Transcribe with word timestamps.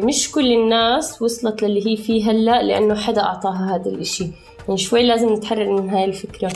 مش 0.00 0.30
كل 0.30 0.52
الناس 0.52 1.22
وصلت 1.22 1.62
للي 1.62 1.90
هي 1.90 1.96
فيه 1.96 2.30
هلا 2.30 2.62
لأنه 2.62 2.94
حدا 2.94 3.22
أعطاها 3.22 3.74
هذا 3.74 3.90
الإشي. 3.90 4.26
يعني 4.68 4.78
شوي 4.78 5.02
لازم 5.02 5.32
نتحرر 5.32 5.80
من 5.80 5.90
هاي 5.90 6.04
الفكرة. 6.04 6.52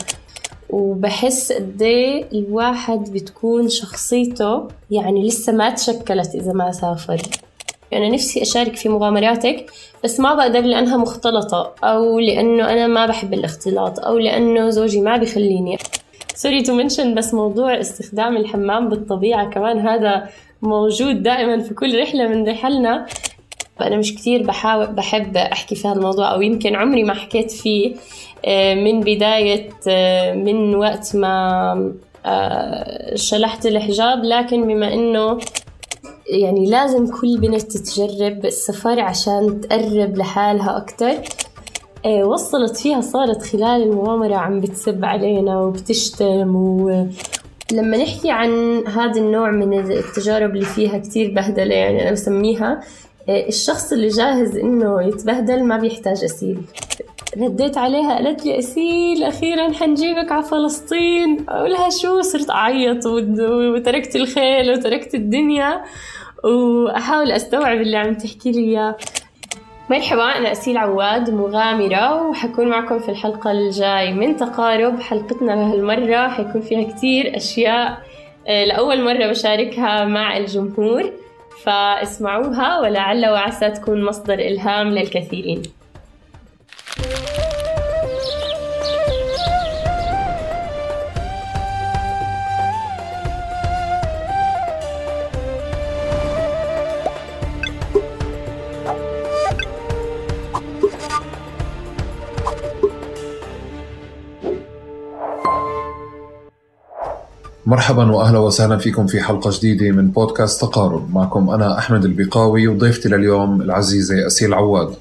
وبحس 0.69 1.51
قد 1.51 1.81
إيه 1.81 2.25
الواحد 2.33 3.13
بتكون 3.13 3.69
شخصيته 3.69 4.67
يعني 4.91 5.27
لسه 5.27 5.53
ما 5.53 5.69
تشكلت 5.69 6.35
إذا 6.35 6.53
ما 6.53 6.71
سافر. 6.71 7.21
أنا 7.93 8.09
نفسي 8.09 8.41
أشارك 8.41 8.75
في 8.75 8.89
مغامراتك 8.89 9.71
بس 10.03 10.19
ما 10.19 10.33
بقدر 10.33 10.61
لأنها 10.61 10.97
مختلطة 10.97 11.73
أو 11.83 12.19
لأنه 12.19 12.73
أنا 12.73 12.87
ما 12.87 13.05
بحب 13.05 13.33
الاختلاط 13.33 13.99
أو 13.99 14.17
لأنه 14.17 14.69
زوجي 14.69 15.01
ما 15.01 15.17
بخليني 15.17 15.77
sorry 16.35 16.61
to 16.61 16.73
mention 16.73 17.15
بس 17.15 17.33
موضوع 17.33 17.79
استخدام 17.79 18.37
الحمام 18.37 18.89
بالطبيعة 18.89 19.49
كمان 19.49 19.79
هذا 19.79 20.29
موجود 20.61 21.23
دائما 21.23 21.63
في 21.63 21.73
كل 21.73 22.01
رحلة 22.01 22.27
من 22.27 22.49
رحلنا. 22.49 23.05
فأنا 23.79 23.97
مش 23.97 24.15
كتير 24.15 24.43
بحاول 24.43 24.87
بحب 24.87 25.37
أحكي 25.37 25.75
في 25.75 25.87
هذا 25.87 25.95
الموضوع 25.95 26.33
أو 26.33 26.41
يمكن 26.41 26.75
عمري 26.75 27.03
ما 27.03 27.13
حكيت 27.13 27.51
فيه 27.51 27.95
آه، 28.45 28.75
من 28.75 28.99
بداية 28.99 29.69
آه، 29.87 30.33
من 30.33 30.75
وقت 30.75 31.15
ما 31.15 31.93
آه، 32.25 33.15
شلحت 33.15 33.65
الحجاب. 33.65 34.23
لكن 34.23 34.67
بما 34.67 34.93
إنه 34.93 35.39
يعني 36.29 36.65
لازم 36.65 37.07
كل 37.07 37.37
بنت 37.39 37.61
تتجرب 37.61 38.45
السفر 38.45 38.99
عشان 38.99 39.61
تقرب 39.61 40.17
لحالها 40.17 40.77
أكتر 40.77 41.15
وصلت 42.05 42.77
فيها 42.77 43.01
صارت 43.01 43.41
خلال 43.41 43.83
المغامرة 43.83 44.35
عم 44.35 44.59
بتسب 44.59 45.05
علينا 45.05 45.61
وبتشتم 45.61 46.55
و... 46.55 47.07
لما 47.73 47.97
نحكي 47.97 48.31
عن 48.31 48.83
هذا 48.87 49.21
النوع 49.21 49.51
من 49.51 49.91
التجارب 49.91 50.55
اللي 50.55 50.65
فيها 50.65 50.97
كتير 50.97 51.31
بهدلة 51.31 51.75
يعني 51.75 52.01
أنا 52.03 52.11
بسميها 52.11 52.81
إيه، 53.29 53.47
الشخص 53.47 53.93
اللي 53.93 54.07
جاهز 54.07 54.57
إنه 54.57 55.01
يتبهدل 55.01 55.63
ما 55.63 55.77
بيحتاج 55.77 56.23
أسيل. 56.23 56.57
رديت 57.37 57.77
عليها 57.77 58.15
قالت 58.15 58.45
لي 58.45 58.59
أسيل 58.59 59.23
أخيرا 59.23 59.73
حنجيبك 59.73 60.31
على 60.31 60.43
فلسطين. 60.43 61.45
أقول 61.49 61.71
لها 61.71 61.89
شو؟ 61.89 62.21
صرت 62.21 62.49
أعيط 62.49 63.05
وتركت 63.05 64.15
الخيل 64.15 64.71
وتركت 64.71 65.15
الدنيا. 65.15 65.81
وأحاول 66.43 67.31
أستوعب 67.31 67.81
اللي 67.81 67.97
عم 67.97 68.13
تحكي 68.13 68.51
لي 68.51 68.59
إياه. 68.59 68.97
مرحبا 69.89 70.23
أنا 70.23 70.51
أسيل 70.51 70.77
عواد 70.77 71.29
مغامرة 71.29 72.27
وحكون 72.27 72.67
معكم 72.67 72.99
في 72.99 73.09
الحلقة 73.09 73.51
الجاي 73.51 74.13
من 74.13 74.37
تقارب. 74.37 74.99
حلقتنا 75.01 75.51
لهالمرة 75.51 76.27
حيكون 76.29 76.61
فيها 76.61 76.91
كتير 76.91 77.37
أشياء 77.37 77.97
آه، 78.47 78.65
لأول 78.65 79.03
مرة 79.03 79.27
بشاركها 79.27 80.05
مع 80.05 80.37
الجمهور 80.37 81.11
فاسمعوها 81.63 82.79
ولعل 82.79 83.29
وعسى 83.29 83.69
تكون 83.69 84.03
مصدر 84.05 84.33
إلهام 84.33 84.87
للكثيرين. 84.87 85.61
مرحبا 107.69 108.11
واهلا 108.11 108.39
وسهلا 108.39 108.77
فيكم 108.77 109.07
في 109.07 109.21
حلقة 109.21 109.51
جديدة 109.53 109.91
من 109.91 110.11
بودكاست 110.11 110.61
تقارب. 110.61 111.13
معكم 111.13 111.49
أنا 111.49 111.77
أحمد 111.77 112.05
البقاوي 112.05 112.67
وضيفتي 112.67 113.09
لليوم 113.09 113.61
العزيزة 113.61 114.27
أسيل 114.27 114.53
عواد. 114.53 114.93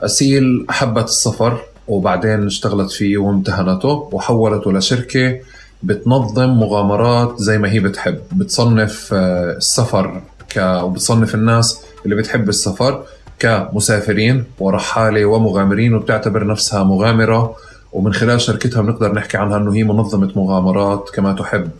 أسيل 0.00 0.66
أحبت 0.70 1.04
السفر 1.04 1.60
وبعدين 1.88 2.46
اشتغلت 2.46 2.90
فيه 2.90 3.18
وامتهنته 3.18 4.08
وحولته 4.12 4.72
لشركة 4.72 5.40
بتنظم 5.82 6.50
مغامرات 6.50 7.34
زي 7.38 7.58
ما 7.58 7.72
هي 7.72 7.80
بتحب، 7.80 8.18
بتصنف 8.32 9.10
آه، 9.14 9.56
السفر 9.56 10.22
ك 10.54 10.80
وبتصنف 10.82 11.34
الناس 11.34 11.80
اللي 12.04 12.16
بتحب 12.16 12.48
السفر 12.48 13.02
كمسافرين 13.38 14.44
ورحالة 14.58 15.24
ومغامرين 15.24 15.94
وبتعتبر 15.94 16.46
نفسها 16.46 16.84
مغامرة. 16.84 17.56
ومن 17.92 18.12
خلال 18.12 18.40
شركتها 18.40 18.82
بنقدر 18.82 19.12
نحكي 19.12 19.36
عنها 19.36 19.56
إنه 19.56 19.74
هي 19.74 19.84
منظمة 19.84 20.32
مغامرات 20.36 21.10
كما 21.14 21.32
تحب. 21.32 21.70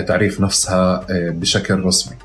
تعريف 0.00 0.40
نفسها 0.40 1.06
آه، 1.10 1.30
بشكل 1.30 1.84
رسمي. 1.84 2.16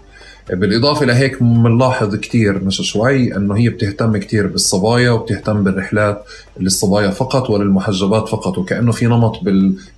بالإضافة 0.50 1.06
لهيك 1.06 1.44
بنلاحظ 1.44 2.16
كتير 2.16 2.64
مش 2.64 2.82
شوي 2.82 3.36
أنه 3.36 3.58
هي 3.58 3.70
بتهتم 3.70 4.18
كتير 4.18 4.48
بالصبايا 4.48 5.12
وبتهتم 5.12 5.64
بالرحلات 5.64 6.26
للصبايا 6.60 7.10
فقط 7.10 7.50
وللمحجبات 7.50 8.28
فقط 8.28 8.58
وكأنه 8.58 8.92
في 8.92 9.06
نمط 9.06 9.40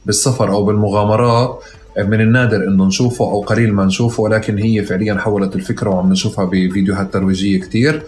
بالسفر 0.06 0.52
أو 0.52 0.66
بالمغامرات 0.66 1.60
من 2.04 2.22
النادر 2.22 2.68
إنه 2.68 2.86
نشوفه 2.86 3.26
أو 3.26 3.42
قليل 3.42 3.74
ما 3.74 3.86
نشوفه 3.86 4.24
ولكن 4.24 4.58
هي 4.58 4.84
فعليا 4.84 5.16
حولت 5.16 5.56
الفكرة 5.56 5.90
وعم 5.90 6.12
نشوفها 6.12 6.46
بفيديوهات 6.46 7.14
ترويجية 7.14 7.60
كتير. 7.60 8.02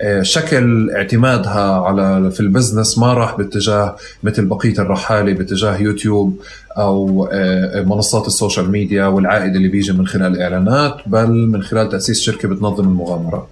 آه، 0.00 0.22
شكل 0.22 0.90
اعتمادها 0.90 1.80
على 1.80 2.30
في 2.30 2.40
ال 2.40 2.46
business 2.46 2.98
ما 2.98 3.12
راح 3.12 3.36
باتجاه 3.36 3.96
مثل 4.22 4.44
بقية 4.44 4.78
الرحالة 4.78 5.32
باتجاه 5.32 5.76
يوتيوب 5.76 6.40
أو 6.78 7.28
آه، 7.32 7.82
منصات 7.82 8.26
ال 8.26 8.32
social 8.32 8.70
media 8.70 9.06
والعائد 9.06 9.56
اللي 9.56 9.68
بيجي 9.68 9.92
من 9.92 10.06
خلال 10.06 10.32
الاعلانات 10.36 10.96
بل 11.06 11.30
من 11.30 11.62
خلال 11.62 11.88
تأسيس 11.88 12.20
شركة 12.20 12.48
بتنظم 12.48 12.84
المغامرات. 12.84 13.48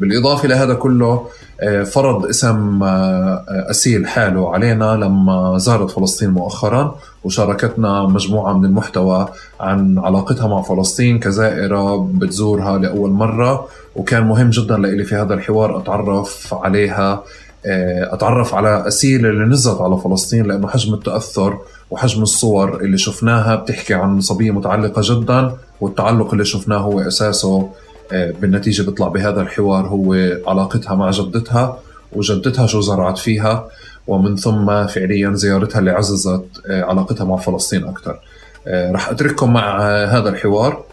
بالإضافة 0.00 0.48
لهذا 0.48 0.74
كله 0.74 1.26
آه، 1.60 1.82
فرض 1.82 2.26
اسم 2.26 2.82
آه، 2.82 3.44
أسيل 3.48 4.06
حاله 4.06 4.54
علينا 4.54 4.96
لما 4.96 5.58
زارت 5.58 5.90
فلسطين 5.90 6.30
مؤخرا 6.30 6.96
وشاركتنا 7.24 8.02
مجموعة 8.06 8.52
من 8.52 8.64
المحتوى 8.64 9.28
عن 9.60 9.98
علاقتها 9.98 10.48
مع 10.48 10.62
فلسطين 10.62 11.18
كزائرة 11.18 12.10
بتزورها 12.14 12.78
لأول 12.78 13.10
مرة 13.10 13.68
وكان 13.96 14.24
مهم 14.24 14.50
جدا 14.50 14.76
لإلي 14.76 15.04
في 15.04 15.14
هذا 15.14 15.34
الحوار 15.34 15.78
أتعرف 15.78 16.54
عليها 16.54 17.22
آه، 17.66 18.14
أتعرف 18.14 18.54
على 18.54 18.88
أسيل 18.88 19.26
اللي 19.26 19.44
نزلت 19.44 19.80
على 19.80 19.98
فلسطين 19.98 20.46
لأنه 20.46 20.68
حجم 20.68 20.94
التأثر 20.94 21.58
وحجم 21.90 22.22
الصور 22.22 22.80
اللي 22.80 22.98
شفناها 22.98 23.54
بتحكي 23.54 23.94
عن 23.94 24.20
صبية 24.20 24.50
متعلقة 24.50 25.02
جدا 25.04 25.56
والتعلق 25.80 26.32
اللي 26.32 26.44
شفناه 26.44 26.78
هو 26.78 27.00
أساسه 27.00 27.70
آه، 28.12 28.30
بالنتيجة 28.40 28.82
بيطلع 28.82 29.08
بهذا 29.08 29.40
الحوار 29.40 29.86
هو 29.86 30.14
علاقتها 30.46 30.94
مع 30.94 31.10
جدتها 31.10 31.78
وجدتها 32.12 32.66
شو 32.66 32.80
زرعت 32.80 33.18
فيها 33.18 33.68
ومن 34.06 34.36
ثم 34.36 34.86
فعليا 34.86 35.34
زيارتها 35.34 35.78
اللي 35.78 35.90
عززت 35.90 36.44
آه، 36.66 36.82
علاقتها 36.82 37.24
مع 37.24 37.36
فلسطين 37.36 37.84
أكثر 37.84 38.20
آه، 38.66 38.92
رح 38.92 39.08
أترككم 39.08 39.52
مع 39.52 39.80
هذا 40.04 40.28
الحوار. 40.28 40.84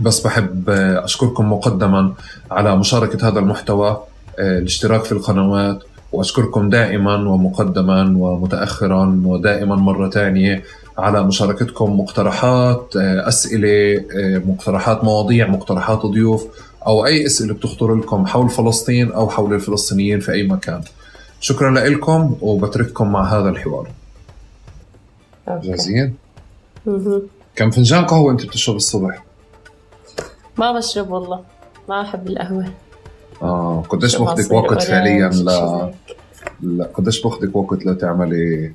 بس 0.00 0.20
بحب 0.20 0.70
أشكركم 0.70 1.52
مقدما 1.52 2.12
على 2.50 2.76
مشاركة 2.76 3.28
هذا 3.28 3.38
المحتوى 3.38 4.02
الاشتراك 4.38 5.04
في 5.04 5.12
القنوات 5.12 5.82
وأشكركم 6.12 6.70
دائما 6.70 7.14
ومقدما 7.14 8.14
ومتأخرا 8.16 9.22
ودائما 9.24 9.76
مرة 9.76 10.10
ثانية 10.10 10.62
على 11.00 11.22
مشاركتكم 11.22 12.00
مقترحات 12.00 12.94
آه، 12.96 13.28
أسئلة 13.28 14.04
آه، 14.16 14.38
مقترحات 14.38 15.04
مواضيع 15.04 15.46
مقترحات 15.46 16.06
ضيوف 16.06 16.46
أو 16.86 17.06
أي 17.06 17.26
أسئلة 17.26 17.54
بتخطر 17.54 17.94
لكم 17.94 18.26
حول 18.26 18.48
فلسطين 18.50 19.12
أو 19.12 19.28
حول 19.28 19.54
الفلسطينيين 19.54 20.20
في 20.20 20.32
أي 20.32 20.42
مكان. 20.48 20.82
شكرا 21.40 21.70
لكم 21.70 22.36
وبترككم 22.40 23.12
مع 23.12 23.38
هذا 23.38 23.48
الحوار. 23.48 23.88
جاهزين؟ 25.48 26.14
كم 27.56 27.70
فنجان 27.70 28.04
قهوة 28.04 28.32
أنت 28.32 28.46
بتشرب 28.46 28.76
الصبح؟ 28.76 29.24
ما 30.58 30.72
بشرب 30.72 31.10
والله 31.10 31.40
ما 31.88 32.02
أحب 32.02 32.28
القهوة. 32.28 32.66
آه 33.42 33.82
قديش 33.88 34.16
باخذك 34.16 34.52
وقت 34.52 34.82
فعليا 34.82 35.28
ل 35.28 35.44
لا 36.62 36.84
قديش 36.94 37.22
باخذك 37.22 37.56
وقت 37.56 37.86
لتعملي 37.86 38.72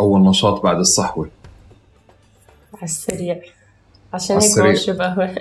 أول 0.00 0.20
نشاط 0.20 0.62
بعد 0.62 0.76
الصحوة. 0.76 1.30
على 2.74 2.82
السريع. 2.82 3.40
عشان 4.12 4.40
هيك 4.40 4.58
ما 4.58 4.70
بشرب 4.70 5.00
قهوة. 5.00 5.34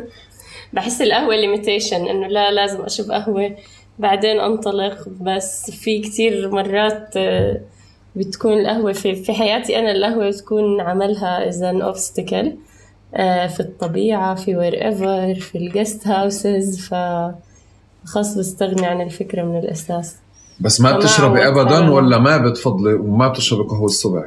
بحس 0.72 1.02
القهوة 1.02 1.36
ليميتيشن 1.36 2.08
إنه 2.08 2.26
لا 2.26 2.50
لازم 2.50 2.80
أشرب 2.80 3.10
قهوة 3.10 3.56
بعدين 3.98 4.40
أنطلق. 4.40 5.08
بس 5.08 5.70
في 5.70 6.00
كتير 6.00 6.50
مرات 6.50 7.16
آه، 7.16 7.60
بتكون 8.16 8.52
القهوة 8.52 8.92
في, 8.92 9.14
في 9.14 9.32
حياتي 9.32 9.78
أنا 9.78 9.90
القهوة 9.92 10.30
بتكون 10.30 10.80
عملها 10.80 11.48
إذا 11.48 11.82
obstacle 11.82 12.56
آه، 13.14 13.46
في 13.46 13.60
الطبيعة 13.60 14.34
في 14.34 14.56
wherever 14.56 15.34
في 15.34 15.58
ال 15.58 15.66
guest 15.66 16.06
houses 16.06 16.80
ف 16.80 16.94
خلص 18.04 18.38
بستغني 18.38 18.86
عن 18.86 19.00
الفكرة 19.00 19.42
من 19.42 19.58
الأساس. 19.58 20.16
بس 20.60 20.80
ما 20.80 20.96
بتشربي 20.96 21.48
ابدا 21.48 21.90
ولا 21.90 22.18
ما 22.18 22.38
بتفضلي 22.38 22.94
وما 22.94 23.28
بتشربي 23.28 23.68
قهوة 23.68 23.84
الصبح؟ 23.84 24.24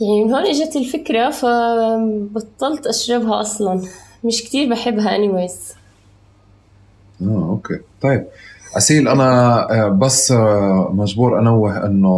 يعني 0.00 0.24
من 0.24 0.34
هون 0.34 0.46
إجت 0.46 0.76
الفكرة 0.76 1.30
فبطلت 1.30 2.86
أشربها 2.86 3.40
أصلا. 3.40 3.82
مش 4.24 4.42
كتير 4.44 4.70
بحبها 4.70 5.18
anyways. 5.18 5.74
آه 7.22 7.48
okay. 7.48 7.78
طيب 8.02 8.24
أسيل 8.76 9.08
أنا 9.08 9.58
آه، 9.70 9.88
بس 9.88 10.32
آه، 10.32 10.90
مجبور 10.94 11.38
أنوه 11.38 11.86
أنه 11.86 12.08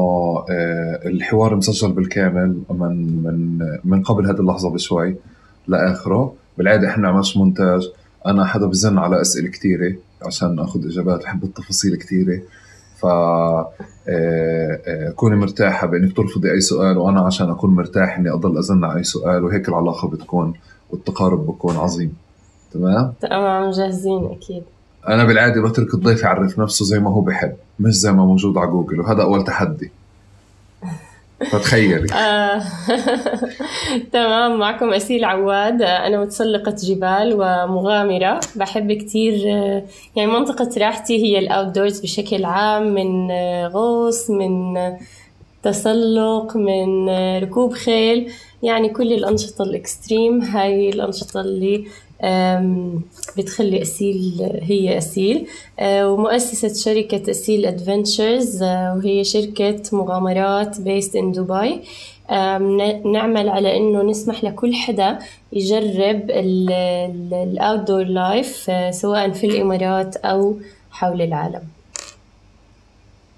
آه، 0.50 1.00
الحوار 1.06 1.56
مسجل 1.56 1.92
بالكامل 1.92 2.62
من 2.70 3.22
من 3.22 3.58
من 3.84 4.02
قبل 4.02 4.26
هذه 4.26 4.40
اللحظة 4.40 4.70
بشوي 4.70 5.16
لآخره. 5.68 6.34
بالعادة 6.58 6.88
إحنا 6.88 7.02
نعملش 7.02 7.36
مونتاج. 7.36 7.88
أنا 8.26 8.44
حدا 8.44 8.66
بزن 8.66 8.98
على 8.98 9.20
أسئلة 9.20 9.48
كثيرة 9.50 9.94
عشان 10.22 10.58
أخذ 10.58 10.86
إجابات 10.86 11.22
بحب 11.22 11.44
التفاصيل 11.44 11.96
كثيرة 11.96 12.40
ف 13.00 13.06
كوني 15.16 15.36
مرتاحة 15.36 15.86
بإنك 15.86 16.16
ترفضي 16.16 16.52
أي 16.52 16.60
سؤال 16.60 16.98
وأنا 16.98 17.20
عشان 17.20 17.50
أكون 17.50 17.74
مرتاح 17.74 18.18
إني 18.18 18.30
أضل 18.30 18.58
أزن 18.58 18.84
على 18.84 18.98
أي 18.98 19.04
سؤال 19.04 19.44
وهيك 19.44 19.68
العلاقة 19.68 20.08
بتكون 20.08 20.54
والتقارب 20.90 21.46
بكون 21.46 21.76
عظيم. 21.76 22.14
تمام؟ 22.72 23.12
تمام 23.20 23.70
جاهزين 23.70 24.24
أكيد. 24.24 24.62
أنا 25.08 25.24
بالعادة 25.24 25.62
بترك 25.62 25.94
الضيف 25.94 26.22
يعرف 26.22 26.58
نفسه 26.58 26.84
زي 26.84 27.00
ما 27.00 27.10
هو 27.10 27.20
بحب 27.20 27.52
مش 27.80 27.94
زي 27.94 28.12
ما 28.12 28.24
موجود 28.24 28.58
على 28.58 28.70
جوجل 28.70 29.00
وهذا 29.00 29.22
أول 29.22 29.44
تحدي. 29.44 29.90
فتخيلي 31.50 32.14
آه، 32.14 32.62
تمام 34.12 34.58
معكم 34.58 34.92
أسيل 34.92 35.24
عواد. 35.24 35.82
أنا 35.82 36.20
متسلقة 36.20 36.76
جبال 36.84 37.34
ومغامرة. 37.34 38.40
بحب 38.56 38.92
كتير 38.92 39.34
يعني 40.16 40.30
منطقة 40.30 40.70
راحتي 40.78 41.24
هي 41.24 41.38
الأوت 41.38 42.02
بشكل 42.02 42.44
عام 42.44 42.94
من 42.94 43.30
غوص 43.66 44.30
من 44.30 44.78
تسلق 45.62 46.56
من 46.56 47.08
ركوب 47.38 47.72
خيل. 47.72 48.32
يعني 48.62 48.88
كل 48.88 49.12
الأنشطة 49.12 49.62
ال 49.62 49.72
extreme 49.72 50.40
هاي 50.40 50.88
الأنشطة 50.88 51.40
اللي 51.40 51.84
بتخلي 53.36 53.82
أسيل 53.82 54.48
هي 54.62 54.98
أسيل. 54.98 55.46
آه، 55.78 56.08
ومؤسسة 56.08 56.74
شركة 56.74 57.30
أسيل 57.30 57.66
Adventures 57.66 58.62
آه، 58.62 58.94
وهي 58.96 59.24
شركة 59.24 59.82
مغامرات 59.92 60.80
based 60.80 61.16
in 61.16 61.32
دبي 61.32 61.80
نعمل 63.12 63.48
على 63.48 63.76
إنه 63.76 64.02
نسمح 64.02 64.44
لكل 64.44 64.74
حدا 64.74 65.18
يجرب 65.52 66.30
ال 67.32 67.80
outdoor 67.80 68.04
life 68.04 68.70
سواء 68.90 69.30
في 69.30 69.46
الإمارات 69.46 70.16
أو 70.16 70.56
حول 70.90 71.22
العالم. 71.22 71.62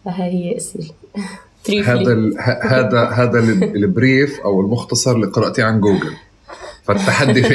فهي 0.05 0.33
هي 0.33 0.57
أسيل. 0.57 0.93
هذا 1.85 2.15
هذا 2.63 3.05
هذا 3.05 3.39
ال 3.63 3.76
brief 3.76 4.41
أو 4.41 4.61
المختصر 4.61 5.13
اللي 5.13 5.27
قراتيه 5.27 5.65
عن 5.65 5.81
جوجل 5.81 6.13
فالتحدي 6.85 7.43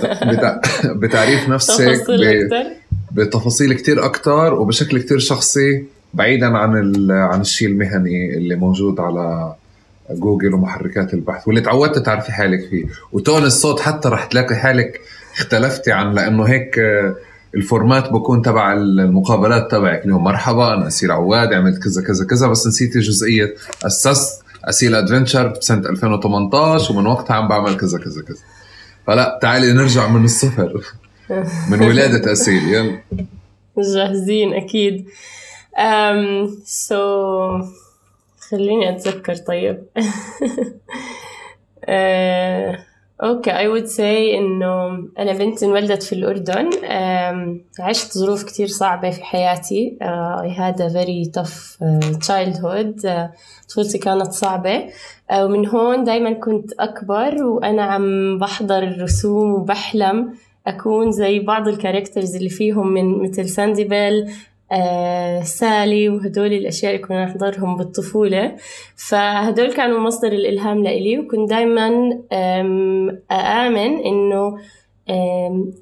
فعليا 0.00 0.60
بتعريف 0.84 1.48
نفسك 1.48 2.04
بتفاصيل 3.12 3.72
كتير 3.72 4.04
أكتر 4.04 4.54
وبشكل 4.54 5.00
كتير 5.00 5.18
شخصي 5.18 5.84
بعيدا 6.14 6.46
عن 6.46 6.94
عن 7.10 7.40
الشيء 7.40 7.68
المهني 7.68 8.36
اللي 8.36 8.56
موجود 8.56 9.00
على 9.00 9.54
جوجل 10.10 10.54
ومحركات 10.54 11.14
البحث 11.14 11.48
واللي 11.48 11.60
تعودت 11.60 11.98
تعرفي 11.98 12.32
حالك 12.32 12.68
فيه. 12.70 12.84
و 13.12 13.18
tone 13.18 13.44
الصوت 13.44 13.80
حتى 13.80 14.08
رح 14.08 14.24
تلاقي 14.24 14.54
حالك 14.54 15.00
اختلفتي 15.38 15.92
عن 15.92 16.14
لأنه 16.14 16.44
هيك 16.44 16.80
ال 17.54 17.62
format 17.62 18.12
بكون 18.12 18.42
تبع 18.42 18.72
المقابلات 18.72 19.70
تبعك. 19.70 20.04
اليوم 20.04 20.24
مرحبا 20.24 20.74
أنا 20.74 20.86
أسيل 20.86 21.12
عواد 21.12 21.52
عملت 21.52 21.82
كذا 21.82 22.02
كذا 22.02 22.24
كذا 22.24 22.46
بس 22.46 22.66
نسيتي 22.66 22.98
جزئية. 22.98 23.54
أسست 23.86 24.39
أسيل 24.64 24.94
Adventure 24.94 25.46
بسنة 25.46 25.88
2018 25.88 26.92
ومن 26.92 27.06
وقتها 27.06 27.34
عم 27.36 27.48
بعمل 27.48 27.76
كذا 27.76 27.98
كذا 27.98 28.22
كذا. 28.22 28.38
فلا 29.06 29.38
تعالي 29.42 29.72
نرجع 29.72 30.08
من 30.08 30.24
الصفر 30.24 30.80
من 31.70 31.82
ولادة 31.88 32.32
أسيل 32.32 32.68
يلا. 32.74 32.98
جاهزين 33.94 34.54
أكيد. 34.54 35.06
um, 35.76 36.48
so 36.66 36.94
خليني 38.50 38.96
أتذكر 38.96 39.36
طيب. 39.36 39.82
uh, 39.98 40.02
okay 43.22 43.56
I 43.56 43.68
would 43.68 43.84
say 43.84 44.38
إنه 44.38 44.86
أنا 45.18 45.32
بنت 45.32 45.62
انولدت 45.62 46.02
في 46.02 46.12
الأردن 46.12 46.70
عشت 47.80 48.18
ظروف 48.18 48.44
كتير 48.44 48.66
صعبة 48.66 49.10
في 49.10 49.24
حياتي. 49.24 49.98
I 50.02 50.54
had 50.54 50.88
very 50.92 51.30
tough 51.34 51.78
childhood 52.20 53.28
طفولتي 53.68 53.98
كانت 53.98 54.32
صعبة. 54.32 54.80
uh, 54.80 55.34
ومن 55.34 55.68
هون 55.68 56.04
دايما 56.04 56.32
كنت 56.32 56.72
أكبر 56.72 57.44
وأنا 57.44 57.82
عم 57.82 58.38
بحضر 58.38 58.82
الرسوم 58.82 59.52
وبحلم 59.54 60.34
أكون 60.66 61.12
زي 61.12 61.38
بعض 61.38 61.68
ال 61.68 61.74
characters 61.74 62.36
اللي 62.36 62.48
فيهم 62.48 62.88
من 62.92 63.22
مثل 63.22 63.48
ساندي 63.48 63.84
بيل 63.84 64.30
آه 64.72 65.42
سالي 65.42 66.08
وهدول 66.08 66.52
الأشياء 66.52 66.94
اللي 66.94 67.06
كنا 67.06 67.24
نحضرهم 67.24 67.76
بالطفولة. 67.76 68.56
فهدول 68.96 69.72
كانوا 69.72 70.00
مصدر 70.00 70.32
الإلهام 70.32 70.82
لإلي 70.84 71.18
وكنت 71.18 71.50
دايما 71.50 72.18
أآمن 73.30 73.98
إنه 74.04 74.58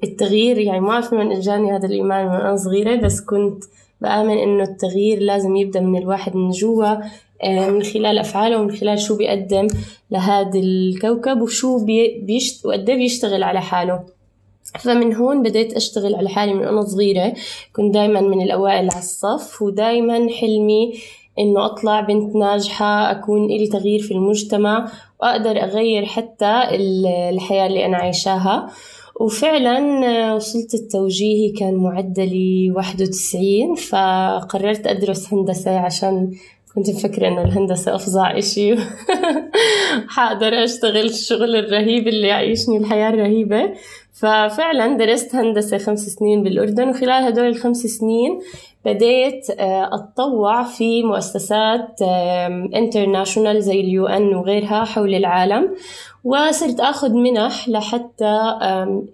التغيير 0.03 0.57
يعني 0.57 0.79
ما 0.79 0.91
أعرف 0.91 1.13
من 1.13 1.31
إجاني 1.31 1.71
هذا 1.71 1.85
الإيمان 1.85 2.25
من 2.25 2.31
أنا 2.35 2.55
صغيرة 2.55 2.95
بس 2.95 3.21
كنت 3.21 3.63
بآمن 4.01 4.37
إنه 4.37 4.63
التغيير 4.63 5.19
لازم 5.19 5.55
يبدأ 5.55 5.79
من 5.79 6.01
الواحد 6.01 6.35
من 6.35 6.49
جوا 6.49 6.95
من 7.45 7.83
خلال 7.83 8.17
أفعاله 8.19 8.57
ومن 8.57 8.71
خلال 8.71 8.99
شو 8.99 9.17
بيقدم 9.17 9.67
لهذا 10.11 10.59
الكوكب 10.59 11.41
وشو 11.41 11.85
بيشت 12.21 12.65
وقد 12.65 12.85
بيشتغل 12.85 13.43
على 13.43 13.61
حاله. 13.61 14.03
فمن 14.79 15.15
هون 15.15 15.43
بديت 15.43 15.73
أشتغل 15.73 16.15
على 16.15 16.29
حالي 16.29 16.53
من 16.53 16.65
وأنا 16.65 16.81
صغيرة. 16.81 17.33
كنت 17.75 17.93
دايما 17.93 18.21
من 18.21 18.41
الأوائل 18.41 18.89
على 18.91 18.99
الصف 18.99 19.61
ودايما 19.61 20.29
حلمي 20.29 20.93
إنه 21.39 21.65
أطلع 21.65 22.01
بنت 22.01 22.35
ناجحة 22.35 23.11
أكون 23.11 23.45
إلي 23.45 23.67
تغيير 23.67 23.99
في 23.99 24.11
المجتمع 24.11 24.91
وأقدر 25.21 25.63
أغير 25.63 26.05
حتى 26.05 26.61
الحياة 27.29 27.67
اللي 27.67 27.85
أنا 27.85 27.97
عايشاها. 27.97 28.69
وفعلا 29.19 30.33
وصلت 30.33 30.73
التوجيهي 30.73 31.51
كان 31.51 31.75
معدلي 31.75 32.71
واحد 32.75 33.01
وتسعين 33.01 33.75
فقررت 33.75 34.87
أدرس 34.87 35.33
هندسة 35.33 35.79
عشان 35.79 36.31
كنت 36.75 36.89
مفكرة 36.89 37.27
إنه 37.27 37.41
الهندسة 37.41 37.95
أفظع 37.95 38.37
إشي. 38.37 38.75
حقدر 40.15 40.63
أشتغل 40.63 41.05
الشغل 41.05 41.55
الرهيب 41.55 42.07
اللي 42.07 42.27
يعيشني 42.27 42.77
الحياة 42.77 43.09
الرهيبة. 43.09 43.73
ففعلا 44.19 44.97
درست 44.97 45.35
هندسة 45.35 45.77
خمس 45.77 45.99
سنين 45.99 46.43
بالأردن 46.43 46.89
وخلال 46.89 47.23
هدول 47.23 47.47
الخمس 47.47 47.77
سنين 47.77 48.39
بديت 48.85 49.49
آه، 49.49 49.89
أتطوع 49.93 50.63
في 50.63 51.03
مؤسسات 51.03 52.01
international 52.75 53.61
زي 53.61 53.79
ال 53.79 54.07
UN 54.07 54.35
وغيرها 54.35 54.83
حول 54.83 55.15
العالم 55.15 55.75
وصرت 56.23 56.79
أخذ 56.79 57.13
منح 57.13 57.69
لحتى 57.69 58.57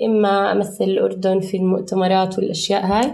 إما 0.06 0.52
أمثل 0.52 0.84
الأردن 0.84 1.40
في 1.40 1.58
المؤتمرات 1.58 2.38
والأشياء 2.38 2.86
هاي 2.86 3.14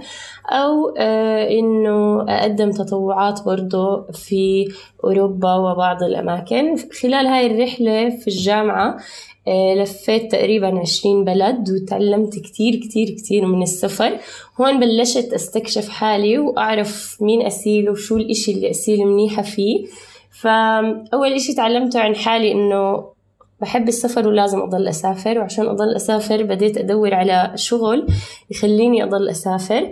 أو 0.49 0.93
آه، 0.97 1.49
إنه 1.49 2.25
أقدم 2.29 2.71
تطوعات 2.71 3.45
برضو 3.45 4.03
في 4.13 4.67
أوروبا 5.03 5.53
وبعض 5.53 6.03
الأماكن. 6.03 6.75
خلال 7.01 7.27
هاي 7.27 7.47
الرحلة 7.47 8.09
في 8.09 8.27
الجامعة 8.27 8.97
لفيت 9.47 10.31
تقريبا 10.31 10.79
عشرين 10.79 11.25
بلد 11.25 11.69
وتعلمت 11.69 12.39
كتير 12.39 12.75
كتير 12.75 13.09
كتير 13.09 13.45
من 13.45 13.63
السفر. 13.63 14.17
هون 14.61 14.79
بلشت 14.79 15.33
أستكشف 15.33 15.89
حالي 15.89 16.37
وأعرف 16.37 17.17
مين 17.21 17.41
أسيل 17.41 17.89
وشو 17.89 18.17
الإشي 18.17 18.51
اللي 18.51 18.69
أسيل 18.69 19.05
منيحة 19.05 19.41
فيه. 19.41 19.85
فأول 20.41 21.33
إشي 21.33 21.53
تعلمته 21.53 21.99
عن 21.99 22.15
حالي 22.15 22.51
إنه 22.51 23.05
بحب 23.61 23.87
السفر 23.87 24.27
ولازم 24.27 24.61
أضل 24.61 24.87
أسافر 24.87 25.39
وعشان 25.39 25.65
أضل 25.67 25.95
أسافر 25.95 26.43
بديت 26.43 26.77
أدور 26.77 27.13
على 27.13 27.51
شغل 27.55 28.07
يخليني 28.51 29.03
أضل 29.03 29.29
أسافر. 29.29 29.91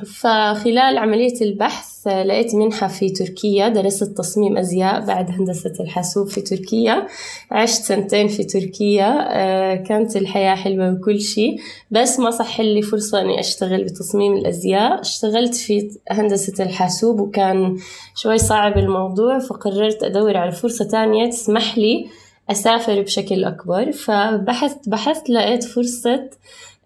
فخلال 0.00 0.98
عملية 0.98 1.40
البحث 1.40 2.06
لقيت 2.06 2.54
منحة 2.54 2.88
في 2.88 3.10
تركيا 3.10 3.68
درست 3.68 4.04
تصميم 4.04 4.56
أزياء 4.56 5.00
بعد 5.06 5.30
هندسة 5.30 5.72
الحاسوب 5.80 6.28
في 6.28 6.40
تركيا. 6.40 7.06
عشت 7.50 7.82
سنتين 7.82 8.28
في 8.28 8.44
تركيا 8.44 9.28
آه، 9.30 9.74
كانت 9.74 10.16
الحياة 10.16 10.54
حلوة 10.54 10.92
وكل 10.92 11.20
شيء. 11.20 11.56
بس 11.90 12.20
ما 12.20 12.30
صح 12.30 12.60
لي 12.60 12.82
فرصة 12.82 13.20
أني 13.20 13.40
أشتغل 13.40 13.84
بتصميم 13.84 14.32
الأزياء. 14.36 15.00
اشتغلت 15.00 15.54
في 15.54 15.90
هندسة 16.10 16.64
الحاسوب 16.64 17.20
وكان 17.20 17.76
شوي 18.16 18.38
صعب 18.38 18.78
الموضوع 18.78 19.38
فقررت 19.38 20.02
أدور 20.02 20.36
على 20.36 20.52
فرصة 20.52 20.84
تانية 20.84 21.30
تسمح 21.30 21.78
لي 21.78 22.06
أسافر 22.50 23.00
بشكل 23.02 23.44
أكبر. 23.44 23.92
فبحثت 23.92 24.88
بحثت 24.88 25.30
لقيت 25.30 25.64
فرصة 25.64 26.14
آه، 26.14 26.30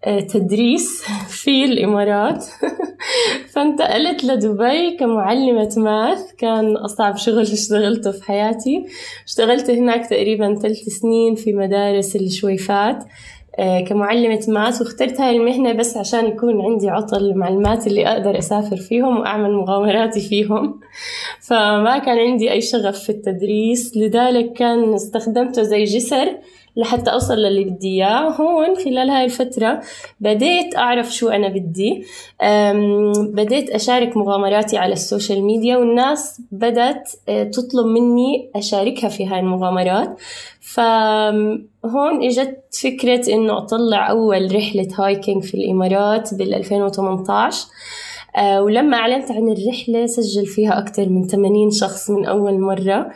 تدريس 0.03 1.03
في 1.27 1.65
الإمارات. 1.65 2.45
فانتقلت 3.53 4.23
لدبي 4.23 4.97
كمعلمة 4.99 5.73
ماث. 5.77 6.31
كان 6.37 6.77
أصعب 6.77 7.17
شغل 7.17 7.41
اشتغلته 7.41 8.11
في 8.11 8.23
حياتي. 8.23 8.85
اشتغلت 9.25 9.69
هناك 9.69 10.09
تقريبا 10.09 10.55
ثلاث 10.55 10.77
سنين 10.77 11.35
في 11.35 11.53
مدارس 11.53 12.15
الشويفات 12.15 13.03
آه، 13.59 13.79
كمعلمة 13.81 14.45
ماث. 14.47 14.81
واخترت 14.81 15.21
هاي 15.21 15.35
المهنة 15.37 15.73
بس 15.73 15.97
عشان 15.97 16.25
يكون 16.25 16.61
عندي 16.61 16.89
عطل 16.89 17.17
المعلومات 17.17 17.87
اللي 17.87 18.07
أقدر 18.07 18.37
أسافر 18.37 18.77
فيهم 18.77 19.19
وأعمل 19.19 19.51
مغامراتي 19.51 20.21
فيهم. 20.21 20.79
فما 21.47 21.97
كان 21.97 22.17
عندي 22.17 22.51
أي 22.51 22.61
شغف 22.61 22.99
في 22.99 23.09
التدريس. 23.09 23.97
لذلك 23.97 24.53
كان 24.53 24.93
استخدمته 24.93 25.61
زي 25.61 25.83
جسر 25.83 26.37
لحتى 26.77 27.11
أوصل 27.11 27.33
للي 27.33 27.63
بدي 27.63 27.87
إياه 27.87 28.29
هون 28.29 28.75
خلال 28.75 29.09
هاي 29.09 29.25
الفترة 29.25 29.81
بديت 30.19 30.75
أعرف 30.75 31.13
شو 31.13 31.29
أنا 31.29 31.47
بدي. 31.47 32.05
بديت 33.33 33.69
أشارك 33.69 34.17
مغامراتي 34.17 34.77
على 34.77 34.93
ال 34.93 35.00
social 35.00 35.43
media 35.43 35.77
والناس 35.77 36.41
بدأت 36.51 37.11
آه، 37.29 37.43
تطلب 37.43 37.85
مني 37.85 38.51
أشاركها 38.55 39.09
في 39.09 39.25
هاي 39.25 39.39
المغامرات. 39.39 40.19
فهون 40.61 42.23
إجت 42.23 42.57
فكرة 42.83 43.33
إنه 43.33 43.57
أطلع 43.57 44.09
أول 44.09 44.55
رحلة 44.55 44.87
hiking 44.99 45.43
في 45.43 45.53
الإمارات 45.53 46.33
بال 46.33 46.53
2018 46.53 47.67
آه، 48.37 48.61
ولما 48.63 48.97
أعلنت 48.97 49.31
عن 49.31 49.49
الرحلة 49.49 50.05
سجل 50.05 50.45
فيها 50.45 50.79
أكثر 50.79 51.09
من 51.09 51.27
80 51.27 51.71
شخص 51.71 52.09
من 52.09 52.25
أول 52.25 52.59
مرة. 52.59 53.11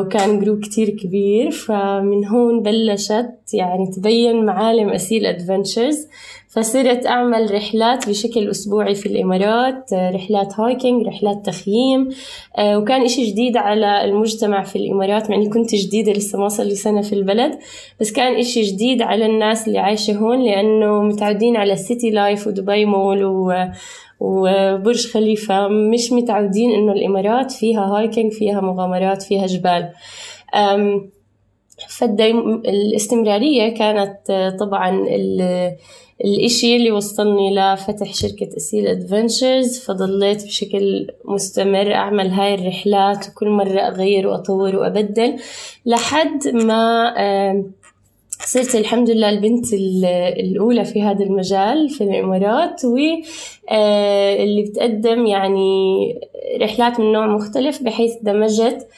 وكان 0.00 0.40
group 0.40 0.60
كتير 0.60 0.90
كبير 0.90 1.50
فمن 1.50 2.24
هون 2.26 2.62
بلشت 2.62 3.54
يعني 3.54 3.90
تبين 3.96 4.44
معالم 4.44 4.88
أسيل 4.88 5.26
Adventures 5.26 6.06
فصرت 6.56 7.06
أعمل 7.06 7.54
رحلات 7.54 8.08
بشكل 8.08 8.50
أسبوعي 8.50 8.94
في 8.94 9.06
الإمارات 9.06 9.92
آه، 9.92 10.10
رحلات 10.10 10.60
hiking 10.60 11.06
رحلات 11.06 11.46
تخييم. 11.46 12.08
آه، 12.58 12.78
وكان 12.78 13.02
إشي 13.02 13.26
جديد 13.26 13.56
على 13.56 14.04
المجتمع 14.04 14.62
في 14.62 14.76
الإمارات 14.76 15.30
مع 15.30 15.36
إني 15.36 15.48
كنت 15.48 15.74
جديدة 15.74 16.12
لسه 16.12 16.38
ما 16.38 16.48
صار 16.48 16.66
لي 16.66 16.74
سنة 16.74 17.02
في 17.02 17.12
البلد. 17.12 17.58
بس 18.00 18.12
كان 18.12 18.34
إشي 18.34 18.62
جديد 18.62 19.02
على 19.02 19.26
الناس 19.26 19.68
اللي 19.68 19.78
عايشة 19.78 20.16
هون 20.16 20.44
لأنه 20.44 21.02
متعودين 21.02 21.56
على 21.56 21.72
ال 21.72 21.80
city 21.80 22.10
life 22.10 22.46
ودبي 22.46 22.84
مول 22.84 23.24
وبرج 24.20 25.06
خليفة 25.06 25.68
مش 25.68 26.12
متعودين 26.12 26.70
إنه 26.72 26.92
الإمارات 26.92 27.52
فيها 27.52 27.80
hiking 27.86 28.32
فيها 28.32 28.60
مغامرات 28.60 29.22
فيها 29.22 29.46
جبال. 29.46 29.88
فال 31.88 32.14
ديم 32.14 32.54
الاستمرارية 32.54 33.74
كانت 33.74 34.54
طبعا 34.60 35.06
الإشي 36.24 36.76
اللي 36.76 36.90
وصلني 36.90 37.54
لفتح 37.54 38.14
شركة 38.14 38.56
أسيل 38.56 38.86
Adventures 38.86 39.78
فضليت 39.78 40.44
بشكل 40.44 41.06
مستمر 41.24 41.94
أعمل 41.94 42.28
هاي 42.30 42.54
الرحلات 42.54 43.28
وكل 43.28 43.48
مرة 43.48 43.80
أغير 43.80 44.26
وأطور 44.26 44.76
وأبدل 44.76 45.36
لحد 45.86 46.48
ما 46.48 47.14
صرت 48.46 48.74
الحمد 48.74 49.10
لله 49.10 49.28
البنت 49.28 49.66
الأولى 50.40 50.84
في 50.84 51.02
هذا 51.02 51.24
المجال 51.24 51.88
في 51.90 52.04
الإمارات 52.04 52.84
واللي 52.84 53.24
آه، 53.70 54.70
بتقدم 54.70 55.26
يعني 55.26 56.18
رحلات 56.60 57.00
من 57.00 57.12
نوع 57.12 57.26
مختلف 57.26 57.82
بحيث 57.82 58.12
دمجت 58.22 58.88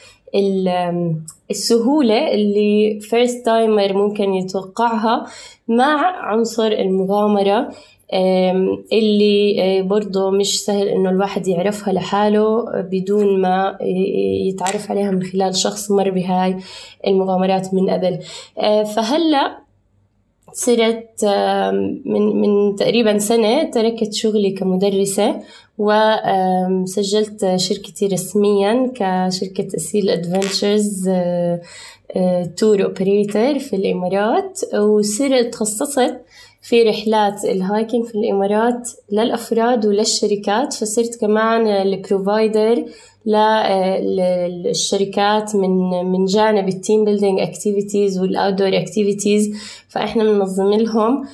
السهولة 1.51 2.33
اللي 2.33 2.99
first 3.01 3.45
timer 3.45 3.93
ممكن 3.93 4.33
يتوقعها 4.33 5.25
مع 5.67 6.15
عنصر 6.25 6.67
المغامرة. 6.67 7.69
اللي 8.13 9.55
آه، 9.61 9.81
برضه 9.81 10.31
مش 10.31 10.63
سهل 10.63 10.87
إنه 10.87 11.09
الواحد 11.09 11.47
يعرفها 11.47 11.93
لحاله 11.93 12.65
بدون 12.81 13.41
ما 13.41 13.77
يتعرف 14.47 14.91
عليها 14.91 15.11
من 15.11 15.23
خلال 15.23 15.55
شخص 15.55 15.91
مر 15.91 16.09
بهاي 16.09 16.57
المغامرات 17.07 17.73
من 17.73 17.89
قبل. 17.89 18.19
آه، 18.57 18.83
فهلأ 18.83 19.57
صرت 20.53 21.25
من 22.05 22.41
من 22.41 22.75
تقريبا 22.75 23.17
سنة 23.17 23.63
تركت 23.63 24.13
شغلي 24.13 24.51
كمدرسة 24.51 25.39
وسجلت 25.77 27.55
شركتي 27.55 28.07
رسميا 28.07 28.91
كشركة 28.95 29.67
أسيل 29.75 30.09
Adventures 30.09 31.09
tour 32.57 32.83
operator 32.83 33.59
في 33.59 33.75
الإمارات. 33.75 34.61
وصرت 34.75 35.53
تخصصت 35.53 36.15
في 36.61 36.83
رحلات 36.83 37.45
ال 37.45 37.54
hiking 37.54 38.05
في 38.05 38.15
الإمارات 38.15 38.89
للأفراد 39.11 39.85
وللشركات 39.85 40.73
فصرت 40.73 41.21
كمان 41.21 41.67
ال 41.67 41.80
provider 41.80 42.85
للشركات 44.65 45.55
من 45.55 45.89
من 46.05 46.25
جانب 46.25 46.67
ال 46.67 46.75
team 46.75 47.05
building 47.05 47.39
activities 47.39 48.19
وال 48.19 48.32
outdoor 48.32 48.77
activities 48.77 49.49
فإحنا 49.89 50.23
بننظم 50.23 50.73
لهم 50.73 51.27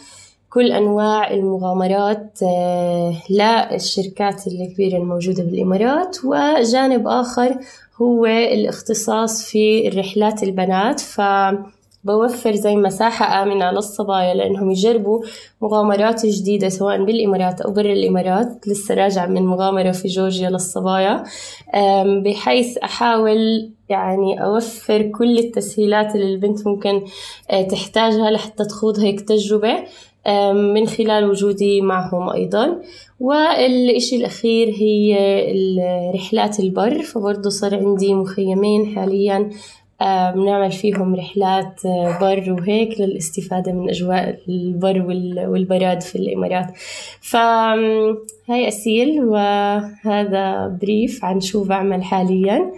كل 0.49 0.71
أنواع 0.71 1.31
المغامرات 1.31 2.39
آه، 2.43 3.13
للشركات 3.29 4.47
الكبيرة 4.47 4.97
الموجودة 4.97 5.43
بالإمارات 5.43 6.17
وجانب 6.25 7.07
آخر 7.07 7.57
هو 8.01 8.25
الاختصاص 8.25 9.45
في 9.45 9.87
الرحلات 9.87 10.43
البنات 10.43 10.99
ف 10.99 11.21
بوفر 12.05 12.55
زي 12.55 12.75
مساحة 12.75 13.43
آمنة 13.43 13.71
للصبايا 13.71 14.33
لأنهم 14.33 14.71
يجربوا 14.71 15.23
مغامرات 15.61 16.25
جديدة 16.25 16.69
سواء 16.69 17.05
بالإمارات 17.05 17.61
أو 17.61 17.71
برا 17.71 17.93
الإمارات. 17.93 18.67
لسه 18.67 18.95
راجعة 18.95 19.25
من 19.25 19.45
مغامرة 19.45 19.91
في 19.91 20.07
جورجيا 20.07 20.49
للصبايا. 20.49 21.23
بحيث 22.25 22.77
أحاول 22.77 23.71
يعني 23.89 24.43
أوفر 24.43 25.01
كل 25.01 25.39
التسهيلات 25.39 26.15
اللي 26.15 26.33
البنت 26.33 26.67
ممكن 26.67 27.01
آه، 27.51 27.61
تحتاجها 27.61 28.31
لحتى 28.31 28.65
تخوض 28.65 28.99
هيك 28.99 29.21
تجربة 29.21 29.83
من 30.53 30.87
خلال 30.87 31.29
وجودي 31.29 31.81
معهم 31.81 32.29
أيضا. 32.29 32.81
والإشي 33.19 34.15
الأخير 34.15 34.67
هي 34.67 35.17
رحلات 36.15 36.59
البر. 36.59 37.01
فبرضه 37.01 37.49
صار 37.49 37.75
عندي 37.75 38.13
مخيمين 38.13 38.95
حاليا 38.95 39.49
بنعمل 40.01 40.71
فيهم 40.71 41.15
رحلات 41.15 41.85
آه، 41.85 42.19
بر 42.21 42.53
وهيك 42.59 43.01
للاستفادة 43.01 43.71
من 43.71 43.89
أجواء 43.89 44.39
البر 44.49 45.01
والبراد 45.47 46.01
في 46.01 46.15
الإمارات. 46.15 46.65
فهاي 47.21 48.67
أسيل 48.67 49.23
وهذا 49.23 50.77
بريف 50.81 51.25
عن 51.25 51.41
شو 51.41 51.63
بعمل 51.63 52.03
حاليا. 52.03 52.71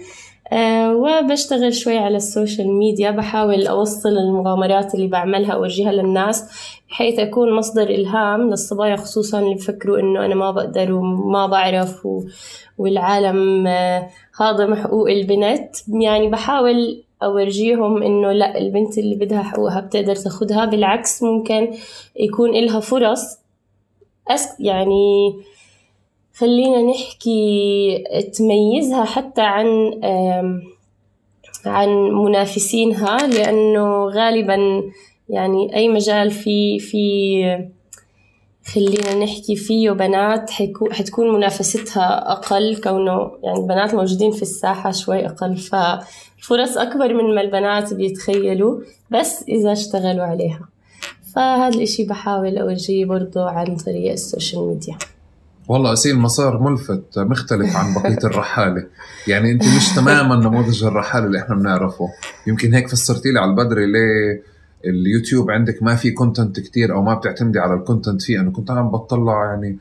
أه 0.51 0.95
وبشتغل 0.95 1.73
شوي 1.73 1.97
على 1.97 2.17
السوشيال 2.17 2.73
ميديا 2.73 3.11
بحاول 3.11 3.67
أوصل 3.67 4.09
المغامرات 4.09 4.95
اللي 4.95 5.07
بعملها 5.07 5.53
أوجهها 5.53 5.91
للناس 5.91 6.43
بحيث 6.89 7.19
أكون 7.19 7.55
مصدر 7.55 7.83
إلهام 7.83 8.49
للصبايا 8.49 8.95
خصوصا 8.95 9.39
اللي 9.39 9.55
بفكروا 9.55 9.99
إنه 9.99 10.25
أنا 10.25 10.35
ما 10.35 10.51
بقدر 10.51 10.93
وما 10.93 11.47
بعرف 11.47 12.05
و... 12.05 12.23
والعالم 12.77 13.67
آه، 13.67 14.07
هاضم 14.39 14.75
حقوق 14.75 15.09
البنت. 15.09 15.75
يعني 15.87 16.29
بحاول 16.29 17.03
أورجيهم 17.23 18.03
إنه 18.03 18.31
لا 18.31 18.57
البنت 18.57 18.97
اللي 18.97 19.15
بدها 19.15 19.43
حقوقها 19.43 19.79
بتقدر 19.79 20.15
تاخدها. 20.15 20.65
بالعكس 20.65 21.23
ممكن 21.23 21.73
يكون 22.15 22.55
إلها 22.55 22.79
فرص. 22.79 23.37
أس 24.27 24.59
يعني 24.59 25.33
خلينا 26.35 26.81
نحكي 26.81 28.03
تميزها 28.33 29.05
حتى 29.05 29.41
عن 29.41 29.67
عن 31.65 31.89
منافسينها 32.11 33.27
لأنه 33.27 34.05
غالبا 34.05 34.83
يعني 35.29 35.75
أي 35.75 35.89
مجال 35.89 36.31
في 36.31 36.79
في 36.79 37.67
خلينا 38.73 39.23
نحكي 39.23 39.55
فيه 39.55 39.91
بنات 39.91 40.51
حتكون 40.91 41.35
منافستها 41.35 42.31
أقل 42.31 42.81
كونه 42.83 43.31
يعني 43.43 43.59
البنات 43.59 43.95
موجودين 43.95 44.31
في 44.31 44.41
الساحة 44.41 44.91
شوي 44.91 45.25
أقل. 45.25 45.57
ففرص 45.57 46.77
أكبر 46.77 47.13
من 47.13 47.35
ما 47.35 47.41
البنات 47.41 47.93
بيتخيلوا 47.93 48.81
بس 49.11 49.43
إذا 49.47 49.71
اشتغلوا 49.71 50.25
عليها. 50.25 50.69
فهذا 51.35 51.75
الإشي 51.75 52.03
بحاول 52.03 52.57
أورجيه 52.57 53.05
برضو 53.05 53.39
عن 53.39 53.75
طريق 53.75 54.11
ال 54.11 54.19
social 54.19 54.67
media. 54.67 54.97
والله 55.67 55.93
أسيل 55.93 56.19
مسار 56.19 56.59
ملفت 56.59 57.19
مختلف 57.19 57.75
عن 57.75 57.93
بقية 57.93 58.19
الرحالة. 58.29 58.87
يعني 59.27 59.51
أنت 59.51 59.63
مش 59.77 59.95
تماما 59.95 60.35
نموذج 60.35 60.83
الرحالة 60.83 61.25
اللي 61.25 61.39
إحنا 61.39 61.55
بنعرفه. 61.55 62.07
يمكن 62.47 62.73
هيك 62.73 62.89
فسرتي 62.89 63.31
لي 63.31 63.39
على 63.39 63.51
البدري 63.51 63.85
ليه 63.85 64.56
اليوتيوب 64.85 65.51
عندك 65.51 65.83
ما 65.83 65.95
في 65.95 66.11
content 66.11 66.59
كتير 66.59 66.93
أو 66.93 67.01
ما 67.01 67.13
بتعتمدي 67.13 67.59
على 67.59 67.73
ال 67.73 67.79
content 67.79 68.21
فيه 68.21 68.39
أنا 68.39 68.51
كنت 68.51 68.71
عم 68.71 68.91
بطلع 68.91 69.45
يعني 69.45 69.77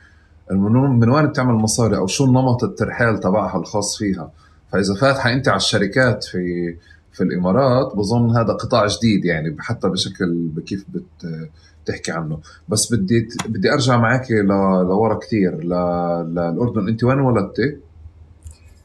من 0.50 1.10
وين 1.10 1.26
بتعمل 1.26 1.54
مصاري 1.54 1.96
أو 1.96 2.06
شو 2.06 2.24
النمط 2.24 2.64
الترحال 2.64 3.20
تبعها 3.20 3.58
الخاص 3.58 3.98
فيها. 3.98 4.30
فإذا 4.72 4.94
فاتحه 4.94 5.32
انت 5.32 5.48
على 5.48 5.56
الشركات 5.56 6.24
في 6.24 6.76
في 7.12 7.22
الإمارات 7.22 7.96
بظن 7.96 8.30
هذا 8.30 8.52
قطاع 8.52 8.86
جديد 8.86 9.24
يعني 9.24 9.56
حتى 9.58 9.88
بشكل 9.88 10.34
بكيف 10.34 10.84
بت 10.88 11.48
تحكي 11.86 12.12
عنه. 12.12 12.38
بس 12.68 12.94
بدي 12.94 13.28
بدي 13.46 13.72
أرجع 13.72 13.96
معك 13.96 14.30
لورا 14.30 15.18
كثير 15.18 15.64
للأردن. 15.64 16.88
أنت 16.88 17.04
وين 17.04 17.20
ولدتي؟ 17.20 17.76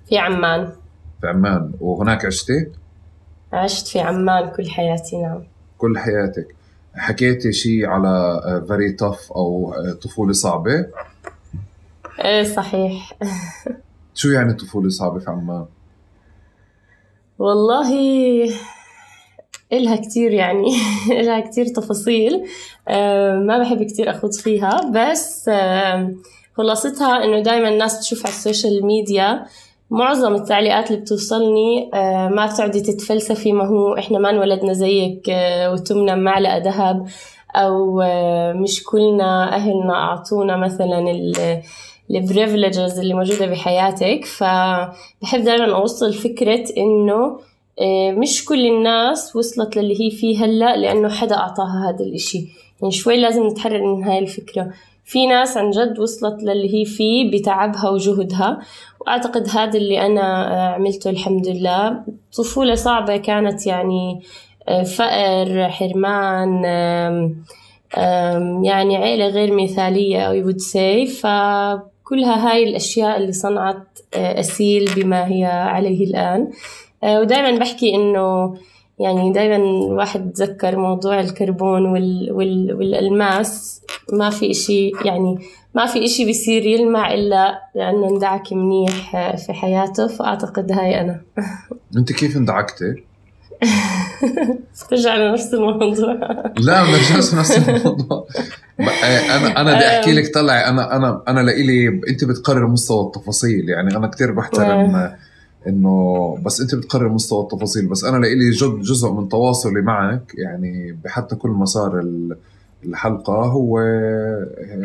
في 0.10 0.18
عمان. 0.18 0.72
في 1.22 1.27
عمان. 1.27 1.72
وهناك 1.80 2.25
عشتي؟ 2.25 2.68
عشت 3.53 3.88
في 3.88 4.00
عمان 4.00 4.50
كل 4.50 4.70
حياتي 4.70 5.22
نعم. 5.22 5.50
كل 5.82 5.98
حياتك. 5.98 6.56
حكيتي 6.96 7.52
شيء 7.52 7.86
على 7.86 8.42
فيري 8.68 8.92
توف 8.92 9.32
أو 9.32 9.74
طفولة 10.02 10.34
صعبة؟ 10.34 10.86
إيه 12.24 12.44
صحيح. 12.44 13.14
شو 14.20 14.30
يعني 14.30 14.54
طفولة 14.54 14.90
صعبة 14.90 15.20
في 15.20 15.30
عمان؟ 15.30 15.66
والله 17.40 17.90
إلها 19.74 19.96
كتير 19.96 20.32
يعني 20.32 20.76
إلها 21.20 21.40
كتير 21.40 21.66
تفاصيل. 21.66 22.46
آه، 22.88 23.36
ما 23.36 23.58
بحب 23.60 23.84
كتير 23.84 24.10
أخوض 24.10 24.34
فيها 24.34 24.92
بس 24.96 25.50
آه، 25.50 26.14
خلاصتها 26.58 27.24
إنه 27.24 27.40
دايما 27.40 27.70
الناس 27.70 28.00
تشوف 28.00 28.26
على 28.26 28.36
ال 28.36 28.43
social 28.43 28.86
media 28.86 29.46
معظم 29.91 30.36
التعليقات 30.36 30.91
اللي 30.91 31.01
بتوصلني 31.01 31.91
آه، 31.93 32.27
ما 32.27 32.45
بتقعدي 32.45 32.81
تتفلسفي 32.81 33.51
ما 33.53 33.67
هو 33.67 33.98
إحنا 33.98 34.19
ما 34.19 34.29
انولدنا 34.29 34.74
زيك 34.74 35.31
وبتمنا 35.74 36.15
معلقة 36.15 36.57
ذهب 36.57 37.07
أو 37.55 38.01
مش 38.53 38.83
كلنا 38.83 39.55
أهلنا 39.55 39.93
أعطونا 39.93 40.57
مثلا 40.57 41.00
ال 42.12 42.20
privileges 42.20 43.00
اللي 43.00 43.13
موجودة 43.13 43.45
بحياتك. 43.45 44.25
فبحب 44.25 45.43
دائما 45.43 45.75
أوصل 45.75 46.13
فكرة 46.13 46.63
إنه 46.77 47.39
آه، 47.81 48.12
مش 48.12 48.45
كل 48.45 48.65
الناس 48.65 49.36
وصلت 49.36 49.77
للي 49.77 50.01
هي 50.01 50.12
فيه 50.12 50.45
هلأ 50.45 50.77
لأنه 50.77 51.10
حدا 51.10 51.36
أعطاها 51.36 51.89
هذا 51.89 52.05
الإشي. 52.05 52.48
يعني 52.81 52.93
شوي 52.93 53.17
لازم 53.17 53.48
نتحرر 53.48 53.95
من 53.95 54.03
هاي 54.03 54.19
الفكرة. 54.19 54.71
في 55.12 55.27
ناس 55.27 55.58
عن 55.58 55.70
جد 55.72 56.00
وصلت 56.00 56.44
للي 56.44 56.74
هي 56.74 56.86
فيه 56.86 57.32
بتعبها 57.32 57.89
وجهدها. 57.89 58.60
وأعتقد 59.00 59.50
هذا 59.50 59.77
اللي 59.77 60.06
أنا 60.06 60.53
آه، 60.53 60.74
عملته 60.74 61.10
الحمد 61.10 61.48
لله. 61.48 62.03
طفولة 62.38 62.75
صعبة 62.75 63.18
كانت 63.18 63.68
يعني 63.68 64.22
آه، 64.68 64.84
فقر 64.84 65.70
حرمان 65.70 66.63
يعني 68.63 68.98
عيلة 68.98 69.27
غير 69.27 69.53
مثالية 69.63 70.41
I 70.41 70.46
would 70.46 70.62
say. 70.62 71.12
فكلها 71.22 72.51
هاي 72.51 72.63
الأشياء 72.63 73.18
اللي 73.18 73.32
صنعت 73.32 74.00
أسيل 74.13 74.89
بما 74.96 75.27
هي 75.27 75.46
عليه 75.46 76.06
الآن. 76.06 76.51
آه، 77.03 77.20
ودائما 77.20 77.60
بحكي 77.60 77.96
إنه 77.96 78.56
يعني 79.01 79.34
دائما 79.34 79.55
الواحد 79.55 80.29
يتذكر 80.29 80.77
موضوع 80.77 81.20
الكربون 81.20 81.86
وال 81.86 82.31
وال 82.31 82.74
والألماس. 82.74 83.81
ما 84.13 84.29
في 84.29 84.51
إشي 84.51 84.91
يعني 85.05 85.38
ما 85.75 85.86
في 85.86 86.05
إشي 86.05 86.25
بيصير 86.25 86.65
يلمع 86.65 87.13
إلا 87.13 87.62
لأنه 87.75 88.10
اندعك 88.10 88.53
منيح 88.53 89.36
في 89.36 89.53
حياته 89.53 90.08
فأعتقد 90.08 90.72
هاي 90.72 91.01
أنا. 91.01 91.22
أنت 91.98 92.12
كيف 92.12 92.38
اندعكتي؟ 92.38 93.03
ترجع 94.89 95.15
لنفس 95.15 95.53
الموضوع. 95.53 96.13
لا 96.67 96.84
ما 96.84 96.98
لنفس 97.13 97.58
الموضوع. 97.58 98.27
أنا 98.79 99.62
أنا 99.62 99.75
بدي 99.75 99.88
أحكي 99.88 100.13
لك 100.13 100.34
طلعي 100.34 100.67
أنا 100.67 100.96
أنا 100.96 101.24
أنا 101.27 101.39
لإلي 101.39 101.88
أنت 101.88 102.24
بتقرر 102.24 102.67
مستوى 102.67 103.05
التفاصيل. 103.05 103.70
يعني 103.70 103.98
أنا 103.98 104.08
كثير 104.08 104.31
بحترم 104.31 104.96
آه. 104.96 105.15
إنه 105.68 106.38
بس 106.46 106.62
أنت 106.62 106.75
بتقرر 106.75 107.10
مستوى 107.10 107.44
التفاصيل 107.44 107.88
بس 107.88 108.03
أنا 108.03 108.18
لإلي 108.18 108.50
جزء 108.82 109.12
من 109.12 109.30
تواصلي 109.30 109.82
معك 109.82 110.34
يعني 110.38 110.98
بحتى 111.03 111.36
كل 111.36 111.50
مسار 111.50 112.06
الحلقة 112.86 113.34
هو 113.34 113.77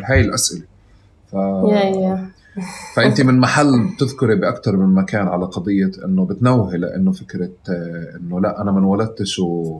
هاي 0.03 0.21
الأسئلة. 0.21 0.63
ف... 1.31 1.35
فأنت 2.95 3.21
من 3.21 3.39
محل 3.39 3.89
بتذكري 3.95 4.35
باكثر 4.35 4.77
من 4.77 4.95
مكان 4.95 5.27
على 5.27 5.45
قضية 5.45 5.91
إنه 6.05 6.25
بتنوهي 6.25 6.77
لإنه 6.77 7.11
فكرة 7.11 7.49
إنه 8.15 8.41
لا 8.41 8.61
أنا 8.61 8.71
ما 8.71 8.79
انولدتش 8.79 9.39
و... 9.39 9.79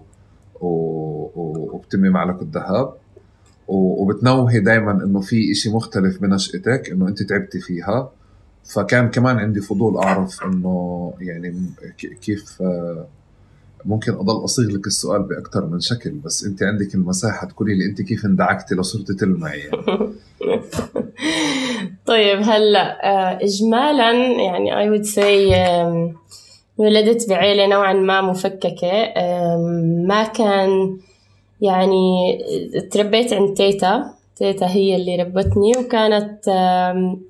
و... 0.62 1.32
وبتمي 1.74 2.10
معلقه 2.10 2.42
الذهب. 2.42 2.94
وبتنوهي 3.68 4.60
دائما 4.60 4.92
إنه 4.92 5.20
في 5.22 5.52
إشي 5.52 5.70
مختلف 5.70 6.22
بنشأتك 6.22 6.90
إنه 6.92 7.08
أنت 7.08 7.24
تعبتي 7.24 7.60
فيها. 7.60 8.10
فكان 8.68 9.12
كمان 9.12 9.38
عندي 9.38 9.62
فضول 9.62 9.98
أعرف 9.98 10.44
إنه 10.44 11.14
يعني 11.22 11.56
كيف 12.22 12.62
آه، 12.62 13.08
ممكن 13.86 14.12
أضل 14.12 14.44
أصيغ 14.44 14.68
لك 14.68 14.88
السؤال 14.88 15.24
باكثر 15.24 15.66
من 15.66 15.80
شكل 15.80 16.12
بس 16.12 16.44
أنت 16.44 16.64
عندك 16.64 16.96
المساحة 16.96 17.48
تقولي 17.48 17.76
لي 17.76 17.86
أنت 17.86 18.02
كيف 18.02 18.26
اندعكتي 18.26 18.76
لصرتي 18.76 19.14
تلمعي 19.14 19.60
يعني. 19.60 19.72
طيب 22.06 22.40
هلأ 22.44 23.06
آه، 23.06 23.40
اجمالا 23.44 24.12
يعني 24.42 24.78
I 24.78 24.90
would 24.90 25.02
say 25.02 25.56
ولدت 26.78 27.30
بعيلة 27.30 27.68
نوعا 27.68 27.94
ما 27.94 28.22
مفككة 28.22 29.14
ما 30.08 30.24
كان 30.24 30.98
يعني 31.62 32.38
تربيت 32.92 33.34
عند 33.34 33.54
تيتا 33.54 34.17
تيتا 34.38 34.68
هي 34.68 34.96
اللي 34.96 35.16
ربتني 35.16 35.72
وكانت 35.78 36.40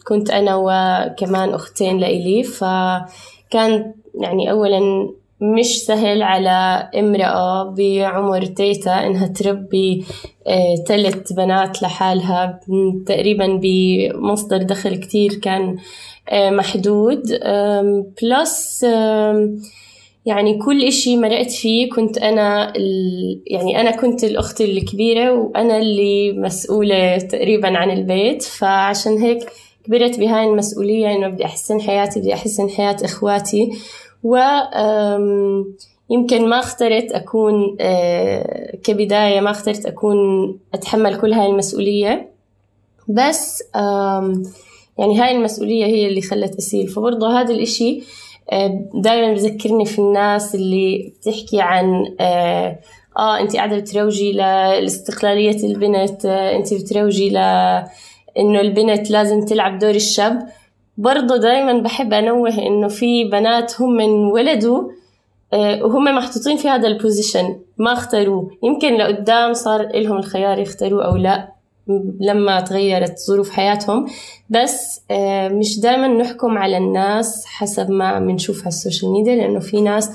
كنت 0.07 0.29
أنا 0.29 0.55
وكمان 0.55 1.49
أختين 1.49 1.97
لإلي. 1.97 2.43
فكان 2.43 3.93
يعني 4.21 4.51
أولا 4.51 5.09
مش 5.41 5.85
سهل 5.85 6.23
على 6.23 6.89
امرأة 6.99 7.63
بعمر 7.63 8.45
تيتا 8.45 9.07
إنها 9.07 9.27
تربي 9.27 10.05
ثلاث 10.87 11.31
آه، 11.31 11.35
بنات 11.35 11.83
لحالها. 11.83 12.59
تقريبا 13.05 13.59
بمصدر 13.63 14.57
دخل 14.57 14.95
كتير 14.95 15.33
كان 15.33 15.77
آه، 16.29 16.49
محدود. 16.49 17.21
بلس 18.21 18.85
يعني 20.27 20.57
كل 20.57 20.83
إشي 20.83 21.17
مرقت 21.17 21.51
فيه 21.51 21.89
كنت 21.89 22.17
أنا 22.17 22.75
ال... 22.75 23.41
يعني 23.47 23.81
أنا 23.81 23.91
كنت 23.91 24.23
الأخت 24.23 24.61
الكبيرة 24.61 25.31
وأنا 25.31 25.77
اللي 25.77 26.33
مسؤولة 26.33 27.17
تقريبا 27.17 27.77
عن 27.77 27.91
البيت 27.91 28.43
فعشان 28.43 29.17
هيك 29.17 29.49
كبرت 29.83 30.19
بهاي 30.19 30.43
المسؤولية 30.43 31.15
إنه 31.15 31.27
بدي 31.27 31.45
أحسن 31.45 31.81
حياتي 31.81 32.19
بدي 32.19 32.33
أحسن 32.33 32.69
حياة 32.69 32.97
إخواتي. 33.03 33.71
و 34.23 34.37
يمكن 36.09 36.49
ما 36.49 36.59
اخترت 36.59 37.11
أكون 37.11 37.77
آه، 37.79 38.77
كبداية 38.83 39.39
ما 39.39 39.51
اخترت 39.51 39.85
أكون 39.85 40.17
أتحمل 40.73 41.19
كل 41.21 41.33
هاي 41.33 41.49
المسؤولية. 41.49 42.31
بس 43.07 43.63
يعني 44.97 45.19
هاي 45.19 45.31
المسؤولية 45.31 45.85
هي 45.85 46.07
اللي 46.07 46.21
خلت 46.21 46.55
أسيل. 46.55 46.87
فبرضه 46.87 47.41
هذا 47.41 47.53
الإشي 47.53 48.03
دائما 48.93 49.33
بذكرني 49.33 49.85
في 49.85 49.99
الناس 49.99 50.55
اللي 50.55 51.13
بتحكي 51.19 51.61
عن 51.61 52.15
آه, 52.19 52.79
آه 53.17 53.39
انت 53.39 53.55
قاعدة 53.55 53.77
بتروجي 53.77 54.31
لاستقلالية 54.31 55.63
البنت 55.63 56.25
آه 56.25 56.55
انت 56.55 56.73
بتروجي 56.73 57.29
ل 57.29 57.37
إنه 58.37 58.61
البنت 58.61 59.11
لازم 59.11 59.45
تلعب 59.45 59.79
دور 59.79 59.89
الشاب. 59.95 60.47
برضه 60.97 61.37
دائما 61.37 61.73
بحب 61.79 62.13
أنوه 62.13 62.57
إنه 62.57 62.87
في 62.87 63.23
بنات 63.23 63.81
هم 63.81 63.99
انولدوا 63.99 64.89
آه 65.53 65.83
وهم 65.83 66.03
محطوطين 66.03 66.57
في 66.57 66.67
هذا 66.69 66.87
ال 66.87 66.95
position 66.95 67.59
ما 67.77 67.93
اختاروه. 67.93 68.51
يمكن 68.63 68.93
لقدام 68.93 69.53
صار 69.53 69.87
لهم 69.95 70.17
الخيار 70.17 70.59
يختاروه 70.59 71.05
أو 71.05 71.15
لا. 71.15 71.56
لما 72.19 72.61
تغيرت 72.61 73.19
ظروف 73.19 73.49
حياتهم. 73.49 74.05
بس 74.49 75.01
آه، 75.11 75.47
مش 75.47 75.79
دائما 75.79 76.07
نحكم 76.07 76.57
على 76.57 76.77
الناس 76.77 77.45
حسب 77.45 77.91
ما 77.91 78.19
بنشوف 78.19 78.59
على 78.59 78.67
ال 78.67 78.74
social 78.74 79.11
media 79.11 79.35
لأنه 79.35 79.59
في 79.59 79.81
ناس 79.81 80.09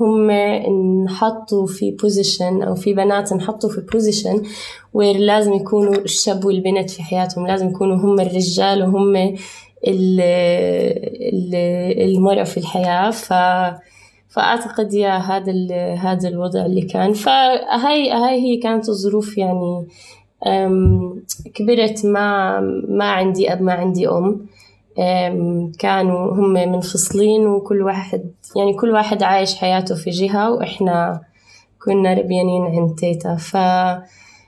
هم 0.00 0.30
انحطوا 0.30 1.66
في 1.66 1.90
position 1.90 2.62
أو 2.62 2.74
في 2.74 2.94
بنات 2.94 3.32
انحطوا 3.32 3.70
في 3.70 3.80
position 3.80 4.42
وير 4.94 5.16
لازم 5.16 5.52
يكونوا 5.52 5.94
الشاب 5.94 6.44
والبنت 6.44 6.90
في 6.90 7.02
حياتهم 7.02 7.46
لازم 7.46 7.68
يكونوا 7.68 7.96
هم 7.96 8.20
الرجال 8.20 8.82
وهم 8.82 9.36
المرأة 12.00 12.44
في 12.44 12.56
الحياة. 12.56 13.10
ف 13.10 13.32
فأعتقد 14.28 14.94
يا 14.94 15.16
هذا 15.16 15.52
هذا 15.94 16.28
الوضع 16.28 16.66
اللي 16.66 16.82
كان. 16.82 17.12
فهاي 17.12 18.10
هاي 18.10 18.40
هي 18.40 18.56
كانت 18.56 18.88
الظروف 18.88 19.38
يعني 19.38 19.86
كبرت 21.54 22.06
ما 22.06 22.60
ما 22.88 23.04
عندي 23.04 23.52
أب 23.52 23.62
ما 23.62 23.72
عندي 23.72 24.08
أم. 24.08 24.46
كانوا 25.78 26.32
هم 26.32 26.52
منفصلين 26.52 27.46
وكل 27.46 27.82
واحد 27.82 28.30
يعني 28.56 28.74
كل 28.74 28.90
واحد 28.90 29.22
عايش 29.22 29.54
حياته 29.54 29.94
في 29.94 30.10
جهة 30.10 30.50
وإحنا 30.50 31.20
كنا 31.84 32.14
ربيانين 32.14 32.62
عند 32.62 32.94
تيتا. 32.94 33.36
ف 33.36 33.56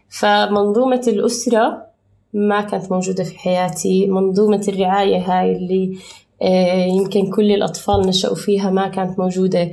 فمنظومة 0.09 1.03
الأسرة 1.09 1.87
ما 2.35 2.61
كانت 2.61 2.93
موجودة 2.93 3.25
في 3.25 3.39
حياتي. 3.39 4.07
منظومة 4.07 4.65
الرعاية 4.69 5.19
هاي 5.19 5.53
اللي 5.57 5.99
آه، 6.43 6.85
يمكن 6.85 7.31
كل 7.31 7.53
الأطفال 7.53 8.07
نشأوا 8.07 8.35
فيها 8.35 8.71
ما 8.71 8.89
كانت 8.89 9.19
موجودة 9.19 9.71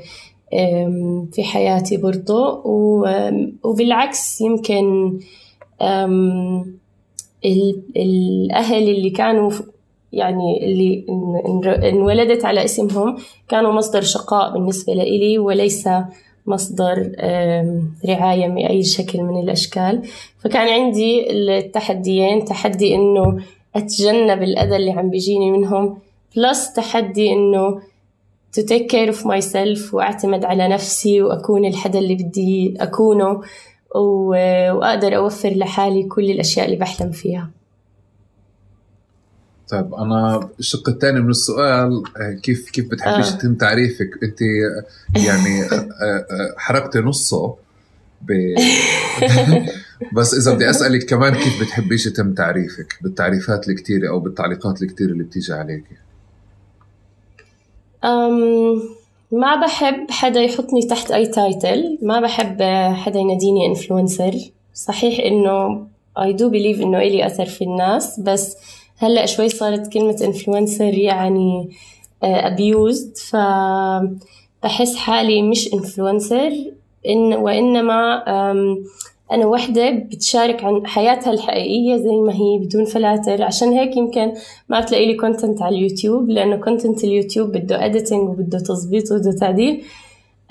في 1.32 1.44
حياتي 1.44 1.98
برضو. 1.98 2.62
وبالعكس 3.64 4.42
يمكن 4.42 5.18
الأهل 7.96 8.90
اللي 8.90 9.10
كانوا 9.10 9.52
يعني 10.14 10.66
اللي 10.66 11.06
انولدت 11.90 12.46
على 12.46 12.64
اسمهم 12.66 13.18
كانوا 13.50 13.72
مصدر 13.72 14.02
شقاء 14.02 14.54
بالنسبة 14.54 14.94
لإلي 14.94 15.40
وليس 15.40 15.90
مصدر 16.48 17.12
رعاية 18.10 18.48
بأي 18.48 18.84
شكل 18.84 19.24
من 19.24 19.44
الأشكال. 19.44 20.02
فكان 20.40 20.68
عندي 20.82 21.32
التحديين 21.32 22.46
تحدي 22.46 22.96
إنه 22.96 23.40
أتجنب 23.76 24.44
الأذى 24.44 24.76
اللي 24.76 24.92
عم 24.92 25.10
بيجيني 25.10 25.52
منهم 25.52 25.98
بلس 26.36 26.74
تحدي 26.74 27.34
إنه 27.34 27.80
to 28.58 28.62
take 28.62 28.88
care 28.90 29.10
of 29.16 29.18
myself 29.26 29.94
وأعتمد 29.94 30.46
على 30.46 30.68
نفسي 30.68 31.22
وأكون 31.22 31.66
الحدا 31.66 32.00
اللي 32.00 32.16
بدي 32.16 32.78
أكونه. 32.80 33.42
وأقدر 33.96 35.16
أوفر 35.16 35.50
لحالي 35.50 36.04
كل 36.04 36.32
الأشياء 36.32 36.66
اللي 36.66 36.78
بحلم 36.78 37.12
فيها. 37.12 37.50
طيب 39.70 39.94
أنا 39.94 40.50
الشق 40.60 40.90
الثاني 40.90 41.20
من 41.20 41.30
السؤال 41.30 42.04
آه، 42.18 42.34
كيف 42.44 42.70
كيف 42.70 42.92
بتحبيش 42.92 43.32
آه. 43.32 43.36
يتم 43.36 43.56
تعريفك؟ 43.56 44.10
أنت 44.24 44.42
يعني 45.26 45.64
آه، 45.64 46.56
حرقتي 46.58 47.00
نصه 47.00 47.56
ب... 48.22 48.56
بس 50.16 50.34
إذا 50.34 50.54
بدي 50.54 50.70
أسألك 50.70 51.06
كمان 51.06 51.34
كيف 51.34 51.62
بتحبيش 51.62 52.08
يتم 52.08 52.34
تعريفك؟ 52.34 52.98
بالتعريفات 53.02 53.70
الكثيره 53.70 54.10
أو 54.10 54.20
بالتعليقات 54.20 54.82
الكثيره 54.82 55.12
اللي 55.12 55.24
بتيجي 55.24 55.54
عليك 55.54 55.84
أم 58.04 58.82
ما 59.36 59.56
بحب 59.56 60.12
حدا 60.12 60.42
يحطني 60.42 60.82
تحت 60.82 61.12
أي 61.12 61.26
title 61.26 61.98
ما 62.02 62.20
بحب 62.20 62.62
حدا 62.94 63.20
يناديني 63.20 63.66
influencer 63.66 64.36
صحيح 64.74 65.26
إنه 65.26 65.88
I 66.20 66.32
do 66.32 66.50
believe 66.50 66.82
إنه 66.82 66.98
إلي 66.98 67.26
أثر 67.26 67.46
في 67.46 67.64
الناس 67.64 68.20
بس 68.20 68.58
هلأ 68.98 69.26
شوي 69.26 69.50
صارت 69.50 69.94
كلمة 69.94 70.18
influencer 70.24 70.94
يعني 70.94 71.70
آه، 72.24 72.48
فبحس 73.32 74.96
حالي 74.96 75.42
مش 75.42 75.74
influencer 75.74 76.52
إن 77.08 77.34
وإنما 77.34 78.24
أنا 79.32 79.46
وحدة 79.46 79.90
بتشارك 79.90 80.64
عن 80.64 80.88
حياتها 80.88 81.34
الحقيقية 81.34 81.98
زي 81.98 82.16
ما 82.16 82.34
هي 82.34 82.58
بدون 82.58 82.86
فلاتر. 82.86 83.44
عشان 83.44 83.70
هيك 83.70 83.98
يمكن 83.98 84.34
ما 84.70 84.82
تلاقي 84.82 85.06
لي 85.06 85.14
content 85.16 85.62
على 85.62 85.76
اليوتيوب 85.76 86.30
لأنه 86.30 86.56
content 86.56 87.04
اليوتيوب 87.04 87.52
بده 87.52 87.86
editing 87.86 88.30
وبده 88.30 88.60
تظبيط 88.60 89.12
وبده 89.12 89.32
تعديل. 89.32 89.84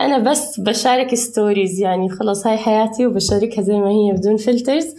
أنا 0.01 0.19
بس 0.19 0.61
بشارك 0.61 1.15
stories 1.14 1.81
يعني 1.81 2.09
خلص 2.09 2.47
هاي 2.47 2.57
حياتي 2.57 3.07
وبشاركها 3.07 3.63
زي 3.63 3.79
ما 3.79 3.91
هي 3.91 4.13
بدون 4.13 4.37
filters 4.37 4.94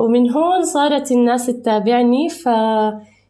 ومن 0.00 0.30
هون 0.30 0.62
صارت 0.62 1.12
الناس 1.12 1.46
تتابعني 1.46 2.28
ف 2.28 2.48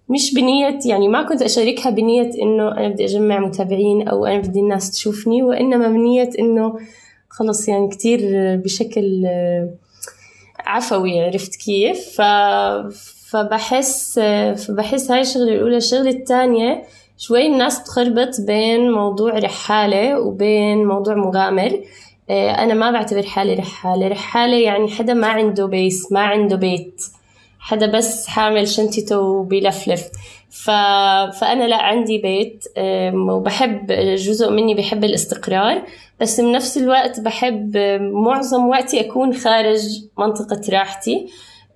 مش 0.09 0.35
بنية 0.35 0.79
يعني 0.87 1.09
ما 1.09 1.23
كنت 1.23 1.42
أشاركها 1.42 1.90
بنية 1.90 2.31
إنه 2.42 2.68
أنا 2.73 2.88
بدي 2.88 3.05
أجمع 3.05 3.38
متابعين 3.38 4.09
أو 4.09 4.27
أنا 4.27 4.38
بدي 4.38 4.61
الناس 4.61 4.90
تشوفني 4.90 5.42
وإنما 5.42 5.88
بنية 5.88 6.31
إنه 6.38 6.79
خلص 7.35 7.68
يعني 7.68 7.88
كتير 7.88 8.20
بشكل 8.57 9.27
عفوي 10.59 11.20
عرفت 11.20 11.57
كيف؟ 11.57 12.20
ف... 12.20 12.23
فبحس 13.31 14.18
فبحس 14.57 15.11
هاي 15.11 15.20
الشغلة 15.20 15.53
الأولى. 15.53 15.77
الشغلة 15.77 16.11
الثانية 16.11 16.83
شوي 17.18 17.47
الناس 17.47 17.85
تخربط 17.85 18.40
بين 18.40 18.90
موضوع 18.92 19.33
رحالة 19.33 20.20
وبين 20.20 20.85
موضوع 20.85 21.14
مغامر. 21.14 21.81
آه، 22.31 22.51
أنا 22.51 22.75
ما 22.75 22.90
بعتبر 22.90 23.23
حالي 23.23 23.55
رحالة. 23.55 24.09
رحالة 24.09 24.57
يعني 24.57 24.88
حدا 24.88 25.14
ما 25.14 25.27
عنده 25.27 25.66
base 25.66 26.12
ما 26.12 26.20
عنده 26.20 26.57
بيت. 26.57 27.03
حدا 27.59 27.87
بس 27.87 28.27
حامل 28.27 28.68
شنطته 28.68 29.18
وبيلفلف. 29.18 30.09
ف... 30.54 30.70
فأنا 31.40 31.64
لا 31.64 31.82
عندي 31.82 32.18
بيت 32.18 32.64
وبحب 33.14 33.86
جزء 34.16 34.50
مني 34.50 34.74
بحب 34.74 35.04
الاستقرار 35.04 35.82
بس 36.20 36.40
بنفس 36.40 36.78
الوقت 36.78 37.20
بحب 37.20 37.76
معظم 38.00 38.68
وقتي 38.68 39.00
أكون 39.00 39.34
خارج 39.34 39.80
منطقة 40.18 40.60
راحتي 40.70 41.26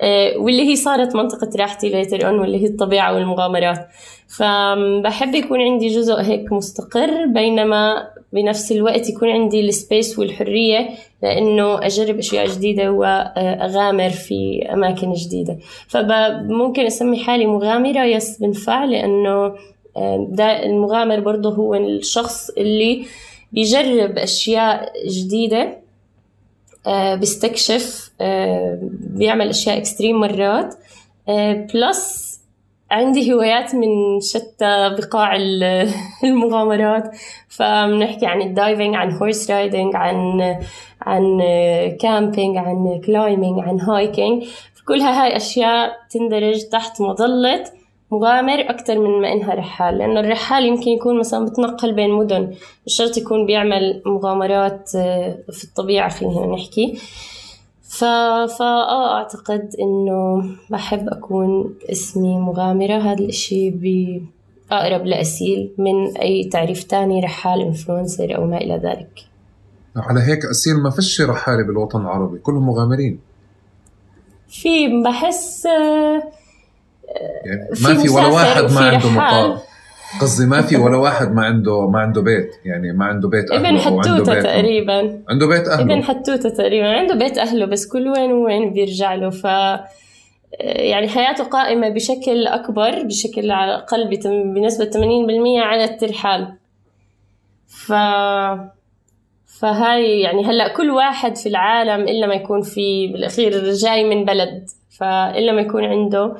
آه، 0.01 0.39
واللي 0.39 0.69
هي 0.69 0.77
صارت 0.77 1.15
منطقة 1.15 1.51
راحتي 1.57 1.89
later 1.89 2.29
on 2.29 2.39
واللي 2.39 2.63
هي 2.63 2.67
الطبيعة 2.67 3.15
والمغامرات. 3.15 3.89
فبحب 4.29 5.35
يكون 5.35 5.61
عندي 5.61 5.89
جزء 5.89 6.21
هيك 6.21 6.53
مستقر 6.53 7.27
بينما 7.27 8.09
بنفس 8.33 8.73
الوقت 8.73 9.09
يكون 9.09 9.31
عندي 9.31 9.61
ال 9.61 9.71
space 9.71 10.19
والحرية 10.19 10.89
لأنه 11.23 11.87
أجرب 11.87 12.19
أشياء 12.19 12.47
جديدة 12.47 12.93
وأغامر 12.93 14.11
في 14.11 14.69
أماكن 14.73 15.13
جديدة. 15.13 15.59
فممكن 15.89 16.87
أسمي 16.87 17.19
حالي 17.19 17.47
مغامرة 17.47 18.05
yes 18.05 18.39
بنفع 18.39 18.85
لأنه 18.85 19.55
آه، 19.97 20.29
المغامر 20.65 21.21
برضه 21.21 21.55
هو 21.55 21.75
الشخص 21.75 22.51
اللي 22.51 23.05
بيجرب 23.53 24.19
أشياء 24.19 24.93
جديدة 25.09 25.79
آه، 26.87 27.15
بيستكشف 27.15 28.11
آه، 28.21 28.79
بيعمل 29.01 29.49
أشياء 29.49 29.79
extreme 29.79 30.21
مرات 30.21 30.75
plus 31.75 32.28
عندي 32.91 33.33
هوايات 33.33 33.75
من 33.75 34.21
شتى 34.21 34.97
بقاع 34.99 35.37
المغامرات 36.25 37.17
فبنحكي 37.49 38.27
عن 38.27 38.43
ال 38.43 38.50
diving 38.50 38.95
عن 38.95 39.13
horse 39.13 39.51
riding 39.51 39.97
عن 39.97 40.41
عن 41.03 41.41
camping 42.01 42.57
عن 42.57 43.01
climbing 43.07 43.59
عن 43.61 43.81
hiking 43.81 44.45
كلها 44.89 45.25
هاي 45.25 45.37
أشياء 45.37 45.93
تندرج 46.11 46.63
تحت 46.63 47.01
مظلة 47.01 47.65
مغامر 48.11 48.61
أكثر 48.61 48.99
من 48.99 49.21
ما 49.21 49.33
إنها 49.33 49.55
رحال 49.55 49.99
لأنه 49.99 50.21
الرحال 50.21 50.65
يمكن 50.67 50.91
يكون 50.91 51.19
مثلا 51.19 51.47
بتنقل 51.47 51.93
بين 51.93 52.11
مدن 52.11 52.55
مش 52.87 52.97
شرط 52.97 53.17
يكون 53.17 53.47
بيعمل 53.47 54.03
مغامرات 54.07 54.91
آه، 54.97 55.39
في 55.53 55.65
الطبيعة 55.65 56.09
خلينا 56.09 56.47
نحكي. 56.47 56.99
فا 57.89 58.47
آه 58.61 59.17
أعتقد 59.17 59.71
إنه 59.81 60.51
بحب 60.71 61.09
أكون 61.09 61.75
اسمي 61.93 62.39
مغامرة. 62.39 62.95
هذا 62.95 63.19
الإشي 63.19 63.71
أقرب 64.73 65.07
لأسيل 65.07 65.75
من 65.79 66.17
أي 66.17 66.45
تعريف 66.45 66.85
تاني 66.85 67.21
رحال 67.21 67.61
إنفلونسر 67.63 68.37
أو 68.37 68.47
ما 68.47 68.57
إلى 68.57 68.75
ذلك. 68.75 69.25
على 69.97 70.21
هيك 70.21 70.45
أسيل 70.45 70.77
ما 70.77 70.91
فيش 70.91 71.21
رحالة 71.21 71.67
بالوطن 71.67 72.01
العربي 72.01 72.39
كلهم 72.39 72.67
مغامرين. 72.67 73.19
في 74.49 75.03
بحس 75.03 75.67
آه، 75.67 76.23
يعني 77.45 77.69
ما 77.83 78.03
في, 78.03 78.09
ولا 78.09 78.27
واحد 78.27 78.63
ما 78.63 78.81
عنده 78.81 79.11
مقال 79.11 79.59
قصدي 80.21 80.47
ما 80.47 80.63
في 80.63 80.77
ولا 80.77 80.97
واحد 80.97 81.33
ما 81.33 81.45
عنده 81.45 81.89
ما 81.89 82.01
عنده 82.01 82.23
بيت 82.23 82.51
يعني 82.65 82.93
ما 82.93 83.05
عنده 83.05 83.29
بيت 83.29 83.51
أهله 83.51 83.69
ابن 83.69 83.79
حتوتة 83.79 84.41
تقريبا. 84.41 85.23
عنده 85.29 85.47
بيت 85.47 85.69
أهله. 85.69 85.83
ابن 85.83 86.03
حتوتة 86.05 86.49
تقريبا. 86.49 86.89
عنده 86.89 87.15
بيت 87.15 87.39
أهله 87.39 87.67
بس 87.67 87.87
كل 87.87 88.09
وين 88.09 88.33
وين 88.33 88.73
بيرجع 88.73 89.15
له. 89.15 89.31
ف 89.31 89.45
يعني 90.61 91.09
حياته 91.09 91.45
قائمة 91.45 91.89
بشكل 91.89 92.47
أكبر 92.47 93.03
بشكل 93.03 93.51
على 93.51 93.75
الأقل 93.75 94.21
بنسبة 94.55 94.91
80% 94.91 94.99
على 95.63 95.85
الترحال. 95.85 96.55
ف 97.67 97.93
فهاي 99.61 100.21
يعني 100.21 100.45
هلأ 100.45 100.69
كل 100.69 100.91
واحد 100.91 101.37
في 101.37 101.49
العالم 101.49 102.09
إلا 102.09 102.27
ما 102.27 102.35
يكون 102.35 102.63
في 102.63 103.07
بالأخير 103.07 103.73
جاي 103.73 104.05
من 104.05 104.25
بلد. 104.25 104.67
فإلا 104.99 105.53
ما 105.53 105.61
يكون 105.61 105.85
عنده 105.85 106.37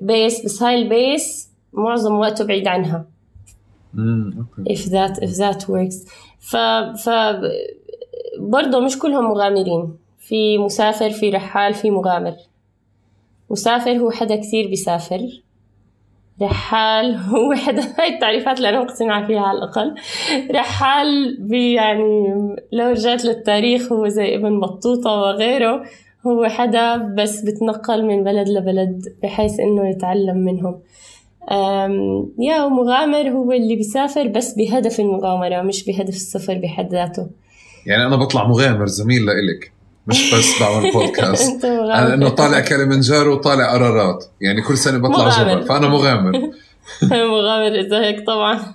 base 0.00 0.44
بس 0.44 0.62
هاي 0.62 0.74
ال 0.74 0.89
base 0.89 1.49
معظم 1.72 2.14
وقته 2.14 2.44
بعيد 2.44 2.68
عنها. 2.68 3.04
if 4.68 4.80
that 4.80 5.14
if 5.26 5.30
that 5.36 5.66
works. 5.68 6.08
ف 6.38 6.56
ف 7.04 7.08
برضه 8.38 8.80
مش 8.80 8.98
كلهم 8.98 9.24
مغامرين. 9.24 9.96
في 10.18 10.58
مسافر 10.58 11.10
في 11.10 11.30
رحال 11.30 11.74
في 11.74 11.90
مغامر. 11.90 12.34
مسافر 13.50 13.90
هو 13.90 14.10
حدا 14.10 14.36
كثير 14.36 14.68
بيسافر. 14.68 15.42
رحال 16.42 17.14
هو 17.14 17.54
حدا 17.54 17.82
هاي 17.98 18.14
التعريفات 18.14 18.56
اللي 18.56 18.68
أنا 18.68 18.80
مقتنعة 18.80 19.26
فيها 19.26 19.40
على 19.40 19.58
الأقل. 19.58 19.94
رحال 20.50 21.38
يعني 21.52 22.28
لو 22.72 22.86
رجعت 22.90 23.24
للتاريخ 23.24 23.92
هو 23.92 24.08
زي 24.08 24.36
ابن 24.36 24.60
بطوطة 24.60 25.10
وغيره. 25.10 25.84
هو 26.26 26.44
حدا 26.48 26.96
بس 26.96 27.40
بتنقل 27.40 28.04
من 28.06 28.24
بلد 28.24 28.48
لبلد 28.48 29.16
بحيث 29.22 29.60
إنه 29.60 29.88
يتعلم 29.88 30.36
منهم. 30.36 30.80
يا 32.38 32.68
مغامر 32.68 33.28
هو 33.28 33.52
اللي 33.52 33.76
بيسافر 33.76 34.28
بس 34.28 34.54
بهدف 34.54 35.00
المغامرة 35.00 35.62
مش 35.62 35.84
بهدف 35.84 36.14
السفر 36.14 36.54
بحد 36.54 36.92
ذاته. 36.92 37.30
يعني 37.86 38.06
أنا 38.06 38.16
بطلع 38.16 38.48
مغامر 38.48 38.86
زميل 38.86 39.26
لإلك 39.26 39.72
مش 40.06 40.34
بس 40.34 40.62
بعمل 40.62 40.90
بودكاست 40.94 41.64
أنا 41.64 42.14
إنه 42.14 42.28
طالع 42.28 42.60
كلمنجارو 42.60 43.32
وطالع 43.32 43.72
قرارات 43.72 44.24
يعني 44.40 44.62
كل 44.62 44.76
سنة 44.76 44.98
بطلع 44.98 45.24
مغامر. 45.24 45.54
جبل 45.54 45.66
فأنا 45.66 45.88
مغامر. 45.88 46.32
مغامر 47.02 47.80
إذا 47.80 48.00
هيك 48.00 48.26
طبعا. 48.26 48.58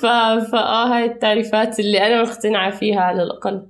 ف... 0.00 0.06
فآه 0.52 0.86
هاي 0.96 1.04
التعريفات 1.04 1.80
اللي 1.80 2.06
أنا 2.06 2.22
مقتنعة 2.22 2.70
فيها 2.70 3.00
على 3.00 3.22
الأقل. 3.22 3.62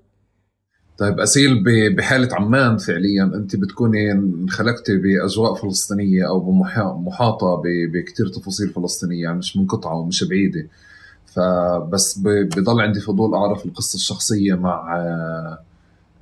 طيب 0.98 1.20
أسيل 1.20 1.64
بحالة 1.96 2.28
عمان 2.34 2.76
فعليا 2.78 3.24
أنت 3.24 3.56
بتكوني 3.56 4.12
انخلقتي 4.12 4.96
بأجواء 4.96 5.54
فلسطينية 5.54 6.28
أو 6.28 6.52
محاطة 7.06 7.62
بكثير 7.92 8.28
تفاصيل 8.28 8.68
فلسطينية 8.68 9.22
يعني 9.22 9.38
مش 9.38 9.56
منقطعة 9.56 9.94
ومش 9.94 10.24
بعيدة. 10.24 10.66
فبس 11.26 12.18
بضل 12.18 12.80
عندي 12.80 13.00
فضول 13.00 13.34
أعرف 13.34 13.66
القصة 13.66 13.96
الشخصية 13.96 14.54
مع 14.54 14.98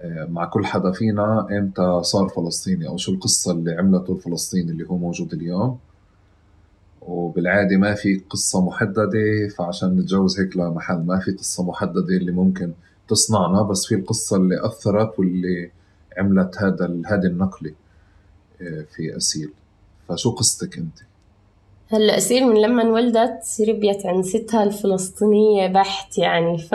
مع 0.04 0.44
كل 0.44 0.66
حدا 0.66 0.92
فينا 0.92 1.46
إمتى 1.58 2.00
صار 2.02 2.28
فلسطيني 2.28 2.88
أو 2.88 2.96
شو 2.96 3.12
القصة 3.12 3.52
اللي 3.52 3.72
عملته 3.72 4.12
الفلسطيني 4.12 4.70
اللي 4.72 4.86
هو 4.88 4.96
موجود 4.98 5.32
اليوم. 5.32 5.78
وبالعادة 7.02 7.76
ما 7.76 7.94
في 7.94 8.20
قصة 8.30 8.66
محددة 8.66 9.48
فعشان 9.58 9.96
نتجوز 9.96 10.40
هيك 10.40 10.56
لمحل 10.56 10.96
ما 10.98 11.18
في 11.18 11.30
قصة 11.32 11.64
محددة 11.64 12.16
اللي 12.16 12.32
ممكن 12.32 12.72
تصنعنا 13.08 13.62
بس 13.62 13.86
في 13.86 13.94
القصة 13.94 14.36
اللي 14.36 14.66
أثرت 14.66 15.18
واللي 15.18 15.70
عملت 16.18 16.56
هذا 16.58 17.00
هذه 17.06 17.26
النقلة 17.26 17.72
آه، 18.62 18.84
في 18.96 19.16
أسيل. 19.16 19.50
فشو 20.08 20.30
قصتك 20.30 20.78
أنت؟ 20.78 20.98
هلأ 21.92 22.16
أسيل 22.16 22.46
من 22.46 22.62
لما 22.62 22.82
انولدت 22.82 23.42
ربيت 23.68 24.06
عند 24.06 24.24
ستها 24.24 24.62
الفلسطينية 24.62 25.66
بحت 25.66 26.18
يعني. 26.18 26.58
ف 26.58 26.74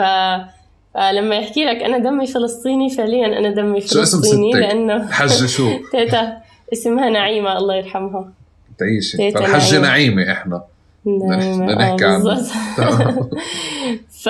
فلما 0.94 1.36
يحكي 1.36 1.64
لك 1.64 1.76
أنا 1.76 1.98
دمي 1.98 2.26
فلسطيني 2.26 2.90
فعليا 2.90 3.38
أنا 3.38 3.54
دمي 3.54 3.80
فلسطيني 3.80 4.52
شو 4.52 4.58
اسم؟ 4.58 4.60
لأنه 4.60 5.10
حجة 5.10 5.46
شو؟ 5.46 5.70
تيتا. 5.92 6.36
اسمها 6.72 7.10
نعيمة 7.10 7.58
الله 7.58 7.74
يرحمها. 7.74 8.32
تعيشي. 8.78 9.32
فالحجة 9.32 9.80
نعيمة. 9.80 10.32
إحنا. 10.32 10.62
بدنا 11.04 11.74
نحكي 11.74 12.04
عنها. 12.04 12.42
ف... 14.22 14.28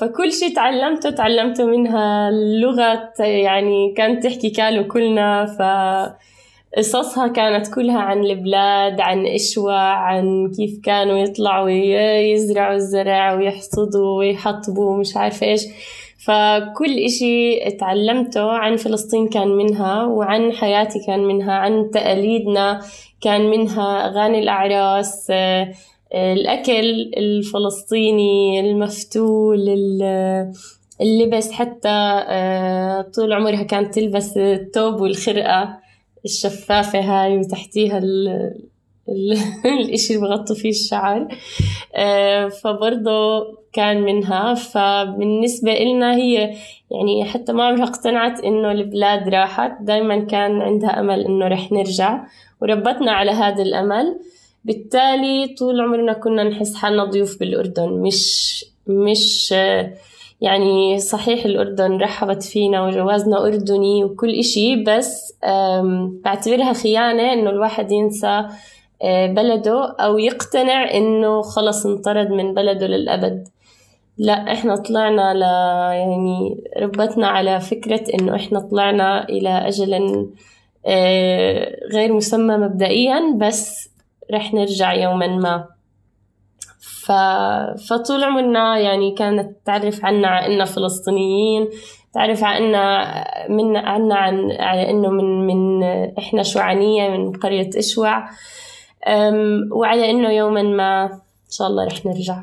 فكل 0.00 0.32
شيء 0.32 0.54
تعلمته 0.54 1.10
تعلمته 1.10 1.64
منها 1.64 2.28
اللغة 2.28 3.12
يعني 3.18 3.94
كانت 3.96 4.24
تحكي 4.24 4.50
كالو 4.50 4.88
كلنا 4.88 5.46
ف 5.46 5.62
قصصها 6.76 7.28
كانت 7.28 7.74
كلها 7.74 7.98
عن 7.98 8.24
البلاد 8.24 9.00
عن 9.00 9.26
إشوى 9.26 9.78
عن 9.78 10.52
كيف 10.56 10.80
كانوا 10.84 11.18
يطلعوا 11.18 11.70
يزرعوا 11.70 12.74
الزرع 12.74 13.34
ويحصدوا 13.34 14.18
ويحطبوا 14.18 14.90
ومش 14.90 15.16
عارفة 15.16 15.46
إيش. 15.46 15.62
فكل 16.26 16.98
إشي 16.98 17.60
تعلمته 17.70 18.50
عن 18.52 18.76
فلسطين 18.76 19.28
كان 19.28 19.48
منها 19.48 20.04
وعن 20.04 20.52
حياتي 20.52 20.98
كان 21.06 21.20
منها 21.20 21.52
عن 21.52 21.90
تقاليدنا 21.90 22.80
كان 23.20 23.50
منها 23.50 24.06
أغاني 24.06 24.38
الأعراس 24.38 25.32
الأكل 26.14 27.12
الفلسطيني 27.16 28.60
المفتول 28.60 29.68
اللبس 31.00 31.52
حتى 31.52 31.88
آه، 32.28 33.02
طول 33.02 33.32
عمرها 33.32 33.62
كانت 33.62 33.94
تلبس 33.94 34.36
الثوب 34.36 35.00
والخرقة 35.00 35.78
الشفافة 36.24 37.00
هاي 37.00 37.38
وتحتيها 37.38 37.98
ال... 37.98 38.28
ال... 39.08 39.38
الإشي 39.80 40.14
اللي 40.16 40.28
بغطوا 40.28 40.56
فيه 40.56 40.70
الشعر. 40.70 41.28
آه، 41.94 42.48
فبرضه 42.48 43.46
كان 43.72 44.02
منها. 44.02 44.54
فبالنسبة 44.54 45.72
إلنا 45.72 46.16
هي 46.16 46.54
يعني 46.90 47.24
حتى 47.24 47.52
ما 47.52 47.64
عمرها 47.64 47.84
اقتنعت 47.84 48.44
إنه 48.44 48.72
البلاد 48.72 49.28
راحت. 49.28 49.72
دايما 49.80 50.24
كان 50.24 50.62
عندها 50.62 51.00
أمل 51.00 51.24
إنه 51.24 51.48
رح 51.48 51.72
نرجع 51.72 52.24
وربتنا 52.62 53.12
على 53.12 53.30
هذا 53.30 53.62
الأمل. 53.62 54.20
بالتالي 54.64 55.54
طول 55.58 55.80
عمرنا 55.80 56.12
كنا 56.12 56.44
نحس 56.44 56.74
حالنا 56.74 57.04
ضيوف 57.04 57.38
بالأردن. 57.40 57.88
مش 57.88 58.64
مش 58.86 59.54
يعني 60.40 60.98
صحيح 60.98 61.44
الأردن 61.44 61.96
رحبت 61.96 62.42
فينا 62.42 62.86
وجوازنا 62.86 63.46
أردني 63.46 64.04
وكل 64.04 64.38
إشي 64.38 64.76
بس 64.76 65.34
بعتبرها 66.24 66.72
خيانة 66.72 67.32
إنه 67.32 67.50
الواحد 67.50 67.92
ينسى 67.92 68.46
آه، 69.02 69.26
بلده 69.26 69.96
أو 70.00 70.18
يقتنع 70.18 70.94
إنه 70.94 71.42
خلص 71.42 71.86
انطرد 71.86 72.30
من 72.30 72.54
بلده 72.54 72.86
للأبد. 72.86 73.48
لا 74.18 74.52
إحنا 74.52 74.76
طلعنا 74.76 75.34
ل 75.34 75.40
يعني 75.96 76.64
ربتنا 76.76 77.26
على 77.28 77.60
فكرة 77.60 78.04
إنه 78.14 78.36
إحنا 78.36 78.60
طلعنا 78.60 79.28
إلى 79.28 79.48
أجل 79.48 80.26
آه، 80.86 81.76
غير 81.92 82.12
مسمى 82.12 82.56
مبدئيا 82.56 83.34
بس 83.36 83.89
رح 84.34 84.54
نرجع 84.54 84.92
يوما 84.92 85.26
ما. 85.26 85.64
ف... 86.80 87.12
فطول 87.88 88.24
عمرنا 88.24 88.78
يعني 88.78 89.14
كانت 89.14 89.56
تعرف 89.64 90.04
عنا 90.04 90.46
إننا 90.46 90.64
فلسطينيين 90.64 91.68
تعرف 92.14 92.44
عنا 92.44 93.04
من 93.48 93.76
عنا 93.76 94.14
عن 94.14 94.52
على 94.52 94.90
إنه 94.90 95.10
من 95.10 95.46
من 95.46 95.82
إحنا 96.18 96.42
شوعانية 96.42 97.10
من 97.10 97.32
قرية 97.32 97.70
إشوع. 97.76 98.30
وعلى 99.72 100.10
إنه 100.10 100.30
يوما 100.30 100.62
ما 100.62 101.04
إن 101.04 101.50
شاء 101.50 101.68
الله 101.68 101.86
رح 101.86 102.06
نرجع. 102.06 102.42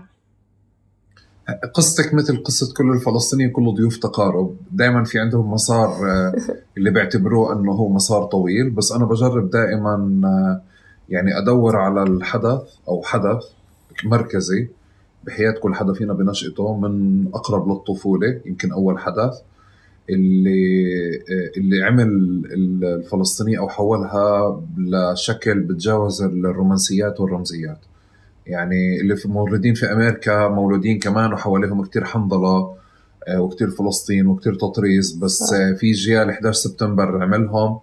قصتك 1.74 2.14
مثل 2.14 2.44
قصة 2.44 2.74
كل 2.78 2.92
الفلسطينيين 2.92 3.52
كله 3.52 3.76
ضيوف 3.76 3.98
تقارب. 3.98 4.58
دائما 4.72 5.04
في 5.04 5.20
عندهم 5.20 5.52
مسار 5.54 5.90
آه، 5.90 6.34
اللي 6.78 6.90
بيعتبروه 6.92 7.54
أنه 7.54 7.72
هو 7.72 7.90
مسار 7.90 8.24
طويل 8.24 8.70
بس 8.70 8.92
أنا 8.92 9.06
بجرب 9.06 9.50
دائما 9.50 10.22
آه، 10.26 10.62
يعني 11.10 11.38
أدور 11.38 11.76
على 11.76 12.04
الحدث 12.04 12.62
أو 12.88 13.02
حدث 13.04 13.44
مركزي 14.04 14.68
بحياة 15.24 15.52
كل 15.52 15.76
حدا 15.76 15.94
فينا 15.94 16.14
بنشأته 16.14 16.78
من 16.78 17.26
أقرب 17.34 17.70
للطفولة 17.70 18.42
يمكن 18.46 18.72
أول 18.72 19.00
حدث 19.00 19.42
اللي 20.10 21.22
اللي 21.58 21.84
عمل 21.84 22.08
الفلسطينية 22.54 23.60
أو 23.60 23.70
حولها 23.70 24.62
لشكل 24.78 25.60
بتجاوز 25.60 26.22
الرومانسيات 26.22 27.20
والرمزيات. 27.20 27.80
يعني 28.48 29.02
اللي 29.02 29.16
في 29.16 29.28
مولودين 29.28 29.74
في 29.74 29.92
أمريكا 29.92 30.48
مولودين 30.48 31.00
كمان 31.00 31.34
وحواليهم 31.34 31.84
كتير 31.86 32.04
حنظلة 32.04 32.76
آه، 33.28 33.42
وكتير 33.42 33.70
فلسطين 33.70 34.28
وكتير 34.28 34.56
تطريز 34.56 35.12
بس 35.12 35.54
في 35.78 35.92
جيال 35.92 36.30
11 36.30 36.54
سبتمبر 36.54 37.24
عملهم. 37.24 37.72
آه، 37.72 37.82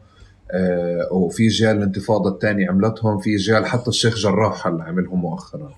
وفي 1.10 1.48
جيال 1.48 1.76
الانتفاضة 1.76 2.30
الثانية 2.30 2.68
عملتهم 2.68 3.18
في 3.18 3.36
جيال 3.36 3.66
حتى 3.66 3.88
الشيخ 3.88 4.16
جراح 4.16 4.66
اللي 4.66 4.82
عملهم 4.82 5.20
مؤخرا. 5.20 5.70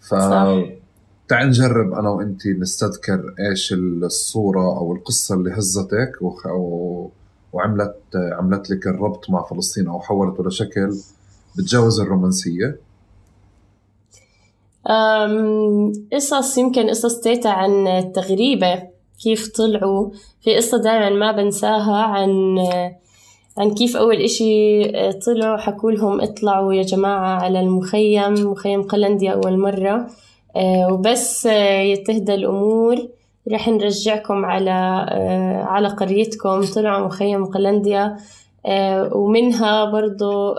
ف 0.00 0.14
تعال 1.28 1.48
نجرب 1.48 1.92
أنا 1.92 2.10
وانت 2.10 2.46
نستذكر 2.46 3.34
إيش 3.50 3.72
الصورة 3.72 4.78
أو 4.78 4.92
القصة 4.92 5.34
اللي 5.34 5.50
هزتك 5.50 6.12
و... 6.20 7.10
وعملت 7.52 7.96
عملت 8.14 8.70
لك 8.70 8.86
الربط 8.86 9.30
مع 9.30 9.42
فلسطين 9.42 9.88
أو 9.88 10.00
حولته 10.00 10.44
لشكل 10.44 10.94
بتجاوز 11.58 12.00
الرومانسية؟ 12.00 12.78
قصص 16.12 16.58
يمكن 16.58 16.90
قصص 16.90 17.20
تيتا 17.20 17.48
عن 17.48 17.86
التغريبة 17.86 18.82
كيف 19.22 19.48
طلعوا. 19.48 20.10
في 20.40 20.56
قصة 20.56 20.82
دائما 20.82 21.10
ما 21.10 21.32
بنساها 21.32 22.02
عن 22.02 22.58
عن 23.58 23.74
كيف 23.74 23.96
أول 23.96 24.16
إشي 24.16 24.82
طلعوا 25.12 25.56
حكوا 25.56 25.92
لهم 25.92 26.20
اطلعوا 26.20 26.74
يا 26.74 26.82
جماعة 26.82 27.42
على 27.42 27.60
المخيم 27.60 28.50
مخيم 28.50 28.82
قلنديا 28.82 29.32
أول 29.32 29.58
مرة. 29.58 30.06
آه، 30.56 30.92
وبس 30.92 31.46
آه، 31.46 31.80
يتهدى 31.80 32.34
الأمور. 32.34 32.96
رح 33.52 33.68
نرجعكم 33.68 34.44
على 34.44 35.06
آه، 35.10 35.62
على 35.62 35.88
قريتكم. 35.88 36.62
طلعوا 36.64 37.06
مخيم 37.06 37.44
قلنديا 37.44 38.16
ومنها 39.12 39.84
برضو 39.84 40.54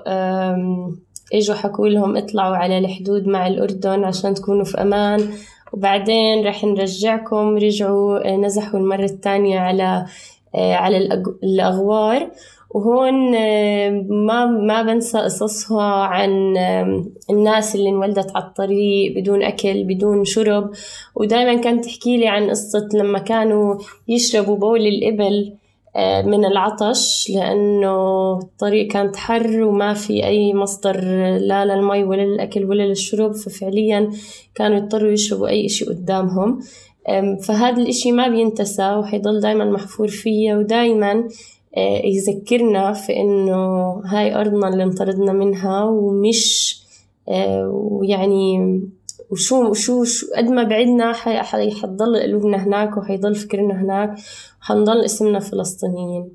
إجوا 1.33 1.55
حكوا 1.55 1.87
لهم 1.87 2.17
اطلعوا 2.17 2.55
على 2.55 2.77
الحدود 2.77 3.27
مع 3.27 3.47
الأردن 3.47 4.03
عشان 4.03 4.33
تكونوا 4.33 4.63
في 4.65 4.81
أمان. 4.81 5.29
وبعدين 5.73 6.47
رح 6.47 6.63
نرجعكم. 6.63 7.57
رجعوا 7.57 8.35
نزحوا 8.35 8.79
المرة 8.79 9.03
الثانية 9.03 9.59
على 9.59 10.05
على 10.55 10.97
الأغوار. 11.43 12.31
وهون 12.73 13.31
ما 14.25 14.45
ما 14.45 14.81
بنسى 14.81 15.17
قصصها 15.17 16.03
عن 16.03 16.57
الناس 17.29 17.75
اللي 17.75 17.89
انولدت 17.89 18.35
على 18.35 18.45
الطريق 18.45 19.15
بدون 19.15 19.43
أكل 19.43 19.83
بدون 19.83 20.25
شرب. 20.25 20.71
ودائما 21.15 21.61
كانت 21.61 21.85
تحكي 21.85 22.17
لي 22.17 22.27
عن 22.27 22.49
قصة 22.49 22.89
لما 22.93 23.19
كانوا 23.19 23.77
يشربوا 24.07 24.57
بول 24.57 24.87
الإبل 24.87 25.53
من 26.25 26.45
العطش 26.45 27.31
لأنه 27.35 28.33
الطريق 28.39 28.87
كانت 28.87 29.15
حر 29.15 29.63
وما 29.63 29.93
في 29.93 30.25
أي 30.25 30.53
مصدر 30.53 31.01
لا 31.37 31.65
للمي 31.65 32.03
ولا 32.03 32.21
للأكل 32.21 32.65
ولا 32.65 32.83
للشرب. 32.83 33.31
ففعليا 33.31 34.09
كانوا 34.55 34.77
يضطروا 34.77 35.11
يشربوا 35.11 35.47
أي 35.47 35.65
إشي 35.65 35.85
قدامهم. 35.85 36.59
فهذا 37.43 37.81
الإشي 37.81 38.11
ما 38.11 38.27
بينتسى 38.27 38.95
وحيضل 38.95 39.39
دايما 39.39 39.65
محفور 39.65 40.07
فيا. 40.07 40.57
ودايما 40.57 41.11
آه، 41.11 41.27
يذكرنا 42.05 42.93
في 42.93 43.17
إنه 43.17 43.91
هاي 44.05 44.35
أرضنا 44.35 44.67
اللي 44.67 44.83
انطردنا 44.83 45.33
منها 45.33 45.83
ومش 45.83 46.81
آه، 47.29 47.69
ويعني 47.69 48.81
وشو 49.29 49.69
وشو 49.69 50.03
شو 50.03 50.27
قد 50.35 50.49
ما 50.49 50.63
بعدنا 50.63 51.13
حتضل 51.13 52.21
قلوبنا 52.21 52.63
هناك 52.63 52.97
وحيضل 52.97 53.35
فكرنا 53.35 53.81
هناك 53.81 54.15
وحنضل 54.61 55.05
اسمنا 55.05 55.39
فلسطينيين. 55.39 56.29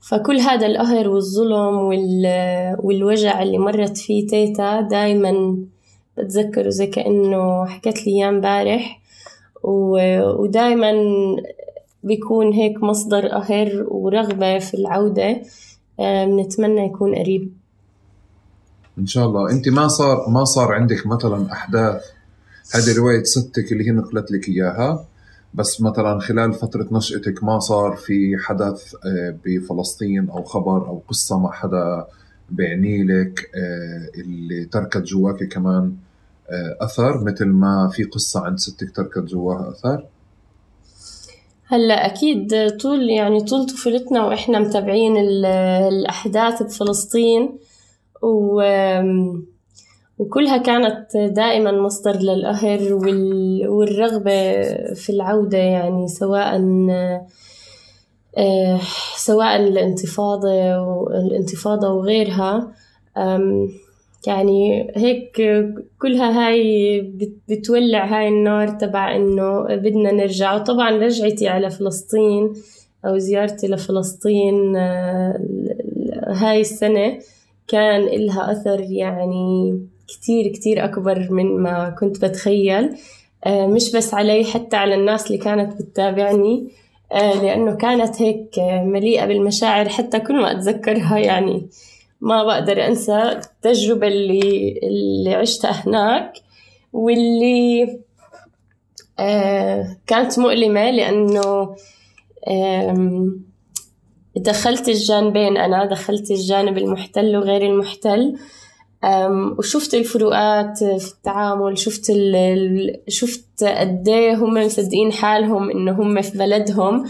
فكل 0.00 0.40
هذا 0.40 0.66
القهر 0.66 1.08
والظلم 1.08 1.76
والوجع 2.78 3.42
اللي 3.42 3.58
مرت 3.58 3.96
فيه 3.96 4.26
تيتا 4.26 4.80
دايما 4.80 5.58
بتذكره 6.18 6.68
زي 6.68 6.86
كأنه 6.86 7.66
حكت 7.66 8.06
لي 8.06 8.12
إياه 8.12 8.28
امبارح 8.28 9.00
ودائما 9.62 10.92
بيكون 12.04 12.52
هيك 12.52 12.82
مصدر 12.82 13.26
قهر 13.28 13.86
ورغبة 13.88 14.58
في 14.58 14.74
العودة 14.74 15.42
بنتمنى 15.98 16.86
يكون 16.86 17.14
قريب 17.14 17.52
إن 18.98 19.06
شاء 19.06 19.26
الله 19.26 19.50
أنت 19.50 19.68
ما 19.68 19.88
صار 19.88 20.28
ما 20.28 20.44
صار 20.44 20.72
عندك 20.72 21.06
مثلا 21.06 21.52
أحداث 21.52 22.02
هذه 22.74 22.96
رواية 22.96 23.22
ستك 23.22 23.72
اللي 23.72 23.86
هي 23.86 23.90
نقلت 23.90 24.30
لك 24.30 24.48
إياها 24.48 25.06
بس 25.54 25.80
مثلا 25.80 26.20
خلال 26.20 26.52
فترة 26.52 26.88
نشأتك 26.92 27.44
ما 27.44 27.58
صار 27.58 27.96
في 27.96 28.36
حدث 28.38 28.94
آه، 28.94 29.36
بفلسطين 29.44 30.30
أو 30.30 30.42
خبر 30.42 30.86
أو 30.88 31.02
قصة 31.08 31.38
مع 31.38 31.52
حدا 31.52 32.06
بعني 32.50 33.04
لك 33.04 33.50
آه، 33.54 34.20
اللي 34.20 34.64
تركت 34.64 35.02
جواك 35.02 35.48
كمان 35.48 35.96
آه، 36.50 36.76
أثر 36.80 37.24
مثل 37.24 37.46
ما 37.46 37.90
في 37.92 38.04
قصة 38.04 38.40
عند 38.40 38.58
ستك 38.58 38.90
تركت 38.90 39.18
جواها 39.18 39.70
أثر؟ 39.70 40.06
هلا 41.66 42.06
أكيد 42.06 42.70
طول 42.80 43.10
يعني 43.10 43.40
طول 43.40 43.66
طفولتنا 43.66 44.26
وإحنا 44.26 44.58
متابعين 44.58 45.16
الأحداث 45.88 46.62
بفلسطين 46.62 47.58
و 48.22 48.62
وكلها 50.18 50.56
كانت 50.56 51.16
دائما 51.16 51.72
مصدر 51.72 52.16
للقهر 52.16 52.94
والرغبة 53.68 54.62
في 54.94 55.10
العودة 55.10 55.58
يعني 55.58 56.08
سواء 56.08 56.60
آه، 58.36 58.80
سواء 59.16 59.56
الانتفاضة 59.56 60.80
والانتفاضة 60.80 61.88
وغيرها. 61.88 62.72
يعني 64.26 64.92
هيك 64.96 65.42
كلها 65.98 66.48
هاي 66.48 67.00
بتولع 67.48 68.04
هاي 68.04 68.28
النار 68.28 68.68
تبع 68.68 69.16
إنه 69.16 69.62
بدنا 69.62 70.12
نرجع. 70.12 70.54
وطبعا 70.54 70.90
رجعتي 70.90 71.48
على 71.48 71.70
فلسطين 71.70 72.52
أو 73.04 73.18
زيارتي 73.18 73.66
لفلسطين 73.66 74.76
آه، 74.76 75.40
هاي 76.26 76.60
السنة 76.60 77.18
كان 77.68 78.00
إلها 78.02 78.52
أثر 78.52 78.80
يعني 78.80 79.80
كتير 80.08 80.52
كتير 80.52 80.84
أكبر 80.84 81.28
من 81.30 81.56
ما 81.56 81.90
كنت 82.00 82.24
بتخيل. 82.24 82.96
آه، 83.46 83.66
مش 83.66 83.96
بس 83.96 84.14
علي 84.14 84.44
حتى 84.44 84.76
على 84.76 84.94
الناس 84.94 85.26
اللي 85.26 85.38
كانت 85.38 85.82
بتتابعني. 85.82 86.68
آه، 87.12 87.42
لأنه 87.42 87.76
كانت 87.76 88.22
هيك 88.22 88.50
مليئة 88.84 89.26
بالمشاعر. 89.26 89.88
حتى 89.88 90.20
كل 90.20 90.36
ما 90.40 90.52
أتذكرها 90.52 91.18
يعني 91.18 91.66
ما 92.24 92.44
بقدر 92.44 92.86
أنسى 92.86 93.22
التجربة 93.22 94.06
اللي, 94.08 94.80
اللي 94.82 95.34
عشتها 95.34 95.70
هناك 95.70 96.32
واللي 96.92 97.98
آه، 99.18 99.96
كانت 100.06 100.38
مؤلمة 100.38 100.90
لأنه 100.90 101.76
دخلت 104.36 104.88
الجانبين 104.88 105.56
أنا 105.56 105.84
دخلت 105.84 106.30
الجانب 106.30 106.78
المحتل 106.78 107.36
وغير 107.36 107.62
المحتل. 107.62 108.36
وشفت 109.58 109.94
الفروقات 109.94 110.78
في 110.78 111.08
التعامل 111.14 111.78
شفت 111.78 112.10
ال 112.10 113.00
شفت 113.08 113.64
قد 113.64 114.08
إيه 114.08 114.34
هم 114.34 114.54
مصدقين 114.54 115.12
حالهم 115.12 115.70
إنه 115.70 115.92
هم 115.92 116.22
في 116.22 116.38
بلدهم 116.38 117.04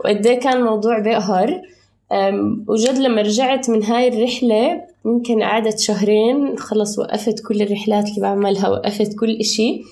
وقد 0.00 0.26
إيه 0.26 0.40
كان 0.40 0.56
الموضوع 0.56 0.98
بقهر 0.98 1.62
وجد 2.68 2.98
لما 2.98 3.22
رجعت 3.22 3.70
من 3.70 3.84
هاي 3.84 4.08
الرحلة 4.08 4.82
يمكن 5.06 5.42
قعدت 5.42 5.78
شهرين 5.78 6.58
خلص 6.58 6.98
وقفت 6.98 7.46
كل 7.46 7.62
الرحلات 7.62 8.08
اللي 8.08 8.20
بعملها 8.20 8.68
وقفت 8.68 9.14
كل 9.18 9.36
إشي. 9.40 9.82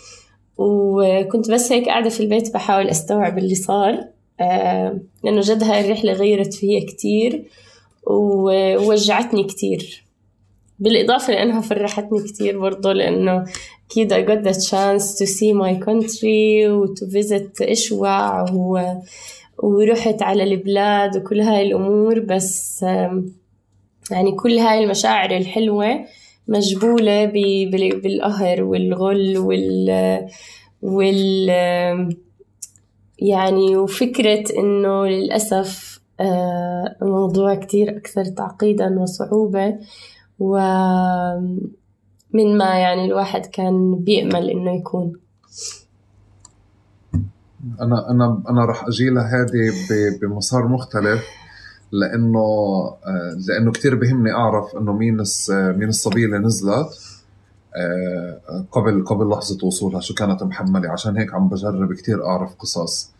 وكنت 0.56 1.50
بس 1.50 1.72
هيك 1.72 1.84
قاعدة 1.84 2.08
في 2.10 2.20
البيت 2.20 2.54
بحاول 2.54 2.88
أستوعب 2.88 3.38
اللي 3.38 3.54
صار. 3.54 4.04
لأنه 5.24 5.40
جد 5.40 5.62
هاي 5.62 5.84
الرحلة 5.84 6.12
غيرت 6.12 6.54
فيها 6.54 6.86
كتير 6.86 7.44
ووجعتني 8.06 9.44
كتير. 9.44 10.04
بالإضافة 10.78 11.32
لأنها 11.32 11.60
فرحتني 11.60 12.22
كتير 12.22 12.58
برضو 12.58 12.90
لأنه 12.90 13.44
أكيد 13.90 14.14
I 14.14 14.16
got 14.16 14.48
the 14.48 14.56
chance 14.58 15.18
to 15.18 15.26
see 15.26 15.52
my 15.52 15.84
country 15.86 16.68
و 16.68 16.86
to 16.86 17.06
visit 17.06 17.62
و... 18.52 18.78
ورحت 19.58 20.22
على 20.22 20.42
البلاد 20.42 21.16
وكل 21.16 21.40
هاي 21.40 21.62
الأمور 21.62 22.20
بس 22.20 22.82
يعني 24.10 24.32
كل 24.36 24.58
هاي 24.58 24.84
المشاعر 24.84 25.36
الحلوة 25.36 26.04
مجبولة 26.48 27.24
بالقهر 27.94 28.62
والغل 28.62 29.38
وال 29.38 30.28
وال 30.82 31.48
يعني 33.18 33.76
وفكرة 33.76 34.44
إنه 34.58 35.06
للأسف 35.06 36.00
آه، 36.20 36.96
الموضوع 37.02 37.54
كتير 37.54 37.96
أكثر 37.96 38.24
تعقيدا 38.24 39.00
وصعوبة 39.00 39.78
ومن 40.38 41.58
ما 42.32 42.78
يعني 42.78 43.04
الواحد 43.04 43.46
كان 43.46 43.94
بيأمل 43.94 44.50
إنه 44.50 44.76
يكون. 44.76 45.23
أنا 47.80 48.10
أنا 48.10 48.42
أنا 48.48 48.64
راح 48.64 48.86
أجي 48.86 49.10
لهذه 49.10 49.72
بمسار 50.22 50.68
مختلف 50.68 51.24
لأنه 51.92 52.38
آه، 53.06 53.38
لأنه 53.48 53.72
كثير 53.72 53.94
بهمني 53.94 54.32
أعرف 54.32 54.76
إنه 54.76 54.92
مين 54.92 55.22
مين 55.50 55.88
الصبية 55.88 56.26
اللي 56.26 56.38
نزلت 56.38 56.86
آه، 57.76 58.64
قبل 58.72 59.04
قبل 59.04 59.28
لحظة 59.28 59.66
وصولها 59.66 60.00
شو 60.00 60.14
كانت 60.14 60.42
محملة 60.42 60.90
عشان 60.90 61.16
هيك 61.16 61.34
عم 61.34 61.48
بجرب 61.48 61.92
كتير 61.92 62.26
أعرف 62.26 62.54
قصص. 62.54 63.10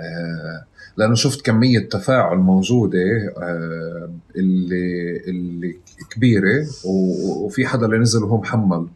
آه، 0.00 0.64
لأنه 0.96 1.14
شفت 1.14 1.46
كمية 1.46 1.88
تفاعل 1.88 2.36
موجودة 2.38 2.98
آه، 3.38 4.10
اللي 4.36 5.16
اللي 5.28 5.76
كبيرة 6.10 6.66
وفي 6.84 7.66
حدا 7.66 7.86
اللي 7.86 7.98
نزل 7.98 8.24
وهو 8.24 8.38
محمل. 8.40 8.86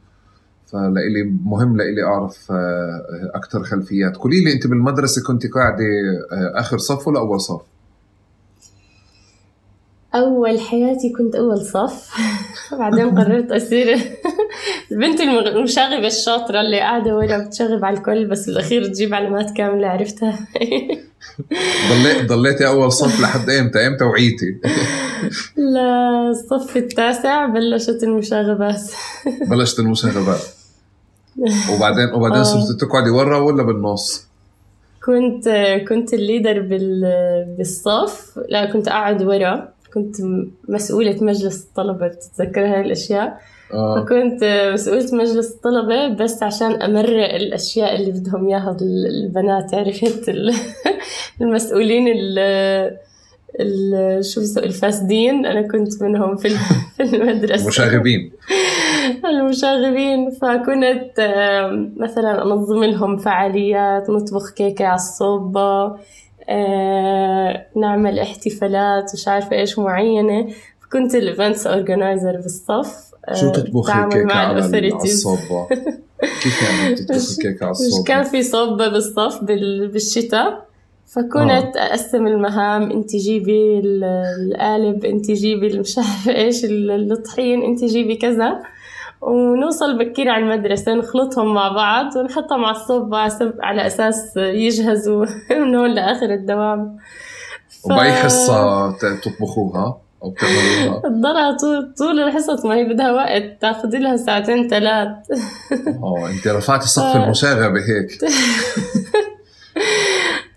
فلإلي 0.73 1.23
مهم 1.45 1.77
لإلي 1.77 2.03
أعرف 2.05 2.53
أكثر 3.35 3.63
خلفيات 3.63 4.17
قولي 4.17 4.45
لي 4.45 4.53
أنت 4.53 4.67
بالمدرسة 4.67 5.23
كنت 5.27 5.47
قاعدة 5.47 5.85
آخر 6.55 6.79
صف 6.79 7.09
ولا 7.09 7.19
أول 7.19 7.41
صف؟ 7.41 7.61
أول 10.15 10.61
حياتي 10.61 11.13
كنت 11.13 11.35
أول 11.35 11.61
صف 11.65 12.11
بعدين 12.79 13.19
قررت 13.19 13.53
أصير 13.53 13.97
البنت 14.93 15.21
المشاغبة 15.21 16.07
الشاطرة 16.07 16.61
اللي 16.61 16.81
قاعدة 16.81 17.17
ورا 17.17 17.39
بتشغب 17.39 17.85
على 17.85 17.97
الكل 17.97 18.27
بس 18.27 18.47
بالأخير 18.47 18.85
تجيب 18.85 19.15
علامات 19.15 19.51
كاملة 19.51 19.89
عرفتها 19.89 20.39
ضليت 21.91 22.29
ضليتي 22.29 22.67
أول 22.67 22.93
صف 22.93 23.21
لحد 23.21 23.51
إمتى؟ 23.51 23.87
إمتى 23.87 24.05
وعيتي؟ 24.05 24.61
لا 25.57 26.29
الصف 26.31 26.77
التاسع 26.77 27.47
بلشت 27.47 28.03
المشاغبات 28.03 28.83
بلشت 29.51 29.79
المشاغبات 29.79 30.62
وبعدين 31.75 32.15
وبعدين 32.15 32.39
آه. 32.39 32.43
صرت 32.43 32.81
تقعدي 32.81 33.11
ورا 33.11 33.39
ولا 33.39 33.63
بالنص؟ 33.63 34.27
كنت 35.05 35.49
كنت 35.89 36.15
الليدر 36.15 36.61
بالصف 37.59 38.39
لا 38.49 38.73
كنت 38.73 38.89
قاعد 38.89 39.23
ورا 39.23 39.69
كنت 39.95 40.17
مسؤولة 40.69 41.19
مجلس 41.21 41.65
الطلبة 41.65 42.09
بتتذكر 42.09 42.61
هاي 42.61 42.81
الأشياء 42.81 43.41
آه. 43.75 44.01
فكنت 44.01 44.71
مسؤولة 44.73 45.09
مجلس 45.13 45.51
الطلبة 45.51 46.09
بس 46.09 46.43
عشان 46.43 46.83
أمرق 46.83 47.35
الأشياء 47.35 47.97
اللي 47.97 48.11
بدهم 48.11 48.49
إياها 48.49 48.77
البنات 48.83 49.75
عرفت 49.75 50.29
المسؤولين 51.41 52.09
ال 52.09 52.39
شو 54.21 54.41
الفاسدين. 54.57 55.47
أنا 55.47 55.63
كنت 55.63 56.03
منهم 56.03 56.37
في 56.37 56.49
المدرسة. 57.01 57.63
المشاغبين. 57.63 58.33
المشاغبين. 59.31 60.31
فكنت 60.31 61.13
مثلا 61.97 62.43
أنظم 62.43 62.85
لهم 62.85 63.17
فعاليات 63.17 64.11
نطبخ 64.11 64.51
كيكة 64.51 64.85
على 64.87 64.95
الصوبة 64.95 65.97
آه، 66.49 67.67
نعمل 67.77 68.19
احتفالات 68.19 69.11
مش 69.15 69.29
عارفة 69.29 69.57
إيش 69.57 69.79
معينة. 69.79 70.49
كنت 70.93 71.15
ال 71.15 71.22
events 71.22 71.67
organizer 71.67 72.37
بالصف. 72.37 73.13
آه، 73.29 73.35
شو 73.35 73.51
تطبخي 73.53 73.93
كيكة 74.11 74.33
على 74.35 74.59
الصبة؟ 74.59 75.67
كيف 76.43 76.63
يعني 76.63 76.95
تطبخي 76.95 77.43
كيكة 77.43 77.65
على 77.65 77.71
الصبة؟ 77.71 78.05
كان 78.05 78.23
في 78.25 78.43
صبة 78.43 78.89
بالصف 78.89 79.45
بالشتاء. 79.45 80.67
فكنت 81.07 81.77
آه. 81.77 81.87
أقسم 81.87 82.27
المهام 82.27 82.91
أنت 82.91 83.17
جيبي 83.17 83.81
القالب 83.85 85.05
أنت 85.05 85.31
جيبي 85.31 85.79
مش 85.79 85.99
عارفة 85.99 86.35
إيش 86.37 86.65
الطحين 86.65 87.63
أنت 87.63 87.85
جيبي 87.85 88.17
كذا 88.17 88.63
ونوصل 89.21 89.99
بكير 89.99 90.29
على 90.29 90.45
المدرسة 90.45 90.95
نخلطهم 90.95 91.55
مع 91.55 91.69
بعض 91.69 92.17
ونحطهم 92.17 92.65
على 92.65 92.77
الصوب 92.77 93.15
على 93.61 93.87
أساس 93.87 94.37
يجهزوا 94.37 95.27
من 95.51 95.75
هون 95.75 95.91
لآخر 95.95 96.31
الدوام 96.35 96.97
ف... 97.69 97.87
وبأي 97.87 98.13
حصة 98.13 98.93
تطبخوها؟ 98.99 99.99
أو 100.23 100.31
بتعملوها؟ 100.31 101.01
تضلها 101.01 101.57
طول 101.57 101.95
طول 101.99 102.21
الحصص 102.21 102.65
ما 102.65 102.75
هي 102.75 102.85
بدها 102.85 103.13
وقت 103.13 103.43
تاخذ 103.61 103.89
لها 103.99 104.17
ساعتين 104.17 104.69
ثلاث 104.69 105.09
آه 106.03 106.29
أنت 106.31 106.49
رفعتي 106.49 106.89
سقف 106.89 107.17
المشاغبة 107.17 107.81
هيك 107.81 108.19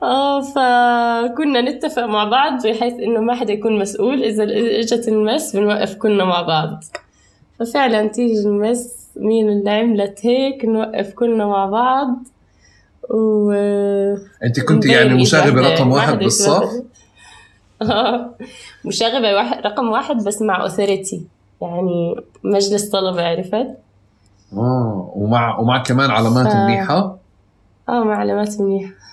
آه 0.06 0.42
فكنا 0.42 1.62
نتفق 1.62 2.06
مع 2.06 2.24
بعض 2.24 2.68
بحيث 2.68 2.94
إنه 2.94 3.20
ما 3.22 3.36
حدا 3.36 3.54
يكون 3.54 3.80
مسؤول 3.80 4.24
إذا 4.24 4.44
إجت 4.80 5.08
المس 5.08 5.56
بنوقف 5.56 5.96
كلنا 5.96 6.26
مع 6.26 6.42
بعض 6.42 6.84
ففعلا 7.60 8.08
تيجي 8.08 8.40
المس 8.40 9.10
مين 9.16 9.50
اللي 9.50 9.70
عملت 9.70 10.26
هيك 10.26 10.66
نوقف 10.66 11.14
كلنا 11.14 11.46
مع 11.46 11.66
بعض 11.66 12.18
و 13.10 13.52
أنت 14.44 14.60
كنت 14.68 14.86
يعني 14.86 15.14
مشاغبة 15.14 15.62
رقم 15.62 15.92
واحد 15.92 16.20
بالصف؟ 16.20 16.70
آه 17.82 18.30
مشاغبة 18.86 19.34
واحد 19.34 19.66
رقم 19.66 19.90
واحد 19.90 20.24
بس 20.24 20.42
مع 20.42 20.62
اوثوريتي 20.62 21.24
يعني 21.62 22.16
مجلس 22.44 22.90
طلبة 22.90 23.28
عرفت؟ 23.28 23.68
آه 24.54 25.12
ومع 25.16 25.60
ومع 25.60 25.84
كمان 25.84 26.12
علامات 26.12 26.48
ف... 26.48 26.56
منيحة؟ 26.56 27.18
آه 27.90 28.04
مع 28.04 28.16
علامات 28.16 28.62
منيحة 28.62 29.05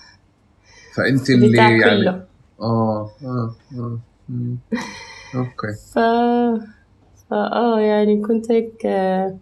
فأنت 0.95 1.29
اللي 1.29 1.57
يعني 1.57 2.09
آه 2.61 3.09
آه 3.23 3.55
آه 3.79 3.97
أوكي. 5.35 5.73
ف 5.93 7.33
آه 7.33 7.79
يعني 7.79 8.21
كنت 8.21 8.51
هيك 8.51 8.85
آه 8.85 9.37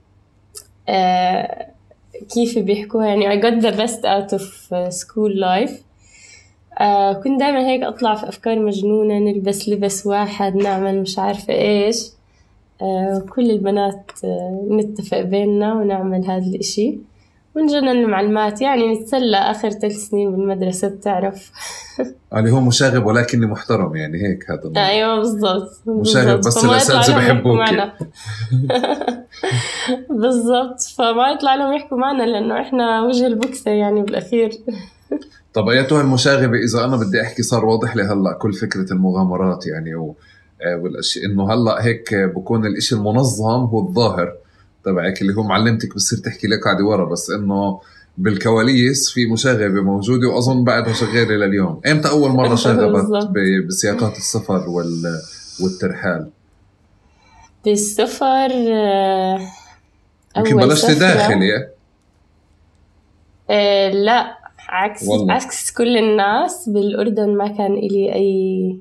آه 0.89 1.67
كيف 2.33 2.59
بيحكوها؟ 2.59 3.07
يعني 3.07 3.41
I 3.41 3.43
got 3.43 3.61
the 3.63 3.71
best 3.77 3.99
out 4.05 4.39
of 4.39 4.43
school 4.93 5.31
life. 5.43 5.73
آه 6.81 7.13
كنت 7.13 7.39
دايما 7.39 7.67
هيك 7.69 7.83
أطلع 7.83 8.15
في 8.15 8.29
أفكار 8.29 8.59
مجنونة 8.59 9.19
نلبس 9.19 9.69
لبس 9.69 10.05
واحد 10.05 10.55
نعمل 10.55 11.01
مش 11.01 11.19
عارفة 11.19 11.53
إيش. 11.53 12.05
آه 12.81 13.25
كل 13.29 13.51
البنات 13.51 14.11
آه 14.23 14.67
نتفق 14.71 15.21
بيننا 15.21 15.73
ونعمل 15.73 16.25
هذا 16.25 16.45
الإشي. 16.45 16.97
ونجنن 17.55 17.89
المعلمات 17.89 18.61
يعني 18.61 18.93
نتسلى 18.93 19.37
آخر 19.37 19.69
ثلاث 19.69 19.95
سنين 19.95 20.31
بالمدرسة 20.31 20.87
بتعرف. 20.87 21.51
اللي 22.35 22.51
هو 22.51 22.61
مشاغب 22.61 23.05
ولكني 23.05 23.45
محترم 23.45 23.95
يعني 23.95 24.23
هيك 24.23 24.51
هذا 24.51 24.71
أيوه 24.77 25.17
بالضبط 25.17 25.69
مشاغب 25.87 26.39
بس 26.39 26.65
الأساتذة 26.65 27.17
بحبوك 27.17 27.59
بالضبط. 30.21 30.81
فما 30.97 31.27
يطلع 31.27 31.55
لهم 31.55 31.73
يحكوا 31.73 31.97
معنا 31.97 32.23
لأنه 32.23 32.61
إحنا 32.61 33.01
وجه 33.01 33.27
البكسة 33.27 33.71
يعني 33.71 34.01
بالأخير. 34.01 34.51
طب 35.53 35.69
أيتها 35.69 36.01
المشاغبة 36.01 36.57
إذا 36.57 36.85
أنا 36.85 36.97
بدي 36.97 37.21
أحكي 37.21 37.43
صار 37.43 37.65
واضح 37.65 37.95
لي 37.95 38.03
هلأ 38.03 38.33
كل 38.33 38.53
فكرة 38.53 38.93
المغامرات 38.93 39.67
يعني 39.67 39.95
و... 39.95 40.15
والاشياء 40.77 41.25
إنه 41.25 41.53
هلأ 41.53 41.85
هيك 41.85 42.13
بكون 42.13 42.65
الإشي 42.65 42.95
المنظم 42.95 43.65
هو 43.65 43.79
الظاهر. 43.79 44.33
تبعك 44.85 45.21
اللي 45.21 45.33
هو 45.33 45.43
معلمتك 45.43 45.89
بتصير 45.89 46.19
تحكي 46.19 46.47
لك 46.47 46.63
قاعدة 46.63 46.85
ورا 46.85 47.05
بس 47.05 47.29
إنه 47.29 47.79
بالكواليس 48.17 49.11
في 49.11 49.25
مشاغبة 49.25 49.81
موجودة 49.81 50.27
وأظن 50.27 50.63
بعدها 50.63 50.93
شغالة 50.93 51.35
لليوم. 51.35 51.81
إمتى 51.87 52.09
أول 52.09 52.29
مرة 52.29 52.55
شغبت 52.55 53.29
بسياقات 53.67 54.17
السفر 54.17 54.69
وال 54.69 55.03
والترحال؟ 55.63 56.29
بالسفر 57.65 58.51
يمكن 60.37 60.57
بلشتي 60.57 60.95
داخلي. 60.95 61.69
آه 63.49 63.89
لا 63.89 64.37
عكس 64.69 65.07
والله. 65.07 65.33
عكس 65.33 65.71
كل 65.71 65.97
الناس 65.97 66.69
بالأردن 66.69 67.37
ما 67.37 67.47
كان 67.47 67.75
لي 67.75 68.13
اي 68.15 68.79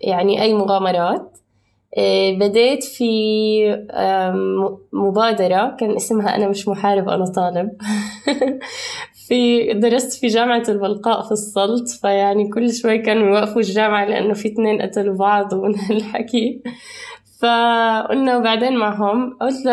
يعني 0.00 0.42
أي 0.42 0.54
مغامرات. 0.54 1.32
آه، 1.32 1.35
بديت 2.38 2.84
في 2.84 3.06
مبادرة 4.92 5.76
كان 5.80 5.96
اسمها 5.96 6.36
أنا 6.36 6.48
مش 6.48 6.68
محارب 6.68 7.08
أنا 7.08 7.24
طالب. 7.24 7.70
في 9.28 9.72
درست 9.72 10.12
في 10.20 10.26
جامعة 10.26 10.62
البلقاء 10.68 11.22
في 11.22 11.32
السلط 11.32 11.88
فيعني 11.88 12.48
كل 12.48 12.74
شوي 12.74 12.98
كانوا 12.98 13.28
يوقفوا 13.28 13.60
الجامعة 13.60 14.04
لأنه 14.04 14.34
في 14.34 14.48
اثنين 14.48 14.82
قتلوا 14.82 15.16
بعض 15.16 15.52
ومن 15.54 15.78
هالحكي. 15.78 16.62
فقلنا 17.40 18.36
وبعدين 18.36 18.76
معهم 18.76 19.36
قلت 19.40 19.64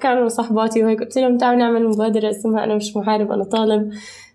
كانوا 0.00 0.28
صحباتي 0.28 0.84
وهيك 0.84 1.00
قلت 1.00 1.18
لهم 1.18 1.38
تعالوا 1.38 1.58
نعمل 1.58 1.88
مبادرة 1.88 2.30
اسمها 2.30 2.64
أنا 2.64 2.74
مش 2.74 2.96
محارب 2.96 3.32
أنا 3.32 3.44
طالب. 3.44 3.90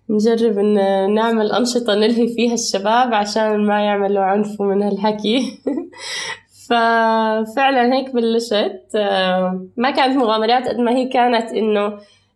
نجرب 0.09 0.57
إن 0.59 0.75
نعمل 1.13 1.51
أنشطة 1.51 1.95
نلهي 1.95 2.27
فيها 2.27 2.53
الشباب 2.53 3.13
عشان 3.13 3.65
ما 3.65 3.85
يعملوا 3.85 4.23
عنف 4.23 4.61
من 4.61 4.83
هالحكي. 4.83 5.39
ففعلا 6.69 7.93
هيك 7.93 8.13
بلشت. 8.15 8.81
آه، 8.95 9.67
ما 9.77 9.91
كانت 9.91 10.17
مغامرات 10.17 10.67
قد 10.67 10.79
ما 10.79 10.91
هي 10.91 11.05
كانت 11.05 11.51
إنه 11.51 11.93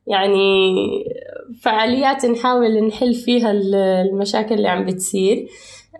يعني 0.07 0.75
فعاليات 1.61 2.25
نحاول 2.25 2.87
نحل 2.87 3.13
فيها 3.13 3.51
المشاكل 3.51 4.55
اللي 4.55 4.67
عم 4.67 4.85
بتصير. 4.85 5.47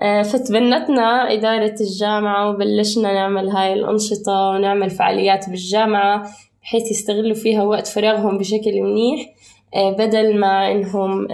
آه، 0.02 0.22
فتبنتنا 0.22 1.34
إدارة 1.34 1.76
الجامعة 1.82 2.50
وبلشنا 2.50 3.14
نعمل 3.14 3.50
هاي 3.50 3.74
الأنشطة 3.74 4.50
ونعمل 4.50 4.90
فعاليات 4.90 5.50
بالجامعة 5.50 6.30
بحيث 6.62 6.92
يستغلوا 6.92 7.36
فيها 7.36 7.64
وقت 7.64 7.88
فراغهم 7.88 8.38
بشكل 8.38 8.82
منيح 8.82 9.30
آه، 9.76 9.92
بدل 9.92 10.40
ما 10.40 10.72
إنهم 10.72 11.28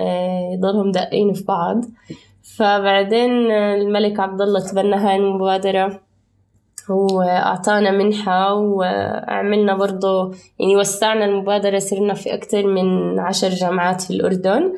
يضلهم 0.53 0.91
دقين 0.91 1.33
في 1.33 1.43
بعض. 1.43 1.85
فبعدين 2.57 3.51
الملك 3.51 4.19
عبد 4.19 4.41
الله 4.41 4.59
تبنى 4.59 4.95
هاي 4.95 5.15
المبادرة. 5.15 5.99
وأعطانا 6.89 7.91
منحة 7.91 8.53
وعملنا 8.53 9.77
برضو 9.77 10.31
يعني 10.59 10.77
وسعنا 10.77 11.25
المبادرة 11.25 11.79
صرنا 11.79 12.13
في 12.13 12.33
أكثر 12.33 12.67
من 12.67 13.19
عشر 13.19 13.49
جامعات 13.49 14.01
في 14.01 14.11
الأردن. 14.11 14.73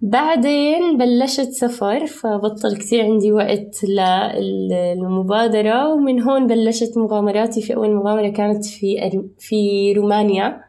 بعدين 0.00 0.98
بلشت 0.98 1.50
سفر 1.50 2.06
فبطل 2.06 2.76
كتير 2.76 3.04
عندي 3.04 3.32
وقت 3.32 3.84
للمبادرة. 3.84 5.94
ومن 5.94 6.22
هون 6.22 6.46
بلشت 6.46 6.98
مغامراتي. 6.98 7.62
في 7.62 7.74
أول 7.74 7.94
مغامرة 7.94 8.28
كانت 8.28 8.64
في 8.64 9.20
في 9.38 9.92
رومانيا 9.92 10.60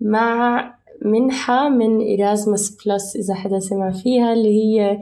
مع 0.00 0.74
منحة 1.02 1.68
من 1.68 2.00
إيرازموس 2.00 2.70
بلس 2.70 3.16
إذا 3.16 3.34
حدا 3.34 3.58
سمع 3.58 3.90
فيها 3.90 4.32
اللي 4.32 4.48
هي 4.48 5.00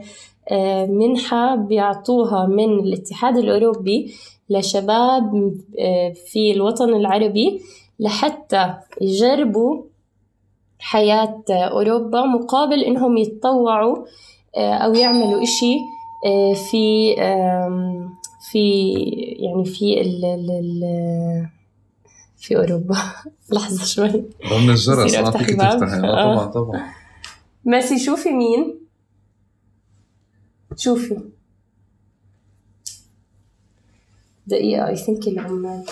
آه، 0.51 0.85
منحة 0.85 1.55
بيعطوها 1.55 2.47
من 2.47 2.79
الاتحاد 2.79 3.37
الأوروبي 3.37 4.13
لشباب 4.49 5.55
آه، 5.79 6.13
في 6.31 6.51
الوطن 6.51 6.89
العربي 6.89 7.61
لحتى 7.99 8.73
يجربوا 9.01 9.83
حياة 10.79 11.43
أوروبا 11.49 12.25
مقابل 12.25 12.79
إنهم 12.83 13.17
يتطوعوا 13.17 14.05
آه، 14.57 14.73
أو 14.73 14.93
يعملوا 14.93 15.43
إشي 15.43 15.75
آه، 16.25 16.53
في 16.53 17.15
في 18.51 18.93
يعني 19.39 19.65
في 19.65 20.01
ال 20.01 20.25
ال 20.25 20.81
في 22.37 22.57
أوروبا. 22.57 22.97
لحظة 23.53 23.85
شوي. 23.85 24.23
ضمن 24.49 24.69
الجرس 24.69 25.15
ما 25.15 25.31
فيك 25.31 25.49
تفتحي 25.49 26.01
طبعا 26.01 26.45
طبعا. 26.45 26.81
ماشي 27.65 27.99
شوفي 27.99 28.29
مين. 28.29 28.79
شوفي. 30.75 31.19
دقيقة 34.48 34.86
I 34.92 34.96
think 34.96 35.26
العمال 35.28 35.84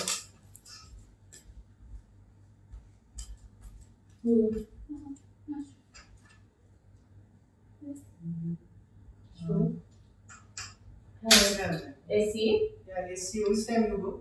AC? 12.10 12.70
Yeah, 12.86 13.06
AC. 13.08 13.44
Which 13.48 13.66
time 13.66 13.84
you 13.90 13.98
go? 13.98 14.20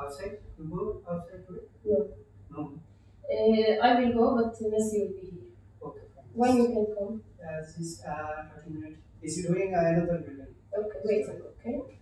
Outside? 0.00 0.38
You 0.58 0.64
go 0.64 1.02
outside 1.10 1.46
today? 1.46 1.66
No. 1.84 2.08
No. 2.50 2.60
Uh, 3.30 3.82
I 3.86 4.00
will 4.00 4.12
go, 4.12 4.24
but 4.36 4.54
Messi 4.72 5.00
will 5.00 5.14
be 5.20 5.26
here. 5.32 5.50
Okay. 5.82 6.00
When 6.34 6.56
you 6.56 6.66
can 6.66 6.86
come? 6.96 7.22
Uh, 7.42 7.60
this 7.76 8.02
uh, 8.04 8.44
30 8.56 8.70
minutes. 8.70 9.00
Is 9.22 9.36
he 9.36 9.42
doing 9.42 9.74
uh, 9.74 9.80
another 9.80 10.18
building? 10.18 10.54
Okay, 10.78 10.98
wait 11.04 11.24
a 11.24 11.28
minute, 11.28 11.56
okay? 11.60 11.98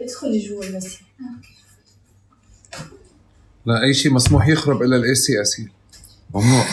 ادخلي 0.00 0.38
جوا 0.38 0.76
بس. 0.76 0.98
لا 3.66 3.82
أي 3.82 3.94
شيء 3.94 4.12
مسموح 4.12 4.48
يخرب 4.48 4.82
إلا 4.82 4.96
ال 4.96 5.14
AC 5.14 5.42
اسيل 5.42 5.70
ممنوع 6.34 6.64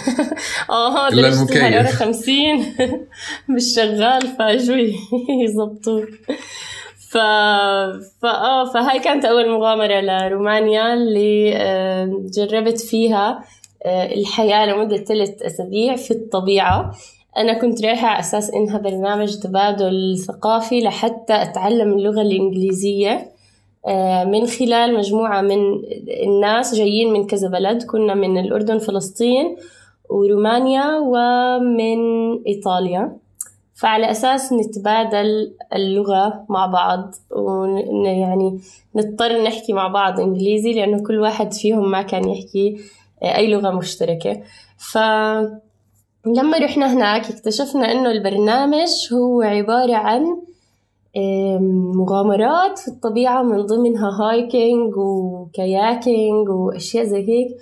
آه 0.70 1.08
إلا 1.08 1.28
المكيف. 1.28 1.96
50 1.96 2.34
مش 3.56 3.64
شغال 3.76 4.36
فاجوا 4.38 4.76
يظبطوه 5.46 6.08
ف... 7.10 7.18
فا 8.22 8.66
فهاي 8.74 9.00
كانت 9.00 9.26
أول 9.26 9.50
مغامرة 9.50 10.02
لرومانيا 10.02 10.94
اللي 10.94 11.56
آه، 11.56 12.24
جربت 12.26 12.80
فيها 12.80 13.44
آه، 13.86 14.14
الحياة 14.14 14.66
لمدة 14.66 14.98
ثلاث 14.98 15.42
أسابيع 15.42 15.96
في 15.96 16.12
الطبيعة. 16.12 16.96
أنا 17.38 17.54
كنت 17.54 17.86
رايحة 17.86 18.08
على 18.08 18.20
أساس 18.20 18.52
إنها 18.52 18.78
برنامج 18.78 19.40
تبادل 19.40 20.18
ثقافي 20.18 20.82
لحتى 20.82 21.34
أتعلم 21.42 21.94
اللغة 21.94 22.22
الإنجليزية. 22.22 23.32
آه، 23.88 24.24
من 24.24 24.48
خلال 24.48 24.98
مجموعة 24.98 25.42
من 25.42 25.58
الناس 26.26 26.76
جايين 26.76 27.14
من 27.14 27.28
كذا 27.28 27.48
بلد 27.48 27.84
كنا 27.84 28.14
من 28.14 28.38
الأردن 28.38 28.78
فلسطين 28.78 29.58
ورومانيا 30.10 31.00
ومن 31.00 32.00
إيطاليا. 32.48 33.18
فعلى 33.74 34.12
أساس 34.12 34.54
نتبادل 34.54 35.54
اللغة 35.74 36.46
مع 36.50 36.66
بعض 36.66 37.16
ويعني 37.32 38.60
نضطر 38.96 39.44
نحكي 39.44 39.74
مع 39.74 39.88
بعض 39.88 40.20
إنجليزي 40.20 40.74
لأنه 40.74 41.04
كل 41.04 41.20
واحد 41.20 41.54
فيهم 41.54 41.92
ما 41.92 42.02
كان 42.02 42.30
يحكي 42.30 42.78
أي 43.24 43.48
لغة 43.48 43.72
مشتركة. 43.72 44.42
ف 44.78 44.98
لما 46.26 46.58
رحنا 46.58 46.94
هناك 46.94 47.30
اكتشفنا 47.32 47.92
إنه 47.92 48.12
البرنامج 48.12 48.88
هو 49.14 49.42
عبارة 49.42 49.96
عن 49.96 50.24
مغامرات 51.96 52.80
في 52.80 52.88
الطبيعة 52.88 53.44
من 53.44 53.66
ضمنها 53.66 54.10
hiking 54.22 54.98
و 54.98 55.15
kayaking 55.15 56.50
وأشياء 56.50 57.06
زي 57.06 57.30
هيك. 57.30 57.58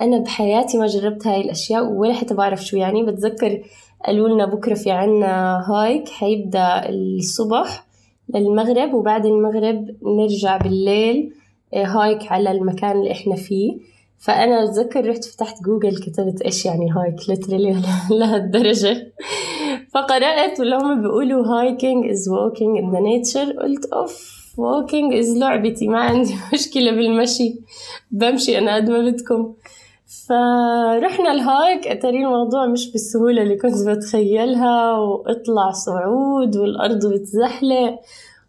أنا 0.00 0.18
بحياتي 0.18 0.78
ما 0.78 0.86
جربت 0.86 1.26
هاي 1.26 1.40
الأشياء 1.40 1.84
ولا 1.92 2.12
حتى 2.12 2.34
بعرف 2.34 2.64
شو 2.64 2.76
يعني. 2.76 3.02
بتذكر 3.02 3.62
قالوا 4.06 4.28
لنا 4.28 4.46
بكرة 4.46 4.74
في 4.74 4.90
عنا 4.90 5.64
hike 5.70 6.08
حيبدأ 6.08 6.88
الصبح 6.88 7.86
للمغرب 8.34 8.94
وبعد 8.94 9.26
المغرب 9.26 9.96
نرجع 10.02 10.56
بالليل 10.56 11.32
آه، 11.74 11.84
hike 11.84 12.32
على 12.32 12.50
المكان 12.50 12.98
اللي 12.98 13.12
إحنا 13.12 13.36
فيه. 13.36 13.78
فأنا 14.18 14.64
أتذكر 14.64 15.10
رحت 15.10 15.24
فتحت 15.24 15.62
جوجل 15.62 15.96
كتبت 15.96 16.42
إيش 16.42 16.66
يعني 16.66 16.90
hike 16.90 17.16
literally 17.28 17.82
لهالدرجة. 18.10 19.12
فقرأت 19.94 20.60
ولا 20.60 20.82
هم 20.82 21.02
بيقولوا 21.02 21.44
hiking 21.44 22.04
is 22.10 22.28
walking 22.28 22.82
in 22.82 22.90
the 22.94 23.00
nature. 23.00 23.62
قلت 23.62 23.86
أوف 23.92 24.36
walking 24.56 25.12
is 25.22 25.38
لعبتي 25.38 25.88
ما 25.88 26.00
عندي 26.00 26.34
مشكلة 26.54 26.90
بالمشي. 26.90 27.60
بمشي 28.10 28.58
أنا 28.58 28.74
قد 28.76 28.90
ما 28.90 28.98
بدكم. 29.10 29.54
فرحنا 30.28 31.32
الهايك 31.32 31.86
أتاري 31.86 32.18
الموضوع 32.24 32.66
مش 32.66 32.92
بالسهولة 32.92 33.42
اللي 33.42 33.56
كنت 33.56 33.88
بتخيلها 33.88 34.98
وإطلع 34.98 35.70
صعود 35.70 36.56
والأرض 36.56 37.06
بتزحلق. 37.06 37.98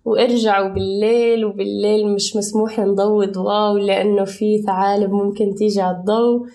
وارجعوا 0.07 0.67
بالليل 0.67 1.45
وبالليل 1.45 2.07
مش 2.07 2.35
مسموح 2.35 2.79
نضوي 2.79 3.25
ضواو 3.25 3.77
لأنه 3.77 4.23
في 4.23 4.61
ثعالب 4.61 5.11
ممكن 5.11 5.55
تيجي 5.55 5.81
على 5.81 5.97
الضوء. 5.97 6.47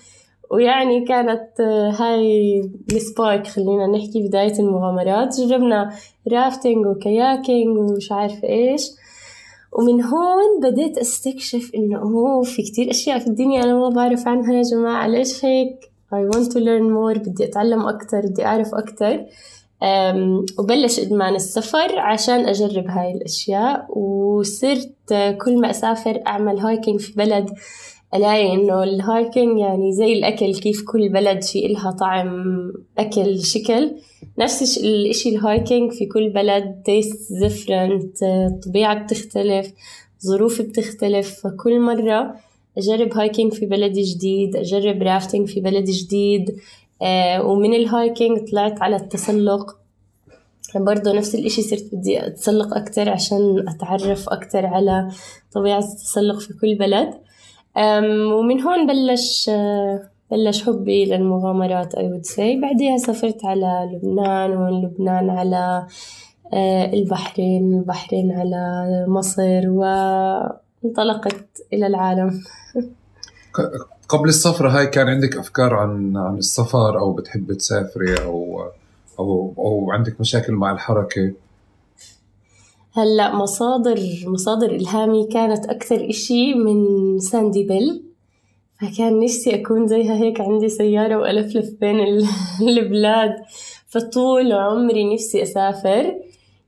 ويعني 0.51 1.05
كانت 1.05 1.61
هاي 2.01 2.61
ال 2.93 3.02
spark 3.02 3.47
خلينا 3.47 3.87
نحكي 3.87 4.29
بداية 4.29 4.59
المغامرات. 4.59 5.41
جربنا 5.41 5.93
rafting 6.33 6.87
و 6.87 6.97
kayaking 6.97 7.79
ومش 7.79 8.13
عارفة 8.13 8.49
إيش. 8.49 8.83
ومن 9.73 10.03
هون 10.03 10.61
بديت 10.63 10.99
أستكشف 10.99 11.71
إنه 11.75 11.99
هو 11.99 12.43
في 12.43 12.63
كتير 12.63 12.91
أشياء 12.91 13.19
في 13.19 13.27
الدنيا 13.27 13.65
أنا 13.65 13.75
ما 13.75 13.89
بعرف 13.89 14.29
عنها 14.29 14.55
يا 14.55 14.63
جماعة. 14.63 15.07
ليش 15.07 15.45
هيك؟ 15.45 15.93
I 16.15 16.35
want 16.35 16.47
to 16.53 16.59
learn 16.59 16.87
more 16.97 17.29
بدي 17.29 17.45
أتعلم 17.45 17.89
أكتر 17.89 18.21
بدي 18.25 18.45
أعرف 18.45 18.75
أكتر. 18.75 19.25
وبلش 20.59 21.01
إدمان 21.01 21.35
السفر 21.35 21.99
عشان 21.99 22.47
أجرب 22.49 22.87
هاي 22.87 23.13
الأشياء 23.13 23.99
وصرت 23.99 25.15
كل 25.45 25.61
ما 25.61 25.71
أسافر 25.71 26.21
أعمل 26.27 26.59
hiking 26.59 27.01
في 27.01 27.13
بلد 27.13 27.51
ألاقي 28.15 28.53
إنه 28.53 28.83
ال 28.83 28.94
hiking 28.94 29.59
يعني 29.59 29.93
زي 29.93 30.13
الأكل 30.13 30.55
كيف 30.55 30.83
كل 30.83 31.09
بلد 31.09 31.43
في 31.43 31.67
إلها 31.67 31.91
طعم 31.91 32.33
أكل 32.99 33.45
شكل. 33.45 33.91
نفس 34.39 34.79
الإشي 34.79 35.29
ال 35.29 35.38
hiking 35.38 35.93
في 35.93 36.07
كل 36.07 36.31
بلد 36.31 36.83
taste 36.85 37.33
different 37.33 38.23
الطبيعة 38.23 39.05
بتختلف 39.05 39.73
ظروف 40.27 40.63
بتختلف. 40.63 41.41
فكل 41.45 41.81
مرة 41.81 42.35
أجرب 42.79 43.13
hiking 43.13 43.53
في 43.53 43.67
بلد 43.67 43.93
جديد 43.93 44.57
أجرب 44.57 45.03
rafting 45.03 45.49
في 45.49 45.61
بلد 45.61 45.85
جديد. 45.85 46.57
ومن 47.45 47.75
ال 47.75 47.86
hiking 47.86 48.51
طلعت 48.51 48.83
على 48.83 48.97
التسلق. 48.97 49.77
برضه 50.77 51.13
نفس 51.13 51.35
الإشي 51.35 51.63
صرت 51.63 51.85
بدي 51.93 52.27
أتسلق 52.27 52.77
أكتر 52.77 53.09
عشان 53.09 53.65
أتعرف 53.69 54.29
أكتر 54.29 54.67
على 54.67 55.09
طبيعة 55.53 55.79
التسلق 55.79 56.39
في 56.39 56.55
كل 56.61 56.75
بلد. 56.75 57.15
ومن 58.33 58.61
هون 58.61 58.87
بلش 58.87 59.49
آه 59.49 60.09
بلش 60.31 60.65
حبي 60.65 61.05
للمغامرات 61.05 61.97
I 61.97 61.99
would 61.99 62.27
say. 62.35 62.61
بعدها 62.63 62.97
سافرت 62.99 63.45
على 63.45 63.91
لبنان 63.93 64.51
ومن 64.57 64.83
لبنان 64.83 65.31
على 65.31 65.87
آه، 66.55 66.93
البحرين 66.93 67.75
البحرين 67.75 68.33
على 68.33 68.87
مصر 69.09 69.69
وانطلقت 69.71 71.47
إلى 71.73 71.87
العالم. 71.87 72.41
قبل 74.13 74.29
السفرة 74.29 74.69
هاي 74.69 74.87
كان 74.87 75.09
عندك 75.09 75.37
أفكار 75.37 75.75
عن 75.75 76.17
عن 76.17 76.39
السفر 76.39 76.99
أو 76.99 77.13
بتحبي 77.13 77.55
تسافري 77.55 78.15
أو 78.25 78.63
أو 79.19 79.55
أو 79.59 79.93
عندك 79.93 80.21
مشاكل 80.21 80.53
مع 80.53 80.73
الحركة؟ 80.73 81.33
هلأ 82.93 83.37
مصادر 83.37 84.01
مصادر 84.27 84.71
إلهامي 84.71 85.27
كانت 85.27 85.67
أكثر 85.67 86.11
إشي 86.11 86.55
من 86.55 87.19
ساندي 87.19 87.65
بيل 87.65 88.03
فكان 88.81 89.21
نفسي 89.21 89.55
أكون 89.55 89.87
زيها 89.87 90.15
هيك 90.15 90.41
عندي 90.41 90.69
سيارة 90.69 91.17
وألفلف 91.17 91.71
بين 91.81 92.01
البلاد. 92.69 93.35
فطول 93.89 94.53
عمري 94.53 95.15
نفسي 95.15 95.43
أسافر. 95.43 96.15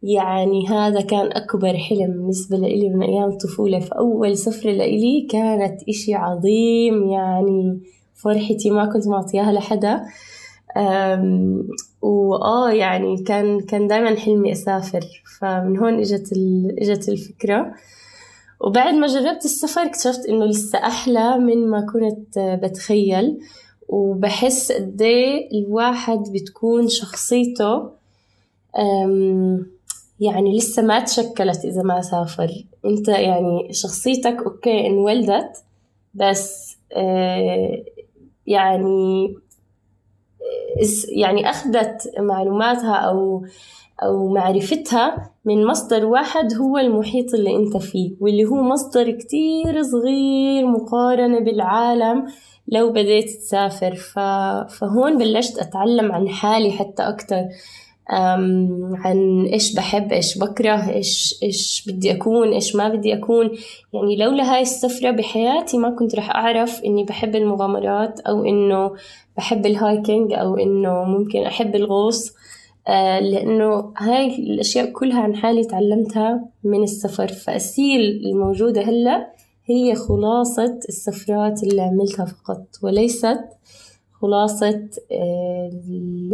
يعني 0.07 0.69
هذا 0.69 1.01
كان 1.01 1.27
أكبر 1.33 1.77
حلم 1.77 2.07
بالنسبة 2.13 2.57
لإلي 2.57 2.89
من 2.89 3.03
أيام 3.03 3.29
الطفولة 3.29 3.79
فأول 3.79 4.37
سفرة 4.37 4.71
لإلي 4.71 5.27
كانت 5.31 5.89
إشي 5.89 6.15
عظيم 6.15 7.09
يعني 7.09 7.81
فرحتي 8.15 8.71
ما 8.71 8.93
كنت 8.93 9.09
معطياها 9.09 9.53
لحدا. 9.53 10.05
وآه 12.03 12.71
يعني 12.71 13.23
كان 13.23 13.61
كان 13.61 13.87
دايما 13.87 14.17
حلمي 14.17 14.53
أسافر. 14.53 15.01
فمن 15.41 15.79
هون 15.79 15.99
إجت 15.99 16.33
إجت 16.79 17.09
الفكرة. 17.09 17.75
وبعد 18.61 18.95
ما 18.95 19.07
جربت 19.07 19.45
السفر 19.45 19.81
اكتشفت 19.81 20.27
إنه 20.29 20.45
لسه 20.45 20.79
أحلى 20.79 21.39
من 21.39 21.69
ما 21.69 21.87
كنت 21.93 22.39
بتخيل. 22.63 23.39
وبحس 23.89 24.73
قد 24.73 25.03
إيه 25.03 25.49
الواحد 25.61 26.23
بتكون 26.33 26.89
شخصيته 26.89 27.91
يعني 30.21 30.57
لسه 30.59 30.83
ما 30.83 31.01
تشكلت 31.01 31.65
إذا 31.65 31.83
ما 31.83 32.01
سافر. 32.01 32.65
أنت 32.85 33.09
يعني 33.09 33.73
شخصيتك 33.73 34.43
أوكي 34.47 34.87
انولدت 34.87 35.65
بس 36.15 36.77
آه، 36.93 37.85
يعني 38.47 39.35
يعني 41.09 41.51
أخذت 41.51 42.13
معلوماتها 42.19 42.95
أو 42.95 43.47
أو 44.03 44.29
معرفتها 44.29 45.31
من 45.45 45.67
مصدر 45.67 46.07
واحد 46.07 46.55
هو 46.55 46.79
المحيط 46.79 47.35
اللي 47.35 47.57
أنت 47.57 47.77
فيه 47.77 48.15
واللي 48.21 48.45
هو 48.45 48.63
مصدر 48.63 49.11
كتير 49.11 49.83
صغير 49.83 50.67
مقارنة 50.67 51.41
بالعالم 51.41 52.27
لو 52.69 52.93
بديت 52.93 53.31
تسافر. 53.31 53.95
ف... 53.95 54.19
فهون 54.79 55.19
بلشت 55.19 55.59
أتعلم 55.59 56.13
عن 56.13 56.29
حالي 56.29 56.73
حتى 56.73 57.03
أكتر. 57.03 57.45
عن 58.09 59.47
إيش 59.53 59.75
بحب 59.75 60.13
إيش 60.13 60.39
بكره 60.39 60.91
إيش 60.91 61.39
إيش 61.43 61.85
بدي 61.89 62.13
أكون 62.13 62.53
إيش 62.53 62.77
ما 62.77 62.89
بدي 62.89 63.15
أكون. 63.15 63.51
يعني 63.93 64.17
لولا 64.17 64.55
هاي 64.55 64.63
السفرة 64.63 65.11
بحياتي 65.11 65.79
ما 65.79 65.91
كنت 65.91 66.15
رح 66.15 66.31
أعرف 66.31 66.85
إني 66.85 67.05
بحب 67.05 67.37
المغامرات 67.37 68.21
أو 68.21 68.45
إنه 68.45 68.93
بحب 69.37 69.67
الهايكينج 69.67 70.33
أو 70.33 70.57
إنه 70.57 71.05
ممكن 71.05 71.43
أحب 71.43 71.77
الغوص. 71.77 72.33
آه، 72.89 73.21
لأنه 73.21 73.93
هاي 73.99 74.39
الأشياء 74.39 74.93
كلها 74.93 75.21
عن 75.23 75.37
حالي 75.37 75.65
تعلمتها 75.65 76.45
من 76.65 76.83
السفر. 76.83 77.29
فأسيل 77.29 78.01
الموجودة 78.01 78.83
هلأ 78.83 79.35
هي 79.67 79.95
خلاصة 79.95 80.79
السفرات 80.89 81.63
اللي 81.63 81.83
عملتها 81.83 82.25
فقط 82.25 82.67
وليست 82.83 83.41
خلاصة 84.25 84.89
آه، 85.13 85.71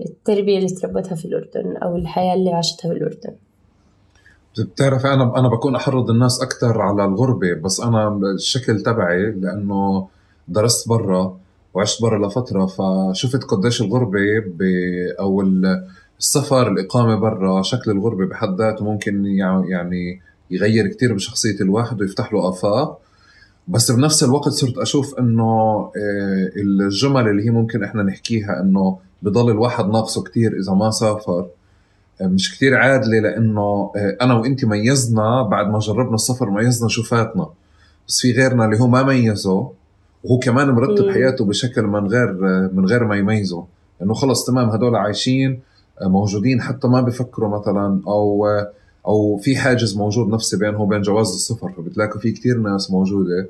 التربية 0.07 0.59
اللي 0.59 0.69
تربتها 0.69 1.15
في 1.15 1.25
الأردن 1.25 1.77
أو 1.77 1.97
الحياة 1.97 2.35
اللي 2.35 2.53
عاشتها 2.53 2.89
في 2.89 2.95
الأردن. 2.95 3.35
بتعرف 4.59 5.07
أنا 5.07 5.39
أنا 5.39 5.49
بكون 5.49 5.75
أحرض 5.77 6.11
الناس 6.11 6.43
أكثر 6.43 6.81
على 6.81 7.05
الغربة 7.05 7.55
بس 7.55 7.81
أنا 7.81 8.21
الشكل 8.35 8.81
تبعي 8.81 9.31
لأنه 9.31 10.09
درست 10.49 10.89
برا 10.89 11.37
وعشت 11.75 12.03
برا 12.03 12.27
لفترة 12.27 12.67
فشفت 12.67 13.45
قديش 13.45 13.83
الغربة 13.83 14.21
أو 15.21 15.43
السفر 16.19 16.69
الإقامة 16.73 17.17
برا 17.17 17.63
شكل 17.63 17.91
الغربة 17.91 18.27
بحد 18.27 18.59
ذاته 18.59 18.85
ممكن 18.85 19.27
يعني 19.27 20.21
يغير 20.51 20.87
كتير 20.87 21.15
بشخصية 21.15 21.61
الواحد 21.61 22.01
ويفتح 22.01 22.33
له 22.33 22.49
آفاق. 22.49 23.01
بس 23.71 23.91
بنفس 23.91 24.25
الوقت 24.25 24.49
صرت 24.49 24.79
أشوف 24.79 25.19
إنه 25.19 25.43
آه، 25.97 26.51
الجمل 26.57 27.29
اللي 27.29 27.45
هي 27.47 27.51
ممكن 27.51 27.85
إحنا 27.85 28.03
نحكيها 28.03 28.61
إنه 28.61 28.99
بضل 29.23 29.51
الواحد 29.51 29.87
ناقصه 29.89 30.23
كتير 30.23 30.57
إذا 30.59 30.73
ما 30.73 30.91
سافر. 30.91 31.47
مش 32.23 32.57
كتير 32.57 32.77
عادلة 32.77 33.19
لأنه 33.21 33.93
أنا 33.97 34.35
وإنت 34.35 34.65
ميزنا 34.65 35.43
بعد 35.43 35.67
ما 35.69 35.79
جربنا 35.79 36.15
السفر 36.15 36.51
ميزنا 36.51 36.89
شو 36.89 37.03
فاتنا. 37.03 37.47
بس 38.09 38.21
في 38.21 38.33
غيرنا 38.33 38.65
اللي 38.65 38.81
هو 38.81 38.87
ما 38.87 39.03
ميزه 39.03 39.71
وهو 40.25 40.39
كمان 40.43 40.71
مرتب. 40.71 41.11
حياته 41.11 41.45
بشكل 41.45 41.83
من 41.83 42.07
غير 42.07 42.33
من 42.73 42.87
غير 42.87 43.05
ما 43.05 43.17
يميزه. 43.17 43.65
إنه 44.03 44.15
خلص 44.15 44.45
تمام 44.45 44.69
هدول 44.69 44.97
عايشين 44.97 45.61
موجودين 46.03 46.61
حتى 46.61 46.89
ما 46.89 47.01
بفكروا 47.01 47.59
مثلا 47.61 48.01
أو 48.07 48.47
أو 49.07 49.37
في 49.37 49.57
حاجز 49.57 49.97
موجود 49.97 50.29
نفسي 50.29 50.57
بينهم 50.57 50.81
وبين 50.81 51.03
جواز 51.03 51.27
السفر 51.29 51.73
فبتلاقوا 51.77 52.21
في 52.21 52.33
كتير 52.33 52.59
ناس 52.59 52.91
موجودة. 52.91 53.49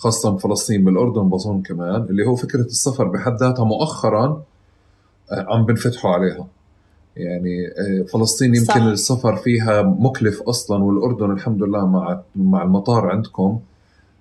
خاصة 0.00 0.30
بفلسطين 0.30 0.84
بالأردن 0.84 1.28
بظن 1.28 1.62
كمان 1.62 2.02
اللي 2.02 2.26
هو 2.26 2.36
فكرة 2.36 2.60
السفر 2.60 3.08
بحد 3.08 3.36
ذاتها 3.40 3.64
مؤخرا 3.64 4.42
آه، 5.32 5.46
عم 5.48 5.66
بنفتحوا 5.66 6.10
عليها. 6.10 6.46
يعني 7.16 7.66
آه، 7.66 8.02
فلسطين 8.02 8.54
يمكن 8.54 8.66
صح. 8.66 8.76
السفر 8.76 9.36
فيها 9.36 9.82
مكلف 9.82 10.42
أصلا 10.42 10.84
والأردن 10.84 11.30
الحمد 11.30 11.62
لله 11.62 11.86
مع 11.86 12.20
مع 12.36 12.62
المطار 12.62 13.06
عندكم 13.06 13.60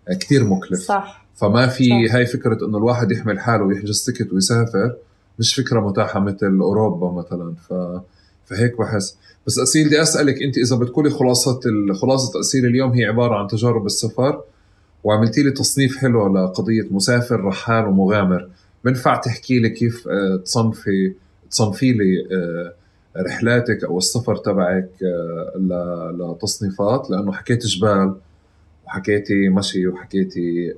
آه، 0.09 0.13
كتير 0.13 0.43
مكلف. 0.43 0.79
صح. 0.79 1.25
فما 1.35 1.67
في 1.67 2.07
صح. 2.07 2.15
هاي 2.15 2.25
فكرة 2.25 2.65
إنه 2.65 2.77
الواحد 2.77 3.11
يحمل 3.11 3.39
حاله 3.39 3.63
ويحجز 3.63 4.03
تيكت 4.05 4.33
ويسافر 4.33 4.95
مش 5.39 5.55
فكرة 5.55 5.79
متاحة 5.79 6.19
مثل 6.19 6.59
أوروبا 6.61 7.11
مثلا. 7.21 7.53
ف 7.69 7.73
فهيك 8.45 8.77
بحس. 8.79 9.17
بس 9.47 9.59
أسيل 9.59 9.87
بدي 9.87 10.01
أسألك 10.01 10.43
أنت 10.43 10.57
إذا 10.57 10.75
بتقولي 10.75 11.09
خلاصة 11.09 11.59
ال... 11.65 11.95
خلاصة 11.95 12.39
اسيل 12.39 12.65
اليوم 12.65 12.91
هي 12.91 13.05
عبارة 13.05 13.35
عن 13.35 13.47
تجارب 13.47 13.85
السفر 13.85 14.41
وعملتي 15.03 15.43
لي 15.43 15.51
تصنيف 15.51 15.97
حلو 15.97 16.35
لقضية 16.35 16.87
مسافر 16.91 17.43
رحال 17.43 17.85
ومغامر. 17.85 18.49
بنفع 18.85 19.15
تحكي 19.15 19.59
لي 19.59 19.69
كيف 19.69 20.07
آه، 20.07 20.35
تصنفي 20.45 21.13
تصنفي 21.51 21.91
لي 21.91 22.27
آه، 22.31 22.73
رحلاتك 23.17 23.83
أو 23.83 23.97
السفر 23.97 24.35
تبعك 24.35 24.89
آه، 25.03 26.11
لتصنيفات؟ 26.19 27.09
لأنه 27.09 27.31
حكيت 27.31 27.65
جبال 27.65 28.15
وحكيتي 28.87 29.49
مشي 29.49 29.87
وحكيتي 29.87 30.73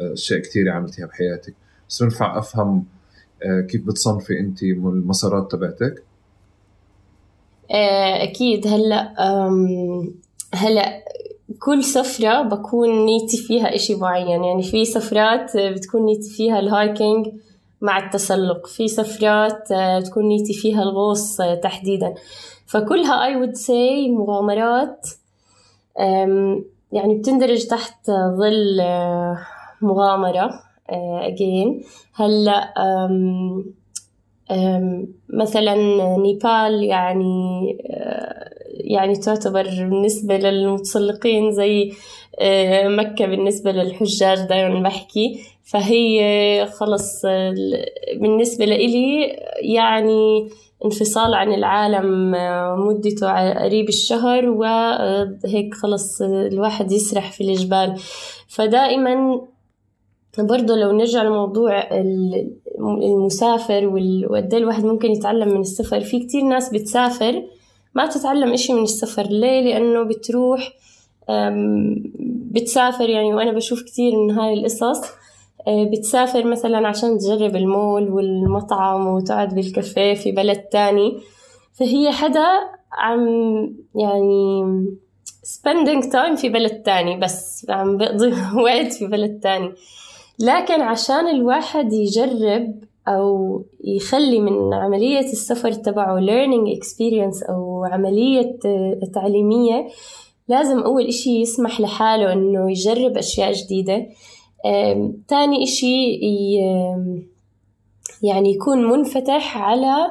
أشياء 0.00 0.40
كثيره 0.40 0.72
عملتيها 0.72 1.06
بحياتك. 1.06 1.54
بس 1.88 2.02
بنفع 2.02 2.38
أفهم 2.38 2.84
كيف 3.42 3.86
بتصنفي 3.86 4.40
انت 4.40 4.62
المسارات 4.62 5.52
تبعتك؟ 5.52 6.02
أكيد. 8.22 8.66
هلأ 8.66 9.14
هلأ 10.54 11.02
كل 11.60 11.84
سفرة 11.84 12.42
بكون 12.42 13.04
نيتي 13.04 13.36
فيها 13.36 13.74
إشي 13.74 13.94
معين. 13.94 14.44
يعني 14.44 14.62
في 14.62 14.84
سفرات 14.84 15.56
بتكون 15.56 16.04
نيتي 16.04 16.30
فيها 16.30 16.58
ال 16.58 16.68
hiking 16.68 17.28
مع 17.80 17.98
التسلق. 17.98 18.66
في 18.66 18.88
سفرات 18.88 19.72
آه، 19.72 19.98
بتكون 19.98 20.28
نيتي 20.28 20.52
فيها 20.52 20.82
الغوص 20.82 21.40
آه، 21.40 21.54
تحديدا. 21.54 22.14
فكلها 22.66 23.32
I 23.32 23.46
would 23.46 23.56
say 23.56 24.10
مغامرات 24.10 25.06
يعني 26.92 27.14
بتندرج 27.18 27.66
تحت 27.66 28.10
ظل 28.10 28.80
آه، 28.80 29.38
مغامرة 29.82 30.50
آه، 30.90 31.28
again. 31.28 31.86
هلأ 32.14 32.74
مثلا 35.28 35.74
نيبال 36.16 36.84
يعني 36.84 37.76
آه، 37.90 38.57
يعني 38.78 39.16
تعتبر 39.16 39.62
بالنسبة 39.62 40.36
للمتسلقين 40.36 41.52
زي 41.52 41.92
آه، 42.40 42.88
مكة 42.88 43.26
بالنسبة 43.26 43.72
للحجاج 43.72 44.38
دائما 44.48 44.80
بحكي. 44.82 45.40
فهي 45.64 46.66
خلص 46.72 47.22
بالنسبة 48.20 48.64
لإلي 48.64 49.36
يعني 49.62 50.48
انفصال 50.84 51.34
عن 51.34 51.54
العالم 51.54 52.34
آه، 52.34 52.76
مدته 52.76 53.52
قريب 53.64 53.88
الشهر 53.88 54.48
وهيك 54.48 55.74
خلص 55.74 56.22
آه، 56.22 56.46
الواحد 56.46 56.92
يسرح 56.92 57.32
في 57.32 57.40
الجبال. 57.44 57.94
فدائما 58.48 59.40
برضه 60.38 60.76
لو 60.76 60.92
نرجع 60.92 61.22
لموضوع 61.22 61.78
ال- 62.00 62.50
المسافر 63.02 63.86
وقد 64.30 64.54
إيه 64.54 64.60
الواحد 64.60 64.84
ممكن 64.84 65.10
يتعلم 65.10 65.48
من 65.48 65.60
السفر. 65.60 66.00
في 66.00 66.20
كتير 66.20 66.42
ناس 66.42 66.70
بتسافر 66.72 67.42
ما 67.98 68.06
تتعلم 68.06 68.52
إشي 68.52 68.72
من 68.72 68.82
السفر. 68.82 69.22
ليه؟ 69.22 69.60
لأنه 69.60 70.02
بتروح 70.02 70.72
بتسافر 72.52 73.08
يعني 73.08 73.34
وأنا 73.34 73.52
بشوف 73.52 73.82
كتير 73.82 74.16
من 74.16 74.30
هاي 74.30 74.54
القصص 74.54 75.00
أه، 75.68 75.84
بتسافر 75.84 76.44
مثلا 76.44 76.88
عشان 76.88 77.18
تجرب 77.18 77.56
المول 77.56 78.08
والمطعم 78.08 79.06
وتقعد 79.06 79.54
بالكافيه 79.54 80.14
في 80.14 80.32
بلد 80.32 80.58
تاني. 80.58 81.20
فهي 81.74 82.12
حدا 82.12 82.46
عم 82.92 83.26
يعني 83.94 84.62
spending 85.44 86.04
time 86.04 86.40
في 86.40 86.48
بلد 86.48 86.82
تاني 86.82 87.16
بس 87.16 87.66
عم 87.70 87.96
بقضي 87.96 88.32
وقت 88.64 88.92
في 88.92 89.06
بلد 89.06 89.40
تاني. 89.40 89.72
لكن 90.38 90.80
عشان 90.80 91.28
الواحد 91.28 91.92
يجرب 91.92 92.87
أو 93.08 93.62
يخلي 93.84 94.40
من 94.40 94.74
عملية 94.74 95.20
السفر 95.32 95.72
تبعه 95.72 96.20
learning 96.20 96.78
experience 96.78 97.50
أو 97.50 97.84
عملية 97.84 98.58
تعليمية 99.14 99.88
لازم 100.48 100.78
أول 100.78 101.06
إشي 101.06 101.40
يسمح 101.40 101.80
لحاله 101.80 102.32
إنه 102.32 102.70
يجرب 102.70 103.16
أشياء 103.18 103.52
جديدة. 103.52 104.06
تاني 105.28 105.62
إشي 105.62 106.20
يعني 108.22 108.50
يكون 108.50 108.84
منفتح 108.84 109.58
على 109.58 110.10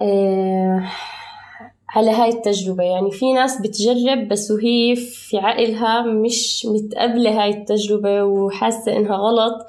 آه، 0.00 0.82
على 1.88 2.10
هاي 2.10 2.28
التجربة. 2.28 2.84
يعني 2.84 3.10
في 3.10 3.32
ناس 3.32 3.60
بتجرب 3.60 4.28
بس 4.28 4.50
وهي 4.50 4.96
في 4.96 5.38
عقلها 5.38 6.02
مش 6.02 6.66
متقبلة 6.66 7.42
هاي 7.42 7.50
التجربة 7.50 8.24
وحاسة 8.24 8.96
إنها 8.96 9.16
غلط 9.16 9.66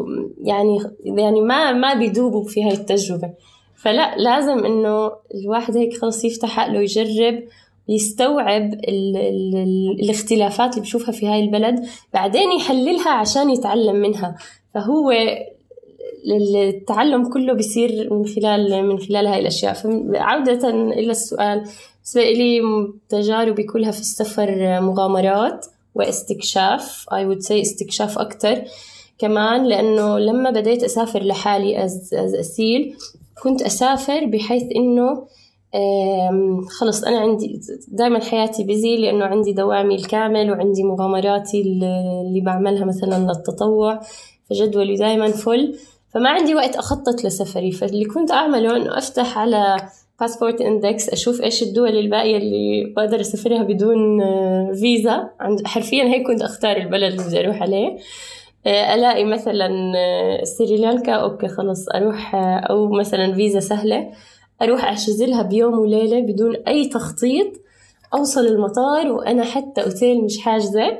ويعني 0.00 0.78
يعني 1.04 1.40
ما 1.40 1.72
ما 1.72 1.94
بيدوبوا 1.94 2.44
في 2.44 2.64
هاي 2.64 2.72
التجربة. 2.72 3.30
فلا 3.76 4.16
لازم 4.16 4.64
إنه 4.64 5.12
الواحد 5.34 5.76
هيك 5.76 5.96
خلص 5.96 6.24
يفتح 6.24 6.60
عقله 6.60 6.80
يجرب 6.80 7.42
يستوعب 7.88 8.72
ال 8.74 9.16
ال 9.16 9.56
ال 9.56 9.96
الاختلافات 10.00 10.70
اللي 10.70 10.82
بشوفها 10.82 11.12
في 11.12 11.26
هاي 11.26 11.40
البلد 11.44 11.86
بعدين 12.14 12.52
يحللها 12.52 13.10
عشان 13.10 13.50
يتعلم 13.50 13.96
منها. 13.96 14.36
فهو 14.74 15.12
التعلم 16.54 17.28
كله 17.28 17.52
بيصير 17.52 18.14
من 18.14 18.26
خلال 18.26 18.84
من 18.84 18.98
خلال 18.98 19.26
هاي 19.26 19.40
الأشياء. 19.40 19.74
فعودة 19.74 20.68
إلى 20.70 21.10
السؤال 21.10 21.64
بالنسبة 22.14 22.32
لي 22.32 22.60
تجاربي 23.08 23.62
كلها 23.62 23.90
في 23.90 24.00
السفر 24.00 24.80
مغامرات 24.80 25.66
واستكشاف 25.94 27.06
I 27.10 27.18
would 27.18 27.46
say 27.48 27.52
استكشاف 27.52 28.18
أكتر. 28.18 28.62
كمان 29.20 29.66
لأنه 29.66 30.18
لما 30.18 30.50
بديت 30.50 30.84
أسافر 30.84 31.22
لحالي 31.22 31.84
أز, 31.84 32.14
أسيل 32.14 32.96
كنت 33.42 33.62
أسافر 33.62 34.24
بحيث 34.24 34.62
إنه 34.76 35.26
خلص 36.78 37.04
أنا 37.04 37.18
عندي 37.18 37.60
دائما 37.88 38.20
حياتي 38.20 38.64
busy 38.64 38.96
لأنه 38.96 39.24
عندي 39.24 39.52
دوامي 39.52 39.94
الكامل 39.94 40.50
وعندي 40.50 40.84
مغامراتي 40.84 41.60
اللي 41.62 42.40
بعملها 42.40 42.84
مثلا 42.84 43.26
للتطوع 43.26 44.00
فجدولي 44.50 44.96
دائما 44.96 45.30
full 45.30 45.74
فما 46.14 46.30
عندي 46.30 46.54
وقت 46.54 46.76
أخطط 46.76 47.24
لسفري. 47.24 47.72
فاللي 47.72 48.04
كنت 48.04 48.30
أعمله 48.30 48.76
إنه 48.76 48.98
أفتح 48.98 49.38
على 49.38 49.76
Passport 50.20 50.60
Index 50.60 51.08
أشوف 51.08 51.42
إيش 51.42 51.62
الدول 51.62 51.98
الباقية 51.98 52.36
اللي 52.36 52.92
بقدر 52.96 53.20
أسافرها 53.20 53.62
بدون 53.62 54.22
آه، 54.22 54.72
فيزا 54.72 55.30
عند 55.40 55.66
حرفيا 55.66 56.04
هيك 56.04 56.26
كنت 56.26 56.42
أختار 56.42 56.76
البلد 56.76 57.12
اللي 57.12 57.24
بدي 57.24 57.40
أروح 57.40 57.62
عليه. 57.62 57.86
آه، 57.88 57.98
ألاقي 58.66 59.24
مثلا 59.24 59.92
آه، 59.96 60.44
سريلانكا 60.44 61.12
okay 61.12 61.48
خلص 61.48 61.88
أروح 61.88 62.34
آه، 62.34 62.58
أو 62.58 62.88
مثلا 62.88 63.34
فيزا 63.34 63.60
سهلة 63.60 64.10
أروح 64.62 64.84
احجز 64.84 65.22
لها 65.22 65.42
بيوم 65.42 65.78
وليلة 65.78 66.20
بدون 66.20 66.56
أي 66.56 66.88
تخطيط 66.88 67.46
أوصل 68.14 68.46
المطار 68.46 69.12
وأنا 69.12 69.44
حتى 69.44 69.82
أوتيل 69.82 70.24
مش 70.24 70.38
حاجزة 70.38 70.98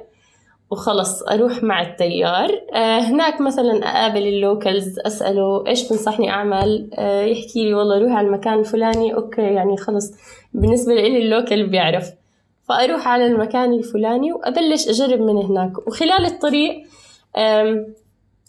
وخلص 0.70 1.22
أروح 1.22 1.62
مع 1.62 1.82
التيار. 1.82 2.50
آه 2.74 2.98
هناك 2.98 3.40
مثلا 3.40 3.78
أقابل 3.84 4.22
ال 4.22 4.33
locals 4.33 4.98
أسأله 5.06 5.66
إيش 5.66 5.82
تنصحني 5.82 6.30
أعمل؟ 6.30 6.90
آه 6.94 7.22
يحكي 7.22 7.64
لي 7.64 7.74
والله 7.74 7.98
روح 7.98 8.12
على 8.12 8.26
المكان 8.26 8.58
الفلاني 8.58 9.14
okay 9.14 9.42
يعني 9.42 9.76
خلص 9.76 10.12
بالنسبة 10.54 10.94
لي 10.94 11.18
ال 11.18 11.26
local 11.26 11.66
بيعرف. 11.66 12.10
فأروح 12.68 13.08
على 13.08 13.26
المكان 13.26 13.72
الفلاني 13.72 14.32
وأبلش 14.32 14.88
أجرب 14.88 15.20
من 15.20 15.36
هناك. 15.36 15.86
وخلال 15.86 16.26
الطريق 16.26 16.82
آم، 17.36 17.94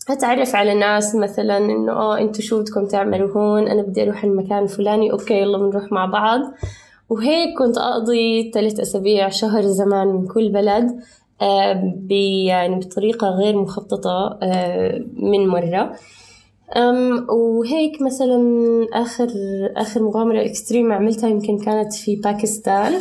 أتعرف 0.10 0.56
على 0.56 0.74
ناس 0.74 1.16
مثلا 1.16 1.58
إنه 1.58 1.92
آه 1.92 2.18
أنتوا 2.20 2.42
شو 2.42 2.62
بدكم 2.62 2.86
تعملوا 2.86 3.32
هون؟ 3.32 3.68
أنا 3.68 3.82
بدي 3.82 4.04
أروح 4.04 4.24
المكان 4.24 4.64
الفلاني. 4.64 5.12
أوكي 5.12 5.34
يلا 5.34 5.58
بنروح 5.58 5.92
مع 5.92 6.06
بعض. 6.06 6.40
وهيك 7.10 7.58
كنت 7.58 7.78
أقضي 7.78 8.52
ثلاث 8.54 8.80
أسابيع 8.80 9.30
شهر 9.30 9.62
زمان 9.62 10.08
من 10.08 10.28
كل 10.28 10.52
بلد 10.52 11.00
يعني 12.10 12.76
بطريقة 12.80 13.30
غير 13.30 13.58
مخططة 13.58 14.40
من 15.14 15.48
مرة. 15.48 15.96
وهيك 17.30 18.02
مثلا 18.02 18.42
آخر 18.94 19.30
آخر 19.78 20.04
مغامرة 20.04 20.46
extreme 20.46 20.92
عملتها 20.92 21.30
يمكن 21.30 21.58
كانت 21.58 21.94
في 21.94 22.16
باكستان. 22.16 22.94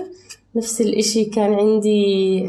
نفس 0.56 0.80
الإشي 0.80 1.24
كان 1.24 1.54
عندي 1.54 2.44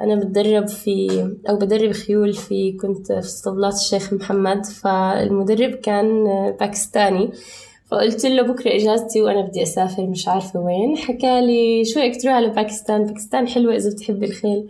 أنا 0.00 0.14
بتدرب 0.14 0.68
في 0.68 1.08
أو 1.48 1.56
بدرب 1.56 1.92
خيول 1.92 2.32
في 2.32 2.72
كنت 2.72 3.12
في 3.12 3.18
اسطبلات 3.18 3.74
الشيخ 3.74 4.12
محمد. 4.12 4.66
فالمدرب 4.66 5.70
كان 5.70 6.24
باكستاني. 6.60 7.32
فقلت 7.90 8.26
له 8.26 8.42
بكرة 8.42 8.76
إجازتي 8.76 9.22
وأنا 9.22 9.40
بدي 9.40 9.62
أسافر 9.62 10.06
مش 10.06 10.28
عارفة 10.28 10.60
وين. 10.60 10.96
حكى 10.96 11.40
لي 11.40 11.84
شو 11.84 12.20
تروح 12.20 12.34
على 12.34 12.48
باكستان؟ 12.48 13.06
باكستان 13.06 13.48
حلوة 13.48 13.76
إذا 13.76 13.90
بتحبي 13.90 14.26
الخيل. 14.26 14.68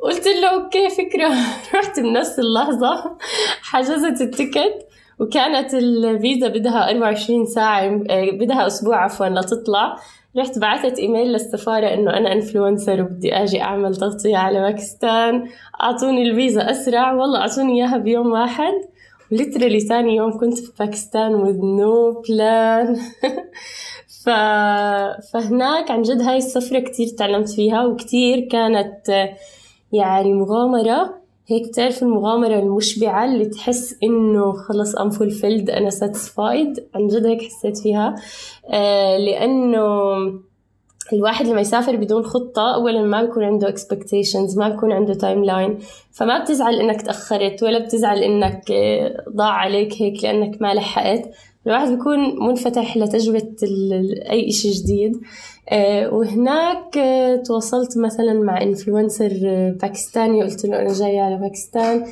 قلت 0.00 0.26
له 0.26 0.50
okay 0.54 0.88
فكرة. 0.88 1.28
رحت 1.78 2.00
بنفس 2.00 2.38
اللحظة 2.38 3.16
حجزت 3.62 4.20
ال 4.20 4.28
ticket. 4.28 4.86
وكانت 5.18 5.74
الفيزا 5.74 6.48
بدها 6.48 6.90
24 6.90 7.46
ساعة 7.46 7.88
بدها 8.32 8.66
أسبوع 8.66 9.04
عفوا 9.04 9.26
لتطلع 9.26 9.96
رحت 10.36 10.58
بعثت 10.58 10.98
إيميل 10.98 11.32
للسفارة 11.32 11.94
إنه 11.94 12.16
أنا 12.16 12.32
influencer 12.32 13.02
وبدي 13.02 13.34
آجي 13.34 13.62
أعمل 13.62 13.96
تغطية 13.96 14.36
على 14.36 14.60
باكستان. 14.60 15.48
أعطوني 15.82 16.22
الفيزا 16.22 16.70
أسرع 16.70 17.12
والله 17.12 17.40
أعطوني 17.40 17.82
إياها 17.82 17.96
بيوم 17.96 18.32
واحد. 18.32 18.72
literally 19.30 19.80
ثاني 19.80 20.16
يوم 20.16 20.38
كنت 20.38 20.58
في 20.58 20.72
باكستان 20.78 21.44
with 21.44 21.58
no 21.80 22.22
plan. 22.26 22.98
ف... 24.24 24.30
فهناك 25.32 25.90
عن 25.90 26.02
جد 26.02 26.22
هاي 26.22 26.36
السفرة 26.36 26.78
كتير 26.78 27.06
تعلمت 27.18 27.48
فيها 27.48 27.84
وكتير 27.84 28.40
كانت 28.40 29.28
يعني 29.92 30.32
مغامرة. 30.32 31.21
هيك 31.52 31.68
بتعرف 31.68 32.02
المغامرة 32.02 32.58
المشبعة 32.58 33.24
اللي 33.24 33.46
تحس 33.46 33.96
إنه 34.02 34.52
خلص 34.52 34.96
I'm 34.96 35.10
fulfilled 35.10 35.70
أنا 35.70 35.90
satisfied 35.90 36.84
عن 36.94 37.06
جد 37.06 37.26
هيك 37.26 37.42
حسيت 37.42 37.78
فيها. 37.78 38.14
آه 38.70 39.16
لأنه 39.16 39.82
الواحد 41.12 41.46
لما 41.46 41.60
يسافر 41.60 41.96
بدون 41.96 42.22
خطة 42.22 42.74
أولا 42.74 43.02
ما 43.02 43.22
بيكون 43.22 43.44
عنده 43.44 43.74
expectations 43.74 44.58
ما 44.58 44.68
بيكون 44.68 44.92
عنده 44.92 45.14
timeline 45.14 45.78
فما 46.12 46.38
بتزعل 46.38 46.74
إنك 46.80 47.02
تأخرت 47.02 47.62
ولا 47.62 47.78
بتزعل 47.78 48.18
إنك 48.18 48.70
آه، 48.70 49.24
ضاع 49.36 49.50
عليك 49.52 50.02
هيك 50.02 50.24
لأنك 50.24 50.62
ما 50.62 50.74
لحقت. 50.74 51.30
الواحد 51.66 51.88
بيكون 51.88 52.46
منفتح 52.48 52.96
لتجربة 52.96 53.48
أي 54.30 54.48
إشي 54.48 54.70
جديد. 54.70 55.20
وهناك 56.12 56.98
آه، 56.98 57.36
تواصلت 57.36 57.98
مثلا 57.98 58.32
مع 58.32 58.62
influencer 58.62 59.32
باكستاني 59.82 60.42
قلت 60.42 60.66
له 60.66 60.80
أنا 60.80 60.92
جاية 60.92 61.20
على 61.20 61.36
باكستان. 61.36 62.04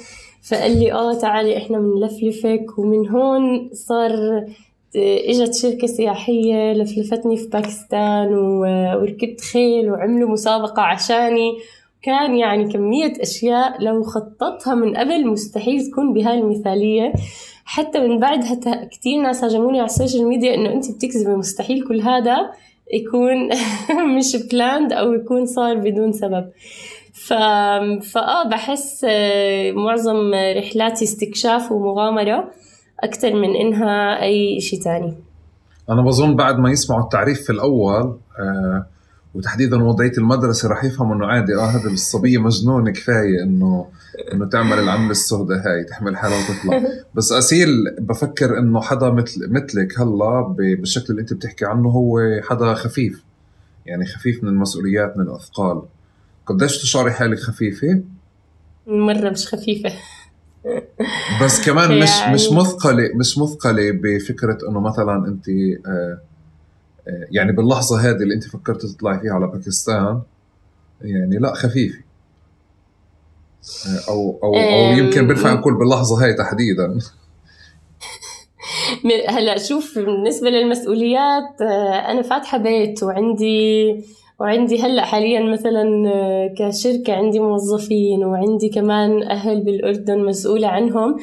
فقال 0.43 0.79
لي 0.79 0.93
آه 0.93 1.15
تعالي 1.15 1.57
إحنا 1.57 1.79
بنلفلفك. 1.79 2.79
ومن 2.79 3.09
هون 3.09 3.71
صار 3.73 4.45
إجت 4.97 5.55
شركة 5.55 5.87
سياحية 5.87 6.73
لفلفتني 6.73 7.37
في 7.37 7.49
باكستان 7.49 8.35
وركبت 8.35 9.41
خيل 9.41 9.91
وعملوا 9.91 10.31
مسابقة 10.31 10.83
عشاني. 10.83 11.53
كان 12.03 12.37
يعني 12.37 12.73
كمية 12.73 13.13
أشياء 13.21 13.83
لو 13.83 14.03
خططها 14.03 14.75
من 14.75 14.97
قبل 14.97 15.27
مستحيل 15.27 15.91
تكون 15.91 16.13
بهاي 16.13 16.39
المثالية. 16.39 17.13
حتى 17.65 18.01
من 18.01 18.19
بعدها 18.19 18.85
كتير 18.85 19.23
ناس 19.23 19.45
هاجموني 19.45 19.79
على 19.79 19.87
ال 19.87 19.93
social 19.93 20.29
media 20.29 20.55
إنه 20.55 20.73
أنت 20.73 20.91
بتكذبي 20.91 21.35
مستحيل 21.37 21.89
كل 21.89 22.01
هذا. 22.01 22.51
يكون 22.93 23.49
مش 24.17 24.37
بلاند 24.53 24.93
أو 24.93 25.13
يكون 25.13 25.47
صار 25.47 25.77
بدون 25.77 26.13
سبب. 26.13 26.51
ف... 27.13 27.33
فآه 28.13 28.49
بحس 28.51 29.07
آه، 29.09 29.73
معظم 29.73 30.35
رحلاتي 30.59 31.05
استكشاف 31.05 31.73
ومغامرة 31.73 32.51
أكثر 33.01 33.35
من 33.35 33.57
إنها 33.57 34.23
أي 34.23 34.61
شيء 34.61 34.81
تاني. 34.81 35.15
أنا 35.91 36.03
بظن 36.03 36.37
بعد 36.37 36.59
ما 36.59 36.71
يسمعوا 36.71 37.03
التعريف 37.03 37.39
في 37.47 37.51
الأول 37.51 38.19
آه 38.41 38.87
وتحديدا 39.35 39.83
وضعية 39.83 40.13
المدرسة 40.19 40.69
راح 40.69 40.85
يفهموا 40.85 41.17
إنه 41.17 41.27
عادي. 41.27 41.55
آه 41.55 41.67
هذا 41.67 41.91
الصبيه 41.91 42.39
مجنونه 42.39 42.91
كفاية 42.91 43.43
إنه 43.43 43.87
إنه 44.33 44.47
تعمل 44.47 44.79
العمله 44.79 45.11
السوداء 45.11 45.59
هاي 45.59 45.85
تحمل 45.85 46.17
حالها 46.17 46.37
وتطلع. 46.39 46.83
بس 47.15 47.33
اسيل 47.33 47.69
بفكر 47.99 48.59
إنه 48.59 48.81
حدا 48.81 49.11
مثل 49.11 49.53
مثلك 49.53 50.01
هلا 50.01 50.55
بالشكل 50.59 51.07
اللي 51.11 51.21
أنت 51.21 51.33
بتحكي 51.33 51.65
عنه 51.65 51.89
هو 51.89 52.21
حدا 52.43 52.75
خفيف. 52.75 53.23
يعني 53.87 54.07
خفيف 54.07 54.45
من 54.45 54.49
المسؤوليات 54.49 55.17
من 55.17 55.25
الأثقال. 55.25 55.83
قديش 56.47 56.83
تشعري 56.83 57.11
حالك 57.11 57.39
خفيفة؟ 57.39 58.03
مرة 58.87 59.31
مش 59.31 59.47
خفيفة. 59.47 59.93
بس 61.43 61.65
كمان 61.67 61.99
مش 62.03 62.09
يعني... 62.09 62.35
مش 62.35 62.53
مثقلة 62.53 63.11
مش 63.15 63.39
مثقلة 63.39 63.91
بفكرة 63.91 64.59
إنه 64.69 64.81
مثلا 64.81 65.29
أنت 65.29 65.49
آه 65.87 66.19
يعني 67.31 67.53
باللحظة 67.53 68.01
هذه 68.01 68.23
اللي 68.23 68.35
أنت 68.35 68.45
فكرت 68.45 68.87
تطلعي 68.87 69.21
فيها 69.21 69.33
على 69.33 69.47
باكستان 69.47 70.21
يعني 71.01 71.39
لا 71.39 71.55
خفيفة. 71.55 71.99
أو 74.09 74.39
أو 74.43 74.55
أو 74.55 74.99
يمكن 74.99 75.27
بنفع 75.27 75.53
نقول 75.53 75.79
باللحظة 75.79 76.25
هاي 76.25 76.35
تحديدا. 76.35 76.99
هلا 79.29 79.59
شوف 79.59 79.99
بالنسبة 79.99 80.51
للمسؤوليات 80.51 81.63
آه، 81.63 82.11
أنا 82.11 82.23
فاتحة 82.23 82.59
بيت 82.59 83.03
وعندي 83.03 83.97
وعندي 84.41 84.83
هلا 84.83 85.05
حاليا 85.05 85.53
مثلا 85.53 86.09
آه، 86.09 86.55
كشركة 86.59 87.13
عندي 87.13 87.39
موظفين 87.39 88.25
وعندي 88.25 88.69
كمان 88.69 89.23
أهل 89.23 89.61
بالأردن 89.61 90.25
مسؤولة 90.25 90.69
عنهم. 90.69 91.17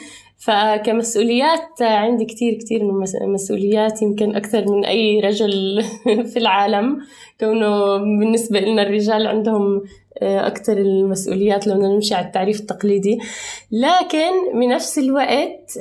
فكمسؤوليات 0.48 1.82
عندي 1.82 2.26
كتير 2.26 2.54
كتير 2.54 2.84
من 2.84 3.06
مسؤوليات 3.34 4.02
يمكن 4.02 4.36
أكثر 4.36 4.72
من 4.72 4.86
أي 4.86 5.20
رجل 5.20 5.84
في 6.32 6.38
العالم. 6.38 6.98
كونه 7.40 7.98
بالنسبة 7.98 8.60
لنا 8.60 8.82
الرجال 8.82 9.28
عندهم 9.28 9.82
آه، 10.22 10.48
أكثر 10.48 10.78
المسؤوليات 10.78 11.68
لو 11.68 11.76
نمشي 11.76 12.16
على 12.16 12.26
التعريف 12.26 12.60
التقليدي. 12.60 13.20
لكن 13.72 14.60
بنفس 14.60 14.98
الوقت 15.00 15.72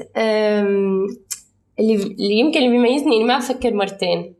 اللي 1.80 2.38
يمكن 2.38 2.58
اللي 2.58 2.70
بيميزني 2.70 3.16
إني 3.16 3.24
ما 3.24 3.38
أفكر 3.38 3.74
مرتين. 3.74 4.34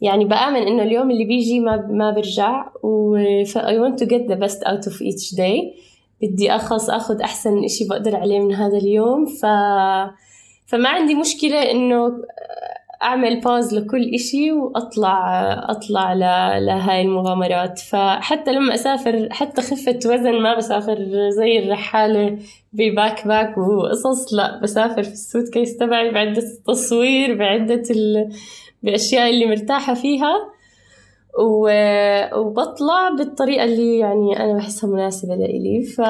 يعني 0.00 0.24
بآمن 0.24 0.62
إنه 0.62 0.82
اليوم 0.82 1.10
اللي 1.10 1.24
بيجي 1.24 1.60
ما 1.60 1.86
ما 1.90 2.10
برجع 2.10 2.64
و 2.82 3.18
I 3.44 3.76
want 3.82 3.98
to 3.98 4.06
get 4.06 4.28
the 4.28 4.36
best 4.36 4.62
out 4.66 4.86
of 4.86 5.02
each 5.02 5.30
day. 5.36 5.89
بدي 6.22 6.50
أخلص 6.56 6.90
أخذ 6.90 7.20
أحسن 7.20 7.64
إشي 7.64 7.84
بقدر 7.84 8.16
عليه 8.16 8.40
من 8.40 8.54
هذا 8.54 8.76
اليوم. 8.76 9.26
ف... 9.26 9.46
فما 10.66 10.88
عندي 10.88 11.14
مشكلة 11.14 11.70
إنه 11.70 12.12
أعمل 13.02 13.40
باوز 13.40 13.74
لكل 13.74 14.14
إشي 14.14 14.52
وأطلع 14.52 15.42
أطلع 15.70 16.14
ل... 16.14 16.20
لهاي 16.66 17.02
المغامرات. 17.02 17.78
فحتى 17.78 18.52
لما 18.52 18.74
أسافر 18.74 19.28
حتى 19.30 19.62
خفة 19.62 19.98
وزن 20.06 20.40
ما 20.42 20.56
بسافر 20.56 21.28
زي 21.30 21.58
الرحالة 21.58 22.38
ب 22.72 23.26
backpack 23.26 23.58
وقصص 23.58 24.34
لا 24.34 24.60
بسافر 24.60 25.02
في 25.02 25.12
ال 25.12 25.48
suitcase 25.48 25.76
تبعي 25.76 26.10
بعدة 26.10 26.42
التصوير 26.42 27.34
بعدة 27.38 27.82
ال... 27.90 28.32
بأشياء 28.82 29.30
اللي 29.30 29.46
مرتاحة 29.46 29.94
فيها. 29.94 30.59
وبطلع 31.38 33.08
بالطريقة 33.18 33.64
اللي 33.64 33.98
يعني 33.98 34.44
أنا 34.44 34.56
بحسها 34.56 34.90
مناسبة 34.90 35.34
لإلي. 35.34 35.82
ف 35.82 36.00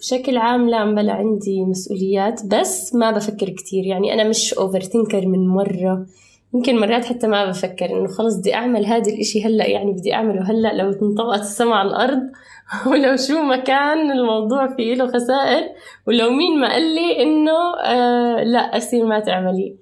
بشكل 0.00 0.36
عام 0.36 0.68
لا 0.68 0.94
بلا 0.94 1.12
عندي 1.12 1.64
مسؤوليات 1.64 2.46
بس 2.46 2.94
ما 2.94 3.10
بفكر 3.10 3.48
كتير. 3.48 3.86
يعني 3.86 4.14
أنا 4.14 4.28
مش 4.28 4.54
overthinker 4.54 5.26
من 5.26 5.48
مرة. 5.48 6.06
يمكن 6.54 6.80
مرات 6.80 7.04
حتى 7.04 7.26
ما 7.26 7.46
بفكر 7.46 7.90
إنه 7.90 8.08
خلص 8.08 8.36
بدي 8.36 8.54
أعمل 8.54 8.86
هذا 8.86 9.12
الإشي 9.12 9.44
هلأ 9.44 9.66
يعني 9.66 9.92
بدي 9.92 10.14
أعمله 10.14 10.50
هلأ 10.50 10.74
لو 10.74 10.88
انطبقت 10.88 11.40
السما 11.40 11.74
على 11.76 11.88
الأرض. 11.88 12.20
ولو 12.90 13.16
شو 13.16 13.42
ما 13.42 13.56
كان 13.56 14.10
الموضوع 14.10 14.76
فيه 14.76 14.94
له 14.94 15.06
خسائر. 15.06 15.68
ولو 16.06 16.30
مين 16.30 16.60
ما 16.60 16.72
قال 16.72 16.94
لي 16.94 17.22
إنه 17.22 17.76
آه 17.84 18.42
لأ 18.42 18.76
أسير 18.76 19.06
ما 19.06 19.20
تعملي. 19.20 19.76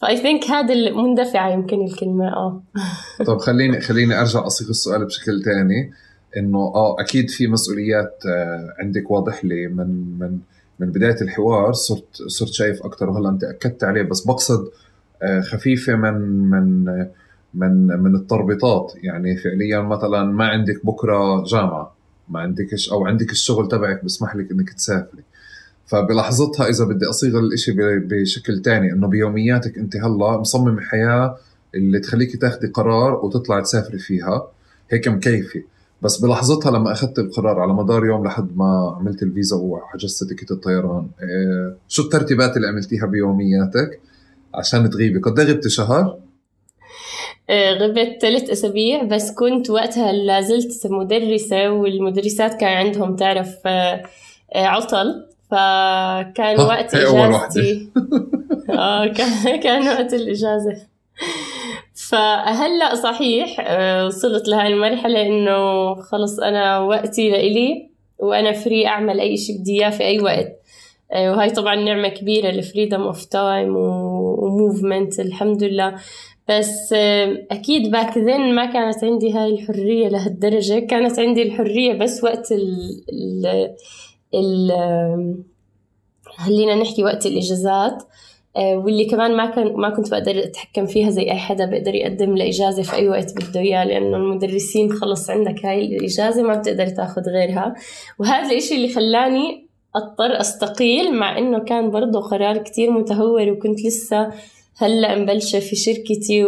فاي 0.00 0.16
ثينك 0.16 0.44
هذا 0.44 0.74
المندفعه 0.74 1.50
يمكن 1.50 1.84
الكلمة 1.84 2.28
آه. 2.28 2.62
طب 3.26 3.38
خليني 3.38 3.80
خليني 3.80 4.20
أرجع 4.20 4.46
أصيغ 4.46 4.68
السؤال 4.68 5.04
بشكل 5.04 5.42
ثاني 5.42 5.92
إنه 6.36 6.58
آه 6.58 6.96
أكيد 7.00 7.30
في 7.30 7.46
مسؤوليات 7.46 8.22
آه 8.26 8.74
عندك 8.78 9.10
واضح 9.10 9.44
لي 9.44 9.66
من 9.66 10.18
من 10.18 10.38
من 10.78 10.92
بداية 10.92 11.20
الحوار 11.22 11.72
صرت 11.72 12.22
صرت 12.26 12.50
شايف 12.50 12.82
أكثر 12.82 13.10
وهلأ 13.10 13.28
أنت 13.28 13.44
أكدت 13.44 13.84
عليه 13.84 14.02
بس 14.02 14.20
بقصد 14.20 14.68
آه 15.22 15.40
خفيفة 15.40 15.94
من 15.94 16.14
من 16.50 16.84
من 17.54 17.86
من 17.86 18.14
التربيطات 18.16 18.92
يعني 19.02 19.36
فعليا 19.36 19.80
مثلا 19.80 20.24
ما 20.24 20.46
عندك 20.46 20.86
بكرة 20.86 21.44
جامعة 21.44 21.94
ما 22.28 22.40
عندكش 22.40 22.92
أو 22.92 23.06
عندك 23.06 23.30
الشغل 23.30 23.68
تبعك 23.68 24.04
بسمح 24.04 24.36
لك 24.36 24.50
إنك 24.50 24.70
تسافري. 24.70 25.22
فبلحظتها 25.88 26.68
إذا 26.68 26.84
بدي 26.84 27.06
أصيغ 27.06 27.38
الإشي 27.38 27.72
بشكل 27.98 28.62
تاني 28.62 28.92
إنه 28.92 29.06
بيومياتك 29.06 29.78
أنت 29.78 29.96
هلأ 29.96 30.38
مصمم 30.38 30.80
حياة 30.80 31.36
اللي 31.74 32.00
تخليكي 32.00 32.36
تاخدي 32.36 32.66
قرار 32.66 33.24
وتطلع 33.24 33.60
تسافري 33.60 33.98
فيها. 33.98 34.48
هيك 34.90 35.08
مكيفة. 35.08 35.62
بس 36.02 36.20
بلحظتها 36.20 36.70
لما 36.70 36.92
أخذت 36.92 37.18
القرار 37.18 37.60
على 37.60 37.72
مدار 37.72 38.04
يوم 38.06 38.24
لحد 38.26 38.56
ما 38.56 38.96
عملت 39.00 39.22
الفيزا 39.22 39.56
وحجزت 39.56 40.24
تيكت 40.24 40.50
الطيران 40.50 41.08
إيه 41.22 41.76
شو 41.88 42.02
الترتيبات 42.02 42.56
اللي 42.56 42.68
عملتيها 42.68 43.06
بيومياتك 43.06 44.00
عشان 44.54 44.90
تغيبي؟ 44.90 45.18
قد 45.18 45.40
غبت 45.40 45.68
شهر؟ 45.68 46.18
إيه، 47.50 47.72
غبت 47.72 48.22
ثلاث 48.22 48.50
أسابيع 48.50 49.02
بس 49.02 49.30
كنت 49.30 49.70
وقتها 49.70 50.12
لازلت 50.12 50.86
مدرسة 50.86 51.70
والمدرسات 51.70 52.60
كان 52.60 52.86
عندهم 52.86 53.16
تعرف 53.16 53.66
آه، 53.66 54.02
عطل. 54.54 55.28
فكان 55.50 56.60
وقت 56.60 56.94
إجازتي. 56.94 57.88
آه 58.70 59.06
كان 59.62 59.88
وقت 59.88 60.14
الإجازة. 60.14 60.76
فهلا 61.94 62.94
صحيح 62.94 63.56
آه، 63.60 64.06
وصلت 64.06 64.48
لهاي 64.48 64.66
المرحلة 64.66 65.22
إنه 65.22 65.94
خلص 65.94 66.38
أنا 66.40 66.78
وقتي 66.78 67.30
لإلي 67.30 67.88
وأنا 68.18 68.52
فري 68.52 68.86
أعمل 68.86 69.20
أي 69.20 69.36
شيء 69.36 69.58
بدي 69.58 69.80
إياه 69.80 69.90
في 69.90 70.04
أي 70.04 70.20
وقت. 70.20 70.52
آه، 71.12 71.30
وهاي 71.32 71.50
طبعا 71.50 71.74
نعمة 71.74 72.08
كبيرة 72.08 72.50
ال 72.50 72.56
freedom 72.56 73.02
of 73.02 73.24
time 73.24 73.76
و 73.76 73.92
movement 73.92 75.20
الحمد 75.20 75.62
لله. 75.62 75.94
بس 76.48 76.92
آه، 76.92 77.46
أكيد 77.50 77.90
back 77.90 78.18
then 78.18 78.54
ما 78.54 78.66
كانت 78.66 79.04
عندي 79.04 79.32
هاي 79.32 79.50
الحرية 79.54 80.08
لهالدرجة. 80.08 80.78
كانت 80.78 81.18
عندي 81.18 81.42
الحرية 81.42 81.92
بس 81.92 82.24
وقت 82.24 82.52
ال 82.52 82.78
ال 83.12 83.70
خلينا 86.36 86.74
نحكي 86.74 87.04
وقت 87.04 87.26
الإجازات 87.26 88.02
آه، 88.56 88.76
واللي 88.76 89.04
كمان 89.04 89.36
ما 89.36 89.46
كان 89.46 89.72
ما 89.76 89.90
كنت 89.90 90.10
بقدر 90.10 90.44
أتحكم 90.44 90.86
فيها 90.86 91.10
زي 91.10 91.22
أي 91.22 91.38
حدا 91.38 91.64
بيقدر 91.64 91.94
يقدم 91.94 92.36
لإجازة 92.36 92.82
في 92.82 92.96
أي 92.96 93.08
وقت 93.08 93.34
بده 93.36 93.60
إياه 93.60 93.84
لأنه 93.84 94.16
المدرسين 94.16 94.92
خلص 94.92 95.30
عندك 95.30 95.66
هاي 95.66 95.96
الإجازة 95.96 96.42
ما 96.42 96.54
بتقدر 96.54 96.86
تاخذ 96.86 97.22
غيرها. 97.22 97.74
وهذا 98.18 98.50
الإشي 98.50 98.74
اللي 98.74 98.88
خلاني 98.88 99.68
أضطر 99.96 100.40
أستقيل 100.40 101.14
مع 101.14 101.38
إنه 101.38 101.58
كان 101.58 101.90
برضه 101.90 102.20
قرار 102.20 102.58
كتير 102.58 102.90
متهور 102.90 103.50
وكنت 103.50 103.84
لسه 103.84 104.30
هلأ 104.76 105.18
مبلشة 105.18 105.58
في 105.60 105.76
شركتي 105.76 106.44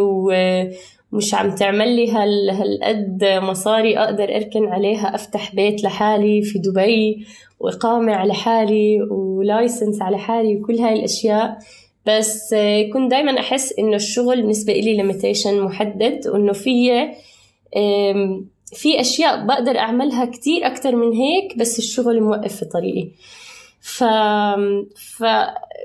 ومش 1.12 1.34
عم 1.34 1.54
تعمل 1.54 1.96
لي 1.96 2.10
هال 2.10 2.50
هالقد 2.50 3.24
مصاري 3.24 3.98
أقدر 3.98 4.36
أركن 4.36 4.68
عليها 4.68 5.14
أفتح 5.14 5.54
بيت 5.54 5.84
لحالي 5.84 6.42
في 6.42 6.58
دبي 6.58 7.26
وإقامة 7.60 8.12
على 8.12 8.34
حالي 8.34 9.02
و 9.10 9.22
license 9.22 10.02
على 10.02 10.18
حالي 10.18 10.56
وكل 10.56 10.78
هاي 10.78 10.92
الأشياء. 10.92 11.58
بس 12.06 12.54
كنت 12.92 13.10
دايما 13.10 13.40
أحس 13.40 13.78
إنه 13.78 13.96
الشغل 13.96 14.36
بالنسبة 14.42 14.72
إلي 14.72 14.96
limitation 14.96 15.60
محدد 15.60 16.20
وإنه 16.26 16.52
في 16.52 17.08
في 18.72 19.00
أشياء 19.00 19.46
بقدر 19.46 19.78
أعملها 19.78 20.24
كتير 20.24 20.66
أكتر 20.66 20.96
من 20.96 21.12
هيك 21.12 21.58
بس 21.58 21.78
الشغل 21.78 22.20
موقف 22.20 22.56
في 22.56 22.64
طريقي. 22.64 23.08
ف... 23.80 24.04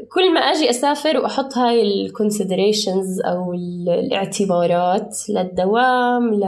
فكل 0.04 0.34
ما 0.34 0.40
أجي 0.40 0.70
أسافر 0.70 1.18
وأحط 1.18 1.58
هاي 1.58 1.82
الكونسيدريشنز 1.82 3.22
أو 3.22 3.54
الاعتبارات 3.54 5.18
للدوام 5.30 6.34
ل... 6.34 6.46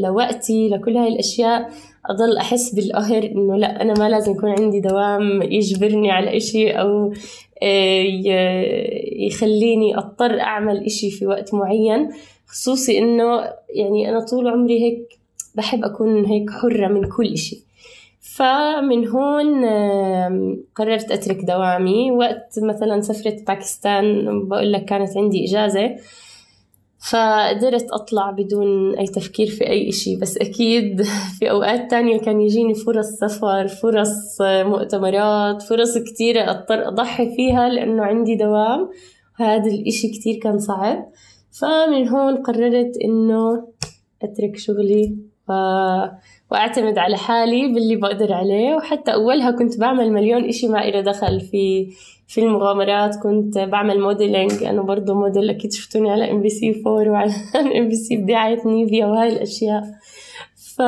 لوقتي 0.00 0.68
لكل 0.68 0.96
هاي 0.96 1.08
الأشياء 1.08 1.70
أضل 2.06 2.36
أحس 2.36 2.74
بالقهر 2.74 3.22
إنه 3.22 3.56
لأ 3.56 3.82
أنا 3.82 3.94
ما 3.98 4.08
لازم 4.08 4.32
يكون 4.32 4.50
عندي 4.50 4.80
دوام 4.80 5.42
يجبرني 5.42 6.10
على 6.10 6.36
إشي 6.36 6.70
أو 6.70 7.12
يخليني 9.26 9.98
أضطر 9.98 10.40
أعمل 10.40 10.84
إشي 10.84 11.10
في 11.10 11.26
وقت 11.26 11.54
معين. 11.54 12.10
خصوصي 12.46 12.98
إنه 12.98 13.40
يعني 13.68 14.10
أنا 14.10 14.20
طول 14.20 14.48
عمري 14.48 14.82
هيك 14.82 15.18
بحب 15.54 15.84
أكون 15.84 16.24
هيك 16.24 16.50
حرة 16.50 16.88
من 16.88 17.08
كل 17.08 17.32
إشي. 17.32 17.64
فمن 18.36 19.08
هون 19.08 19.64
قررت 20.74 21.10
أترك 21.10 21.44
دوامي. 21.44 22.10
وقت 22.10 22.58
مثلا 22.62 23.00
سفرت 23.00 23.46
باكستان 23.46 24.48
بقول 24.48 24.72
لك 24.72 24.84
كانت 24.84 25.16
عندي 25.16 25.44
إجازة 25.44 25.96
فقدرت 27.10 27.90
أطلع 27.90 28.30
بدون 28.30 28.98
أي 28.98 29.06
تفكير 29.06 29.46
في 29.46 29.68
أي 29.68 29.88
إشي. 29.88 30.16
بس 30.16 30.38
أكيد 30.38 31.02
في 31.38 31.50
أوقات 31.50 31.90
تانية 31.90 32.18
كان 32.18 32.40
يجيني 32.40 32.74
فرص 32.74 33.06
سفر 33.06 33.68
فرص 33.68 34.40
مؤتمرات 34.40 35.62
فرص 35.62 35.98
كتيرة 35.98 36.50
أضطر 36.50 36.88
أضحي 36.88 37.36
فيها 37.36 37.68
لأنه 37.68 38.04
عندي 38.04 38.34
دوام. 38.34 38.88
هذا 39.36 39.70
الإشي 39.70 40.08
كتير 40.08 40.40
كان 40.42 40.58
صعب. 40.58 41.08
فمن 41.60 42.08
هون 42.08 42.36
قررت 42.36 42.96
إنه 43.04 43.68
أترك 44.22 44.56
شغلي. 44.56 45.16
و... 45.48 45.52
وأعتمد 46.54 46.98
على 46.98 47.16
حالي 47.16 47.68
باللي 47.74 47.96
بقدر 47.96 48.32
عليه 48.32 48.74
وحتى 48.74 49.14
أولها 49.14 49.50
كنت 49.50 49.78
بعمل 49.78 50.12
مليون 50.12 50.48
إشي 50.48 50.68
ما 50.68 50.88
إله 50.88 51.00
دخل 51.00 51.40
في 51.40 51.88
في 52.28 52.40
المغامرات 52.40 53.16
كنت 53.16 53.58
بعمل 53.58 54.00
modeling 54.00 54.62
أنا 54.64 54.82
برضه 54.82 55.14
موديل 55.14 55.50
أكيد 55.50 55.72
شفتوني 55.72 56.10
على 56.10 56.30
ام 56.30 56.40
بي 56.40 56.48
سي 56.48 56.82
4 56.86 57.10
وعلى 57.12 57.32
ام 57.78 57.88
بي 57.88 57.94
سي 57.94 58.16
بدعاية 58.16 58.66
نيفيا 58.66 59.06
وهاي 59.06 59.28
الأشياء. 59.28 59.84
ف 60.56 60.82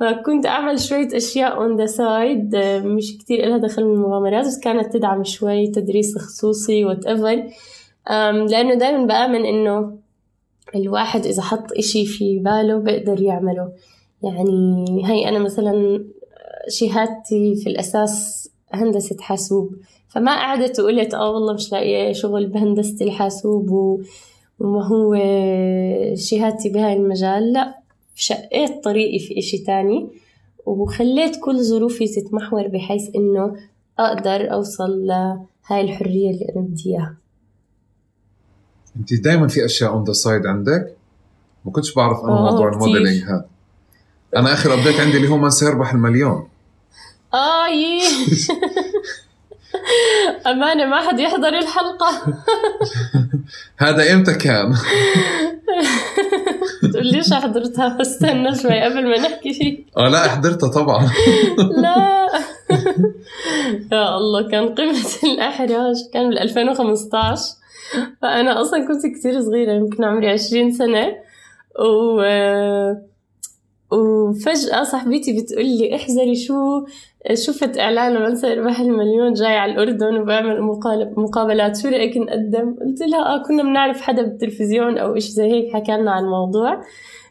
فكنت 0.00 0.46
أعمل 0.46 0.80
شوية 0.80 1.08
أشياء 1.16 1.56
on 1.56 1.76
the 1.76 1.86
side 1.86 2.56
مش 2.84 3.18
كتير 3.18 3.44
إلها 3.44 3.58
دخل 3.58 3.84
من 3.84 3.94
المغامرات 3.94 4.46
بس 4.46 4.58
كانت 4.58 4.92
تدعم 4.92 5.24
شوي 5.24 5.66
تدريس 5.66 6.18
خصوصي 6.18 6.84
وات 6.84 7.06
ايفر 7.06 7.42
لأنه 8.50 8.74
دايما 8.74 9.06
بآمن 9.06 9.44
إنه 9.46 9.98
الواحد 10.74 11.26
إذا 11.26 11.42
حط 11.42 11.72
إشي 11.72 12.06
في 12.06 12.38
باله 12.38 12.78
بيقدر 12.78 13.22
يعمله. 13.22 13.72
يعني 14.22 15.02
هي 15.06 15.28
أنا 15.28 15.38
مثلا 15.38 16.04
شهادتي 16.68 17.56
في 17.56 17.70
الأساس 17.70 18.48
هندسة 18.72 19.16
حاسوب 19.20 19.76
فما 20.08 20.36
قعدت 20.36 20.80
وقلت 20.80 21.14
آه 21.14 21.30
والله 21.30 21.54
مش 21.54 21.72
لاقية 21.72 22.12
شغل 22.12 22.46
بهندسة 22.46 23.04
الحاسوب 23.04 23.70
وما 24.60 24.86
هو 24.86 25.14
شهادتي 26.14 26.68
بهاي 26.68 26.92
المجال 26.92 27.52
لا 27.52 27.78
شقيت 28.14 28.84
طريقي 28.84 29.18
في 29.18 29.38
إشي 29.38 29.58
تاني 29.58 30.08
وخليت 30.66 31.36
كل 31.40 31.64
ظروفي 31.64 32.06
تتمحور 32.08 32.68
بحيث 32.68 33.14
إنه 33.16 33.56
أقدر 33.98 34.52
أوصل 34.52 35.06
لهاي 35.06 35.80
الحرية 35.80 36.30
اللي 36.30 36.46
أنا 36.56 36.66
بدي 36.66 36.90
إياها. 36.90 37.16
أنت 38.96 39.14
دايما 39.14 39.48
في 39.48 39.64
أشياء 39.64 39.92
on 39.92 40.04
the 40.04 40.12
side 40.12 40.46
عندك؟ 40.46 40.96
ما 41.64 41.72
كنتش 41.72 41.94
بعرف 41.94 42.24
أنا 42.24 42.32
آه، 42.32 42.50
موضوع 42.50 42.72
ال 42.72 42.78
modeling 42.78 43.22
هذا. 43.22 43.55
أنا 44.36 44.52
آخر 44.52 44.74
update 44.74 45.00
عندي 45.00 45.16
اللي 45.16 45.28
هو 45.28 45.36
من 45.36 45.50
سيربح 45.50 45.92
المليون. 45.92 46.48
آه 47.34 47.68
يي 47.68 48.02
أمانة 50.46 50.86
ما 50.86 51.08
حد 51.08 51.20
يحضر 51.20 51.48
الحلقة. 51.48 52.10
هذا 53.78 54.12
إمتى 54.12 54.34
كان؟ 54.34 54.74
تقول 56.92 57.06
ليش 57.06 57.32
حضرتها؟ 57.32 57.98
استنى 58.00 58.54
شوي 58.54 58.80
قبل 58.80 59.06
ما 59.06 59.18
نحكي 59.18 59.54
شيء. 59.54 59.84
آه 59.96 60.08
لا 60.08 60.28
حضرتها 60.28 60.68
طبعا. 60.70 61.10
لا. 61.76 62.26
يا 63.92 64.16
الله 64.16 64.50
كان 64.50 64.68
قمة 64.74 65.04
الإحراج 65.24 65.96
كان 66.12 66.28
بال 66.28 66.38
2015 66.38 67.42
فأنا 68.22 68.62
أصلا 68.62 68.86
كنت 68.88 69.06
كتير 69.18 69.42
صغيرة 69.42 69.72
يمكن 69.72 70.04
عمري 70.04 70.30
20 70.30 70.72
سنة. 70.72 71.12
و 71.78 72.20
وفجأة 73.92 74.82
صاحبتي 74.82 75.40
بتقول 75.40 75.64
لي 75.64 75.96
احذري 75.96 76.34
شو 76.34 76.86
شفت 77.34 77.78
إعلان 77.78 78.22
منسى 78.22 78.52
إرباح 78.52 78.80
المليون 78.80 79.32
جاي 79.32 79.56
على 79.56 79.72
الأردن 79.72 80.16
وبعمل 80.16 80.62
مقابلات 81.16 81.76
شو 81.76 81.88
رأيك 81.88 82.16
نقدم؟ 82.16 82.76
قلت 82.80 83.02
لها 83.02 83.34
آه 83.34 83.42
كنا 83.42 83.62
بنعرف 83.62 84.00
حدا 84.00 84.22
بالتلفزيون 84.22 84.98
أو 84.98 85.14
إيش 85.14 85.24
زي 85.24 85.44
هيك 85.44 85.72
حكى 85.74 85.92
لنا 85.92 86.10
عن 86.10 86.24
الموضوع 86.24 86.82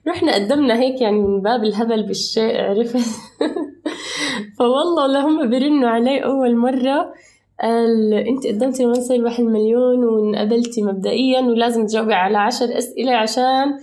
رحنا 0.08 0.36
قدمنا 0.36 0.80
هيك 0.80 1.02
يعني 1.02 1.20
من 1.22 1.42
باب 1.42 1.64
الهبل 1.64 2.04
بالشيء 2.04 2.62
عرفت 2.62 2.98
فوالله 4.58 5.08
لهم 5.08 5.50
برنوا 5.50 5.90
علي 5.90 6.24
أول 6.24 6.56
مرة 6.56 7.14
قال 7.62 8.14
أنت 8.14 8.48
قدمتي 8.48 8.84
لمن 8.84 9.16
سيربح 9.16 9.40
المليون 9.40 10.04
وانقبلتي 10.04 10.82
مبدئيا 10.82 11.42
ولازم 11.42 11.86
تجاوبي 11.86 12.14
على 12.14 12.38
عشر 12.38 12.78
أسئلة 12.78 13.12
عشان 13.16 13.78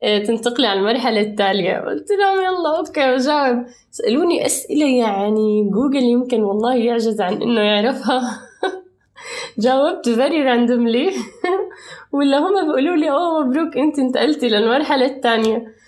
تنتقلي 0.00 0.66
على 0.66 0.80
المرحلة 0.80 1.20
التالية. 1.20 1.78
قلت 1.78 2.08
لهم 2.10 2.38
يلا 2.38 2.78
okay 2.78 3.14
بجاوب 3.16 3.66
سألوني 3.90 4.46
أسئلة 4.46 4.86
يعني 4.86 5.70
جوجل 5.70 6.02
يمكن 6.02 6.42
والله 6.42 6.74
يعجز 6.74 7.20
عن 7.20 7.42
إنه 7.42 7.60
يعرفها. 7.60 8.20
جاوبت 9.58 10.08
very 10.08 10.42
randomly. 10.48 11.14
ولا 12.12 12.38
هم 12.38 12.66
بيقولوا 12.66 12.96
لي 12.96 13.10
أوه 13.10 13.44
مبروك 13.44 13.76
أنت 13.76 13.98
انتقلتي 13.98 14.48
للمرحلة 14.48 15.06
الثانية 15.06 15.78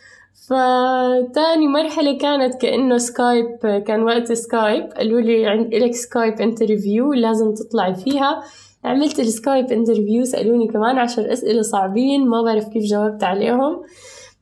فتاني 0.48 1.68
مرحلة 1.68 2.18
كانت 2.18 2.62
كأنه 2.62 2.98
سكايب 2.98 3.82
كان 3.86 4.02
وقت 4.02 4.32
سكايب 4.32 4.84
قالوا 4.92 5.20
لي 5.20 5.46
عند 5.46 5.74
إلك 5.74 5.94
سكايب 5.94 6.40
interview 6.40 7.12
لازم 7.12 7.54
تطلعي 7.54 7.94
فيها. 7.94 8.42
عملت 8.84 9.20
السكايب 9.20 9.72
interview 9.72 10.24
سألوني 10.24 10.68
كمان 10.68 10.98
عشر 10.98 11.32
أسئلة 11.32 11.62
صعبين 11.62 12.28
ما 12.28 12.42
بعرف 12.42 12.68
كيف 12.68 12.84
جاوبت 12.84 13.24
عليهم. 13.24 13.82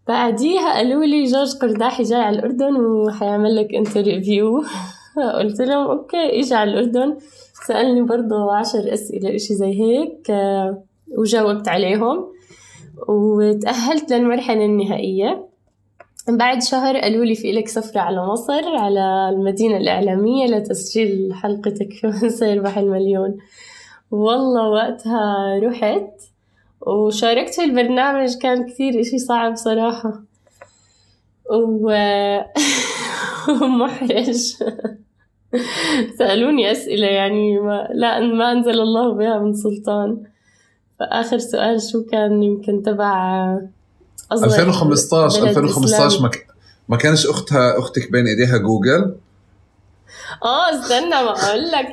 بعديها 0.08 0.74
قالوا 0.74 1.04
لي 1.04 1.24
جورج 1.24 1.56
قرداحي 1.56 2.02
جاي 2.02 2.20
على 2.20 2.38
الأردن 2.38 2.76
وحيعمل 2.76 3.56
لك 3.56 3.74
interview. 3.74 4.64
قلت 5.38 5.60
لهم 5.60 5.86
okay 5.86 6.40
إجا 6.40 6.56
على 6.56 6.70
الأردن. 6.70 7.16
سألني 7.66 8.02
برضه 8.02 8.56
عشر 8.56 8.94
أسئلة 8.94 9.34
إشي 9.34 9.54
زي 9.54 9.80
هيك 9.80 10.30
آه، 10.30 10.82
وجاوبت 11.18 11.68
عليهم. 11.68 12.26
وتأهلت 13.08 14.12
للمرحلة 14.12 14.64
النهائية. 14.64 15.48
بعد 16.28 16.62
شهر 16.62 16.96
قالوا 16.96 17.24
لي 17.24 17.34
في 17.34 17.52
لك 17.52 17.68
سفرة 17.68 18.00
على 18.00 18.26
مصر 18.26 18.76
على 18.76 19.28
المدينة 19.32 19.76
الإعلامية 19.76 20.46
لتسجيل 20.46 21.34
حلقتك 21.34 21.92
في 22.00 22.06
من 22.06 22.30
سيربح 22.30 22.78
المليون. 22.78 23.38
والله 24.10 24.68
وقتها 24.68 25.60
رحت 25.62 26.10
وشاركت 26.80 27.54
في 27.54 27.64
البرنامج 27.64 28.28
كان 28.42 28.70
كثير 28.70 29.00
إشي 29.00 29.18
صعب 29.18 29.56
صراحة. 29.56 30.22
ومحرج. 33.62 34.36
سألوني 36.18 36.72
أسئلة 36.72 37.06
يعني 37.06 37.60
ما 37.60 37.88
لا 37.94 38.20
ما 38.20 38.52
أنزل 38.52 38.80
الله 38.80 39.14
بها 39.14 39.38
من 39.38 39.54
سلطان. 39.54 40.22
فآخر 40.98 41.38
سؤال 41.38 41.82
شو 41.82 42.04
كان 42.04 42.42
يمكن 42.42 42.82
تبع 42.82 43.58
2015 44.32 45.48
2015 45.48 46.22
ما, 46.22 46.30
ما 46.88 46.96
كانش 46.96 47.26
أختها 47.26 47.78
أختك 47.78 48.12
بين 48.12 48.26
إيديها 48.26 48.58
جوجل؟ 48.58 49.14
آه 50.44 50.70
استنى 50.80 51.08
ما 51.10 51.30
أقول 51.30 51.70
لك 51.70 51.92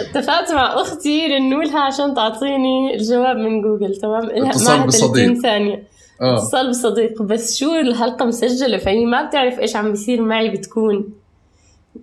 اتفقت 0.00 0.52
مع 0.52 0.80
أختي 0.80 1.26
رنولها 1.26 1.80
عشان 1.80 2.14
تعطيني 2.14 2.94
الجواب 2.94 3.36
من 3.36 3.62
جوجل 3.62 3.96
تمام؟ 3.96 4.30
اتصال 4.48 4.86
بصديق. 4.86 5.40
ثانية. 5.42 5.82
آه. 6.20 6.38
اتصال 6.38 6.70
بصديق. 6.70 7.22
بس 7.22 7.56
شو 7.56 7.74
الحلقة 7.74 8.24
مسجلة؟ 8.24 8.78
فهي 8.78 9.04
ما 9.04 9.26
بتعرف 9.26 9.58
إيش 9.58 9.76
عم 9.76 9.90
بيصير 9.90 10.22
معي 10.22 10.48
بتكون. 10.50 11.08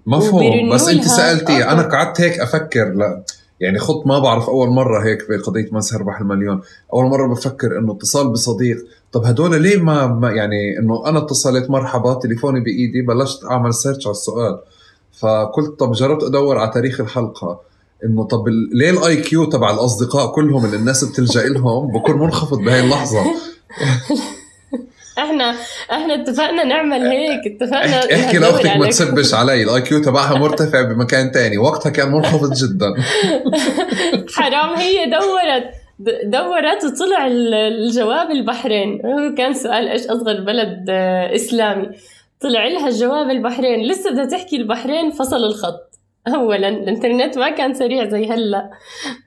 مفهوم. 0.05 0.69
بس 0.73 0.87
انت 0.87 1.03
سألتي 1.03 1.63
آه. 1.63 1.71
أنا 1.71 1.81
قعدت 1.81 2.21
هيك 2.21 2.39
أفكر 2.39 2.93
لا 2.93 3.23
يعني 3.59 3.79
خط 3.79 4.07
ما 4.07 4.19
بعرف 4.19 4.49
أول 4.49 4.69
مرة 4.69 5.03
هيك 5.05 5.21
في 5.21 5.37
قضية 5.37 5.69
من 5.71 5.81
سيربح 5.81 6.19
المليون. 6.19 6.61
أول 6.93 7.05
مرة 7.05 7.27
بفكر 7.27 7.79
إنه 7.79 7.91
اتصال 7.93 8.29
بصديق. 8.31 8.77
طب 9.11 9.23
هدول 9.23 9.61
ليه 9.61 9.77
ما, 9.77 10.07
ما 10.07 10.31
يعني 10.31 10.79
إنه 10.79 11.09
أنا 11.09 11.19
اتصلت 11.19 11.69
مرحبا 11.69 12.13
تليفوني 12.13 12.59
بإيدي 12.59 13.01
بلشت 13.01 13.45
أعمل 13.45 13.73
search 13.73 14.07
على 14.07 14.11
السؤال. 14.11 14.59
فقلت 15.19 15.79
طب 15.79 15.91
جربت 15.91 16.23
أدور 16.23 16.57
على 16.57 16.71
تاريخ 16.73 16.99
الحلقة 16.99 17.61
إنه 18.05 18.23
طب 18.23 18.43
ليه 18.73 18.89
ال 18.89 19.15
IQ 19.15 19.45
تبع 19.45 19.71
الأصدقاء 19.71 20.31
كلهم 20.31 20.65
اللي 20.65 20.77
الناس 20.77 21.03
بتلجأ 21.03 21.43
لهم 21.43 21.91
بكون 21.91 22.19
منخفض 22.19 22.57
بهي 22.57 22.79
اللحظة؟ 22.79 23.23
إحنا 25.17 25.55
إحنا 25.91 26.21
اتفقنا 26.21 26.63
نعمل 26.63 27.01
هيك 27.01 27.41
اتفقنا 27.45 28.15
احكي 28.15 28.37
لأختك 28.37 28.77
ما 28.77 28.87
تسبيش 28.87 29.33
علي 29.33 29.63
ال 29.63 29.81
IQ 29.81 30.01
تبعها 30.01 30.37
مرتفع 30.39 30.81
بمكان 30.81 31.31
تاني 31.31 31.57
وقتها 31.57 31.89
كان 31.89 32.11
منخفض 32.11 32.53
جدا. 32.53 32.93
حرام 34.37 34.75
هي 34.75 35.09
دورت 35.09 35.71
دورت 36.23 36.83
وطلع 36.83 37.27
الجواب 37.27 38.31
البحرين. 38.31 39.01
هو 39.05 39.35
كان 39.37 39.53
سؤال 39.53 39.87
إيش 39.87 40.01
أصغر 40.01 40.41
بلد 40.41 40.85
آه، 40.89 41.35
إسلامي. 41.35 41.89
طلع 42.41 42.67
لها 42.67 42.87
الجواب 42.87 43.29
البحرين. 43.29 43.91
لسه 43.91 44.11
بدها 44.11 44.25
تحكي 44.25 44.55
البحرين 44.55 45.11
فصل 45.11 45.35
الخط. 45.35 45.99
اولا 46.27 46.67
الإنترنت 46.67 47.37
ما 47.37 47.49
كان 47.49 47.73
سريع 47.73 48.09
زي 48.09 48.29
هلأ. 48.29 48.69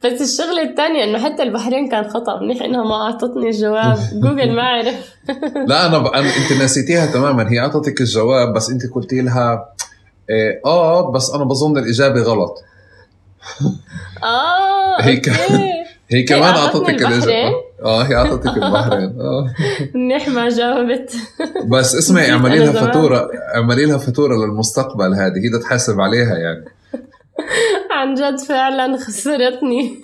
بس 0.05 0.21
الشغلة 0.21 0.63
الثانية 0.63 1.05
إنه 1.05 1.19
حتى 1.25 1.43
البحرين 1.43 1.89
كان 1.89 2.11
خطأ. 2.11 2.41
منيح 2.41 2.63
إنها 2.63 2.85
ما 2.85 2.95
أعطتني 2.95 3.49
الجواب. 3.49 3.99
جوجل 4.23 4.53
ما 4.53 4.63
عرف. 4.63 5.15
لا 5.67 5.87
أنا, 5.87 5.99
ب... 5.99 6.07
أنا 6.07 6.27
أنت 6.37 6.63
نسيتيها 6.63 7.07
تماما. 7.07 7.53
هي 7.53 7.61
أعطتك 7.61 8.01
الجواب 8.01 8.55
بس 8.55 8.71
أنت 8.71 8.95
قلتي 8.95 9.21
لها 9.21 9.75
إيه 10.31 10.61
آه 10.67 11.11
بس 11.11 11.31
أنا 11.35 11.45
بظن 11.45 11.79
الإجابة 11.79 12.23
غلط. 12.23 12.55
آه 14.23 15.01
هي 15.01 15.21
هي 16.13 16.23
كمان 16.23 16.43
اعطتك 16.55 16.89
الاجابه 16.89 17.53
آه 17.85 18.03
هي 18.03 18.15
أعطتك 18.17 18.57
البحرين. 18.63 19.21
آه. 19.21 19.55
منيح 19.95 20.29
ما 20.29 20.49
جاوبت. 20.49 21.13
بس 21.69 21.95
اسمعي 21.95 22.31
أعملي 22.33 22.59
لها 22.59 22.73
فاتورة 22.73 23.31
أعملي 23.55 23.85
لها 23.87 23.99
فاتورة 23.99 24.35
للمستقبل 24.47 25.15
هذه 25.15 25.37
هي 25.39 25.59
تحاسب 25.63 26.01
عليها 26.01 26.37
يعني. 26.39 26.65
عن 27.97 28.15
جد 28.15 28.39
فعلا 28.39 28.97
خسرتني. 28.97 30.03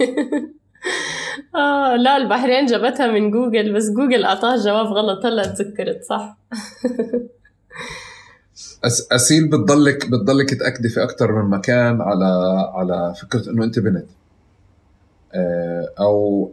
آه 1.54 1.96
لا 1.96 2.16
البحرين 2.16 2.66
جابتها 2.66 3.07
من 3.07 3.30
جوجل 3.30 3.72
بس 3.74 3.90
جوجل 3.90 4.24
أعطاها 4.24 4.57
جواب 4.57 4.86
غلط 4.86 5.26
هلا 5.26 5.46
تذكرت 5.46 6.04
صح؟ 6.09 6.36
أس 8.84 9.09
أسيل 9.12 9.48
بتضلك 9.50 10.07
بتضلك 10.11 10.54
تأكدي 10.54 10.88
في 10.88 11.02
أكثر 11.02 11.32
من 11.32 11.50
مكان 11.50 12.00
على 12.00 12.26
على 12.74 13.14
فكرة 13.22 13.50
إنه 13.50 13.64
أنت 13.64 13.78
بنت. 13.78 14.07
آه، 15.37 15.93
أو 16.01 16.53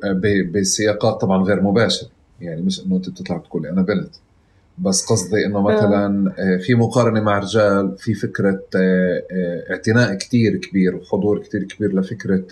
بسياقات 0.54 1.22
طبعا 1.22 1.44
غير 1.44 1.62
مباشر. 1.62 2.08
يعني 2.42 2.62
مش 2.62 2.86
إنه 2.86 2.96
أنت 2.96 3.10
بتطلع 3.10 3.38
بتقولي 3.38 3.70
أنا 3.70 3.82
بنت 3.82 4.16
بس 4.78 5.06
قصدي 5.06 5.46
إنه 5.46 5.62
مثلا 5.62 6.34
آه، 6.40 6.58
في 6.58 6.76
مقارنة 6.76 7.22
مع 7.22 7.40
رجال 7.40 7.98
في 7.98 8.14
فكرة 8.14 8.62
آه، 8.76 9.24
آه، 9.32 9.72
اعتناء 9.72 10.14
كتير 10.14 10.56
كبير 10.56 10.96
وحضور 10.96 11.40
كتير 11.40 11.64
كبير 11.64 12.00
لفكرة 12.00 12.44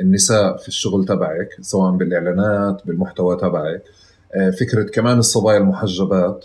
النساء 0.00 0.56
في 0.56 0.68
الشغل 0.68 1.04
تبعك 1.04 1.48
سواء 1.60 1.92
بالإعلانات 1.92 2.86
بالمحتوى 2.86 3.36
تبعك. 3.36 3.82
فكرة 4.60 4.82
كمان 4.82 5.18
الصبايا 5.18 5.58
المحجبات. 5.58 6.44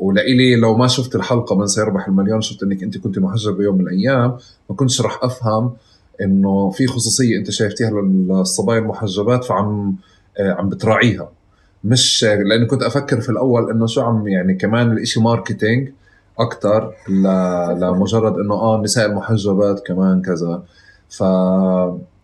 ولإلي 0.00 0.56
لو 0.56 0.76
ما 0.76 0.86
شفت 0.86 1.14
الحلقة 1.14 1.56
من 1.56 1.66
سيربح 1.66 2.08
المليون 2.08 2.40
شفت 2.40 2.62
إنك 2.62 2.82
أنت 2.82 2.98
كنت 2.98 3.18
محجبة 3.18 3.56
بيوم 3.56 3.78
من 3.78 3.80
الأيام 3.80 4.36
ما 4.70 4.76
كنتش 4.76 5.00
رح 5.00 5.24
أفهم 5.24 5.72
إنه 6.20 6.70
في 6.70 6.86
خصوصية 6.86 7.38
أنت 7.38 7.50
شايفتيها 7.50 7.90
للصبايا 7.90 8.78
المحجبات 8.78 9.44
فعم 9.44 9.96
عم 10.40 10.68
بتراعيها. 10.68 11.30
مش 11.84 12.24
لأني 12.24 12.66
كنت 12.66 12.82
أفكر 12.82 13.20
في 13.20 13.28
الأول 13.28 13.70
إنه 13.70 13.86
شو 13.86 14.00
عم 14.00 14.28
يعني 14.28 14.54
كمان 14.54 14.92
الإشي 14.92 15.20
ماركتينج 15.20 15.88
أكثر 16.38 16.94
لمجرد 17.80 18.38
إنه 18.38 18.54
آه 18.54 18.76
النساء 18.76 19.06
المحجبات 19.06 19.86
كمان 19.86 20.22
كذا. 20.22 20.62
ف 21.08 21.22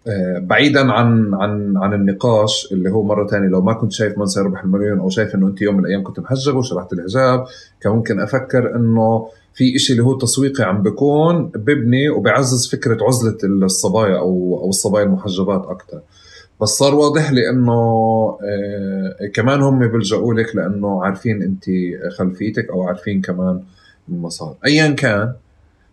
آه، 0.09 0.39
بعيدا 0.39 0.93
عن 0.93 1.35
عن 1.35 1.77
عن 1.77 1.95
النقاش 1.95 2.69
اللي 2.73 2.91
هو 2.91 3.03
مرة 3.03 3.27
ثانية 3.27 3.49
لو 3.49 3.61
ما 3.63 3.73
كنت 3.73 3.93
شايف 3.93 4.19
من 4.19 4.27
سيربح 4.27 4.65
المليون 4.65 4.99
أو 4.99 5.09
شايف 5.09 5.35
إنه 5.35 5.47
أنت 5.47 5.63
يوم 5.63 5.77
من 5.77 5.85
الأيام 5.85 6.03
كنت 6.03 6.21
محجبة 6.21 6.59
وشرحت 6.59 6.93
الحجاب 6.93 7.45
كان 7.81 7.93
ممكن 7.93 8.21
أفكر 8.21 8.77
إنه 8.77 9.29
في 9.55 9.77
إشي 9.77 9.93
اللي 9.93 10.05
هو 10.05 10.19
تسويقي 10.19 10.65
عم 10.65 10.83
بيكون 10.83 11.47
ببني 11.47 12.09
وبعزز 12.09 12.69
فكرة 12.69 13.05
عزلة 13.05 13.39
الصبايا 13.45 14.19
أو 14.19 14.61
أو 14.63 14.69
الصبايا 14.69 15.05
المحجبات 15.05 15.67
أكثر 15.67 16.01
بس 16.61 16.69
صار 16.69 16.95
واضح 16.95 17.33
لي 17.33 17.51
إنه 17.51 17.73
آه 18.43 19.27
كمان 19.35 19.63
هم 19.63 19.89
بيلجأوا 19.89 20.35
لك 20.35 20.57
لأنه 20.57 21.05
عارفين 21.05 21.43
أنت 21.43 21.65
خلفيتك 22.19 22.71
أو 22.71 22.83
عارفين 22.83 23.21
كمان 23.21 23.61
المسار. 24.09 24.55
ايا 24.67 24.89
كان 24.89 25.33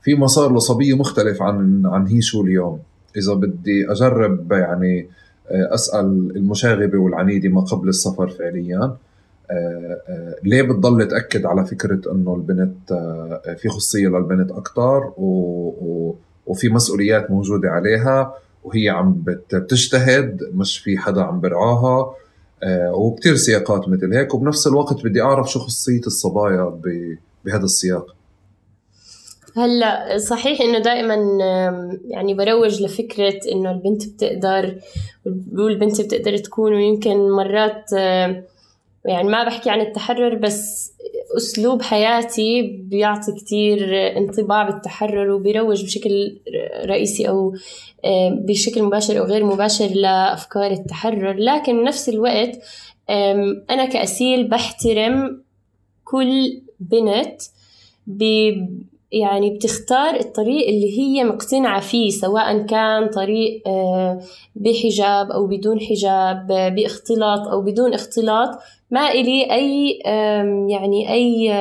في 0.01 0.15
مسار 0.15 0.57
لصبية 0.57 0.97
مختلف 0.97 1.41
عن 1.41 1.85
عن 1.85 2.07
هي 2.07 2.21
شو 2.21 2.41
اليوم. 2.41 2.79
إذا 3.17 3.33
بدي 3.33 3.91
أجرب 3.91 4.51
يعني 4.51 5.07
آه 5.51 5.73
أسأل 5.73 6.31
المشاغبة 6.35 6.97
والعنيدة 6.97 7.49
ما 7.49 7.61
قبل 7.61 7.89
السفر 7.89 8.27
فعليا. 8.27 8.95
ليه 10.43 10.61
بتضل 10.61 11.07
تأكد 11.07 11.45
على 11.45 11.65
فكرة 11.65 12.11
إنه 12.11 12.35
البنت 12.35 12.91
آه، 12.91 13.55
في 13.57 13.69
خصوصيه 13.69 14.07
للبنت 14.07 14.51
أكثر 14.51 15.13
وفي 16.47 16.69
مسؤوليات 16.69 17.31
موجودة 17.31 17.69
عليها 17.69 18.33
وهي 18.63 18.89
عم 18.89 19.23
بتجتهد 19.51 20.41
مش 20.53 20.79
في 20.79 20.97
حدا 20.97 21.21
عم 21.21 21.39
برعاها 21.39 22.15
آه، 22.63 22.93
وكتير 22.95 23.35
سياقات 23.35 23.89
مثل 23.89 24.13
هيك 24.13 24.33
وبنفس 24.33 24.67
الوقت 24.67 25.03
بدي 25.03 25.21
أعرف 25.21 25.51
شو 25.51 25.59
خصوصيه 25.59 26.01
الصبايا 26.07 26.81
بهذا 27.45 27.63
السياق. 27.63 28.15
هلأ 29.57 30.17
صحيح 30.17 30.61
إنه 30.61 30.79
دائما 30.79 31.15
يعني 32.07 32.33
بروج 32.33 32.81
لفكرة 32.81 33.39
إنه 33.51 33.71
البنت 33.71 34.09
بتقدر 34.09 34.75
والبنت 35.53 36.01
بتقدر 36.01 36.37
تكون 36.37 36.73
ويمكن 36.73 37.29
مرات 37.29 37.89
يعني 39.05 39.29
ما 39.29 39.43
بحكي 39.43 39.69
عن 39.69 39.81
التحرر 39.81 40.35
بس 40.35 40.91
أسلوب 41.37 41.81
حياتي 41.81 42.61
بيعطي 42.61 43.31
كتير 43.31 43.77
انطباع 44.17 44.69
بالتحرر 44.69 45.31
وبيروج 45.31 45.83
بشكل 45.83 46.37
رئيسي 46.85 47.29
أو 47.29 47.55
آه، 48.05 48.29
بشكل 48.29 48.83
مباشر 48.83 49.19
أو 49.19 49.23
غير 49.23 49.43
مباشر 49.43 49.87
لأفكار 49.87 50.71
التحرر. 50.71 51.33
لكن 51.33 51.83
بنفس 51.83 52.09
الوقت 52.09 52.59
أنا 53.69 53.85
كأسيل 53.85 54.47
بحترم 54.47 55.41
كل 56.03 56.61
بنت 56.79 57.41
يعني 59.11 59.49
بتختار 59.49 60.19
الطريق 60.19 60.67
اللي 60.67 60.99
هي 60.99 61.23
مقتنعة 61.23 61.79
فيه 61.79 62.09
سواء 62.09 62.65
كان 62.65 63.07
طريق 63.07 63.67
آه، 63.67 64.21
بحجاب 64.55 65.31
أو 65.31 65.47
بدون 65.47 65.79
حجاب 65.79 66.47
بإختلاط 66.47 67.47
أو 67.47 67.61
بدون 67.61 67.93
اختلاط. 67.93 68.59
ما 68.95 69.11
إلي 69.11 69.51
أي 69.51 69.99
يعني 70.69 71.13
أي 71.13 71.53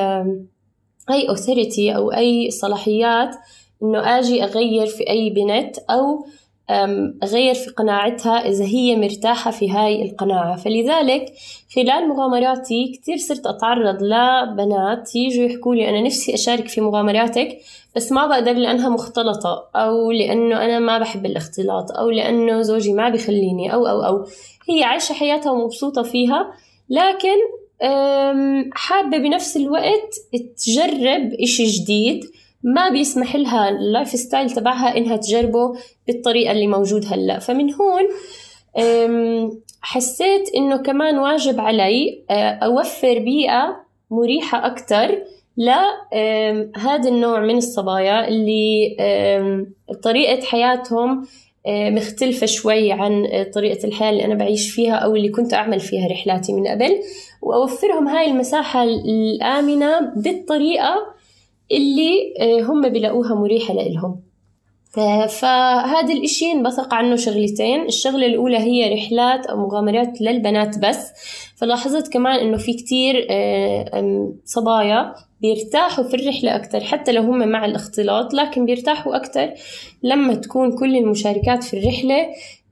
أي 1.11 1.29
authority 1.29 1.97
أو 1.97 2.13
أي 2.13 2.51
صلاحيات 2.51 3.37
إنه 3.83 4.19
أجي 4.19 4.45
أغير 4.45 4.87
في 4.87 5.11
أي 5.11 5.31
بنت 5.31 5.79
أو 5.91 6.27
أغير 7.23 7.55
في 7.55 7.71
قناعتها 7.71 8.49
إذا 8.49 8.65
هي 8.65 8.97
مرتاحة 8.97 9.51
في 9.51 9.71
هاي 9.71 10.03
القناعة. 10.03 10.57
فلذلك 10.57 11.33
خلال 11.77 12.09
مغامراتي 12.09 12.93
كتير 12.95 13.17
صرت 13.17 13.47
أتعرض 13.47 14.03
لبنات 14.03 15.17
يجوا 15.17 15.45
يحكوا 15.45 15.75
لي 15.75 15.89
أنا 15.89 16.01
نفسي 16.01 16.35
أشارك 16.35 16.69
في 16.69 16.81
مغامراتك 16.81 17.59
بس 17.97 18.13
ما 18.13 18.27
بقدر 18.27 18.53
لأنها 18.53 18.89
مختلطة 18.89 19.69
أو 19.77 20.11
لأنه 20.11 20.65
أنا 20.65 20.79
ما 20.79 20.99
بحب 20.99 21.27
الاختلاط 21.27 21.93
أو 21.93 22.11
لأنه 22.11 22.63
زوجي 22.63 22.93
ما 22.93 23.09
بخليني 23.09 23.75
أو 23.75 23.87
أو 23.87 24.03
أو. 24.03 24.27
هي 24.69 24.85
عايشة 24.85 25.13
حياتها 25.13 25.53
ومبسوطة 25.53 26.03
فيها. 26.03 26.53
لكن 26.95 27.37
حابة 28.73 29.19
بنفس 29.19 29.57
الوقت 29.57 30.15
تجرب 30.57 31.33
إشي 31.43 31.65
جديد. 31.65 32.25
ما 32.63 32.89
بيسمح 32.89 33.37
لها 33.37 33.69
ال 33.69 34.09
lifestyle 34.09 34.51
تبعها 34.51 34.97
إنها 34.97 35.17
تجربه 35.17 35.77
بالطريقة 36.07 36.53
اللي 36.53 36.67
موجود 36.67 37.05
هلأ. 37.13 37.39
فمن 37.39 37.75
هون 37.75 38.05
حسيت 39.83 40.55
إنه 40.57 40.77
كمان 40.77 41.19
واجب 41.19 41.61
علي 41.61 42.25
أوفر 42.63 43.19
بيئة 43.19 43.85
مريحة 44.11 44.67
أكتر 44.67 45.19
لهذا 45.57 47.09
النوع 47.09 47.41
من 47.41 47.57
الصبايا 47.57 48.29
اللي 48.29 48.97
طريقة 50.03 50.43
حياتهم 50.47 51.27
مختلفة 51.67 52.47
شوي 52.47 52.93
عن 52.93 53.27
طريقة 53.55 53.87
الحياة 53.87 54.11
اللي 54.11 54.25
أنا 54.25 54.35
بعيش 54.35 54.71
فيها 54.71 54.95
أو 54.95 55.17
اللي 55.17 55.29
كنت 55.29 55.55
أعمل 55.55 55.81
فيها 55.81 56.09
رحلاتي 56.09 56.53
من 56.53 56.67
قبل. 56.67 57.01
وأوفرهم 57.43 58.09
هاي 58.09 58.31
المساحة 58.31 58.85
الآمنة 58.85 60.13
بالطريقة 60.17 60.95
اللي 61.73 62.35
آه، 62.41 62.63
هم 62.63 62.89
بلاقوها 62.89 63.35
مريحة 63.35 63.75
لإلهم. 63.75 64.21
فهذا 65.29 66.13
الإشي 66.13 66.63
بثق 66.63 66.95
عنه 66.95 67.17
شغلتين. 67.17 67.83
الشغلة 67.87 68.27
الأولى 68.27 68.59
هي 68.59 68.95
رحلات 68.95 69.47
أو 69.47 69.57
مغامرات 69.57 70.21
للبنات 70.21 70.79
بس. 70.79 71.13
فلاحظت 71.57 72.13
كمان 72.13 72.39
إنه 72.39 72.57
في 72.57 72.73
كتير 72.73 73.27
آه، 73.31 74.33
صبايا 74.45 75.15
بيرتاحوا 75.45 76.05
في 76.05 76.15
الرحلة 76.15 76.57
أكتر 76.57 76.81
حتى 76.81 77.13
لو 77.13 77.23
هم 77.23 77.49
مع 77.49 77.65
الاختلاط 77.65 78.35
لكن 78.35 78.67
بيرتاحوا 78.67 79.17
أكتر 79.17 79.51
لما 80.03 80.35
تكون 80.35 80.79
كل 80.79 80.97
المشاركات 80.97 81.65
في 81.65 81.79
الرحلة 81.79 82.27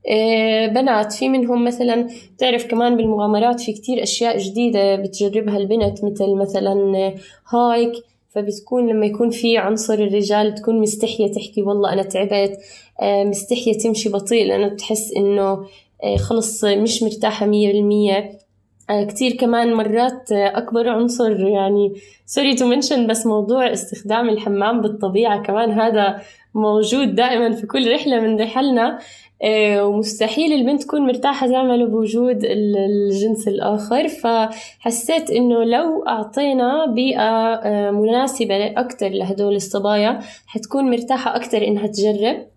آه، 0.09 0.67
بنات. 0.67 1.13
في 1.13 1.29
منهم 1.29 1.63
مثلا 1.63 2.07
تعرف 2.37 2.65
كمان 2.65 2.97
بالمغامرات 2.97 3.61
في 3.61 3.73
كتير 3.73 4.03
أشياء 4.03 4.37
جديدة 4.37 4.95
بتجربها 4.95 5.57
البنت 5.57 6.03
مثل 6.03 6.35
مثلا 6.35 7.13
hike. 7.49 7.93
فبتكون 8.29 8.89
لما 8.89 9.05
يكون 9.05 9.29
في 9.29 9.57
عنصر 9.57 9.93
الرجال 9.93 10.55
تكون 10.55 10.79
مستحية 10.79 11.31
تحكي 11.31 11.61
والله 11.61 11.93
أنا 11.93 12.03
تعبت 12.03 12.57
آه، 13.01 13.23
مستحية 13.23 13.77
تمشي 13.77 14.09
بطيء 14.09 14.47
لأنه 14.47 14.67
بتحس 14.67 15.11
إنه 15.17 15.65
آه، 16.03 16.17
خلص 16.17 16.65
مش 16.65 17.03
مرتاحة 17.03 17.45
مية 17.45 17.71
بالمية. 17.71 18.42
كتير 18.89 19.31
كمان 19.31 19.73
مرات 19.73 20.31
أكبر 20.31 20.89
عنصر 20.89 21.39
يعني 21.39 21.93
sorry 22.25 22.55
to 22.55 22.67
mention 22.67 23.07
بس 23.07 23.25
موضوع 23.25 23.73
استخدام 23.73 24.29
الحمام 24.29 24.81
بالطبيعة 24.81 25.41
كمان 25.43 25.71
هذا 25.71 26.21
موجود 26.53 27.15
دائما 27.15 27.51
في 27.51 27.67
كل 27.67 27.93
رحلة 27.93 28.19
من 28.19 28.41
رحلنا 28.41 28.99
آه، 29.43 29.85
ومستحيل 29.85 30.53
البنت 30.53 30.83
تكون 30.83 31.01
مرتاحة 31.01 31.47
تعمله 31.47 31.85
بوجود 31.85 32.43
الجنس 32.43 33.47
الآخر. 33.47 34.07
فحسيت 34.07 35.31
إنه 35.31 35.63
لو 35.63 36.03
أعطينا 36.07 36.85
بيئة 36.85 37.53
آه، 37.53 37.91
مناسبة 37.91 38.79
أكتر 38.79 39.09
لهدول 39.09 39.55
الصبايا 39.55 40.19
حتكون 40.47 40.91
مرتاحة 40.91 41.35
أكتر 41.35 41.67
إنها 41.67 41.87
تجرب. 41.87 42.47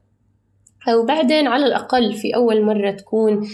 وبعدين 0.94 1.46
على 1.46 1.66
الأقل 1.66 2.12
في 2.12 2.36
أول 2.36 2.62
مرة 2.62 2.90
تكون 2.90 3.32
آه، 3.34 3.46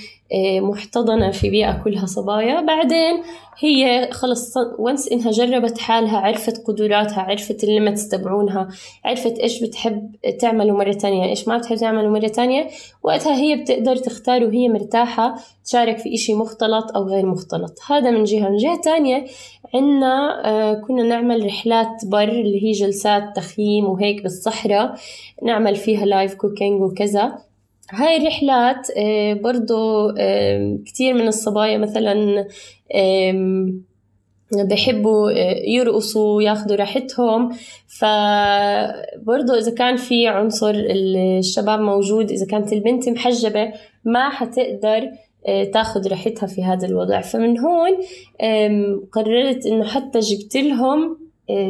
محتضنة 0.61 1.31
في 1.31 1.51
بيئة 1.51 1.83
كلها 1.85 2.07
صبايا. 2.07 2.61
بعدين 2.61 3.23
هي 3.59 4.09
خلص 4.13 4.55
once 4.79 5.09
إنها 5.13 5.31
جربت 5.31 5.79
حالها 5.79 6.19
عرفت 6.19 6.67
قدراتها 6.67 7.21
عرفت 7.21 7.65
ال 7.65 7.71
limits 7.71 8.09
تبعونها 8.09 8.69
عرفت 9.05 9.39
إيش 9.39 9.63
بتحب 9.63 10.17
تعمله 10.41 10.75
مرة 10.75 10.93
تانية 10.93 11.29
إيش 11.29 11.49
ما 11.49 11.59
بتحب 11.59 11.77
تعمله 11.77 12.09
مرة 12.09 12.29
تانية. 12.29 12.69
وقتها 13.03 13.37
هي 13.37 13.57
بتقدر 13.57 13.97
تختار 13.97 14.45
وهي 14.45 14.69
مرتاحة 14.69 15.35
تشارك 15.65 15.99
في 15.99 16.15
إشي 16.15 16.35
مختلط 16.35 16.97
أو 16.97 17.03
غير 17.03 17.27
مختلط. 17.27 17.79
هذا 17.87 18.11
من 18.11 18.25
جهة. 18.25 18.49
من 18.49 18.57
جهة 18.57 18.81
تانية 18.81 19.25
عنا 19.75 20.43
آه 20.45 20.75
كنا 20.75 21.03
نعمل 21.03 21.47
رحلات 21.47 22.07
بر 22.07 22.29
اللي 22.29 22.65
هي 22.65 22.73
جلسات 22.73 23.23
تخييم 23.37 23.85
وهيك 23.85 24.23
بالصحراء. 24.23 24.95
نعمل 25.43 25.77
فيها 25.77 26.05
live 26.07 26.35
cooking 26.35 26.83
وكذا. 26.83 27.52
هاي 27.91 28.17
الرحلات 28.17 28.89
آه، 28.97 29.33
برضو 29.33 30.13
كتير 30.87 31.15
من 31.15 31.29
الصبايا 31.29 31.79
مثلا 31.79 32.47
بحبوا 34.53 35.31
آه، 35.31 35.63
يرقصوا 35.67 36.43
ياخذوا 36.43 36.77
راحتهم. 36.77 37.51
فبرضه 37.89 39.59
إذا 39.59 39.75
كان 39.75 39.97
في 39.97 40.27
عنصر 40.27 40.75
الشباب 40.75 41.81
موجود 41.81 42.31
إذا 42.31 42.47
كانت 42.47 42.73
البنت 42.73 43.09
محجبة 43.09 43.73
ما 44.05 44.31
حتقدر 44.31 45.11
آه، 45.47 45.65
تاخذ 45.65 46.09
راحتها 46.09 46.47
في 46.47 46.65
هذا 46.65 46.87
الوضع. 46.87 47.21
فمن 47.21 47.59
هون 47.59 47.91
قررت 49.13 49.67
إنه 49.67 49.85
حتى 49.85 50.19
جبت 50.19 50.57
لهم 50.57 51.11
آه، 51.11 51.22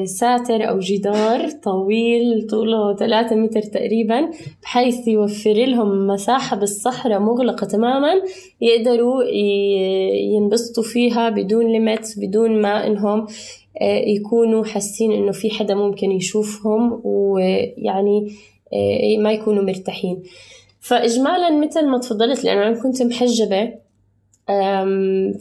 ساتر 0.04 0.68
أو 0.68 0.78
جدار 0.78 1.50
طويل 1.50 2.46
طوله 2.46 2.96
ثلاثة 2.96 3.36
متر 3.36 3.62
تقريبا 3.62 4.30
بحيث 4.62 5.08
يوفر 5.08 5.52
لهم 5.52 6.06
مساحة 6.06 6.56
بالصحراء 6.56 7.20
مغلقة 7.20 7.66
تماما 7.66 8.12
يقدروا 8.60 9.22
ينبسطوا 10.34 10.82
فيها 10.82 11.28
بدون 11.28 11.72
limits 11.72 12.18
بدون 12.18 12.62
ما 12.62 12.86
إنهم 12.86 13.26
آه، 13.80 13.98
يكونوا 13.98 14.64
حاسين 14.64 15.12
إنه 15.12 15.32
في 15.32 15.50
حدا 15.50 15.74
ممكن 15.74 16.10
يشوفهم 16.10 17.00
ويعني 17.04 18.32
آه، 18.72 19.18
ما 19.18 19.32
يكونوا 19.32 19.62
مرتاحين. 19.62 20.22
فإجمالا 20.80 21.50
مثل 21.50 21.86
ما 21.86 21.98
تفضلت 21.98 22.44
لأنه 22.44 22.66
أنا 22.66 22.82
كنت 22.82 23.02
محجبة 23.02 23.72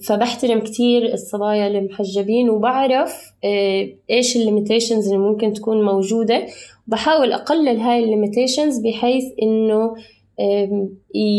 فبحترم 0.08 0.60
كتير 0.60 1.14
الصبايا 1.14 1.68
المحجبين 1.68 2.49
وبعرف 2.49 3.34
آه، 3.43 3.89
إيش 4.10 4.38
ال 4.38 4.43
limitations 4.43 5.07
اللي 5.08 5.18
ممكن 5.18 5.54
تكون 5.54 5.86
موجودة. 5.86 6.47
بحاول 6.88 7.34
أقلل 7.34 7.78
هاي 7.80 8.04
ال 8.03 8.10
limitations 8.10 8.78
بحيث 8.80 9.24
إنه 9.41 9.95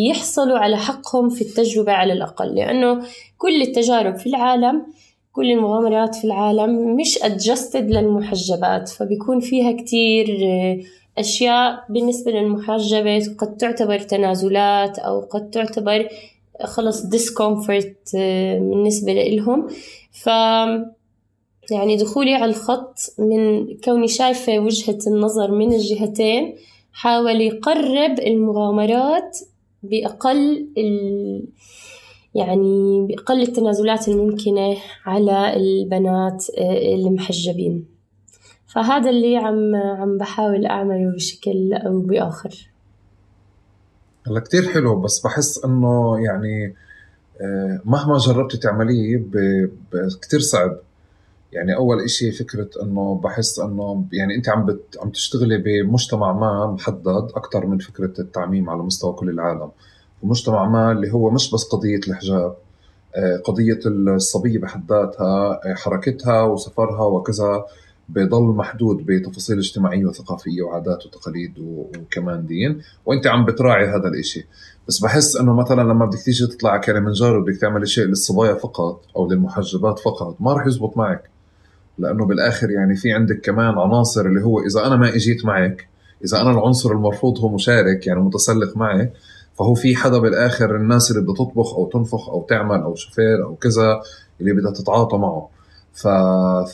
يحصلوا 0.09 0.59
على 0.59 0.77
حقهم 0.77 1.29
في 1.29 1.43
التجربة 1.43 1.93
على 1.93 2.13
الأقل. 2.13 2.55
لأنه 2.55 3.03
كل 3.39 3.63
التجارب 3.63 4.17
في 4.17 4.27
العالم 4.27 4.87
كل 5.33 5.51
المغامرات 5.51 6.15
في 6.15 6.25
العالم 6.25 6.97
مش 6.97 7.19
adjusted 7.19 7.77
للمحجبات. 7.77 8.89
فبيكون 8.89 9.41
فيها 9.41 9.73
كتير 9.73 10.39
آه، 10.45 10.79
أشياء 11.19 11.85
بالنسبة 11.89 12.33
للمحجبة 12.33 13.35
قد 13.39 13.57
تعتبر 13.57 13.99
تنازلات 13.99 14.99
أو 14.99 15.21
قد 15.21 15.51
تعتبر 15.51 16.09
خلص 16.67 17.03
discomfort 17.03 18.15
آه، 18.17 18.59
بالنسبة 18.59 19.13
لإلهم. 19.13 19.67
ف 20.11 20.27
يعني 21.71 21.97
دخولي 21.97 22.35
على 22.35 22.45
الخط 22.45 22.99
من 23.19 23.67
كوني 23.85 24.09
شايفة 24.09 24.59
وجهة 24.59 24.99
النظر 25.07 25.51
من 25.51 25.73
الجهتين 25.73 26.55
حاول 26.93 27.41
يقرب 27.41 28.21
المغامرات 28.21 29.39
بأقل 29.83 30.69
ال... 30.79 31.45
يعني 32.35 33.07
بأقل 33.07 33.43
التنازلات 33.43 34.09
الممكنة 34.09 34.77
على 35.07 35.57
البنات 35.57 36.47
آه، 36.59 36.95
المحجبين. 36.95 37.87
فهذا 38.67 39.11
اللي 39.11 39.37
عم 39.37 39.77
عم 39.77 40.19
بحاول 40.19 40.67
أعمله 40.67 41.15
بشكل 41.15 41.73
أو 41.73 42.01
بآخر. 42.01 42.72
هلا 44.27 44.41
كتير 44.41 44.69
حلو 44.69 45.01
بس 45.01 45.21
بحس 45.21 45.65
إنه 45.65 46.19
يعني 46.25 46.75
آه، 47.41 47.81
مهما 47.85 48.19
جربتي 48.19 48.57
تعمليه 48.57 49.23
كتير 50.23 50.41
صعب. 50.41 50.77
يعني 51.53 51.77
أول 51.77 52.01
إشي 52.01 52.33
فكرة 52.33 52.69
إنه 52.83 53.21
بحس 53.25 53.59
إنه 53.59 54.05
يعني 54.13 54.35
أنت 54.35 54.49
عم 54.49 54.67
بت 54.67 54.99
عم 55.03 55.11
تشتغلي 55.11 55.59
بمجتمع 55.59 56.33
ما 56.33 56.67
محدد 56.67 57.31
أكثر 57.35 57.67
من 57.67 57.79
فكرة 57.79 58.13
التعميم 58.19 58.71
على 58.71 58.83
مستوى 58.83 59.13
كل 59.13 59.31
العالم. 59.31 59.71
ومجتمع 60.23 60.69
ما 60.69 60.93
اللي 60.93 61.13
هو 61.13 61.31
مش 61.31 61.51
بس 61.55 61.65
قضية 61.65 62.01
الحجاب 62.09 62.57
آه، 63.17 63.37
قضية 63.37 63.81
الصبية 63.87 64.59
بحد 64.59 64.93
ذاتها 64.93 65.61
آه، 65.65 65.75
حركتها 65.75 66.43
وسفرها 66.43 67.05
وكذا. 67.05 67.65
بضل 68.15 68.43
محدود 68.43 69.07
بتفاصيل 69.07 69.59
اجتماعية 69.59 70.05
وثقافية 70.05 70.63
وعادات 70.63 71.07
وتقاليد 71.07 71.55
وكمان 71.59 72.47
دين 72.47 72.81
وأنت 73.07 73.27
عم 73.27 73.45
بتراعي 73.45 73.87
هذا 73.87 74.09
الإشي. 74.09 74.47
بس 74.89 75.01
بحس 75.01 75.37
إنه 75.37 75.55
مثلا 75.55 75.83
لما 75.83 76.07
بدك 76.07 76.23
تيجي 76.23 76.47
تطلع 76.47 76.71
على 76.71 76.81
كلمنجارو 76.81 77.41
وبدك 77.41 77.57
تعمل 77.57 77.89
شيء 77.89 78.05
للصبايا 78.05 78.55
فقط 78.55 79.05
أو 79.17 79.31
للمحجبات 79.31 79.99
فقط 79.99 80.37
ما 80.41 80.53
راح 80.53 80.67
يزبط 80.67 80.97
معك. 80.97 81.31
لأنه 81.99 82.27
بالآخر 82.27 82.71
يعني 82.71 82.97
في 82.97 83.13
عندك 83.13 83.41
كمان 83.41 83.79
عناصر 83.79 84.27
اللي 84.27 84.45
هو 84.45 84.61
إذا 84.61 84.87
أنا 84.87 84.97
ما 84.97 85.15
إجيت 85.15 85.45
معك 85.45 85.89
إذا 86.25 86.41
أنا 86.41 86.51
العنصر 86.51 86.93
المرفوض 86.93 87.39
هو 87.39 87.49
مشارك 87.49 88.07
يعني 88.07 88.21
متسلق 88.21 88.77
معي 88.77 89.11
فهو 89.55 89.75
في 89.75 89.97
حدا 89.97 90.19
بالآخر 90.19 90.77
الناس 90.77 91.11
اللي 91.11 91.23
بدها 91.23 91.35
تطبخ 91.35 91.75
أو 91.75 91.89
تنفخ 91.89 92.29
أو 92.29 92.47
تعمل 92.49 92.81
أو 92.81 92.95
شوفير 92.95 93.45
أو 93.45 93.55
كذا 93.55 94.01
اللي 94.41 94.53
بدها 94.53 94.73
تتعاطى 94.73 95.19
معه. 95.19 95.49
ف... 95.95 96.09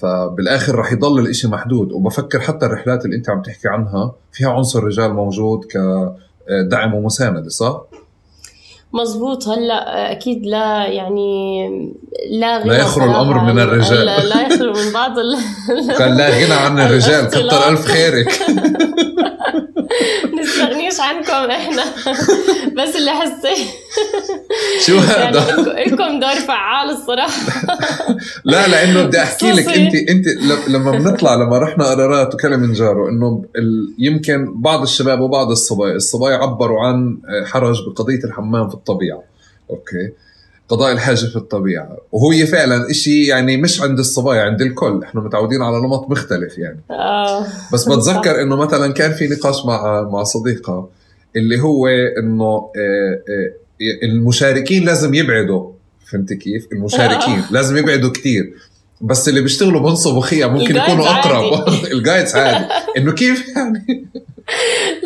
فبالاخر 0.01 0.75
رح 0.75 0.93
يضل 0.93 1.19
الإشي 1.19 1.49
محدود. 1.49 1.93
وبفكر 1.93 2.41
حتى 2.41 2.67
الرحلات 2.67 3.05
اللي 3.05 3.17
أنت 3.17 3.31
عم 3.31 3.43
تحكي 3.43 3.69
عنها 3.69 4.13
فيها 4.33 4.51
عنصر 4.51 4.85
رجال 4.85 5.15
موجود 5.15 5.65
كدعم 5.65 6.95
ومساندة 6.95 7.49
صح؟ 7.49 7.83
مزبوط. 8.93 9.49
هلأ 9.49 10.13
أكيد 10.13 10.47
لا 10.47 10.87
يعني 10.87 11.69
لا 12.31 12.59
غنى 12.59 12.69
لا 12.69 12.79
يخلو 12.79 13.05
الأمر 13.05 13.45
من 13.45 13.59
الرجال. 13.59 14.07
لا, 14.07 14.25
لا 14.25 14.47
يخلو 14.47 14.73
من 14.73 14.93
بعض 14.95 15.19
ال... 15.19 15.37
كان 15.99 16.17
لا 16.17 16.29
غنى 16.29 16.55
عن 16.55 16.81
الرجال 16.81 17.29
كتر 17.31 17.69
ألف 17.69 17.85
خيرك. 17.85 18.29
نستغنيش 20.41 21.01
عنكم 21.01 21.51
إحنا. 21.51 21.85
بس 22.77 22.97
اللي 22.97 23.11
حسيت. 23.11 23.69
شو 24.87 24.99
هذا؟ 24.99 25.47
يعني 25.67 25.91
لكم 25.91 26.21
دور 26.21 26.35
فعال 26.35 26.91
الصراحة. 26.91 27.53
لا 28.45 28.69
لأنه 28.69 29.03
بدي 29.03 29.23
أحكي 29.23 29.53
لك 29.53 29.69
انت 29.69 29.95
أنت 29.95 30.27
لما 30.69 30.91
بنطلع 30.91 31.35
لما 31.35 31.59
رحنا 31.59 31.85
قرارات 31.85 32.35
وكلمنجارو 32.35 33.09
إنه 33.09 33.45
يمكن 33.99 34.61
بعض 34.61 34.83
الشباب 34.83 35.21
وبعض 35.21 35.51
الصبايا 35.51 35.97
الصبايا 35.97 36.37
عبروا 36.37 36.81
عن 36.81 37.19
حرج 37.45 37.77
بقضية 37.87 38.25
الحمام 38.25 38.69
في 38.69 38.75
الطبيعة. 38.75 39.23
أوكي؟ 39.71 40.13
قضاء 40.69 40.93
الحاجة 40.93 41.27
في 41.27 41.37
الطبيعة. 41.37 41.97
وهو 42.13 42.47
فعلا 42.47 42.91
إشي 42.91 43.27
يعني 43.27 43.57
مش 43.57 43.83
عند 43.83 43.99
الصبايا 43.99 44.43
عند 44.43 44.63
الكل. 44.63 45.01
إحنا 45.03 45.21
متعودين 45.21 45.63
على 45.63 45.77
نمط 45.77 46.11
مختلف 46.11 46.59
يعني. 46.59 46.81
آه. 46.91 47.47
بس 47.73 47.89
بتذكر 47.89 48.43
إنه 48.43 48.57
مثلا 48.57 48.93
كان 48.93 49.13
في 49.13 49.29
نقاش 49.29 49.65
مع 49.67 50.09
مع 50.13 50.23
صديقة 50.23 50.89
اللي 51.37 51.61
هو 51.61 51.87
إنه 52.19 52.45
آه، 52.45 53.23
آه، 53.29 53.53
المشاركين 54.03 54.85
لازم 54.85 55.15
يبعدوا. 55.15 55.73
فهمت 56.11 56.33
كيف؟ 56.33 56.67
المشاركين 56.73 57.39
آه. 57.39 57.53
لازم 57.53 57.77
يبعدوا 57.77 58.11
كتير. 58.11 58.55
بس 59.01 59.29
اللي 59.29 59.41
بيشتغلوا 59.41 59.81
بنصبوا 59.81 60.21
خيا 60.21 60.47
ممكن 60.47 60.77
يكونوا 60.77 61.07
أقرب. 61.09 61.69
الجايدز 61.93 62.35
عادي. 62.35 62.65
إنه 62.97 63.13
كيف 63.13 63.49
يعني؟ 63.57 64.07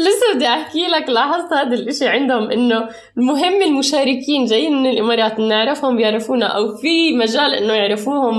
لسه 0.03 0.35
بدي 0.35 0.47
أحكي 0.47 0.87
لك 0.87 1.09
لاحظت 1.09 1.53
هذا 1.53 1.75
الإشي 1.75 2.09
عندهم 2.09 2.51
إنه 2.51 2.89
المهم 3.19 3.63
المشاركين 3.63 4.45
جايين 4.45 4.83
من 4.83 4.91
الإمارات 4.91 5.39
نعرفهم 5.39 5.97
بيعرفونا 5.97 6.47
أو 6.47 6.77
في 6.77 7.13
مجال 7.17 7.55
إنه 7.55 7.73
يعرفوهم 7.73 8.37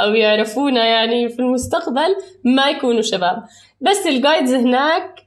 أو 0.00 0.14
يعرفونا 0.14 0.86
يعني 0.86 1.28
في 1.28 1.38
المستقبل 1.38 2.16
ما 2.44 2.68
يكونوا 2.70 3.02
شباب. 3.02 3.42
بس 3.80 4.06
الجايدز 4.06 4.54
هناك 4.54 5.26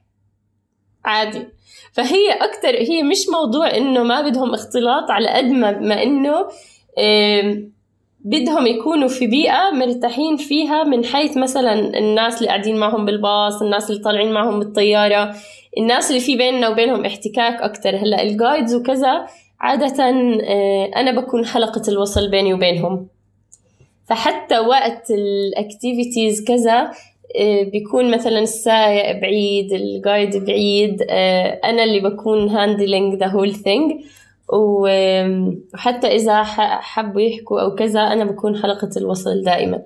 عادي. 1.06 1.48
فهي 1.94 2.32
أكثر 2.32 2.70
هي 2.70 3.04
مش 3.04 3.30
موضوع 3.30 3.78
إنه 3.78 4.04
ما 4.04 4.22
بدهم 4.22 4.54
اختلاط 4.54 5.12
على 5.12 5.30
قد 5.30 5.46
ما, 5.46 5.72
ما 5.72 6.04
إنه 6.04 6.48
بدهم 8.26 8.68
يكونوا 8.68 9.08
في 9.08 9.28
بيئة 9.28 9.72
مرتاحين 9.72 10.38
فيها 10.38 10.84
من 10.84 11.06
حيث 11.06 11.38
مثلا 11.38 11.98
الناس 11.98 12.38
اللي 12.38 12.48
قاعدين 12.48 12.78
معهم 12.78 13.06
بالباص 13.06 13.62
الناس 13.62 13.90
اللي 13.90 14.02
طالعين 14.02 14.32
معهم 14.32 14.60
بالطيارة. 14.60 15.36
الناس 15.78 16.10
اللي 16.10 16.22
في 16.22 16.38
بيننا 16.38 16.70
وبينهم 16.70 17.06
احتكاك 17.06 17.62
أكتر. 17.62 17.96
هلأ 17.96 18.22
ال 18.24 18.31
guides 18.31 18.76
وكذا 18.76 19.28
عادة 19.60 20.04
آه، 20.04 20.92
أنا 20.96 21.22
بكون 21.22 21.46
حلقة 21.46 21.82
الوصل 21.88 22.32
بيني 22.32 22.54
وبينهم. 22.54 23.08
فحتى 24.06 24.60
وقت 24.60 25.12
ال 25.12 25.24
activities 25.24 26.44
كذا 26.44 26.92
آه، 27.40 27.64
بيكون 27.64 28.12
مثلا 28.12 28.40
السائق 28.40 29.22
بعيد 29.22 29.74
ال 29.74 29.86
guide 29.86 30.46
بعيد 30.46 31.06
آه، 31.10 31.60
أنا 31.64 31.84
اللي 31.84 32.00
بكون 32.00 32.50
handling 32.50 33.16
the 33.16 33.28
whole 33.28 33.56
thing 33.56 33.92
وحتى 34.54 36.08
إذا 36.08 36.44
حبوا 36.82 37.22
يحكوا 37.22 37.62
أو 37.62 37.76
كذا 37.76 38.00
أنا 38.02 38.24
بكون 38.24 38.62
حلقة 38.62 38.90
الوصل 38.98 39.44
دائما. 39.44 39.82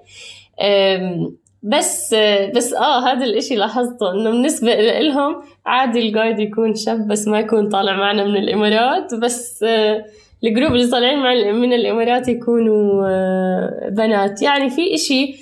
بس 1.66 2.16
بس 2.56 2.74
آه 2.74 3.08
هذا 3.08 3.26
الإشي 3.26 3.56
لاحظته 3.56 4.12
إنه 4.12 4.32
بالنسبة 4.32 4.76
لهم 5.00 5.42
عادي 5.66 6.00
الجايد 6.00 6.40
يكون 6.40 6.76
شاب 6.76 7.08
بس 7.08 7.28
ما 7.28 7.40
يكون 7.40 7.70
طالع 7.70 7.98
معنا 7.98 8.24
من 8.24 8.38
الإمارات 8.38 9.14
بس 9.16 9.64
آه، 9.64 10.06
الجروب 10.44 10.72
اللي 10.72 10.88
طالعين 10.88 11.56
من 11.56 11.74
الإمارات 11.74 12.28
يكونوا 12.28 13.08
آه، 13.08 13.90
بنات. 13.90 14.42
يعني 14.42 14.70
في 14.70 14.94
إشي 14.94 15.36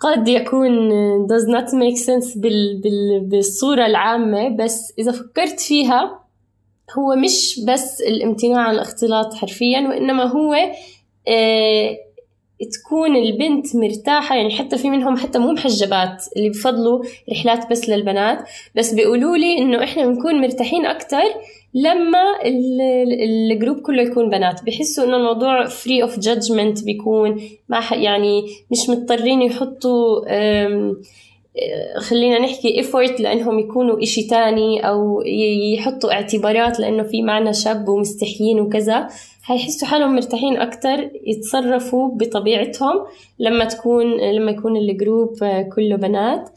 قد 0.00 0.28
يكون 0.28 0.70
does 1.26 1.46
not 1.46 1.68
make 1.68 1.98
sense 2.06 2.38
بال 2.38 2.80
بال 2.80 3.20
بالصورة 3.20 3.86
العامة 3.86 4.48
بس 4.48 4.94
إذا 4.98 5.12
فكرت 5.12 5.60
فيها 5.60 6.20
هو 6.98 7.16
مش 7.16 7.60
بس 7.68 8.00
الامتناع 8.00 8.60
عن 8.60 8.74
الاختلاط 8.74 9.34
حرفيا 9.34 9.80
وإنما 9.80 10.24
هو 10.24 10.54
آه 11.28 11.96
تكون 12.64 13.16
البنت 13.16 13.76
مرتاحة 13.76 14.36
يعني 14.36 14.50
حتى 14.50 14.78
في 14.78 14.90
منهم 14.90 15.16
حتى 15.16 15.38
مو 15.38 15.52
محجبات 15.52 16.24
اللي 16.36 16.48
بفضلوا 16.48 17.04
رحلات 17.32 17.70
بس 17.70 17.88
للبنات. 17.88 18.38
بس 18.74 18.94
بيقولوا 18.94 19.36
لي 19.36 19.58
إنه 19.58 19.84
إحنا 19.84 20.06
بنكون 20.06 20.40
مرتاحين 20.40 20.86
أكتر 20.86 21.22
لما 21.74 22.22
ال 23.50 23.55
group 23.55 23.80
كله 23.80 24.02
يكون 24.02 24.30
بنات. 24.30 24.64
بحسوا 24.64 25.04
إنه 25.04 25.16
الموضوع 25.16 25.66
free 25.66 26.02
of 26.02 26.18
judgment 26.18 26.84
بيكون 26.84 27.42
ما 27.68 27.80
يعني 27.92 28.42
مش 28.70 28.88
مضطرين 28.88 29.42
يحطوا 29.42 30.20
خلينا 32.00 32.38
نحكي 32.38 32.82
effort 32.82 33.20
لأنهم 33.20 33.58
يكونوا 33.58 34.02
إشي 34.02 34.22
تاني 34.22 34.88
أو 34.88 35.22
يحطوا 35.74 36.12
اعتبارات 36.12 36.80
لأنه 36.80 37.02
في 37.02 37.22
معنا 37.22 37.52
شاب 37.52 37.88
ومستحيين 37.88 38.60
وكذا. 38.60 39.08
حيحسوا 39.46 39.88
حالهم 39.88 40.14
مرتاحين 40.14 40.56
أكتر 40.56 41.10
يتصرفوا 41.26 42.10
بطبيعتهم 42.14 43.06
لما 43.38 43.64
تكون 43.64 44.16
لما 44.20 44.50
يكون 44.50 44.76
الجروب 44.76 45.38
كله 45.74 45.96
بنات 45.96 46.48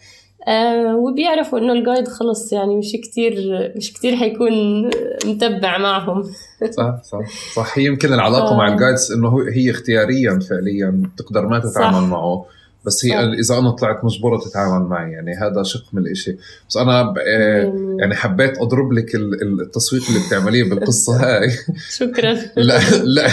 آه 0.47 0.95
وبيعرفوا 0.95 1.59
إنه 1.59 1.73
الجايد 1.73 2.07
خلص 2.07 2.53
يعني 2.53 2.75
مش 2.75 2.91
كتير 2.91 3.33
مش 3.75 3.93
كتير 3.93 4.15
حيكون 4.15 4.85
متبع 5.25 5.77
معهم 5.77 6.23
صح 6.71 7.01
صح 7.03 7.19
صح 7.55 7.77
هي 7.77 7.85
يمكن 7.85 8.13
العلاقة 8.13 8.53
آه. 8.53 8.57
مع 8.57 8.67
الجايدز 8.67 9.11
انه 9.11 9.35
هي 9.53 9.71
اختياريا 9.71 10.39
فعليا 10.49 11.03
بتقدر 11.13 11.47
ما 11.47 11.59
تتعامل 11.59 12.01
صح. 12.01 12.07
معه 12.07 12.45
بس 12.85 13.05
هي 13.05 13.11
صح. 13.11 13.17
إذا 13.17 13.59
أنا 13.59 13.71
طلعت 13.71 14.05
مجبورة 14.05 14.39
تتعامل 14.39 14.85
معي 14.87 15.11
يعني 15.11 15.33
هذا 15.33 15.63
شق 15.63 15.83
من 15.93 16.01
الإشي 16.01 16.37
بس 16.69 16.77
أنا 16.77 17.13
آه، 17.27 17.95
يعني 17.99 18.15
حبيت 18.15 18.57
أضرب 18.57 18.93
لك 18.93 19.15
التصويت 19.61 20.09
اللي 20.09 20.19
بتعمليه 20.27 20.63
بالقصة 20.63 21.15
هاي. 21.23 21.51
شكرا. 21.89 22.33
لا 22.57 22.79
لا 23.03 23.27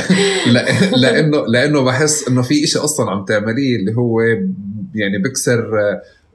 لا 0.46 0.90
لأنه 0.96 1.46
لأنه 1.46 1.84
بحس 1.84 2.28
إنه 2.28 2.42
في 2.42 2.64
إشي 2.64 2.78
أصلا 2.78 3.10
عم 3.10 3.24
تعمليه 3.24 3.76
اللي 3.76 3.96
هو 3.96 4.20
يعني 4.94 5.18
بكسر 5.24 5.70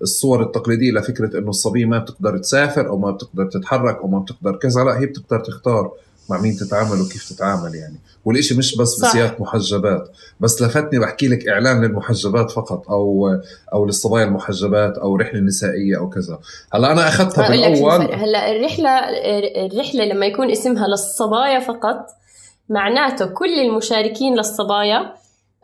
الصور 0.01 0.43
التقليدية 0.43 0.91
لفكرة 0.91 1.37
إنه 1.39 1.49
الصبية 1.49 1.85
ما 1.85 1.99
بتقدر 1.99 2.37
تسافر 2.37 2.87
أو 2.89 2.97
ما 2.97 3.11
بتقدر 3.11 3.45
تتحرك 3.45 3.97
أو 3.97 4.07
ما 4.07 4.19
بتقدر 4.19 4.55
كذا 4.55 4.83
لا 4.83 4.99
هي 4.99 5.05
بتقدر 5.05 5.39
تختار. 5.39 5.91
مع 6.31 6.41
مين 6.41 6.55
تتعامل 6.55 7.01
وكيف 7.01 7.29
تتعامل 7.29 7.75
يعني. 7.75 7.95
والإشي 8.25 8.57
مش 8.57 8.77
بس 8.77 8.87
صح. 8.87 9.09
بسياق 9.09 9.41
محجبات. 9.41 10.09
بس 10.39 10.61
لفتني 10.61 10.99
بحكي 10.99 11.27
لك 11.27 11.47
إعلان 11.47 11.85
للمحجبات 11.85 12.51
فقط 12.51 12.89
أو 12.89 13.37
أو 13.73 13.85
للصبايا 13.85 14.25
المحجبات 14.25 14.97
أو 14.97 15.15
رحلة 15.15 15.39
نسائية 15.39 15.97
أو 15.97 16.09
كذا. 16.09 16.39
هلا 16.73 16.91
أنا 16.91 17.07
أخذتها 17.07 17.49
بالأول. 17.49 18.15
هلا 18.15 18.51
الرحلة 18.51 18.89
الرحلة 19.65 20.05
لما 20.05 20.25
يكون 20.25 20.51
اسمها 20.51 20.87
للصبايا 20.87 21.59
فقط 21.59 22.05
معناته 22.69 23.25
كل 23.25 23.59
المشاركين 23.59 24.35
للصبايا. 24.35 25.13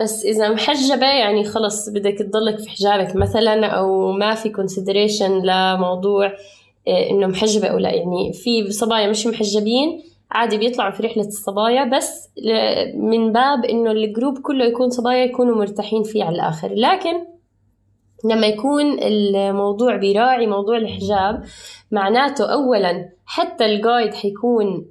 بس 0.02 0.26
إذا 0.26 0.49
محجبة 0.49 1.06
يعني 1.06 1.45
خلص 1.45 1.89
بدك 1.89 2.18
تضلك 2.19 2.60
في 2.60 2.69
حجابك 2.69 3.15
مثلا 3.15 3.65
أو 3.65 4.11
ما 4.11 4.35
في 4.35 4.53
consideration 4.53 5.45
لموضوع 5.45 6.34
آه، 6.88 7.10
إنه 7.10 7.27
محجبة 7.27 7.68
أو 7.68 7.77
لا. 7.77 7.89
يعني 7.89 8.34
في 8.34 8.72
صبايا 8.72 9.10
مش 9.10 9.27
محجبين 9.27 10.02
عادي 10.32 10.58
بيطلعوا 10.58 10.91
في 10.91 11.04
رحلة 11.04 11.28
الصبايا 11.28 11.84
بس 11.84 12.30
من 12.95 13.32
باب 13.32 13.66
إنه 13.66 13.91
الجروب 13.91 14.38
كله 14.38 14.66
يكون 14.66 14.90
صبايا 14.90 15.26
يكونوا 15.26 15.56
مرتاحين 15.56 16.04
فيه 16.04 16.24
على 16.24 16.36
الآخر. 16.36 16.70
لكن 16.74 17.26
لما 18.26 18.48
يكون 18.48 18.99
الموضوع 19.04 19.95
بيراعي 19.95 20.48
موضوع 20.48 20.78
الحجاب 20.78 21.44
معناته 21.91 22.54
أولا 22.54 23.10
حتى 23.26 23.66
ال 23.65 23.73
guide 23.73 24.14
حيكون 24.14 24.88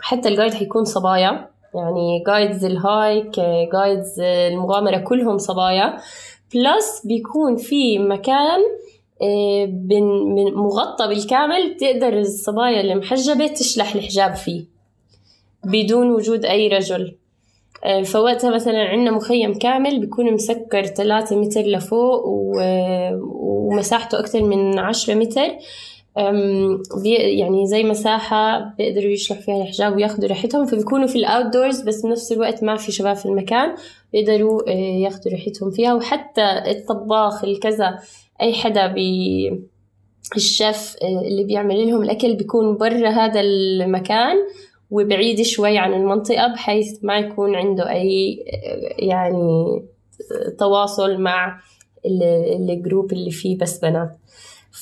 حتى 0.00 0.28
ال 0.28 0.32
guide 0.32 0.54
حيكون 0.54 0.84
صبايا. 0.84 1.48
يعني 1.74 2.24
guides 2.26 2.64
ال 2.64 2.79
hike 2.79 3.40
guides 3.72 4.20
المغامرة 4.20 4.96
كلهم 4.96 5.38
صبايا. 5.38 5.96
plus 6.54 7.06
بيكون 7.06 7.56
في 7.56 7.98
مكان 7.98 8.60
مغطى 10.56 11.08
بالكامل 11.08 11.74
بتقدر 11.74 12.18
الصبايا 12.18 12.80
المحجبة 12.80 13.46
تشلح 13.46 13.94
الحجاب 13.94 14.34
فيه 14.34 14.64
بدون 15.64 16.10
وجود 16.10 16.44
أي 16.44 16.68
رجل. 16.68 17.14
آه، 17.84 18.02
فوقتها 18.02 18.50
مثلا 18.50 18.78
عندنا 18.78 19.10
مخيم 19.10 19.54
كامل 19.54 20.00
بيكون 20.00 20.32
مسكر 20.32 20.86
ثلاثة 20.86 21.36
متر 21.36 21.60
لفوق 21.60 22.22
ومساحته 22.26 24.18
أكثر 24.18 24.42
من 24.42 24.78
عشرة 24.78 25.14
متر. 25.14 25.50
يعني 27.06 27.66
زي 27.66 27.84
مساحة 27.84 28.74
بيقدروا 28.78 29.10
يشلحوا 29.10 29.42
فيها 29.42 29.62
الحجاب 29.62 29.96
وياخدوا 29.96 30.28
راحتهم 30.28 30.66
فبيكونوا 30.66 31.06
في 31.06 31.16
الأوت 31.16 31.46
دورز 31.52 31.80
بس 31.80 32.02
بنفس 32.02 32.32
الوقت 32.32 32.64
ما 32.64 32.76
في 32.76 32.92
شباب 32.92 33.16
في 33.16 33.26
المكان 33.26 33.74
بيقدروا 34.12 34.70
آه، 34.70 34.72
ياخدوا 35.04 35.32
راحتهم 35.32 35.70
فيها. 35.70 35.94
وحتى 35.94 36.62
الطباخ 36.66 37.44
الكذا 37.44 37.98
أي 38.42 38.54
حدا 38.54 38.86
بي 38.86 39.50
الشيف 40.36 40.96
آه، 41.02 41.28
اللي 41.28 41.44
بيعمل 41.44 41.88
لهم 41.88 42.02
الأكل 42.02 42.36
بيكون 42.36 42.76
برا 42.76 43.08
هذا 43.08 43.40
المكان 43.40 44.36
وبعيد 44.90 45.42
شوي 45.42 45.78
عن 45.78 45.94
المنطقة 45.94 46.52
بحيث 46.52 46.98
ما 47.02 47.18
يكون 47.18 47.54
عنده 47.54 47.90
أي 47.90 48.44
يعني 48.98 49.82
تواصل 50.58 51.20
مع 51.20 51.60
الجروب 52.70 53.12
اللي 53.12 53.30
فيه 53.30 53.58
بس 53.58 53.78
بنات. 53.78 54.18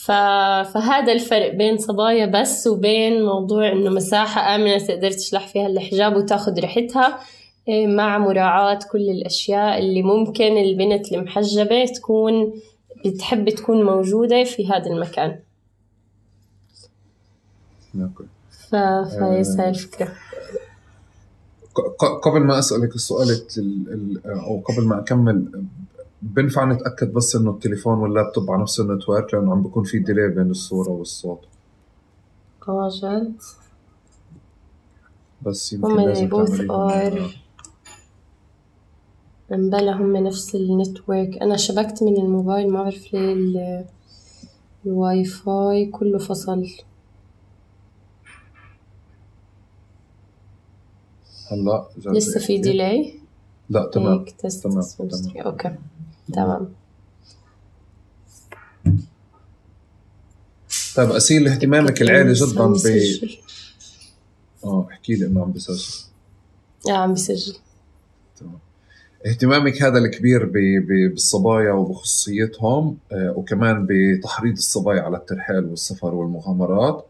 فهذا 0.05 1.13
الفرق 1.13 1.55
بين 1.55 1.79
صبايا 1.79 2.27
بس 2.27 2.67
وبين 2.67 3.25
موضوع 3.25 3.73
إنه 3.73 3.91
مساحة 3.91 4.55
آمنة 4.55 4.79
تقدر 4.79 5.11
تشلح 5.11 5.47
فيها 5.47 5.67
الحجاب 5.67 6.17
وتاخد 6.17 6.59
ريحتها 6.59 7.19
مع 7.69 8.19
مراعاة 8.19 8.79
كل 8.93 9.11
الأشياء 9.11 9.79
اللي 9.79 10.03
ممكن 10.03 10.57
البنت 10.57 11.13
المحجبة 11.13 11.85
تكون 11.85 12.53
بتحب 13.07 13.51
تكون 13.51 13.85
موجودة 13.85 14.45
في 14.45 14.69
هذا 14.69 14.87
المكان. 14.87 15.39
ف... 18.51 18.75
فهي 18.75 19.43
هاي 19.59 19.69
الفكرة. 19.69 20.13
قبل 22.25 22.41
ما 22.41 22.59
أسألك 22.59 22.95
السؤال 22.95 23.29
أو 24.27 24.61
قبل 24.61 24.87
ما 24.87 24.99
أكمل 24.99 25.65
بنفع 26.23 26.65
نتأكد 26.65 27.13
بس 27.13 27.37
إنه 27.37 27.51
التليفون 27.51 27.99
واللابتوب 27.99 28.51
على 28.51 28.63
نفس 28.63 28.81
ال 28.81 28.87
network؟ 28.87 29.35
لأنه 29.35 29.53
عم 29.53 29.63
بيكون 29.63 29.85
في 29.85 29.99
delay 29.99 30.29
بين 30.29 30.51
الصورة 30.51 30.89
والصوت. 30.91 31.41
آه 32.69 32.91
جد 33.03 33.37
بس 35.43 35.73
يمكن 35.73 35.97
لازم 35.97 36.29
آه 39.53 39.57
مبلا 39.57 39.93
هم 39.93 40.17
نفس 40.17 40.55
ال 40.55 40.64
network. 40.64 41.39
أنا 41.43 41.57
شبكت 41.57 42.03
من 42.03 42.17
الموبايل 42.17 42.71
ما 42.71 42.83
بعرف 42.83 43.15
ليه 43.15 43.87
الواي 44.87 45.25
فاي 45.25 45.87
كله 45.87 46.19
فصل. 46.19 46.71
هلا 51.51 51.89
لسه 51.97 52.41
في 52.41 52.59
delay 52.59 53.15
لا 53.71 53.91
تمام. 53.93 54.25
تمام 54.25 54.83
تمام. 54.99 55.47
okay. 55.47 55.75
تمام. 56.33 56.69
طيب 60.97 61.11
اسيل 61.11 61.49
اهتمامك 61.49 62.03
العالي 62.03 62.33
جدا 62.33 62.67
ب 62.67 62.87
آه 64.65 64.87
احكي 64.91 65.15
لي 65.15 65.27
انه 65.27 65.43
عم 65.43 65.53
بسجل. 65.53 66.05
آه 66.89 66.93
عم 66.93 67.15
بسجل. 67.15 67.53
تمام 67.53 67.64
اهتمامك 69.27 69.83
هذا 69.83 69.99
الكبير 69.99 70.51
بالصبايا 70.89 71.73
وبخصوصيتهم 71.73 72.97
آه، 73.13 73.35
وكمان 73.37 73.87
بتحريض 73.91 74.53
الصبايا 74.53 75.01
على 75.03 75.17
الترحال 75.17 75.65
والسفر 75.65 76.15
والمغامرات. 76.15 77.07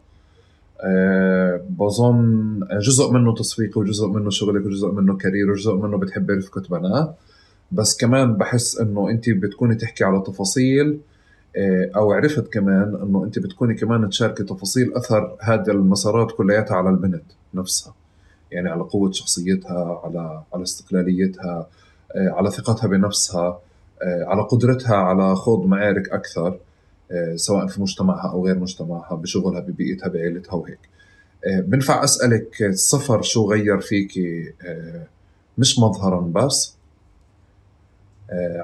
أه 0.81 1.61
بظن 1.69 2.59
جزء 2.71 3.11
منه 3.11 3.33
تسويق 3.35 3.77
وجزء 3.77 4.07
منه 4.07 4.29
شغلك 4.29 4.65
وجزء 4.65 4.91
منه 4.91 5.17
كارير 5.17 5.51
وجزء 5.51 5.75
منه 5.75 5.97
بتحبي 5.97 6.33
رفقة 6.33 6.61
بنات. 6.69 7.15
بس 7.71 7.97
كمان 7.97 8.33
بحس 8.33 8.79
إنه 8.79 9.09
انت 9.09 9.29
بتكوني 9.29 9.75
تحكي 9.75 10.03
على 10.03 10.23
تفاصيل 10.27 10.99
أه 11.57 11.91
أو 11.95 12.11
عرفت 12.11 12.53
كمان 12.53 12.95
إنه 13.03 13.23
انت 13.23 13.39
بتكوني 13.39 13.73
كمان 13.73 14.09
تشاركي 14.09 14.43
تفاصيل 14.43 14.93
أثر 14.93 15.35
هذه 15.41 15.71
المسارات 15.71 16.31
كلياتها 16.31 16.75
على 16.75 16.89
البنت 16.89 17.23
نفسها. 17.53 17.93
يعني 18.51 18.69
على 18.69 18.83
قوة 18.83 19.11
شخصيتها 19.11 20.01
على 20.03 20.43
على 20.53 20.63
استقلاليتها 20.63 21.67
على 22.15 22.51
ثقتها 22.51 22.87
بنفسها 22.87 23.59
أه 24.01 24.25
على 24.27 24.41
قدرتها 24.41 24.95
على 24.95 25.35
خوض 25.35 25.65
معارك 25.65 26.09
أكثر 26.09 26.59
آه، 27.11 27.35
سواء 27.35 27.67
في 27.67 27.81
مجتمعها 27.81 28.31
أو 28.31 28.45
غير 28.45 28.59
مجتمعها 28.59 29.15
بشغلها 29.15 29.59
ببيئتها 29.59 30.07
بعيلتها 30.07 30.53
وهيك. 30.53 30.79
آه، 31.47 31.59
بنفع 31.59 32.03
أسألك 32.03 32.61
السفر 32.61 33.21
شو 33.21 33.51
غير 33.51 33.79
فيكي 33.79 34.53
آه، 34.65 35.07
مش 35.57 35.79
مظهرا 35.79 36.21
بس 36.21 36.75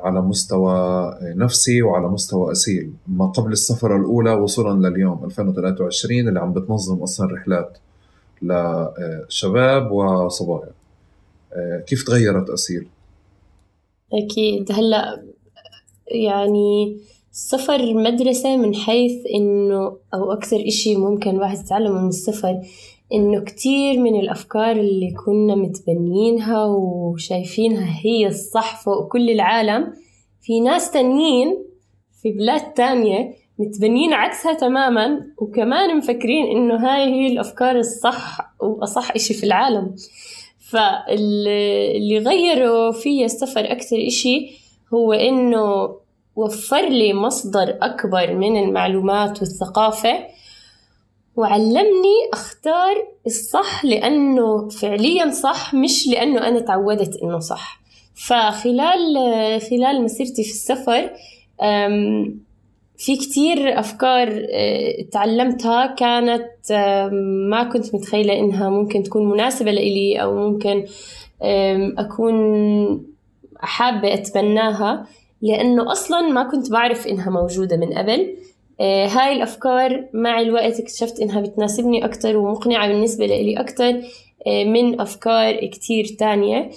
على 0.03 0.21
مستوى 0.21 1.17
نفسي 1.21 1.81
وعلى 1.81 2.07
مستوى 2.07 2.51
اسيل 2.51 2.93
ما 3.07 3.25
قبل 3.25 3.51
السفره 3.51 3.95
الأولى 3.97 4.31
وصولا 4.31 4.89
لليوم 4.89 5.25
2023 5.25 6.27
اللي 6.27 6.39
عم 6.39 6.53
بتنظم 6.53 7.03
أصلا 7.03 7.33
رحلات 7.33 7.77
لشباب 8.41 9.91
وصبايا. 9.91 10.71
كيف 11.87 12.03
تغيرت 12.03 12.49
اسيل 12.49 12.87
أكيد. 14.13 14.71
هلا 14.71 15.23
يعني 16.07 16.97
السفر 17.31 17.93
مدرسة 17.93 18.57
من 18.57 18.75
حيث 18.75 19.25
إنه 19.35 19.97
أو 20.13 20.31
أكثر 20.31 20.63
إشي 20.67 20.95
ممكن 20.95 21.29
الواحد 21.29 21.57
يتعلمه 21.57 22.01
من 22.01 22.07
السفر 22.07 22.61
إنه 23.13 23.43
كتير 23.43 23.99
من 23.99 24.19
الأفكار 24.19 24.71
اللي 24.71 25.11
كنا 25.25 25.55
متبنيينها 25.55 26.65
وشايفينها 26.65 27.99
هي 28.03 28.27
الصح 28.27 28.83
فوق 28.83 29.07
كل 29.07 29.29
العالم 29.29 29.93
في 30.41 30.59
ناس 30.59 30.91
تانيين 30.91 31.65
في 32.21 32.31
بلاد 32.31 32.73
تانية 32.73 33.33
متبنيين 33.59 34.13
عكسها 34.13 34.53
تماما 34.53 35.19
وكمان 35.37 35.97
مفكرين 35.97 36.45
إنه 36.57 36.75
هاي 36.75 37.03
هي 37.03 37.27
الأفكار 37.27 37.75
الصح 37.77 38.53
وأصح 38.59 39.11
إشي 39.11 39.33
في 39.33 39.43
العالم. 39.43 39.95
فاللي 40.71 42.17
غيروا 42.17 42.91
فيا 42.91 43.25
السفر 43.25 43.71
أكثر 43.71 44.07
إشي 44.07 44.51
هو 44.93 45.13
إنه 45.13 45.95
وفر 46.35 46.89
لي 46.89 47.13
مصدر 47.13 47.77
أكبر 47.81 48.33
من 48.33 48.63
المعلومات 48.63 49.39
والثقافة 49.39 50.13
وعلمني 51.35 52.29
أختار 52.33 53.07
الصح 53.27 53.85
لأنه 53.85 54.69
فعليا 54.69 55.31
صح 55.31 55.73
مش 55.73 56.07
لأنه 56.07 56.47
أنا 56.47 56.59
تعودت 56.59 57.17
إنه 57.23 57.39
صح. 57.39 57.81
فخلال 58.15 59.15
خلال 59.69 60.03
مسيرتي 60.03 60.43
في 60.43 60.51
السفر 60.51 61.09
في 63.05 63.17
كتير 63.17 63.79
أفكار 63.79 64.47
أه، 64.53 65.01
تعلمتها 65.11 65.85
كانت 65.85 66.71
ما 67.49 67.63
كنت 67.63 67.95
متخيلة 67.95 68.39
إنها 68.39 68.69
ممكن 68.69 69.03
تكون 69.03 69.29
مناسبة 69.29 69.71
لإلي 69.71 70.21
أو 70.21 70.49
ممكن 70.49 70.85
أكون 71.97 72.35
حابة 73.59 74.13
أتبناها 74.13 75.07
لأنه 75.41 75.91
أصلا 75.91 76.21
ما 76.21 76.43
كنت 76.43 76.71
بعرف 76.71 77.07
إنها 77.07 77.29
موجودة 77.29 77.77
من 77.77 77.93
قبل. 77.93 78.35
آه 78.81 79.07
هاي 79.07 79.33
الأفكار 79.33 80.05
مع 80.13 80.39
الوقت 80.41 80.79
اكتشفت 80.79 81.19
إنها 81.19 81.41
بتناسبني 81.41 82.05
أكتر 82.05 82.37
ومقنعة 82.37 82.87
بالنسبة 82.87 83.25
لي 83.25 83.59
أكتر 83.59 84.01
آه 84.47 84.63
من 84.63 85.01
أفكار 85.01 85.65
كتير 85.65 86.05
تانية. 86.19 86.69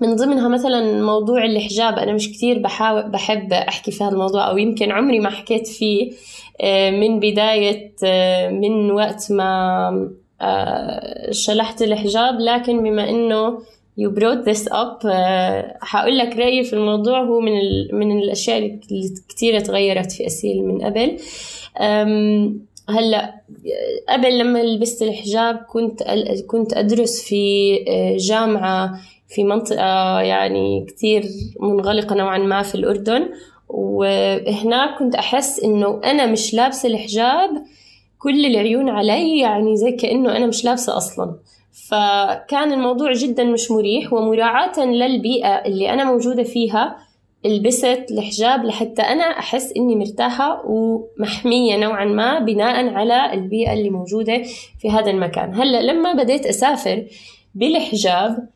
من 0.00 0.16
ضمنها 0.16 0.48
مثلا 0.48 1.02
موضوع 1.02 1.44
الحجاب 1.44 1.98
أنا 1.98 2.12
مش 2.12 2.32
كتير 2.32 2.58
بحاول 2.58 3.10
بحب 3.10 3.52
أحكي 3.52 3.90
في 3.90 4.04
هذا 4.04 4.12
الموضوع 4.12 4.50
أو 4.50 4.58
يمكن 4.58 4.92
عمري 4.92 5.20
ما 5.20 5.30
حكيت 5.30 5.66
فيه 5.66 6.12
آه 6.60 6.90
من 6.90 7.20
بداية 7.20 7.92
آه 8.04 8.50
من 8.50 8.90
وقت 8.90 9.32
ما 9.32 10.10
آه، 10.40 11.30
شلحت 11.30 11.82
الحجاب. 11.82 12.40
لكن 12.40 12.82
بما 12.82 13.58
you 14.00 14.10
brought 14.10 14.44
this 14.44 14.66
up 14.66 15.04
uh, 15.04 15.84
حقول 15.84 16.18
لك 16.18 16.36
رأيي 16.36 16.64
في 16.64 16.72
الموضوع. 16.72 17.22
هو 17.22 17.40
من 17.40 17.52
من 17.92 18.18
الأشياء 18.18 18.58
اللي 18.58 19.14
كتير 19.28 19.60
تغيرت 19.60 20.12
في 20.12 20.26
أسيل 20.26 20.64
من 20.64 20.82
قبل. 20.82 21.16
هلأ 22.88 23.34
قبل 24.08 24.38
لما 24.38 24.58
لبست 24.58 25.02
الحجاب 25.02 25.56
كنت 25.56 26.02
كنت 26.46 26.74
أدرس 26.74 27.22
في 27.22 27.74
جامعة 28.18 29.00
في 29.34 29.44
منطقة 29.44 30.20
يعني 30.20 30.86
كتير 30.88 31.24
منغلقة 31.60 32.14
نوعا 32.14 32.38
ما 32.38 32.62
في 32.62 32.74
الأردن 32.74 33.28
وهناك 33.68 34.98
كنت 34.98 35.14
أحس 35.14 35.60
إنه 35.60 36.00
أنا 36.04 36.26
مش 36.26 36.54
لابسة 36.54 36.88
الحجاب 36.88 37.50
كل 38.18 38.46
العيون 38.46 38.88
علي 38.88 39.38
يعني 39.38 39.76
زي 39.76 39.92
كأنه 39.92 40.36
أنا 40.36 40.46
مش 40.46 40.64
لابسة 40.64 40.96
أصلاً. 40.96 41.34
فكان 41.88 42.72
الموضوع 42.72 43.12
جدا 43.12 43.44
مش 43.44 43.70
مريح 43.70 44.12
ومراعاة 44.12 44.80
للبيئة 44.80 45.48
اللي 45.48 45.92
أنا 45.92 46.04
موجودة 46.04 46.42
فيها 46.42 46.96
لبست 47.44 48.06
الحجاب 48.10 48.64
لحتى 48.64 49.02
أنا 49.02 49.24
أحس 49.24 49.72
إني 49.76 49.96
مرتاحة 49.96 50.62
ومحمية 50.66 51.76
نوعا 51.76 52.04
ما 52.04 52.38
بناء 52.38 52.94
على 52.94 53.32
البيئة 53.32 53.72
اللي 53.72 53.90
موجودة 53.90 54.42
في 54.78 54.90
هذا 54.90 55.10
المكان. 55.10 55.54
هلأ 55.54 55.82
لما 55.82 56.12
بديت 56.12 56.46
أسافر 56.46 57.04
بالحجاب 57.54 58.48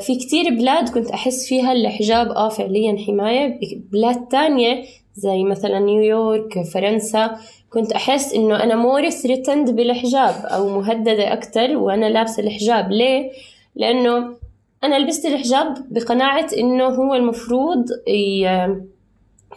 في 0.00 0.16
كتير 0.16 0.50
بلاد 0.50 0.88
كنت 0.88 1.10
أحس 1.10 1.48
فيها 1.48 1.72
الحجاب 1.72 2.30
آه 2.30 2.48
فعليا 2.48 2.96
حماية. 3.06 3.60
بلاد 3.92 4.28
تانية 4.28 4.84
زي 5.14 5.44
مثلا 5.44 5.78
نيويورك 5.78 6.62
فرنسا 6.62 7.36
كنت 7.70 7.92
أحس 7.92 8.34
إنه 8.34 8.62
أنا 8.62 8.74
more 8.74 9.10
threatened 9.10 9.70
بالحجاب 9.70 10.34
أو 10.44 10.68
مهددة 10.68 11.32
أكتر 11.32 11.76
وأنا 11.76 12.06
لابسة 12.06 12.42
الحجاب. 12.42 12.90
ليه؟ 12.90 13.30
لأنه 13.76 14.36
أنا 14.84 14.98
لبست 14.98 15.26
الحجاب 15.26 15.74
بقناعة 15.90 16.46
إنه 16.58 16.84
هو 16.84 17.14
المفروض 17.14 17.84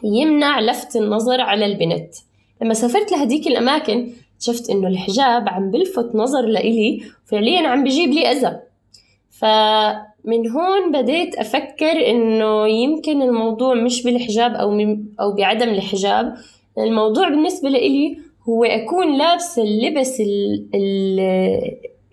يمنع 0.04 0.60
لفت 0.60 0.96
النظر 0.96 1.42
على 1.42 1.66
البنت. 1.66 2.16
لما 2.62 2.74
سافرت 2.74 3.12
لهديك 3.12 3.48
الأماكن 3.48 4.10
شفت 4.40 4.70
إنه 4.70 4.88
الحجاب 4.88 5.50
عم 5.50 5.72
بلفت 5.72 6.16
نظر 6.16 6.42
لإلي 6.42 7.02
فعليا 7.26 7.68
عم 7.68 7.84
بجيب 7.84 8.10
لي 8.10 8.32
أذى. 8.32 8.60
فمن 9.40 10.50
هون 10.50 10.92
بديت 10.92 11.36
أفكر 11.36 12.10
إنه 12.10 12.68
يمكن 12.68 13.22
الموضوع 13.22 13.74
مش 13.74 14.04
بالحجاب 14.04 14.54
أو 14.54 14.72
أو 15.20 15.36
بعدم 15.36 15.70
الحجاب. 15.70 16.34
الموضوع 16.78 17.30
بالنسبة 17.30 17.70
لإلي 17.70 18.18
هو 18.50 18.64
أكون 18.64 19.18
لابسة 19.18 19.64
اللبس 19.64 20.22
ال 20.22 20.68
ال 20.76 21.20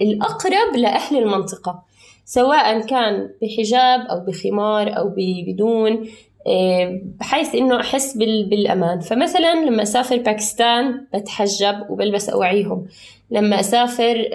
الأقرب 0.01 0.77
لأهل 0.77 1.17
المنطقة 1.17 1.83
سواء 2.25 2.81
كان 2.81 3.31
بحجاب 3.43 4.01
أو 4.01 4.21
بخمار 4.21 4.99
أو 4.99 5.15
بدون 5.47 6.09
آه، 6.47 7.01
بحيث 7.21 7.55
إنه 7.55 7.81
أحس 7.81 8.17
بالأمان. 8.17 9.01
فمثلا 9.01 9.65
لما 9.65 9.83
أسافر 9.83 10.17
باكستان 10.17 11.07
بتحجب 11.15 11.91
وبلبس 11.91 12.29
أوعيهم. 12.29 12.87
لما 13.31 13.61
أسافر 13.61 14.29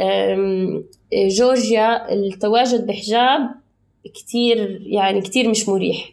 جورجيا 1.14 2.14
التواجد 2.14 2.88
بحجاب 2.88 3.50
كتير 4.14 4.82
يعني 4.86 5.22
كتير 5.22 5.50
مش 5.50 5.70
مريح. 5.70 6.10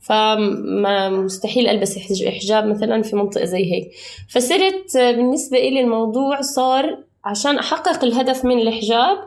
فما 0.00 1.08
مستحيل 1.10 1.68
ألبس 1.68 1.98
حجاب 2.26 2.66
مثلا 2.66 3.02
في 3.02 3.16
منطقة 3.16 3.44
زي 3.44 3.72
هيك. 3.72 3.90
فصرت 4.28 4.96
بالنسبة 4.96 5.58
لي 5.58 5.80
الموضوع 5.80 6.40
صار 6.40 6.98
عشان 7.24 7.58
أحقق 7.58 8.04
الهدف 8.04 8.44
من 8.44 8.58
الحجاب 8.58 9.18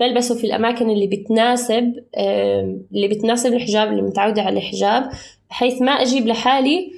بلبسه 0.00 0.34
في 0.34 0.44
الأماكن 0.44 0.90
اللي 0.90 1.06
بتناسب 1.06 2.04
اللي 2.92 3.08
بتناسب 3.08 3.52
الحجاب 3.52 3.88
اللي 3.88 4.02
متعودة 4.02 4.42
على 4.42 4.58
الحجاب 4.58 5.10
بحيث 5.50 5.82
ما 5.82 5.92
أجيب 5.92 6.26
لحالي 6.26 6.92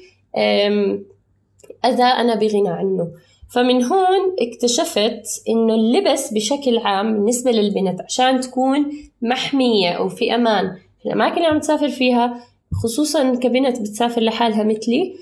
أذى 1.85 2.03
أنا 2.03 2.35
بغنى 2.35 2.69
عنه. 2.69 3.09
فمن 3.55 3.85
هون 3.85 4.37
اكتشفت 4.41 5.43
إنه 5.49 5.75
اللبس 5.75 6.33
بشكل 6.33 6.79
عام 6.79 7.13
بالنسبة 7.13 7.51
للبنت 7.51 8.01
عشان 8.01 8.41
تكون 8.41 8.87
محمية 9.23 9.91
أو 9.91 10.09
في 10.09 10.35
أمان 10.35 10.77
في 11.03 11.07
الأماكن 11.07 11.37
اللي 11.37 11.47
عم 11.47 11.59
تسافر 11.59 11.89
فيها 11.89 12.41
خصوصا 12.83 13.35
كبنت 13.35 13.81
بتسافر 13.81 14.23
لحالها 14.23 14.65
مثلي 14.65 15.15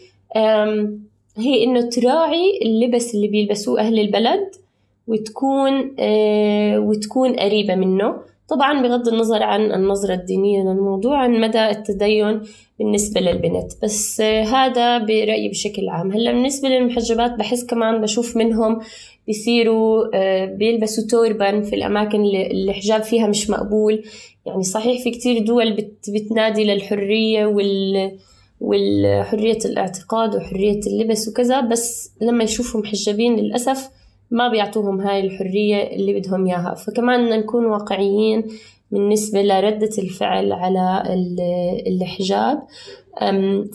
هي 1.37 1.65
إنه 1.65 1.81
تراعي 1.81 2.59
اللبس 2.63 3.15
اللي 3.15 3.29
بيلبسوه 3.29 3.81
أهل 3.81 3.99
البلد 3.99 4.51
وتكون 5.07 5.95
آه، 5.99 6.79
وتكون 6.79 7.33
قريبة 7.37 7.75
منه. 7.75 8.15
طبعا 8.53 8.83
بغض 8.83 9.09
النظر 9.09 9.43
عن 9.43 9.73
النظرة 9.73 10.15
الدينية 10.15 10.63
للموضوع 10.63 11.19
عن 11.19 11.41
مدى 11.41 11.71
التدين 11.71 12.41
بالنسبة 12.79 13.21
للبنت 13.21 13.73
بس 13.83 14.21
آه، 14.21 14.43
هذا 14.43 14.99
برأيي 14.99 15.49
بشكل 15.49 15.89
عام. 15.89 16.13
هلأ 16.13 16.33
بالنسبة 16.33 16.69
للمحجبات 16.69 17.31
بحس 17.31 17.65
كمان 17.65 18.01
بشوف 18.01 18.37
منهم 18.37 18.81
بيصيروا 19.27 20.05
آه، 20.15 20.45
بيلبسوا 20.45 21.05
توربان 21.11 21.63
في 21.63 21.75
الأماكن 21.77 22.21
اللي 22.21 22.47
الحجاب 22.47 23.03
فيها 23.03 23.27
مش 23.27 23.51
مقبول. 23.51 24.03
يعني 24.47 24.63
صحيح 24.63 25.03
في 25.03 25.11
كتير 25.11 25.45
دول 25.45 25.77
بتنادي 26.09 26.65
للحرية 26.65 27.47
وال 27.47 28.13
والحرية 28.61 29.59
الاعتقاد 29.65 30.37
وحرية 30.37 30.81
اللبس 30.87 31.29
وكذا 31.29 31.61
بس 31.61 32.11
لما 32.21 32.45
يشوفوا 32.45 32.81
محجبين 32.81 33.37
للأسف 33.37 33.89
ما 34.33 34.49
بيعطوهم 34.49 35.01
هاي 35.01 35.21
الحرية 35.21 35.77
اللي 35.77 36.21
بدهم 36.21 36.47
إياها. 36.47 36.75
فكمان 36.75 37.31
نكون 37.31 37.67
واقعيين 37.67 38.45
بالنسبة 38.91 39.43
لردة 39.43 39.91
الفعل 39.99 40.53
على 40.53 41.03
الحجاب. 41.87 42.63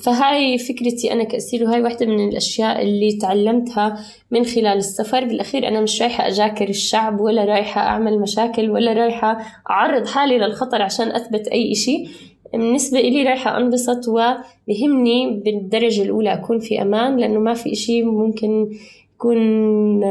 فهاي 0.04 0.58
فكرتي 0.58 1.14
أنا 1.14 1.24
كأسير 1.24 1.64
وهاي 1.64 1.82
واحدة 1.82 2.06
من 2.06 2.30
الأشياء 2.30 2.82
اللي 2.82 3.18
تعلمتها 3.18 4.00
من 4.32 4.46
خلال 4.46 4.78
السفر. 4.78 5.26
بالأخير 5.26 5.68
أنا 5.68 5.82
مش 5.82 6.02
رايحة 6.02 6.28
أجاكر 6.28 6.70
الشعب 6.70 7.20
ولا 7.20 7.46
رايحة 7.46 7.82
أعمل 7.82 8.20
مشاكل 8.20 8.70
ولا 8.70 8.94
رايحة 8.94 9.38
أعرض 9.70 10.08
حالي 10.08 10.38
للخطر 10.38 10.82
عشان 10.82 11.12
أثبت 11.12 11.48
أي 11.48 11.72
إشي. 11.72 12.08
بالنسبة 12.54 13.00
إلي 13.00 13.24
رايحة 13.24 13.58
أنبسط 13.58 14.08
وبهمني 14.08 15.42
بالدرجة 15.46 16.02
الأولى 16.02 16.34
أكون 16.34 16.60
في 16.60 16.82
أمان 16.82 17.18
لأنه 17.18 17.40
ما 17.40 17.54
في 17.54 17.72
إشي 17.72 18.04
ممكن 18.04 18.70
يكون 19.18 20.02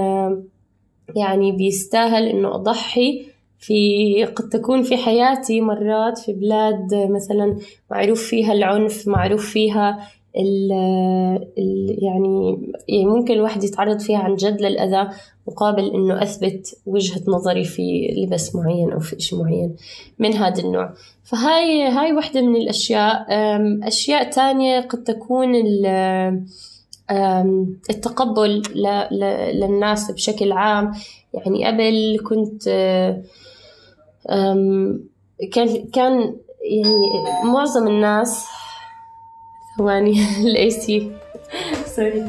يعني 1.16 1.52
بيستاهل 1.52 2.28
إنه 2.28 2.54
أضحي 2.54 3.26
في 3.58 4.24
قد 4.24 4.48
تكون 4.48 4.82
في 4.82 4.96
حياتي 4.96 5.60
مرات 5.60 6.18
في 6.18 6.32
بلاد 6.32 6.94
مثلا 6.94 7.58
معروف 7.90 8.22
فيها 8.22 8.52
العنف 8.52 9.08
معروف 9.08 9.50
فيها 9.50 9.98
ال 10.36 10.72
ال 11.58 11.98
يعني, 12.02 12.58
يعني 12.88 13.06
ممكن 13.06 13.34
الواحد 13.34 13.64
يتعرض 13.64 14.00
فيها 14.00 14.18
عن 14.18 14.34
جد 14.34 14.60
للأذى 14.60 15.08
مقابل 15.48 15.90
إنه 15.94 16.22
أثبت 16.22 16.78
وجهة 16.86 17.22
نظري 17.28 17.64
في 17.64 18.14
لبس 18.16 18.54
معين 18.56 18.92
أو 18.92 19.00
في 19.00 19.16
إشي 19.16 19.36
معين 19.36 19.76
من 20.18 20.34
هذا 20.34 20.62
النوع. 20.62 20.92
فهاي 21.24 21.88
هاي 21.88 22.12
واحدة 22.12 22.40
من 22.40 22.56
الأشياء. 22.56 23.26
أشياء 23.82 24.30
تانية 24.30 24.80
قد 24.80 25.04
تكون 25.04 25.54
التقبل 27.10 28.62
للناس 29.54 30.10
بشكل 30.10 30.52
عام. 30.52 30.92
يعني 31.34 31.66
قبل 31.66 32.20
كنت 32.28 32.68
كان 35.52 35.88
كان 35.92 36.36
يعني 36.62 36.94
معظم 37.44 37.86
الناس 37.86 38.46
ثواني 39.78 40.16
ال 40.44 40.70
AC 40.70 41.12
sorry 41.86 42.24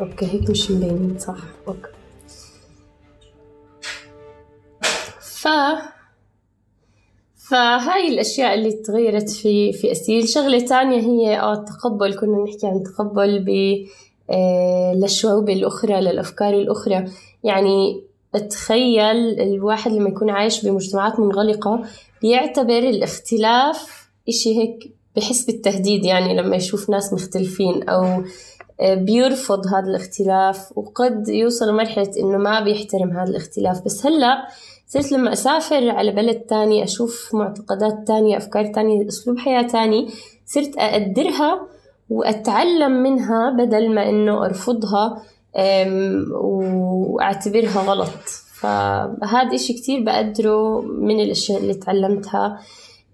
okay 0.00 0.26
هيك 0.26 0.50
مش 0.50 0.70
مبين 0.70 1.16
صح؟ 1.18 1.36
okay 1.68 1.97
فهاي 7.48 8.08
الأشياء 8.08 8.54
اللي 8.54 8.72
تغيرت 8.72 9.30
في 9.30 9.72
في 9.72 9.92
أسيل. 9.92 10.28
شغلة 10.28 10.60
تانية 10.60 11.00
هي 11.00 11.40
آه 11.40 11.52
التقبل. 11.52 12.14
كنا 12.14 12.44
نحكي 12.44 12.66
عن 12.66 12.82
تقبل 12.82 13.44
ب 13.44 13.48
آه 14.30 14.94
للشعوب 14.94 15.50
الأخرى 15.50 16.00
للأفكار 16.00 16.54
الأخرى. 16.54 17.04
يعني 17.44 18.04
تخيل 18.50 19.40
الواحد 19.40 19.92
لما 19.92 20.08
يكون 20.08 20.30
عايش 20.30 20.66
بمجتمعات 20.66 21.20
منغلقة 21.20 21.82
بيعتبر 22.22 22.78
الاختلاف 22.78 24.08
إشي 24.28 24.58
هيك 24.58 24.92
بحس 25.16 25.44
بالتهديد. 25.44 26.04
يعني 26.04 26.36
لما 26.36 26.56
يشوف 26.56 26.90
ناس 26.90 27.12
مختلفين 27.12 27.88
أو 27.88 28.22
آه، 28.80 28.94
بيرفض 28.94 29.66
هذا 29.66 29.86
الاختلاف 29.90 30.78
وقد 30.78 31.28
يوصل 31.28 31.68
لمرحلة 31.68 32.10
إنه 32.18 32.38
ما 32.38 32.60
بيحترم 32.60 33.10
هذا 33.10 33.30
الاختلاف. 33.30 33.84
بس 33.84 34.06
هلأ 34.06 34.48
صرت 34.88 35.12
لما 35.12 35.32
أسافر 35.32 35.90
على 35.90 36.12
بلد 36.12 36.40
تاني 36.40 36.84
أشوف 36.84 37.34
معتقدات 37.34 38.06
تانية 38.06 38.36
أفكار 38.36 38.66
تانية 38.66 39.08
أسلوب 39.08 39.38
حياة 39.38 39.62
تاني 39.62 40.08
صرت 40.46 40.78
أقدرها 40.78 41.66
وأتعلم 42.10 42.92
منها 42.92 43.50
بدل 43.50 43.94
ما 43.94 44.08
إنه 44.08 44.44
أرفضها 44.44 45.22
وأعتبرها 46.32 47.82
غلط. 47.82 48.18
فهذا 48.60 49.54
إشي 49.54 49.72
كتير 49.72 50.04
بقدره 50.04 50.80
من 50.80 51.20
الأشياء 51.20 51.60
اللي 51.60 51.74
تعلمتها 51.74 52.60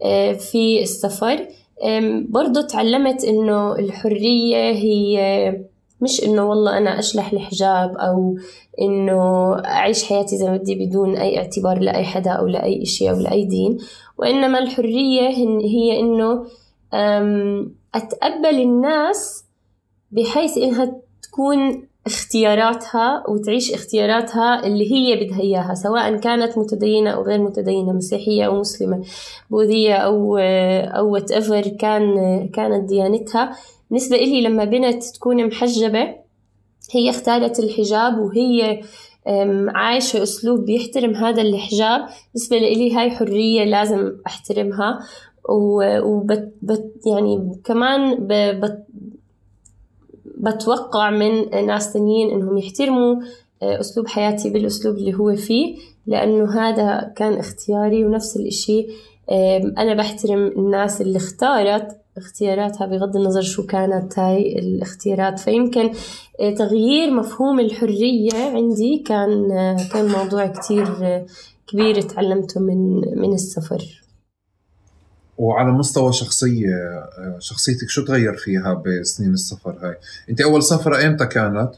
أه، 0.03 0.33
في 0.33 0.83
السفر. 0.83 1.47
برضو 2.29 2.61
تعلمت 2.61 3.25
إنه 3.25 3.73
الحرية 3.73 4.71
هي 4.71 5.65
مش 6.05 6.25
إنه 6.25 6.45
والله 6.49 6.79
أنا 6.79 6.99
أشلح 6.99 7.33
الحجاب 7.33 7.97
أو 7.97 8.37
إنه 8.81 9.53
أعيش 9.65 10.05
حياتي 10.05 10.37
زي 10.37 10.45
ما 10.51 10.57
بدي 10.57 10.87
بدون 10.87 11.17
أي 11.17 11.39
اعتبار 11.39 11.79
لأي 11.79 12.05
حدا 12.05 12.31
أو 12.31 12.47
لأي 12.47 12.83
إشي 12.83 13.11
أو 13.11 13.17
لأي 13.17 13.45
دين. 13.45 13.79
وإنما 14.19 14.59
الحرية 14.59 15.29
هي 15.65 16.01
إنه 16.01 16.47
أتقبل 17.95 18.61
الناس 18.61 19.45
بحيث 20.11 20.59
إنها 20.59 20.93
تكون 21.23 21.89
اختياراتها 22.07 23.25
وتعيش 23.29 23.73
اختياراتها 23.75 24.67
اللي 24.67 24.93
هي 24.93 25.25
بدها 25.25 25.41
إياها 25.41 25.75
سواء 25.75 26.17
كانت 26.17 26.59
متدينة 26.59 27.11
أو 27.11 27.23
غير 27.23 27.41
متدينة 27.41 27.93
مسيحية 27.93 28.47
أو 28.47 28.61
مسلمة 28.61 29.03
بوذية 29.51 29.95
أو 29.95 30.37
أو 30.99 31.19
whatever 31.19 31.69
كان 31.79 32.15
كانت 32.49 32.89
ديانتها. 32.89 33.57
بالنسبة 33.95 34.16
إلي 34.16 34.43
لما 34.43 34.65
بنت 34.65 35.05
تكون 35.05 35.47
محجبة 35.47 36.15
هي 36.93 37.11
اختارت 37.11 37.59
الحجاب 37.59 38.19
وهي 38.19 38.81
عايشة 39.69 40.23
أسلوب 40.23 40.65
بيحترم 40.65 41.15
هذا 41.15 41.43
الحجاب. 41.43 42.01
بالنسبة 42.35 42.59
لي 42.59 42.95
هاي 42.95 43.11
حرية 43.11 43.65
لازم 43.65 44.12
أحترمها. 44.27 44.99
وبت 46.03 46.55
بت 46.62 46.93
يعني 47.07 47.61
كمان 47.65 48.16
بت 48.61 48.85
بتوقع 50.39 51.11
من 51.11 51.66
ناس 51.66 51.93
تانيين 51.93 52.31
إنهم 52.31 52.59
يحترموا 52.59 53.16
أسلوب 53.62 54.07
حياتي 54.07 54.51
بالأسلوب 54.51 54.97
اللي 54.97 55.15
هو 55.15 55.37
فيه 55.37 55.77
لأنه 56.07 56.61
هذا 56.61 57.12
كان 57.16 57.33
اختياري 57.33 58.05
ونفس 58.05 58.37
الإشي. 58.37 58.87
أنا 59.79 59.95
بحترم 59.95 60.47
الناس 60.47 61.01
اللي 61.01 61.16
اختارت 61.16 62.04
اختياراتها 62.16 62.86
بغض 62.86 63.16
النظر 63.16 63.43
شو 63.43 63.66
كانت 63.66 64.19
هاي 64.19 64.59
الاختيارات 64.59 65.39
فيمكن 65.39 65.93
آه، 66.41 66.55
تغيير 66.55 67.11
مفهوم 67.11 67.61
الحرية 67.61 68.35
عندي 68.35 69.05
كان 69.07 69.53
آه، 69.53 69.77
كان 69.93 70.07
موضوع 70.07 70.47
كتير 70.47 70.86
كبير 71.66 72.01
تعلمته 72.01 72.61
من 72.61 72.95
من 73.20 73.35
السفر 73.35 74.05
وعلى 75.39 75.73
مستوى 75.73 76.12
شخصية 76.12 77.05
شخصيتك 77.39 77.89
شو 77.89 78.05
تغير 78.05 78.36
فيها 78.36 78.74
بسنين 78.74 79.32
السفر 79.32 79.78
هاي 79.82 79.97
أنت 80.31 80.41
أول 80.41 80.62
سفرة 80.62 80.99
ايمتى 80.99 81.27
كانت؟ 81.27 81.70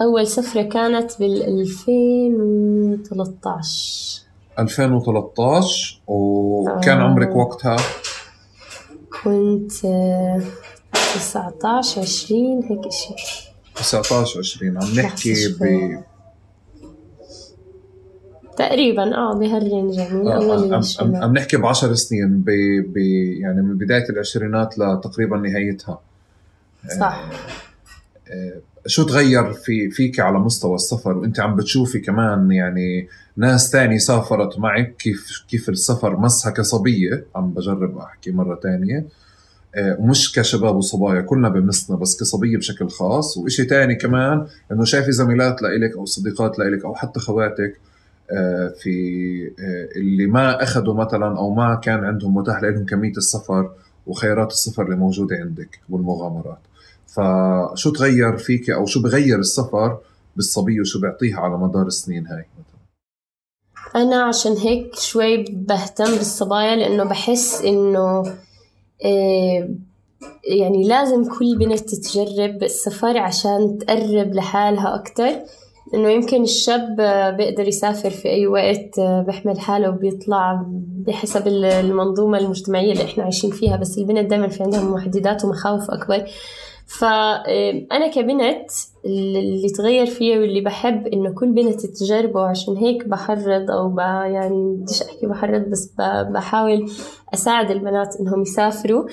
أول 0.00 0.26
سفرة 0.26 0.62
كانت 0.62 1.18
بال 1.18 1.60
2013 1.60 4.22
2013 4.58 6.02
وكان 6.06 6.98
آه. 6.98 7.02
عمرك 7.02 7.36
وقتها؟ 7.36 7.76
كنت 9.24 9.72
19 10.92 12.00
20 12.00 12.62
هيك 12.64 12.92
شيء 12.92 13.16
19 13.74 14.38
20 14.38 14.78
عم 14.82 15.00
نحكي 15.00 15.48
ب 15.48 15.64
تقريبا 18.56 19.16
آه 19.16 19.34
بهالرينج 19.34 19.94
يعني 19.94 20.32
آه 20.32 20.82
عم, 21.00 21.16
عم 21.16 21.32
نحكي 21.32 21.56
ب 21.56 21.66
10 21.66 21.94
سنين 21.94 22.40
ب 22.40 22.50
ب 22.92 22.96
يعني 23.40 23.62
من 23.62 23.78
بداية 23.78 24.08
العشرينات 24.10 24.78
لتقريبا 24.78 25.36
نهايتها. 25.36 26.00
صح. 27.00 27.30
آه, 28.30 28.32
آه، 28.32 28.60
شو 28.86 29.02
تغير 29.02 29.52
في 29.52 29.90
فيك 29.90 30.20
على 30.20 30.38
مستوى 30.38 30.74
السفر؟ 30.74 31.18
وأنت 31.18 31.40
عم 31.40 31.56
بتشوفي 31.56 31.98
كمان 31.98 32.52
يعني 32.52 33.08
ناس 33.36 33.70
تاني 33.70 33.98
سافرت 33.98 34.58
معك 34.58 34.96
كيف 34.96 35.44
كيف 35.48 35.68
السفر 35.68 36.16
مسها 36.16 36.52
كصبيه 36.52 37.24
عم 37.36 37.50
بجرب 37.50 37.98
أحكي 37.98 38.30
مرة 38.30 38.54
تانية. 38.54 39.06
آه 39.74 39.96
مش 40.00 40.32
كشباب 40.32 40.76
وصبايا 40.76 41.20
كلنا 41.20 41.48
بمسنا 41.48 41.96
بس 41.96 42.20
كصبية 42.20 42.56
بشكل 42.56 42.88
خاص. 42.88 43.36
وإشي 43.36 43.64
تاني 43.64 43.94
كمان 43.94 44.46
إنه 44.72 44.84
شايفي 44.84 45.12
زميلات 45.12 45.62
لإلك 45.62 45.96
أو 45.96 46.04
صديقات 46.04 46.58
لإلك 46.58 46.84
أو 46.84 46.94
حتى 46.94 47.20
خواتك 47.20 47.76
آه، 48.30 48.68
في 48.68 48.90
آه، 49.60 49.98
اللي 49.98 50.26
ما 50.26 50.62
اخذوا 50.62 50.94
مثلا 50.94 51.38
أو 51.38 51.54
ما 51.54 51.74
كان 51.74 52.04
عندهم 52.04 52.34
متاح 52.34 52.62
لهم 52.62 52.86
كمية 52.86 53.16
السفر 53.16 53.70
وخيارات 54.06 54.50
السفر 54.50 54.82
اللي 54.82 54.96
موجودة 54.96 55.36
عندك 55.36 55.80
والمغامرات. 55.90 56.58
فشو 57.16 57.90
تغير 57.90 58.36
فيك 58.36 58.70
أو 58.70 58.86
شو 58.86 59.02
بغير 59.02 59.38
السفر 59.38 59.98
بالصبيه 60.36 60.80
وشو 60.80 61.00
بيعطيها 61.00 61.40
على 61.40 61.58
مدار 61.58 61.86
السنين 61.86 62.26
هاي؟ 62.26 62.44
أنا 63.96 64.22
عشان 64.24 64.52
هيك 64.52 64.94
شوي 64.98 65.44
بهتم 65.50 66.04
بالصبايا 66.04 66.76
لأنه 66.76 67.04
بحس 67.04 67.64
إنه 67.64 68.22
آه، 69.04 69.68
يعني 70.44 70.88
لازم 70.88 71.24
كل 71.24 71.58
بنت 71.58 71.94
تجرب 71.94 72.62
السفر 72.62 73.18
عشان 73.18 73.78
تقرب 73.78 74.34
لحالها 74.34 74.94
أكتر. 74.94 75.32
إنه 75.94 76.08
يمكن 76.08 76.42
الشاب 76.42 76.96
بيقدر 77.36 77.68
يسافر 77.68 78.10
في 78.10 78.28
أي 78.28 78.46
وقت 78.46 79.00
بيحمل 79.26 79.60
حاله 79.60 79.88
وبيطلع 79.88 80.66
بحسب 81.06 81.46
المنظومة 81.46 82.38
المجتمعية 82.38 82.92
اللي 82.92 83.04
إحنا 83.04 83.24
عايشين 83.24 83.50
فيها. 83.50 83.76
بس 83.76 83.98
البنت 83.98 84.30
دائما 84.30 84.48
في 84.48 84.62
عندها 84.62 84.80
محددات 84.84 85.44
ومخاوف 85.44 85.90
أكبر. 85.90 86.24
فأنا 86.86 88.08
كبنت 88.14 88.70
اللي 89.04 89.68
تغير 89.68 90.06
فيا 90.06 90.38
واللي 90.38 90.60
بحب 90.60 91.06
إنه 91.06 91.34
كل 91.34 91.52
بنت 91.52 91.86
تجربه 91.86 92.46
عشان 92.46 92.76
هيك 92.76 93.08
بحرض 93.08 93.70
أو 93.70 93.88
ب 93.88 93.98
يعني 93.98 94.76
بديش 94.76 95.02
أحكي 95.02 95.26
بحرض 95.26 95.60
بس 95.60 95.92
بحاول 96.30 96.90
أساعد 97.34 97.70
البنات 97.70 98.16
إنهم 98.20 98.42
يسافروا. 98.42 99.04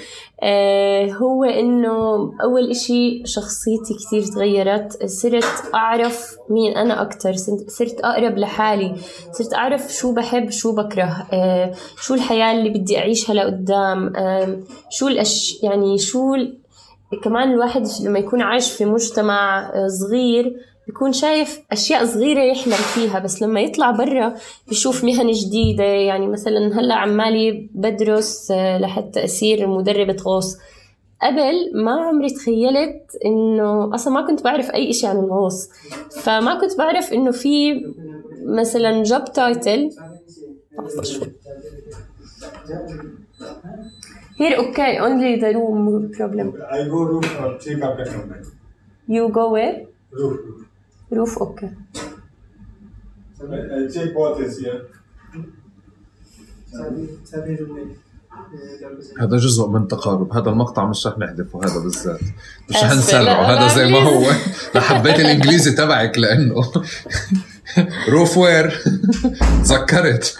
آه، 0.44 1.06
هو 1.12 1.44
إنه 1.44 2.32
أول 2.44 2.70
إشي 2.70 3.26
شخصيتي 3.26 3.94
كتير 3.94 4.24
تغيرت. 4.36 5.06
صرت 5.06 5.74
أعرف 5.74 6.38
مين 6.50 6.78
أنا 6.78 7.02
أكتر. 7.02 7.34
صرت 7.68 8.00
أقرب 8.00 8.38
لحالي. 8.38 8.96
صرت 9.32 9.54
أعرف 9.54 9.94
شو 9.94 10.14
بحب 10.14 10.50
شو 10.50 10.76
بكره. 10.76 11.28
آه، 11.34 11.74
شو 12.02 12.14
الحياة 12.14 12.52
اللي 12.52 12.70
بدي 12.70 12.98
أعيشها 12.98 13.34
لقدام. 13.34 14.14
شو 14.90 15.08
الأش 15.08 15.60
يعني 15.64 15.98
شو 15.98 16.36
كمان 17.24 17.52
الواحد 17.52 17.88
لما 18.04 18.20
يكون 18.20 18.42
عايش 18.42 18.72
في 18.72 18.86
مجتمع 18.86 19.60
آه، 19.74 19.88
صغير 19.88 20.56
بيكون 20.88 21.14
شايف 21.14 21.62
أشياء 21.72 22.06
صغيرة 22.06 22.42
يحلم 22.42 22.74
فيها. 22.74 23.20
بس 23.20 23.42
لما 23.42 23.62
يطلع 23.62 23.92
برا 23.92 24.34
بيشوف 24.68 25.04
مهن 25.04 25.32
جديدة. 25.32 25.84
يعني 25.84 26.28
مثلا 26.28 26.80
هلأ 26.80 26.96
عمالي 26.96 27.70
بدرس 27.74 28.52
آه، 28.52 28.78
لحتى 28.78 29.24
أصير 29.24 29.68
مدربة 29.68 30.18
غوص 30.24 30.58
قبل 31.24 31.84
ما 31.84 31.92
عمري 31.92 32.30
تخيلت 32.30 33.18
إنه 33.26 33.96
أصلا 33.96 34.14
ما 34.14 34.28
كنت 34.28 34.44
بعرف 34.44 34.72
أي 34.72 34.90
إشي 34.90 35.08
عن 35.08 35.20
الغوص 35.20 35.70
فما 36.22 36.60
كنت 36.62 36.78
بعرف 36.78 37.14
إنه 37.14 37.32
في 37.32 37.74
مثلا 38.46 39.04
جوب 39.04 39.26
تايتل 39.26 39.90
Here, 44.44 44.58
okay, 44.60 44.98
only 45.00 45.40
the 45.40 45.54
room 45.56 46.12
problem. 46.12 46.48
I 46.70 46.84
go 46.94 47.04
roof 47.12 47.28
uh, 47.40 47.58
check 47.64 47.82
after 47.82 48.06
some 48.06 48.34
You 49.08 49.30
go 49.30 49.52
where? 49.52 49.86
Roof. 50.12 50.68
Roof, 51.10 51.38
okay. 51.46 51.70
I 53.40 53.88
check 53.94 54.14
both 54.14 54.42
is 54.42 54.60
here. 54.60 54.82
هذا 59.20 59.38
جزء 59.38 59.68
من 59.68 59.88
تقارب 59.88 60.34
هذا 60.34 60.50
المقطع 60.50 60.86
مش 60.86 61.08
رح 61.08 61.18
نحذفه 61.18 61.60
هذا 61.66 61.80
بالذات 61.80 62.20
مش 62.70 62.76
رح 62.76 62.92
نسرعه 62.92 63.44
هذا 63.44 63.76
زي 63.76 63.92
ما 63.92 64.00
هو 64.00 64.32
حبيت 64.82 65.20
الانجليزي 65.20 65.72
تبعك 65.72 66.18
لأنه 66.18 66.56
روف 68.10 68.38
وير 68.38 68.82
تذكرت 69.64 70.38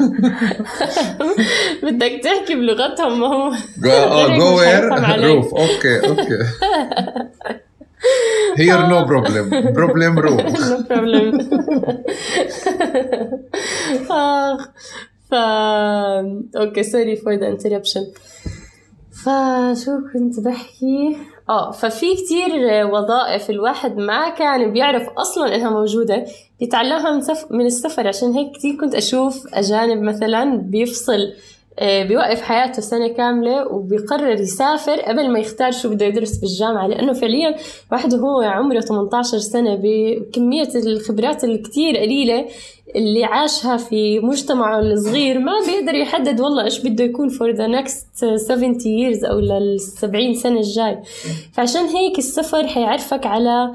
بدك 1.84 2.22
تحكي 2.24 2.56
بلغتهم 2.56 3.20
ما 3.20 3.28
هو. 3.28 3.54
آه 3.86 4.38
جو 4.38 4.58
وير 4.60 4.84
روف 5.26 5.54
أوكي 5.56 6.08
أوكي 6.08 6.40
هير 8.58 8.86
نو 8.88 9.06
بروبلم 9.06 9.72
بروبلم 9.74 10.20
روف 10.20 10.42
نو 10.42 10.84
بروبلم 10.90 11.38
ف 15.30 15.34
أوكي 16.56 16.84
سوري 16.84 17.16
فور 17.16 17.34
ذا 17.34 17.48
انتربشن 17.48 18.06
فشو 19.24 19.92
كنت 20.14 20.40
بحكي؟ 20.40 21.18
آه 21.50 21.72
ففي 21.72 22.06
كتير 22.16 22.50
وظائف 22.92 23.50
الواحد 23.50 23.98
ما 23.98 24.30
كان 24.30 24.74
بيعرف 24.74 25.10
أصلا 25.18 25.56
إنها 25.56 25.70
موجودة. 25.70 26.26
بيتعلمها 26.64 27.12
من, 27.12 27.22
سف... 27.22 27.46
من 27.52 27.66
السفر. 27.66 28.08
عشان 28.08 28.32
هيك 28.32 28.52
كتير 28.52 28.76
كنت 28.76 28.96
أشوف 28.96 29.48
أجانب 29.54 30.02
مثلا 30.02 30.58
بيفصل 30.58 31.34
آه، 31.80 32.04
بيوقف 32.04 32.42
حياته 32.42 32.82
سنة 32.82 33.08
كاملة 33.08 33.68
وبيقرر 33.68 34.32
يسافر 34.32 35.02
قبل 35.02 35.30
ما 35.30 35.40
يختار 35.40 35.72
شو 35.72 35.90
بده 35.90 36.06
يدرس 36.06 36.38
بالجامعة. 36.38 36.88
لأنه 36.88 37.14
فعليا 37.14 37.56
واحد 37.92 38.14
وهو 38.14 38.42
عمره 38.42 38.80
18 38.80 39.38
سنة 39.38 39.80
بكمية 39.84 40.70
الخبرات 40.76 41.44
الكتير 41.44 41.98
قليلة 41.98 42.46
اللي 42.96 43.24
عاشها 43.24 43.78
في 43.78 44.20
مجتمعه 44.20 44.80
الصغير. 44.80 45.40
ما 45.40 45.54
بيقدر 45.68 45.96
يحدد 45.96 46.42
والله 46.42 46.64
إيش 46.64 46.80
بده 46.80 47.04
يكون 47.04 47.30
for 47.30 47.56
the 47.58 47.68
next 47.82 48.26
70 48.48 48.74
years 48.74 49.30
أو 49.30 49.40
لل 49.40 49.80
70 49.80 50.34
سنة 50.34 50.60
الجاي. 50.60 51.00
فعشان 51.54 51.86
هيك 51.86 52.18
السفر 52.18 52.68
حيعرفك 52.68 53.26
على 53.26 53.74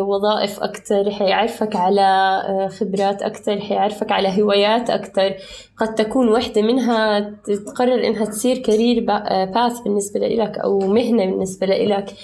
وظائف 0.00 0.60
أكتر 0.60 1.10
حيعرفك 1.10 1.76
على 1.76 2.00
آه، 2.48 2.68
خبرات 2.68 3.22
أكتر 3.22 3.60
حيعرفك 3.60 4.12
على 4.12 4.42
هوايات 4.42 4.90
أكتر. 4.90 5.34
قد 5.76 5.94
تكون 5.94 6.28
وحدة 6.28 6.62
منها 6.62 7.20
تقرر 7.66 8.06
إنها 8.06 8.24
تصير 8.24 8.58
كارير 8.58 9.04
باث 9.04 9.78
آه، 9.78 9.82
بالنسبة 9.84 10.20
لإلك 10.20 10.58
أو 10.58 10.78
مهنة 10.78 11.24
بالنسبة 11.26 11.66
لإلك. 11.66 12.14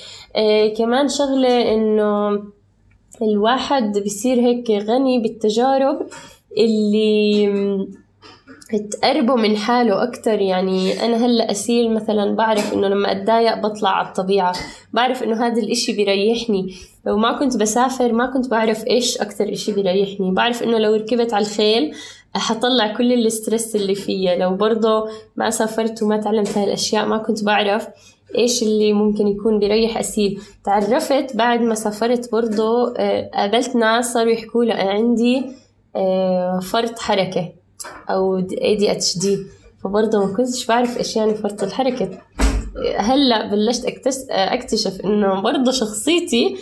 كمان 0.77 1.09
شغلة 1.09 1.75
إنه 1.75 2.43
الواحد 3.23 3.99
بصير 3.99 4.41
هيك 4.41 4.71
غني 4.71 5.19
بالتجارب 5.19 6.07
اللي 6.59 7.47
تقربه 8.91 9.35
من 9.35 9.57
حاله 9.57 10.03
أكتر. 10.03 10.41
يعني 10.41 11.05
أنا 11.05 11.27
هلأ 11.27 11.51
أسيل 11.51 11.95
مثلا 11.95 12.37
بعرف 12.37 12.75
إنه 12.75 12.89
لما 12.89 13.13
أتضايق 13.13 13.59
بطلع 13.59 13.91
على 13.91 14.09
الطبيعة. 14.09 14.53
بعرف 14.93 15.23
إنه 15.23 15.47
هذا 15.47 15.63
الإشي 15.63 15.93
بيريحني. 15.93 16.75
لو 17.07 17.17
ما 17.17 17.39
كنت 17.39 17.57
بسافر 17.57 18.13
ما 18.13 18.27
كنت 18.27 18.51
بعرف 18.51 18.87
إيش 18.87 19.19
أكتر 19.19 19.53
إشي 19.53 19.73
بيريحني. 19.73 20.31
بعرف 20.31 20.63
إنه 20.63 20.79
لو 20.79 20.95
ركبت 20.95 21.35
على 21.35 21.45
الخيل 21.45 21.95
حطلع 22.35 22.97
كل 22.97 23.13
ال 23.13 23.22
stress 23.22 23.77
اللي 23.77 23.95
فيا. 23.95 24.37
لو 24.37 24.57
برضه 24.57 25.09
ما 25.37 25.51
سافرت 25.51 26.03
وما 26.03 26.17
تعلمت 26.17 26.59
هاي 26.59 26.65
الأشياء 26.65 27.07
ما 27.07 27.19
كنت 27.19 27.45
بعرف 27.45 27.89
إيش 28.39 28.63
اللي 28.63 28.93
ممكن 28.93 29.29
يكون 29.29 29.59
بيريح 29.59 29.99
أسيل. 29.99 30.41
تعرفت 30.65 31.37
بعد 31.37 31.61
ما 31.61 31.75
سافرت 31.75 32.33
برضه 32.33 32.95
آه، 32.97 33.31
قابلت 33.35 33.77
ناس 33.77 34.13
صاروا 34.13 34.33
يحكوا 34.33 34.65
لي 34.65 34.73
عندي 34.73 35.47
آه، 38.11 38.11
فرط 38.11 38.11
حركة 38.11 38.11
أو 38.11 38.41
ADHD 38.41 39.27
فبرضه 39.85 40.27
ما 40.27 40.37
كنتش 40.37 40.67
بعرف 40.67 40.99
إيش 40.99 41.17
يعني 41.17 41.35
فرط 41.35 41.63
الحركة. 41.63 42.09
هلأ 42.99 43.47
بلشت 43.47 43.85
أكتشف 44.31 45.01
إنه 45.05 45.41
برضه 45.41 45.73
شخصيتي 45.73 46.57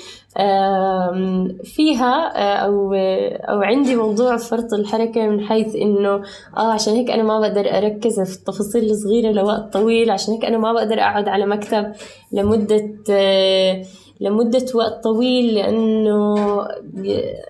فيها 1.64 2.28
أو 2.64 2.94
أو 2.94 3.62
عندي 3.62 3.96
موضوع 3.96 4.36
فرط 4.36 4.74
الحركة 4.74 5.26
من 5.26 5.40
حيث 5.40 5.76
إنه 5.76 6.22
آه 6.56 6.72
عشان 6.72 6.94
هيك 6.94 7.10
أنا 7.10 7.22
ما 7.22 7.40
بقدر 7.40 7.78
أركز 7.78 8.20
في 8.20 8.36
التفاصيل 8.36 8.90
الصغيرة 8.90 9.32
لوقت 9.32 9.72
طويل 9.72 10.10
عشان 10.10 10.34
هيك 10.34 10.44
أنا 10.44 10.58
ما 10.58 10.72
بقدر 10.72 11.00
أقعد 11.00 11.28
على 11.28 11.46
مكتب 11.46 11.92
لمدة 12.32 12.94
لمدة 14.20 14.66
وقت 14.74 15.04
طويل 15.04 15.54
لأنه 15.54 16.36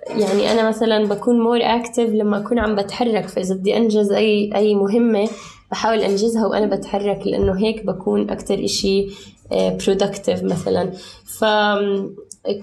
يعني 0.09 0.51
أنا 0.51 0.67
مثلا 0.67 1.05
بكون 1.05 1.39
مور 1.39 1.59
أكتف 1.61 2.09
لما 2.09 2.37
أكون 2.37 2.59
عم 2.59 2.75
بتحرك 2.75 3.27
فإذا 3.27 3.55
بدي 3.55 3.77
أنجز 3.77 4.11
أي 4.11 4.51
أي 4.55 4.75
مهمة 4.75 5.29
بحاول 5.71 5.99
أنجزها 5.99 6.45
وأنا 6.47 6.75
بتحرك 6.75 7.27
لأنه 7.27 7.59
هيك 7.59 7.85
بكون 7.85 8.29
أكتر 8.29 8.63
إشي 8.63 9.07
برودكتيف 9.51 10.43
مثلا. 10.43 10.91
ف 11.39 11.45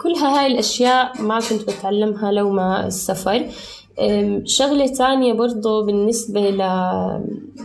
كلها 0.02 0.40
هاي 0.40 0.46
الأشياء 0.46 1.22
ما 1.22 1.40
كنت 1.40 1.62
بتعلمها 1.62 2.32
لو 2.32 2.50
ما 2.50 2.86
السفر. 2.86 3.46
شغلة 4.44 4.86
تانية 4.86 5.32
برضو 5.32 5.82
بالنسبة 5.84 6.40
ل... 6.40 6.62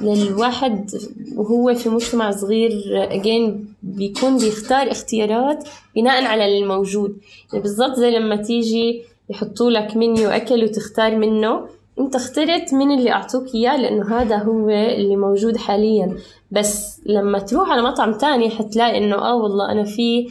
للواحد 0.03 0.91
وهو 1.35 1.73
في 1.73 1.89
مجتمع 1.89 2.31
صغير 2.31 2.71
again 3.09 3.51
بيكون 3.83 4.37
بيختار 4.37 4.91
اختيارات 4.91 5.69
بناء 5.95 6.25
على 6.25 6.57
الموجود. 6.57 7.17
يعني 7.53 7.63
بالضبط 7.63 7.95
زي 7.95 8.11
لما 8.11 8.35
تيجي 8.35 9.01
يحطوا 9.29 9.71
لك 9.71 9.97
منيو 9.97 10.29
أكل 10.29 10.63
وتختار 10.63 11.15
منه 11.15 11.65
أنت 11.99 12.15
اخترت 12.15 12.73
من 12.73 12.91
اللي 12.91 13.11
أعطوك 13.11 13.55
إياه 13.55 13.77
لأنه 13.77 14.21
هذا 14.21 14.37
هو 14.37 14.69
اللي 14.69 15.15
موجود 15.15 15.57
حاليا. 15.57 16.17
بس 16.51 17.01
لما 17.05 17.39
تروح 17.39 17.69
على 17.69 17.81
مطعم 17.81 18.13
تاني 18.13 18.49
حتلاقي 18.49 18.97
إنه 18.97 19.15
آه 19.15 19.35
والله 19.35 19.71
أنا 19.71 19.83
في 19.83 20.29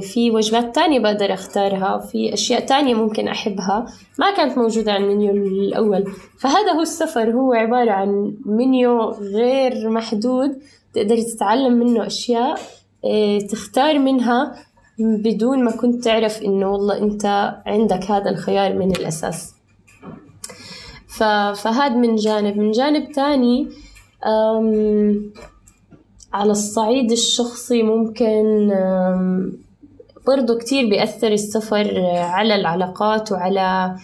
في 0.00 0.30
وجبات 0.30 0.74
تانية 0.74 1.00
بقدر 1.00 1.34
أختارها 1.34 1.98
في 1.98 2.34
أشياء 2.34 2.66
تانية 2.66 2.94
ممكن 2.94 3.28
أحبها 3.28 3.86
ما 4.18 4.36
كانت 4.36 4.58
موجودة 4.58 4.92
على 4.92 5.04
المنيو 5.04 5.30
الأول. 5.30 6.04
فهذا 6.38 6.72
هو 6.72 6.80
السفر 6.80 7.30
هو 7.30 7.52
عبارة 7.52 7.90
عن 7.90 8.34
منيو 8.46 9.10
غير 9.10 9.90
محدود 9.90 10.58
تقدر 10.94 11.16
تتعلم 11.16 11.72
منه 11.72 12.06
أشياء 12.06 12.60
آه، 13.04 13.38
تختار 13.38 13.98
منها 13.98 14.54
بدون 14.98 15.64
ما 15.64 15.70
كنت 15.70 16.04
تعرف 16.04 16.42
إنه 16.42 16.72
والله 16.72 16.98
أنت 16.98 17.54
عندك 17.66 18.10
هذا 18.10 18.30
الخيار 18.30 18.74
من 18.74 18.90
الأساس. 18.90 19.54
فهذا 21.54 21.88
من 21.88 22.16
جانب. 22.16 22.56
من 22.56 22.70
جانب 22.70 23.12
تاني 23.12 23.68
على 26.32 26.50
الصعيد 26.50 27.12
الشخصي 27.12 27.82
ممكن 27.82 28.70
برضو 30.26 30.58
كتير 30.58 30.88
بيأثر 30.88 31.32
السفر 31.32 32.00
على 32.16 32.54
العلاقات 32.54 33.32
وعلى 33.32 33.96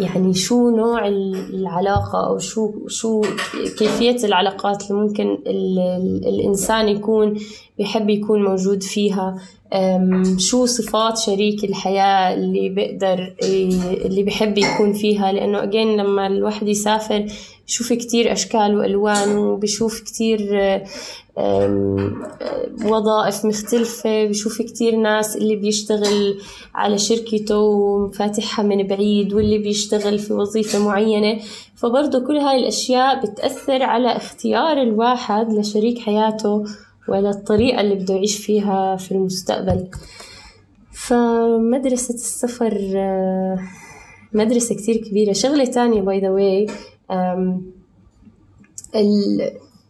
يعني 0.00 0.34
شو 0.34 0.70
نوع 0.70 1.08
العلاقة 1.08 2.26
أو 2.26 2.38
شو 2.38 2.72
شو 2.88 3.22
كيفية 3.78 4.16
العلاقات 4.24 4.90
اللي 4.90 5.02
ممكن 5.02 5.38
الإنسان 6.26 6.88
يكون 6.88 7.38
بيحب 7.78 8.10
يكون 8.10 8.44
موجود 8.44 8.82
فيها. 8.82 9.36
شو 10.38 10.66
صفات 10.66 11.18
شريك 11.18 11.64
الحياة 11.64 12.34
اللي 12.34 12.68
بيقدر 12.68 13.34
اللي 14.04 14.22
بيحب 14.22 14.58
يكون 14.58 14.92
فيها. 14.92 15.32
لأنه 15.32 15.62
أجين 15.62 15.96
لما 15.96 16.26
الواحد 16.26 16.68
يسافر 16.68 17.26
بشوف 17.66 17.92
كتير 17.92 18.32
أشكال 18.32 18.78
وألوان 18.78 19.36
وبشوف 19.36 20.00
كتير 20.00 20.38
وظائف 22.84 23.44
مختلفة 23.44 24.24
بشوف 24.24 24.62
كتير 24.62 24.96
ناس 24.96 25.36
اللي 25.36 25.56
بيشتغل 25.56 26.38
على 26.74 26.98
شركته 26.98 27.58
وفاتحها 27.58 28.62
من 28.62 28.86
بعيد 28.86 29.32
واللي 29.32 29.58
بيشتغل 29.58 30.18
في 30.18 30.32
وظيفة 30.32 30.78
معينة. 30.78 31.40
فبرضه 31.76 32.26
كل 32.26 32.36
هاي 32.36 32.58
الأشياء 32.58 33.26
بتأثر 33.26 33.82
على 33.82 34.16
اختيار 34.16 34.82
الواحد 34.82 35.52
لشريك 35.52 35.98
حياته 35.98 36.64
وعلى 37.08 37.30
الطريقة 37.30 37.80
اللي 37.80 37.94
بده 37.94 38.14
يعيش 38.14 38.36
فيها 38.36 38.96
في 38.96 39.12
المستقبل. 39.12 39.88
فمدرسة 40.92 42.14
السفر 42.14 42.92
آه، 42.96 43.58
مدرسة 44.32 44.74
كتير 44.74 44.96
كبيرة. 44.96 45.32
شغلة 45.32 45.64
تانية 45.64 46.00
by 46.00 46.20
the 46.20 46.30
way 46.30 46.66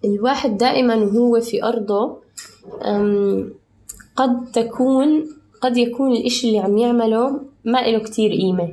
الواحد 0.04 0.56
دائما 0.56 0.96
وهو 0.96 1.40
في 1.40 1.64
أرضه 1.64 2.16
قد 4.16 4.50
تكون 4.52 5.26
قد 5.60 5.76
يكون 5.76 6.12
الإشي 6.12 6.48
اللي 6.48 6.58
عم 6.58 6.78
يعمله 6.78 7.40
ما 7.64 7.78
له 7.78 7.98
كتير 7.98 8.30
قيمة. 8.32 8.72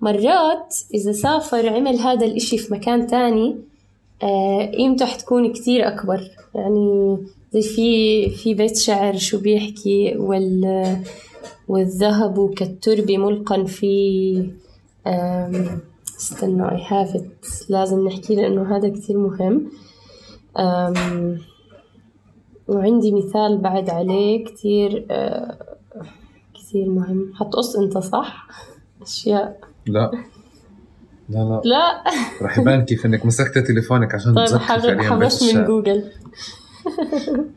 مرات 0.00 0.76
إذا 0.94 1.12
سافر 1.12 1.68
عمل 1.68 1.98
هذا 1.98 2.26
الإشي 2.26 2.58
في 2.58 2.74
مكان 2.74 3.06
تاني 3.06 3.56
قيمته 4.76 5.06
حتكون 5.06 5.52
كتير 5.52 5.88
أكبر. 5.88 6.30
يعني 6.54 7.18
زي 7.52 7.62
في 7.62 8.30
في 8.30 8.54
بيت 8.54 8.76
شعر 8.76 9.16
شو 9.16 9.38
بيحكي 9.40 10.16
وال 10.16 10.96
والذهب 11.68 12.54
كالترب 12.54 13.10
ملقا 13.10 13.64
في 13.64 14.50
استنى 16.18 16.68
I 16.68 16.80
have 16.80 17.14
it. 17.16 17.66
لازم 17.68 18.06
نحكي 18.06 18.34
لأنه 18.36 18.76
هذا 18.76 18.88
كتير 18.88 19.18
مهم. 19.18 19.70
وعندي 22.68 23.12
مثال 23.12 23.58
بعد 23.58 23.90
عليه 23.90 24.44
كتير 24.44 25.06
آه، 25.10 25.58
كتير 26.54 26.90
مهم. 26.90 27.32
حتقص 27.34 27.76
أنت 27.76 27.98
صح؟ 27.98 28.48
أشياء. 29.02 29.60
لا. 29.86 30.10
لا 31.28 31.38
لا. 31.38 31.60
لا. 31.64 32.04
رح 32.42 32.58
يبان 32.58 32.84
كيف 32.84 33.06
إنك 33.06 33.26
مسكت 33.26 33.58
تليفونك 33.58 34.14
عشان 34.14 34.34
طيب 34.34 35.00
حبش 35.00 35.42
من 35.54 35.64
جوجل. 35.64 36.04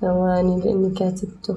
ثواني 0.00 0.60
لأني 0.60 0.90
كاتبته. 0.90 1.56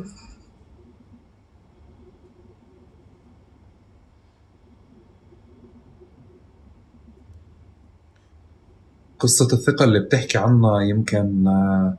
قصة 9.20 9.48
الثقة 9.54 9.86
اللي 9.86 10.00
بتحكي 10.00 10.38
عنها 10.38 10.82
يمكن 10.82 11.48
آه، 11.48 11.98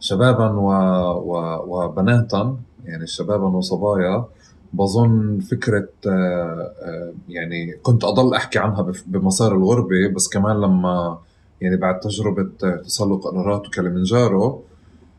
شبابا 0.00 0.50
و... 0.50 0.70
و... 1.18 1.62
وبناتا 1.66 2.56
يعني 2.84 3.06
شبابا 3.06 3.46
وصبايا 3.46 4.24
بظن 4.72 5.38
فكرة 5.50 5.88
آه، 6.06 6.72
آه، 6.82 7.12
يعني 7.28 7.72
كنت 7.82 8.04
أضل 8.04 8.34
أحكي 8.34 8.58
عنها 8.58 8.92
بمسار 9.06 9.54
الغربة 9.54 10.08
بس 10.16 10.28
كمان 10.28 10.56
لما 10.60 11.18
يعني 11.60 11.76
بعد 11.76 12.00
تجربة 12.00 12.50
تسلق 12.84 13.28
قنارات 13.28 13.66
وكلمنجارو 13.66 14.62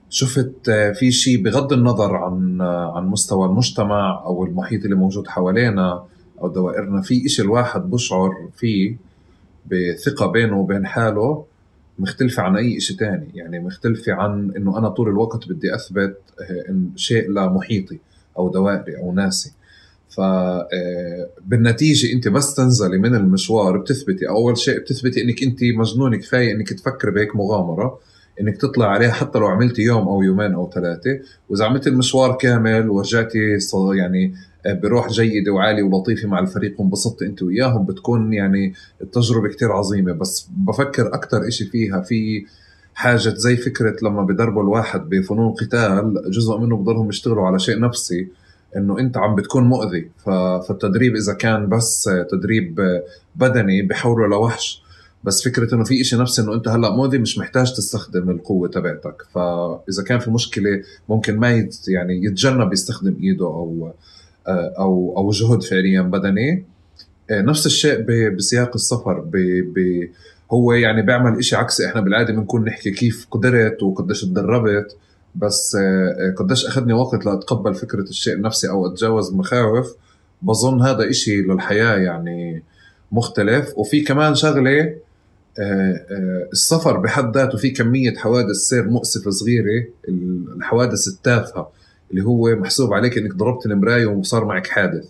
شفت 0.10 0.70
في 0.96 1.12
شيء 1.12 1.44
بغض 1.44 1.74
النظر 1.74 2.16
عن 2.16 2.62
عن 2.62 3.08
مستوى 3.08 3.48
المجتمع 3.48 4.24
أو 4.26 4.46
المحيط 4.46 4.84
اللي 4.84 4.96
موجود 4.96 5.28
حوالينا 5.28 6.04
أو 6.42 6.48
دوائرنا 6.48 7.02
في 7.02 7.26
إشي 7.26 7.42
الواحد 7.42 7.90
بشعر 7.90 8.32
فيه 8.56 8.98
بثقة 9.72 10.28
بينه 10.28 10.60
وبين 10.60 10.86
حاله 10.86 11.46
مختلفة 12.00 12.44
عن 12.44 12.58
أي 12.58 12.80
شيء 12.80 12.98
تاني. 12.98 13.28
يعني 13.34 13.60
مختلفة 13.60 14.14
عن 14.14 14.52
إنه 14.58 14.78
أنا 14.78 14.90
طول 14.90 15.10
الوقت 15.10 15.50
بدي 15.50 15.76
أثبت 15.76 16.18
إن 16.70 16.90
شيء 16.96 17.32
لمحيطي 17.32 18.00
أو 18.38 18.50
دوائري 18.50 18.98
أو 18.98 19.14
ناسي. 19.14 19.52
فبالنتيجة 20.10 22.14
أنت 22.14 22.28
بس 22.28 22.56
تنزلي 22.56 22.98
من 22.98 23.16
المشوار 23.16 23.78
بتثبتي. 23.78 24.30
أول 24.30 24.58
شيء 24.58 24.80
بتثبتي 24.80 25.22
إنك 25.22 25.44
أنت 25.44 25.60
مجنونة 25.78 26.18
كفاية 26.18 26.52
إنك 26.52 26.74
تفكر 26.74 27.10
بهيك 27.10 27.36
مغامرة. 27.36 28.00
إنك 28.42 28.58
تطلع 28.58 28.88
عليها 28.88 29.12
حتى 29.12 29.40
لو 29.40 29.48
عملتي 29.48 29.82
يوم 29.82 30.08
أو 30.08 30.22
يومين 30.22 30.54
أو 30.54 30.70
ثلاثة. 30.74 31.20
وإذا 31.50 31.66
عملتي 31.66 31.90
المشوار 31.90 32.38
كامل 32.38 32.90
ورجعتي 32.90 33.58
يعني 33.98 34.34
بروح 34.66 35.10
جيدة 35.10 35.52
وعالية 35.52 35.84
ولطيفة 35.84 36.28
مع 36.28 36.40
الفريق 36.40 36.82
وانبسطت 36.82 37.22
أنت 37.22 37.44
وياهم 37.44 37.86
بتكون 37.86 38.34
يعني 38.34 38.74
التجربه 39.02 39.48
كتير 39.50 39.72
عظيمة. 39.72 40.12
بس 40.12 40.50
بفكر 40.58 41.08
أكثر 41.08 41.48
إشي 41.48 41.66
فيها 41.66 42.02
في 42.02 42.46
حاجة 42.94 43.30
زي 43.30 43.58
فكرة 43.58 43.96
لما 44.04 44.24
بدربوا 44.24 44.64
الواحد 44.64 45.10
بفنون 45.10 45.54
قتال 45.54 46.14
جزء 46.30 46.58
منه 46.58 46.78
بضلهم 46.78 47.10
يشتغلوا 47.10 47.48
على 47.48 47.60
شيء 47.60 47.80
نفسي 47.80 48.28
إنه 48.78 49.00
أنت 49.00 49.18
عم 49.18 49.36
بتكون 49.36 49.64
مؤذي. 49.64 50.10
فالتدريب 50.68 51.16
إذا 51.16 51.34
كان 51.34 51.70
بس 51.70 52.10
تدريب 52.32 52.82
بدني 53.36 53.82
بحوله 53.82 54.28
لوحش 54.28 54.87
بس 55.28 55.44
فكرة 55.44 55.76
إنه 55.76 55.84
في 55.84 56.04
شيء 56.04 56.20
نفسي 56.20 56.42
إنه 56.42 56.54
أنت 56.54 56.68
هلأ 56.68 56.96
مؤذي 56.96 57.18
مش 57.18 57.38
محتاج 57.38 57.74
تستخدم 57.74 58.30
القوة 58.30 58.68
تبعتك. 58.68 59.22
فاذا 59.34 60.04
كان 60.08 60.20
في 60.20 60.32
مشكلة 60.32 60.84
ممكن 61.10 61.38
ما 61.38 61.70
يعني 61.88 62.26
يتجنب 62.26 62.74
يستخدم 62.74 63.16
إيده 63.24 63.46
أو 63.46 63.92
أو 64.48 65.14
أو 65.18 65.32
جهد 65.32 65.64
فعليا 65.64 66.02
بدني. 66.02 66.66
نفس 67.32 67.66
الشيء 67.66 68.06
بسياق 68.36 68.72
السفر. 68.76 69.20
ب 69.20 69.32
ب 69.74 70.08
هو 70.52 70.74
يعني 70.74 71.02
بيعمل 71.02 71.38
إشي 71.38 71.56
عكسي. 71.56 71.88
إحنا 71.88 72.02
بالعادة 72.02 72.34
بنكون 72.34 72.66
نحكي 72.66 72.92
كيف 72.92 73.28
قدرت 73.32 73.84
وقديش 73.84 74.22
تدربت. 74.22 74.98
بس 75.36 75.78
قديش 76.38 76.66
أخذني 76.66 76.94
وقت 76.94 77.26
لأتقبل 77.26 77.74
فكرة 77.76 78.02
الشيء 78.10 78.34
النفسي 78.34 78.70
أو 78.70 78.88
أتجاوز 78.88 79.34
مخاوف. 79.34 79.96
بظن 80.42 80.82
هذا 80.82 81.10
إشي 81.10 81.42
للحياة 81.42 81.98
يعني 81.98 82.64
مختلف. 83.12 83.74
وفي 83.78 84.02
كمان 84.02 84.36
شغلة 84.36 84.96
السفر 86.54 86.98
بحد 86.98 87.38
ذاته 87.38 87.58
في 87.58 87.70
كمية 87.70 88.16
حوادث 88.16 88.56
سير 88.56 88.90
مؤسفة 88.90 89.32
صغيرة 89.32 89.86
الحوادث 90.56 91.08
التافهة 91.08 91.70
اللي 92.12 92.24
هو 92.24 92.56
محسوب 92.56 92.94
عليك 92.94 93.18
إنك 93.18 93.36
ضربت 93.36 93.66
المراية 93.66 94.06
وصار 94.06 94.46
معك 94.46 94.68
حادث. 94.68 95.10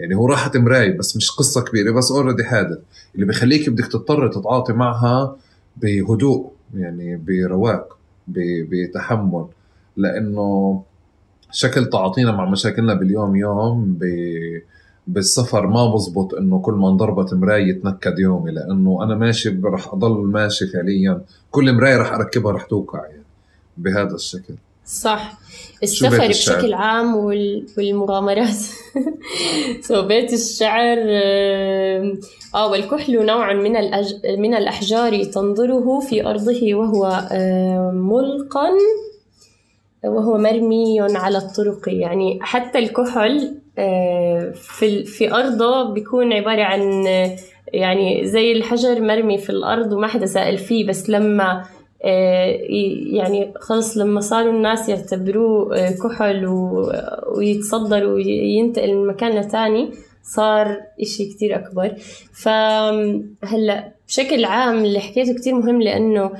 يعني 0.00 0.14
هو 0.14 0.26
راحت 0.26 0.56
مراية 0.56 0.98
بس 0.98 1.16
مش 1.16 1.30
قصة 1.30 1.64
كبيرة 1.64 1.92
بس 1.92 2.10
اوريدي 2.12 2.44
حادث. 2.44 2.78
اللي 3.14 3.26
بخليك 3.26 3.68
بدك 3.68 3.86
تضطر 3.86 4.28
تتعاطي 4.28 4.72
معها 4.72 5.36
بهدوء 5.76 6.52
يعني 6.74 7.16
برواق 7.16 7.98
بتحمل. 8.28 9.46
لأنه 9.96 10.82
شكل 11.52 11.86
تعاطينا 11.86 12.32
مع 12.32 12.50
مشاكلنا 12.50 12.94
باليوم 12.94 13.36
يوم 13.36 13.98
بالسفر 15.06 15.66
ما 15.66 15.94
بزبط 15.94 16.34
إنه 16.34 16.58
كل 16.58 16.72
ما 16.72 16.88
انضربت 16.88 17.34
مراية 17.34 17.68
يتنكد 17.68 18.18
يومي 18.18 18.50
لأنه 18.50 19.04
أنا 19.04 19.14
ماشي 19.14 19.60
رح 19.64 19.92
أضل 19.92 20.26
ماشي 20.26 20.66
فعليا. 20.66 21.20
كل 21.50 21.72
مراية 21.72 21.96
رح 21.96 22.12
أركبها 22.12 22.52
رح 22.52 22.64
توقع 22.64 23.06
يعني 23.06 23.24
بهذا 23.76 24.14
الشكل. 24.14 24.54
صح. 24.86 25.38
السفر 25.82 26.28
بشكل 26.28 26.74
عام 26.74 27.16
والمغامرات. 27.16 28.56
سو 29.88 30.02
بيت 30.02 30.32
الشعر 30.32 30.98
آه 32.54 32.66
والكحل 32.70 33.26
نوع 33.26 33.52
من 33.52 33.76
الأج... 33.76 34.14
من 34.38 34.54
الأحجار 34.54 35.24
تنظره 35.24 36.00
في 36.00 36.26
أرضه 36.26 36.74
وهو 36.74 37.28
ملقا 37.92 38.70
وهو 40.04 40.38
مرمي 40.38 41.00
على 41.00 41.38
الطرق. 41.38 41.88
يعني 41.88 42.38
حتى 42.42 42.78
الكحل 42.78 43.59
في 44.52 45.04
في 45.04 45.32
أرضه 45.32 45.92
بيكون 45.94 46.32
عبارة 46.32 46.62
عن 46.62 47.04
يعني 47.72 48.26
زي 48.26 48.52
الحجر 48.52 49.00
مرمي 49.00 49.38
في 49.38 49.50
الأرض 49.50 49.92
وما 49.92 50.06
حدا 50.06 50.26
سائل 50.26 50.58
فيه 50.58 50.86
بس 50.86 51.10
لما 51.10 51.64
يعني 53.12 53.52
خلص 53.60 53.96
لما 53.98 54.20
صاروا 54.20 54.52
الناس 54.52 54.88
يعتبروه 54.88 55.90
كحل 55.90 56.46
ويتصدر 57.36 58.06
وينتقل 58.06 58.94
من 58.94 59.06
مكان 59.06 59.40
لتاني 59.40 59.90
صار 60.22 60.80
إشي 61.02 61.24
كتير 61.24 61.56
أكبر. 61.56 61.94
فهلأ 62.32 63.92
بشكل 64.08 64.44
عام 64.44 64.84
اللي 64.84 65.00
حكيته 65.00 65.34
كتير 65.34 65.54
مهم 65.54 65.82
لأنه 65.82 66.30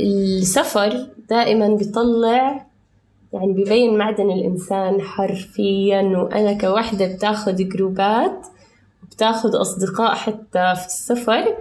السفر 0.00 1.06
دائما 1.30 1.68
بيطلع 1.76 2.66
يعني 3.34 3.52
ببين 3.52 3.98
معدن 3.98 4.30
الإنسان 4.30 5.02
حرفيا 5.02 6.02
وأنا 6.02 6.52
كوحدة 6.52 7.06
بتاخد 7.06 7.54
جروبات 7.56 8.46
وبتاخد 9.02 9.54
أصدقاء 9.54 10.14
حتى 10.14 10.74
في 10.76 10.86
السفر. 10.86 11.56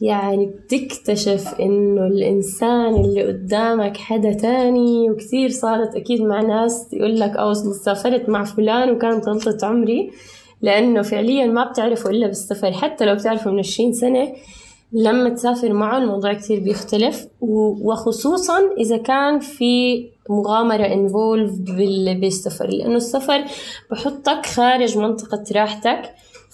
يعني 0.00 0.46
بتكتشف 0.46 1.54
إنه 1.60 2.06
الإنسان 2.06 2.94
اللي 2.94 3.26
قدامك 3.26 3.96
حدا 3.96 4.32
تاني 4.32 5.10
وكثير 5.10 5.50
صارت 5.50 5.96
أكيد 5.96 6.22
مع 6.22 6.40
ناس 6.40 6.88
يقول 6.92 7.20
لك 7.20 7.36
أو 7.36 7.54
سافرت 7.54 8.28
مع 8.28 8.44
فلان 8.44 8.90
وكانت 8.90 9.28
غلطة 9.28 9.66
عمري 9.66 10.10
لأنه 10.62 11.02
فعليا 11.02 11.46
ما 11.46 11.70
بتعرفه 11.70 12.10
إلا 12.10 12.26
بالسفر. 12.26 12.72
حتى 12.72 13.04
لو 13.04 13.14
بتعرفه 13.14 13.50
من 13.50 13.58
عشرين 13.58 13.92
سنة 13.92 14.32
لما 14.94 15.28
تسافر 15.28 15.72
معه 15.72 15.98
الموضوع 15.98 16.32
كتير 16.32 16.60
بيختلف. 16.60 17.26
وخصوصا 17.40 18.58
إذا 18.78 18.96
كان 18.96 19.40
في 19.40 20.04
مغامرة 20.30 20.84
انفولف 20.84 21.52
بالسفر. 22.20 22.66
لأنه 22.66 22.96
السفر 22.96 23.44
بحطك 23.90 24.46
خارج 24.46 24.98
منطقة 24.98 25.44
راحتك 25.54 26.10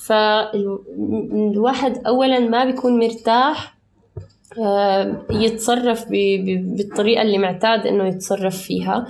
فالواحد 0.07 2.07
أولا 2.07 2.39
ما 2.39 2.65
بيكون 2.65 2.99
مرتاح 2.99 3.81
يتصرف 5.31 6.05
بالطريقة 6.09 7.23
اللي 7.23 7.39
معتاد 7.39 7.87
إنه 7.87 8.07
يتصرف 8.07 8.63
فيها. 8.63 9.07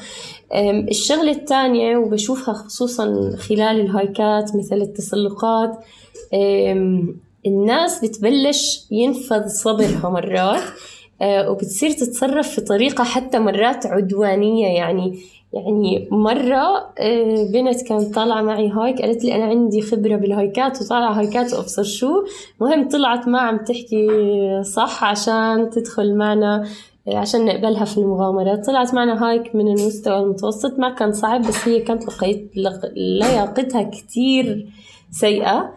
الشغلة 0.88 1.30
الثانية 1.30 1.96
وبشوفها 1.96 2.54
خصوصا 2.54 3.36
خلال 3.38 3.80
الهايكات 3.80 4.56
مثل 4.56 4.76
التسلقات 4.76 5.78
الناس 7.46 8.04
بتبلش 8.04 8.86
ينفذ 8.90 9.46
صبرها 9.48 10.10
مرات 10.10 10.62
وبتصير 11.22 11.90
تتصرف 11.90 12.48
في 12.48 12.60
طريقة 12.60 13.04
حتى 13.04 13.38
مرات 13.38 13.86
عدوانية. 13.86 14.66
يعني 14.66 15.18
يعني 15.52 16.08
مرة 16.10 16.92
بنت 17.52 17.82
كانت 17.82 18.14
طالعة 18.14 18.42
معي 18.42 18.68
hike 18.68 19.02
قالت 19.02 19.24
لي 19.24 19.34
أنا 19.34 19.44
عندي 19.44 19.82
خبرة 19.82 20.16
بال 20.16 20.35
hike 20.35 20.73
ات 20.73 20.82
وطالعة 20.82 21.12
hike 21.12 21.44
ات 21.44 21.52
وأبصر 21.52 21.82
شو. 21.82 22.10
مهم 22.60 22.88
طلعت 22.88 23.28
ما 23.28 23.40
عم 23.40 23.56
تحكي 23.58 24.08
صح 24.62 25.04
عشان 25.04 25.70
تدخل 25.70 26.14
معنا 26.14 26.66
عشان 27.08 27.44
نقبلها 27.44 27.84
في 27.84 27.98
المغامرة. 27.98 28.56
طلعت 28.56 28.94
معنا 28.94 29.24
hike 29.24 29.54
من 29.54 29.68
المستوى 29.68 30.18
المتوسط 30.18 30.78
ما 30.78 30.90
كان 30.90 31.12
صعب 31.12 31.40
بس 31.46 31.68
هي 31.68 31.80
كانت 31.80 32.08
لقيت 32.08 32.50
لياقتها 32.96 33.82
كتير 33.82 34.66
سيئة. 35.10 35.74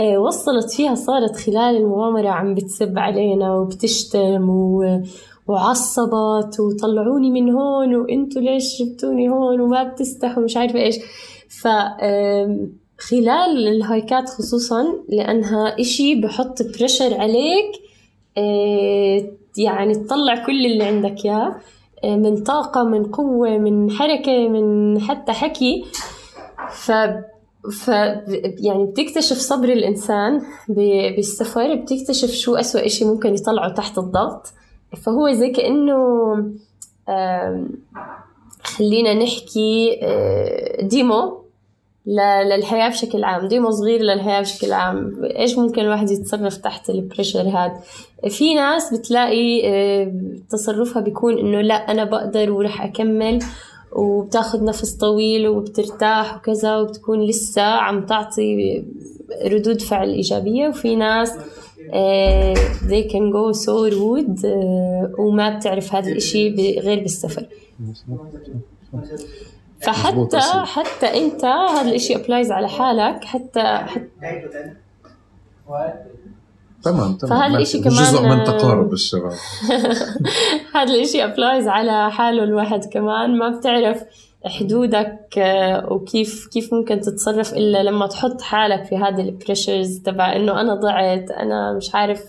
وصلت 0.00 0.70
فيها 0.70 0.94
صارت 0.94 1.36
خلال 1.36 1.76
المغامرة 1.76 2.28
عم 2.28 2.54
بتسب 2.54 2.98
علينا 2.98 3.54
وبتشتم 3.54 4.50
و... 4.50 5.00
وعصبت 5.48 6.60
وطلعوني 6.60 7.30
من 7.30 7.50
هون 7.50 7.96
وإنتوا 7.96 8.42
ليش 8.42 8.82
جبتوني 8.82 9.28
هون 9.28 9.60
وما 9.60 9.82
بتستحوا 9.82 10.42
مش 10.42 10.56
عارفة 10.56 10.78
إيش. 10.80 10.96
ف 11.48 11.68
خلال 12.98 13.68
ال 13.68 13.78
hike 13.78 14.18
ات 14.18 14.28
خصوصا 14.28 14.84
لأنها 15.08 15.80
إشي 15.80 16.14
بحط 16.20 16.62
pressure 16.62 17.20
عليك 17.20 17.72
يعني 19.58 19.94
تطلع 19.94 20.46
كل 20.46 20.66
اللي 20.66 20.84
عندك 20.84 21.24
إياه 21.24 21.56
من 22.04 22.42
طاقة 22.42 22.84
من 22.84 23.04
قوة 23.04 23.58
من 23.58 23.90
حركة 23.90 24.48
من 24.48 25.00
حتى 25.00 25.32
حكي. 25.32 25.84
ف 26.70 26.92
ف 27.72 27.88
يعني 28.58 28.86
بتكتشف 28.86 29.36
صبر 29.36 29.68
الإنسان 29.68 30.42
بالسفر 30.68 31.74
بتكتشف 31.74 32.30
شو 32.30 32.54
أسوأ 32.56 32.86
إشي 32.86 33.04
ممكن 33.04 33.34
يطلعه 33.34 33.68
تحت 33.68 33.98
الضغط. 33.98 34.46
فهو 35.02 35.32
زي 35.32 35.50
كأنه 35.50 35.94
خلينا 38.62 39.14
نحكي 39.14 40.00
demo 40.82 41.44
ل- 42.06 42.48
للحياة 42.48 42.88
بشكل 42.88 43.24
عام 43.24 43.48
demo 43.48 43.70
صغير 43.70 44.00
للحياة 44.00 44.40
بشكل 44.40 44.72
عام. 44.72 45.24
إيش 45.24 45.58
ممكن 45.58 45.82
الواحد 45.82 46.10
يتصرف 46.10 46.56
تحت 46.56 46.90
ال 46.90 46.96
pressure 46.96 47.40
هذا 47.40 47.80
في 48.28 48.54
ناس 48.54 48.94
بتلاقي 48.94 49.68
آه، 49.68 50.12
تصرفها 50.50 51.02
بيكون 51.02 51.38
إنه 51.38 51.60
لا 51.60 51.74
أنا 51.74 52.04
بقدر 52.04 52.52
ورح 52.52 52.82
أكمل. 52.82 53.38
وبتاخد 53.94 54.62
نفس 54.62 54.94
طويل 54.94 55.48
وبترتاح 55.48 56.36
وكذا 56.36 56.76
وبتكون 56.76 57.22
لسه 57.22 57.62
عم 57.62 58.06
تعطي 58.06 58.84
ردود 59.46 59.82
فعل 59.82 60.10
إيجابية 60.10 60.68
وفي 60.68 60.96
ناس 60.96 61.32
آه، 61.92 62.54
they 62.88 63.04
can 63.12 63.32
go 63.32 63.58
so 63.58 63.90
rude 63.94 64.44
آه، 64.44 65.12
وما 65.18 65.56
بتعرف 65.58 65.94
هذا 65.94 66.08
الإشي 66.08 66.50
غير 66.80 67.00
بالسفر 67.00 67.46
فحتى. 69.80 70.40
حتى 70.64 71.06
أنت 71.06 71.44
هذا 71.44 71.88
الإشي 71.88 72.16
applies 72.16 72.50
على 72.52 72.68
حالك 72.68 73.24
حتى, 73.24 73.60
حتى. 73.62 74.08
تمام 76.84 77.14
تمام. 77.14 77.40
فهذا. 77.40 77.56
الإشي 77.56 77.78
كمان- 77.80 77.96
جزء 77.96 78.22
من 78.22 78.44
تقارب 78.44 78.92
الشباب. 78.98 79.32
هذا 80.74 80.94
الإشي 80.94 81.24
applies 81.24 81.68
على 81.68 82.10
حاله 82.10 82.44
الواحد 82.44 82.84
كمان. 82.84 83.38
ما 83.38 83.48
بتعرف 83.58 84.02
حدودك 84.46 85.38
آه، 85.38 85.92
وكيف 85.92 86.48
كيف 86.52 86.74
ممكن 86.74 87.00
تتصرف 87.00 87.52
إلا 87.54 87.82
لما 87.82 88.06
تحط 88.06 88.40
حالك 88.40 88.84
في 88.84 88.96
هذه 88.96 89.20
ال 89.20 89.28
pressures 89.28 89.98
تبع 89.98 90.36
إنه 90.36 90.60
أنا 90.60 90.74
ضعت 90.74 91.30
أنا 91.30 91.72
مش 91.76 91.94
عارف 91.94 92.22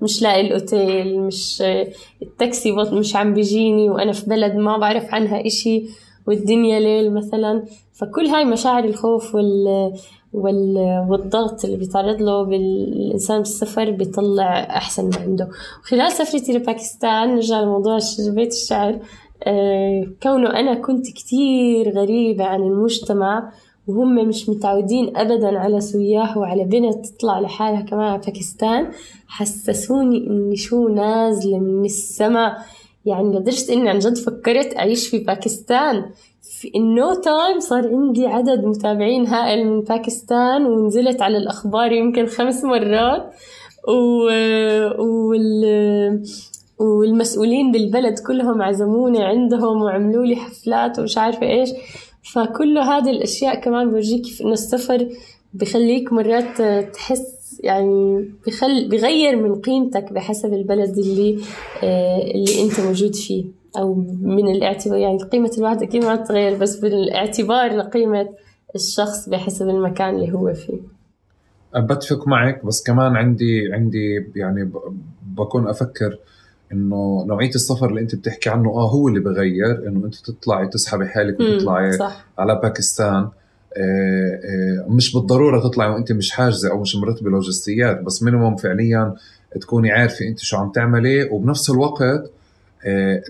مش 0.00 0.22
لاقي 0.22 0.40
الأوتيل 0.40 1.20
مش 1.20 1.62
آه، 1.62 1.88
التاكسي 2.22 2.72
مش 2.72 3.16
عم 3.16 3.34
بيجيني 3.34 3.90
وأنا 3.90 4.12
في 4.12 4.26
بلد 4.26 4.54
ما 4.54 4.78
بعرف 4.78 5.14
عنها 5.14 5.46
إشي 5.46 5.84
والدنيا 6.26 6.80
ليل 6.80 7.14
مثلا. 7.14 7.64
فكل 7.94 8.26
هاي 8.26 8.44
مشاعر 8.44 8.84
الخوف 8.84 9.34
وال... 9.34 9.92
والضغط 10.32 11.64
اللي 11.64 11.76
بيتعرض 11.76 12.22
له 12.22 12.42
بالإنسان 12.42 13.38
بالسفر 13.38 13.90
بيطلع 13.90 14.60
أحسن 14.60 15.10
ما 15.10 15.16
عنده. 15.16 15.48
وخلال 15.82 16.12
سفرتي 16.12 16.52
لباكستان 16.52 17.34
نرجع 17.34 17.60
لموضوع 17.60 17.98
بيت 18.28 18.52
الشعر 18.52 18.98
آه، 19.46 20.06
كونه 20.22 20.50
أنا 20.50 20.74
كنت 20.74 21.06
كتير 21.06 21.98
غريبة 21.98 22.44
عن 22.44 22.62
المجتمع 22.62 23.52
وهم 23.86 24.28
مش 24.28 24.48
متعودين 24.48 25.16
أبدا 25.16 25.58
على 25.58 25.80
سياح 25.80 26.36
وعلى 26.36 26.64
بنت 26.64 27.06
تطلع 27.06 27.40
لحالها 27.40 27.80
كمان 27.80 28.04
على 28.04 28.20
باكستان 28.26 28.90
حسسوني 29.28 30.26
إني 30.26 30.56
شو 30.56 30.88
نازلة 30.88 31.58
من 31.58 31.84
السماء. 31.84 32.58
يعني 33.04 33.36
لدرجة 33.38 33.72
إني 33.72 33.88
عن 33.88 33.98
جد 33.98 34.16
فكرت 34.16 34.76
أعيش 34.76 35.08
في 35.08 35.18
باكستان. 35.18 36.04
في 36.62 36.78
no 36.78 37.14
time 37.14 37.60
صار 37.60 37.88
عندي 37.88 38.26
عدد 38.26 38.64
متابعين 38.64 39.26
هائل 39.26 39.66
من 39.66 39.80
باكستان 39.80 40.66
ونزلت 40.66 41.22
على 41.22 41.36
الأخبار 41.36 41.92
يمكن 41.92 42.26
خمس 42.26 42.64
مرات. 42.64 43.32
و... 43.88 44.26
وال... 45.02 46.22
والمسؤولين 46.78 47.72
بالبلد 47.72 48.18
كلهم 48.18 48.62
عزموني 48.62 49.24
عندهم 49.24 49.82
وعملوا 49.82 50.26
لي 50.26 50.36
حفلات 50.36 50.98
ومش 50.98 51.18
عارفة 51.18 51.46
إيش. 51.46 51.70
فكل 52.32 52.78
هذه 52.78 53.10
الأشياء 53.10 53.60
كمان 53.60 53.90
بورجيك 53.90 54.22
كيف 54.22 54.42
إنه 54.42 54.52
السفر 54.52 55.08
بخليك 55.54 56.12
مرات 56.12 56.62
تحس 56.94 57.60
يعني 57.60 58.30
بخل 58.46 58.88
بغير 58.88 59.36
من 59.36 59.60
قيمتك 59.60 60.12
بحسب 60.12 60.52
البلد 60.52 60.98
اللي 60.98 61.38
آه، 61.82 62.22
اللي 62.34 62.62
أنت 62.62 62.80
موجود 62.80 63.14
فيه. 63.14 63.61
أو 63.78 63.94
من 64.20 64.50
الاعتبار 64.50 64.98
يعني 64.98 65.22
قيمة 65.22 65.50
الواحد 65.58 65.82
أكيد 65.82 66.04
ما 66.04 66.16
تتغير 66.16 66.58
بس 66.58 66.76
بالاعتبار 66.76 67.76
لقيمة 67.76 68.28
الشخص 68.74 69.28
بحسب 69.28 69.68
المكان 69.68 70.14
اللي 70.14 70.32
هو 70.32 70.54
فيه. 70.54 70.80
بتفق 71.76 72.28
معك 72.28 72.64
بس 72.64 72.82
كمان 72.82 73.16
عندي 73.16 73.72
عندي 73.72 74.26
يعني 74.36 74.70
بكون 75.22 75.68
أفكر 75.68 76.18
إنه 76.72 77.24
نوعية 77.26 77.48
السفر 77.48 77.88
اللي 77.88 78.00
أنت 78.00 78.14
بتحكي 78.14 78.50
عنه 78.50 78.70
آه 78.70 78.90
هو 78.90 79.08
اللي 79.08 79.20
بغير 79.20 79.88
إنه 79.88 80.04
أنت 80.04 80.14
تطلعي 80.14 80.68
تسحبي 80.68 81.06
حالك 81.06 81.40
وتطلعي 81.40 81.98
على 82.38 82.60
باكستان 82.62 83.28
آه، 83.76 84.40
آه، 84.44 84.86
مش 84.88 85.14
بالضرورة 85.14 85.60
تطلعي 85.60 85.90
وأنت 85.90 86.12
مش 86.12 86.30
حاجزة 86.30 86.70
أو 86.70 86.80
مش 86.80 86.96
مرتبة 86.96 87.30
لوجستيات 87.30 88.00
بس 88.00 88.22
minimum 88.22 88.56
فعليا 88.56 89.14
تكوني 89.60 89.90
عارفة 89.90 90.28
أنت 90.28 90.38
شو 90.38 90.56
عم 90.56 90.72
تعملي 90.72 91.24
وبنفس 91.30 91.70
الوقت 91.70 92.30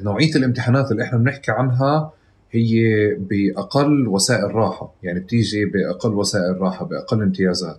نوعية 0.03 0.35
الامتحانات 0.37 0.93
اللي 0.93 1.03
إحنا 1.03 1.19
بنحكي 1.19 1.51
عنها 1.51 2.13
هي 2.51 3.15
بأقل 3.15 4.09
وسائل 4.09 4.55
راحة 4.55 4.95
يعني 5.03 5.21
بتيجي 5.21 5.65
بأقل 5.65 6.15
وسائل 6.15 6.61
راحة 6.61 6.85
بأقل 6.85 7.23
امتيازات. 7.23 7.79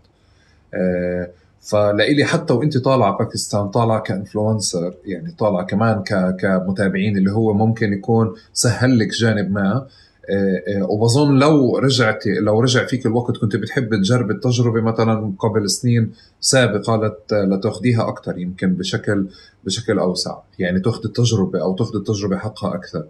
آه، 0.74 1.30
فلإلي 1.62 2.26
حتى 2.26 2.54
وانت 2.54 2.78
طالعة 2.78 3.18
باكستان 3.18 3.68
طالعة 3.68 4.00
ك 4.00 4.08
influencer 4.08 4.94
يعني 5.06 5.32
طالعة 5.32 5.66
كمان 5.66 6.04
كمتابعين 6.40 7.18
اللي 7.18 7.32
هو 7.32 7.54
ممكن 7.54 7.94
يكون 7.94 8.36
سهل 8.54 9.00
لك 9.00 9.08
جانب 9.08 9.52
ما 9.52 9.62
آه، 9.72 9.76
آه، 9.76 9.88
وبظن 10.90 11.40
لو 11.40 11.78
رجعتي 11.78 12.34
لو 12.34 12.60
رجع 12.60 12.86
فيك 12.86 13.06
الوقت 13.06 13.38
كنت 13.38 13.56
بتحب 13.56 13.96
تجرب 13.96 14.32
التجربة 14.32 14.82
مثلا 14.82 15.34
قبل 15.40 15.70
سنين 15.70 16.12
سابقة 16.42 16.96
لت- 17.08 17.34
لتاخديها 17.34 18.08
أكثر 18.10 18.38
يمكن 18.38 18.74
بشكل 18.74 19.26
بشكل 19.66 20.00
أوسع. 20.00 20.38
يعني 20.60 20.80
تاخذ 20.80 21.02
التجربة 21.06 21.62
أو 21.62 21.76
تاخذ 21.76 21.96
التجربة 21.96 22.38
حقها 22.38 22.76
أكثر 22.76 23.04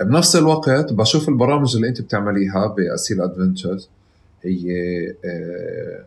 بنفس 0.00 0.36
الوقت 0.36 0.92
بشوف 0.92 1.28
البرامج 1.28 1.76
اللي 1.76 1.88
أنت 1.88 2.00
بتعمليها 2.00 2.66
بأسيل 2.66 3.20
adventures 3.20 3.88
هي 4.42 4.70
آه، 5.24 6.04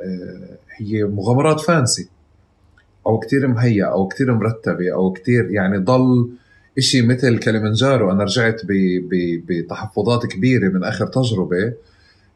آه، 0.00 0.56
هي 0.76 1.04
مغامرات 1.04 1.60
fancy 1.60 2.08
أو 3.06 3.18
كتير 3.18 3.46
مهيئة 3.48 3.84
أو 3.84 4.08
كتير 4.08 4.34
مرتبة 4.34 4.92
أو 4.94 5.12
كتير 5.12 5.50
يعني 5.50 5.78
ضل 5.78 6.28
إشي 6.80 7.02
مثل 7.02 7.38
كليمنجارو 7.38 8.10
أنا 8.10 8.24
رجعت 8.24 8.60
بتحفظات 9.48 10.26
كبيرة 10.26 10.68
من 10.68 10.84
آخر 10.84 11.06
تجربة 11.06 11.72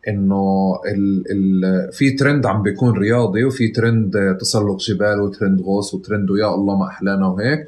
إنه 0.09 0.45
ال 0.89 1.25
ال 1.31 1.93
في 1.93 2.11
ترند 2.11 2.47
عم 2.47 2.62
بيكون 2.62 2.99
رياضي 2.99 3.45
وفي 3.45 3.69
ترند 3.69 4.37
تسلق 4.41 4.79
جبال 4.79 5.21
وترند 5.21 5.61
غوص 5.61 5.95
وترند 5.95 6.31
ويا 6.31 6.55
الله 6.55 6.77
ما 6.79 6.87
أحلانا 6.89 7.27
وهيك. 7.27 7.66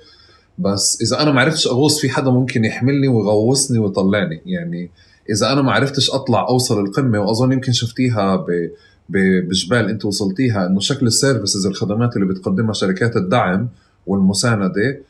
بس 0.59 1.03
إذا 1.03 1.23
أنا 1.23 1.32
ما 1.32 1.40
عرفتش 1.40 1.66
أغوص 1.66 2.01
في 2.01 2.09
حدا 2.09 2.31
ممكن 2.31 2.65
يحملني 2.65 3.09
ويغوصني 3.09 3.78
ويطلعني. 3.78 4.40
يعني 4.47 4.90
إذا 5.31 5.53
أنا 5.53 5.62
ما 5.62 5.73
عرفتش 5.73 6.11
أطلع 6.11 6.48
أوصل 6.48 6.81
القمة 6.81 7.19
وأظن 7.20 7.53
يمكن 7.53 7.73
شفتيها 7.73 8.36
ب 8.36 8.69
بجبال 9.09 9.89
أنت 9.89 10.05
وصلتيها 10.05 10.66
إنه 10.66 10.81
شكل 10.81 11.07
ال 11.07 11.13
services 11.13 11.66
الخدمات 11.66 12.16
اللي 12.16 12.27
بتقدمها 12.27 12.73
شركات 12.73 13.16
الدعم 13.16 13.69
والمساندة 14.07 15.01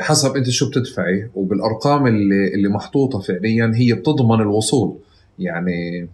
حسب 0.00 0.36
انت 0.36 0.50
شو 0.50 0.68
بتدفعي 0.68 1.30
وبالأرقام 1.34 2.06
اللي 2.06 2.54
اللي 2.54 2.68
محطوطة 2.68 3.18
فعليا 3.18 3.72
هي 3.74 3.92
بتضمن 3.92 4.40
الوصول. 4.40 4.96
يعني 5.38 6.08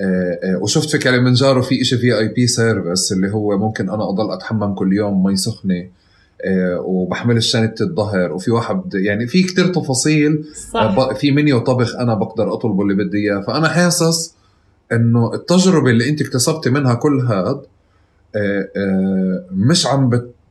آه، 0.00 0.38
آه، 0.44 0.56
وشفت 0.56 0.90
في 0.90 0.98
كليمنجارو 0.98 1.62
في 1.62 1.84
شيء 1.84 1.98
VIP 1.98 2.46
service 2.46 3.12
اللي 3.12 3.30
هو 3.30 3.58
ممكن 3.58 3.88
أنا 3.90 4.08
أضل 4.08 4.32
أتحمم 4.32 4.74
كل 4.74 4.92
يوم 4.92 5.24
مي 5.24 5.36
سخنة 5.36 5.88
آه، 6.44 6.80
وبحمل 6.80 7.42
شنطه 7.42 7.82
الظهر. 7.82 8.32
وفي 8.32 8.50
واحد 8.50 8.94
يعني 8.94 9.26
في 9.26 9.42
كتير 9.42 9.66
تفاصيل 9.66 10.44
صح. 10.72 11.12
في 11.12 11.30
منيو 11.30 11.58
طبخ 11.58 11.96
أنا 11.96 12.14
بقدر 12.14 12.54
أطلبه 12.54 12.82
اللي 12.82 12.94
بدي 12.94 13.18
إياه. 13.18 13.40
فأنا 13.40 13.68
حاسس 13.68 14.34
إنه 14.92 15.34
التجربة 15.34 15.90
اللي 15.90 16.08
أنت 16.08 16.20
اكتسبتي 16.20 16.70
منها 16.70 16.94
كل 16.94 17.20
هاد 17.20 17.60
آه، 18.36 18.68
آه، 18.76 19.44
مش 19.50 19.86
عم 19.86 20.10
بتعمليها 20.10 20.41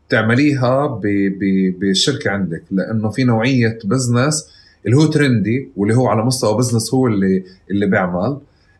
ب- 0.87 1.01
ب- 1.39 1.79
بالشركة 1.79 2.31
عندك 2.31 2.63
لأنه 2.71 3.09
في 3.09 3.23
نوعية 3.23 3.79
business 3.85 4.49
اللي 4.85 4.97
هو 4.97 5.05
trendy 5.05 5.69
واللي 5.77 5.95
هو 5.95 6.07
على 6.07 6.23
مستوى 6.25 6.57
business 6.57 6.93
هو 6.93 7.07
اللي 7.07 7.43
اللي 7.71 7.85
بيعمل 7.85 8.37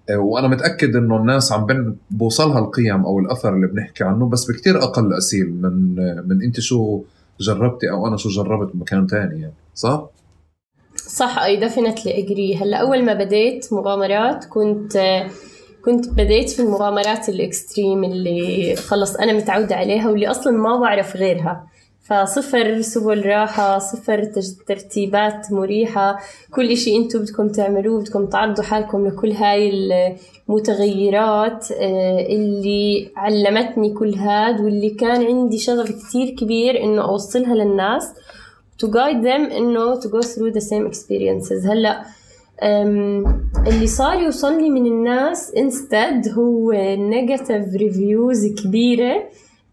آه، 0.10 0.18
وأنا 0.18 0.48
متأكد 0.48 0.96
إنه 0.96 1.18
الناس 1.18 1.52
عم 1.52 1.96
بوصلها 2.12 2.60
القيم 2.60 3.06
أو 3.06 3.20
الأثر 3.20 3.56
اللي 3.56 3.68
بنحكي 3.68 4.04
عنه 4.04 4.30
بس 4.30 4.52
بكتير 4.52 4.84
أقل 4.84 5.14
أسيل 5.14 5.62
من 5.62 6.00
آه، 6.00 6.24
من 6.28 6.42
أنت 6.44 6.60
شو 6.60 7.02
جربتي 7.40 7.90
أو 7.92 8.08
أنا 8.08 8.18
شو 8.18 8.30
جربت 8.30 8.76
بمكان 8.76 9.08
تاني 9.08 9.42
يعني 9.42 9.54
صح؟ 9.76 10.10
صح 10.96 11.40
I 11.40 11.56
definitely 11.60 12.20
agree 12.24 12.56
هلأ 12.56 12.78
أول 12.78 13.06
ما 13.06 13.14
بديت 13.14 13.74
مغامرات 13.74 14.46
كنت 14.46 14.98
كنت 15.86 16.10
بديت 16.10 16.50
في 16.50 16.60
المغامرات 16.62 17.30
ال 17.30 17.39
extreme 17.39 18.04
اللي 18.04 18.76
خلص 18.76 19.16
أنا 19.16 19.34
متعودة 19.34 19.76
عليها 19.76 20.10
واللي 20.10 20.28
أصلا 20.32 20.54
ما 20.54 20.80
بعرف 20.80 21.16
غيرها. 21.16 21.68
فصفر 22.04 22.82
سبل 22.82 23.26
راحة 23.26 23.80
صفر 23.80 24.24
ترتيبات 24.68 25.52
مريحة 25.52 26.18
كل 26.56 26.72
إشي 26.72 26.98
أنتو 26.98 27.20
بدكم 27.20 27.48
تعملوه 27.50 28.02
بدكم 28.02 28.26
تعرضوا 28.26 28.64
حالكم 28.64 29.08
لكل 29.08 29.32
هاي 29.32 29.70
المتغيرات 30.50 31.72
آه، 31.72 32.20
اللي 32.30 33.12
علمتني 33.16 33.94
كل 33.94 34.14
هاد 34.16 34.62
واللي 34.62 34.90
كان 34.90 35.26
عندي 35.26 35.58
شغف 35.58 35.92
كتير 35.92 36.30
كبير 36.36 36.84
إنه 36.84 37.02
أوصلها 37.02 37.56
للناس 37.56 38.10
to 38.84 38.88
guide 38.88 39.24
them 39.24 39.52
إنه 39.58 39.96
to 40.00 40.04
go 40.04 40.22
through 40.28 40.54
the 40.54 40.64
same 40.66 40.92
experiences. 40.94 41.66
هلأ 41.70 42.00
أم، 42.00 42.06
اللي 42.64 43.88
صار 43.88 44.20
يوصلني 44.20 44.70
من 44.70 44.86
الناس 44.86 45.54
instead 45.58 46.34
هو 46.38 46.72
negative 46.98 47.76
reviews 47.76 48.46
كبيرة 48.64 49.24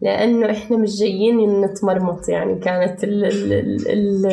لأنه 0.00 0.50
إحنا 0.50 0.76
مش 0.76 0.98
جايين 1.00 1.60
نتمرمط. 1.60 2.28
يعني 2.28 2.54
كانت 2.58 3.04
ال 3.04 3.24
ال 3.88 4.26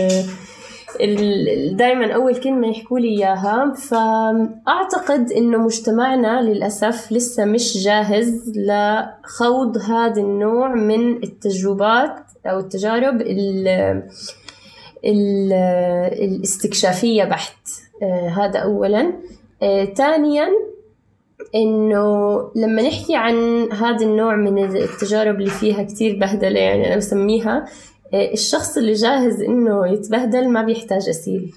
ال 1.02 1.78
دائما 1.78 2.14
أول 2.14 2.36
كلمة 2.36 2.68
يحكوا 2.68 3.00
لي 3.00 3.08
إياها. 3.08 3.74
فأعتقد 3.74 5.32
إنه 5.32 5.58
مجتمعنا 5.58 6.42
للأسف 6.42 7.12
لسه 7.12 7.46
مش 7.46 7.84
جاهز 7.84 8.54
لخوض 8.56 9.78
هذا 9.78 10.22
النوع 10.22 10.76
من 10.76 11.24
التجربات 11.24 12.16
أو 12.46 12.60
التجارب 12.60 13.22
ال 13.22 13.68
ال 15.06 15.54
الاستكشافية 16.14 17.24
بحت. 17.24 17.65
هذا 18.14 18.60
أولا. 18.60 19.14
آه، 19.64 19.86
ثانيا 19.86 20.48
إنه 21.56 22.38
لما 22.56 22.82
نحكي 22.82 23.16
عن 23.16 23.68
هذا 23.72 24.06
النوع 24.06 24.36
من 24.36 24.76
التجارب 24.76 25.36
اللي 25.36 25.50
فيها 25.52 25.84
كتير 25.84 26.20
بهدلة 26.20 26.60
يعني 26.60 26.88
أنا 26.88 26.96
بسميها 26.96 27.66
آه، 28.14 28.34
الشخص 28.34 28.78
اللي 28.78 28.94
جاهز 28.94 29.42
إنه 29.42 29.88
يتبهدل 29.88 30.50
ما 30.50 30.62
بيحتاج 30.62 31.10
أسيل. 31.10 31.56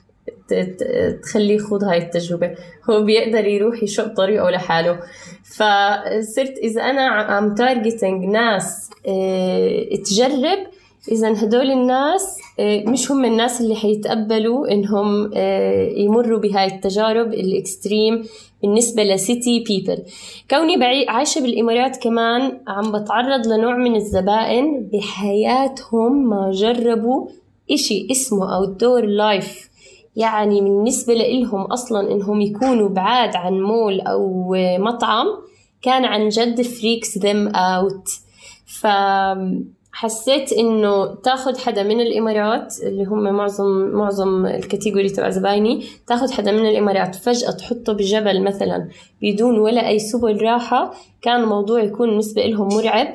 تخليه 1.23 1.55
يخوض 1.55 1.85
هاي 1.85 1.99
التجربة. 1.99 2.55
هو 2.91 3.03
بيقدر 3.03 3.47
يروح 3.47 3.83
يشق 3.83 4.15
طريقه 4.15 4.51
لحاله. 4.51 5.01
فصرت 5.45 6.59
إذا 6.63 6.83
أنا 6.83 7.03
عم 7.09 7.55
تارجتنج 7.55 8.25
ناس 8.25 8.91
آه، 9.09 9.85
تجرب 10.05 10.59
إذا 11.09 11.45
هدول 11.45 11.71
الناس 11.71 12.39
آه، 12.61 12.85
مش 12.87 13.11
هم 13.11 13.25
الناس 13.25 13.61
اللي 13.61 13.75
حيتقبلوا 13.77 14.73
إنهم 14.73 15.31
آه، 15.35 15.89
يمروا 15.97 16.39
بهاي 16.39 16.67
التجارب 16.67 17.33
ال 17.33 17.44
extreme 17.44 18.25
بالنسبة 18.63 19.03
ل 19.03 19.15
city 19.15 19.65
people 19.69 20.03
كوني 20.51 21.07
عايشة 21.09 21.41
بالإمارات 21.41 21.97
كمان 21.97 22.61
عم 22.69 22.93
بتعرض 22.93 23.47
لنوع 23.47 23.77
من 23.77 23.97
الزبائن 23.97 24.89
بحياتهم 24.93 26.29
ما 26.29 26.51
جربوا 26.51 27.29
إشي 27.71 28.09
اسمه 28.11 28.47
outdoor 28.47 29.05
life. 29.05 29.69
يعني 30.17 30.61
بالنسبة 30.61 31.15
لإلهم 31.15 31.61
أصلا 31.61 32.13
إنهم 32.13 32.41
يكونوا 32.41 32.89
بعاد 32.89 33.37
عن 33.37 33.61
مول 33.61 34.01
أو 34.01 34.55
مطعم 34.79 35.27
كان 35.83 36.05
عن 36.05 36.29
جد 36.29 36.63
freaks 36.63 37.19
them 37.19 37.53
out. 37.55 38.29
فحسيت 39.99 40.53
إنه 40.53 41.15
تاخد 41.15 41.57
حدا 41.57 41.83
من 41.83 42.01
الإمارات 42.01 42.75
اللي 42.83 43.05
هم 43.05 43.23
معظم 43.23 43.91
معظم 43.93 44.47
الكاتيجوري 44.47 45.09
تبع 45.09 45.31
زبايني 45.31 45.85
تاخد 46.07 46.31
حدا 46.31 46.53
من 46.53 46.69
الإمارات 46.69 47.15
فجأة 47.15 47.51
تحطه 47.51 47.93
بجبل 47.93 48.43
مثلا 48.43 48.89
بدون 49.23 49.59
ولا 49.59 49.89
أي 49.89 49.99
سبل 49.99 50.43
راحة 50.43 50.95
كان 51.23 51.41
الموضوع 51.41 51.83
يكون 51.83 52.09
بالنسبة 52.09 52.43
لهم 52.43 52.69
مرعب 52.69 53.13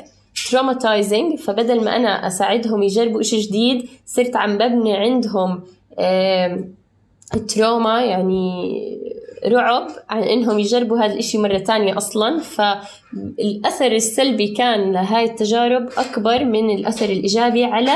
traumatizing. 0.49 1.37
فبدل 1.37 1.83
ما 1.83 1.95
أنا 1.95 2.27
أساعدهم 2.27 2.83
يجربوا 2.83 3.21
إشي 3.21 3.39
جديد 3.39 3.89
صرت 4.05 4.35
عم 4.35 4.57
ببني 4.57 4.97
عندهم 4.97 5.61
تروما 7.47 8.01
يعني 8.01 8.73
رعب 9.47 9.87
عن 10.09 10.23
إنهم 10.23 10.59
يجربوا 10.59 10.97
هذا 10.99 11.13
الإشي 11.13 11.37
مرة 11.37 11.57
تانية 11.57 11.97
أصلا. 11.97 12.39
فالأثر 12.39 13.91
السلبي 13.91 14.47
كان 14.47 14.91
لهاي 14.93 15.23
التجارب 15.23 15.89
أكبر 15.97 16.43
من 16.45 16.69
الأثر 16.75 17.05
الإيجابي 17.05 17.65
على 17.65 17.91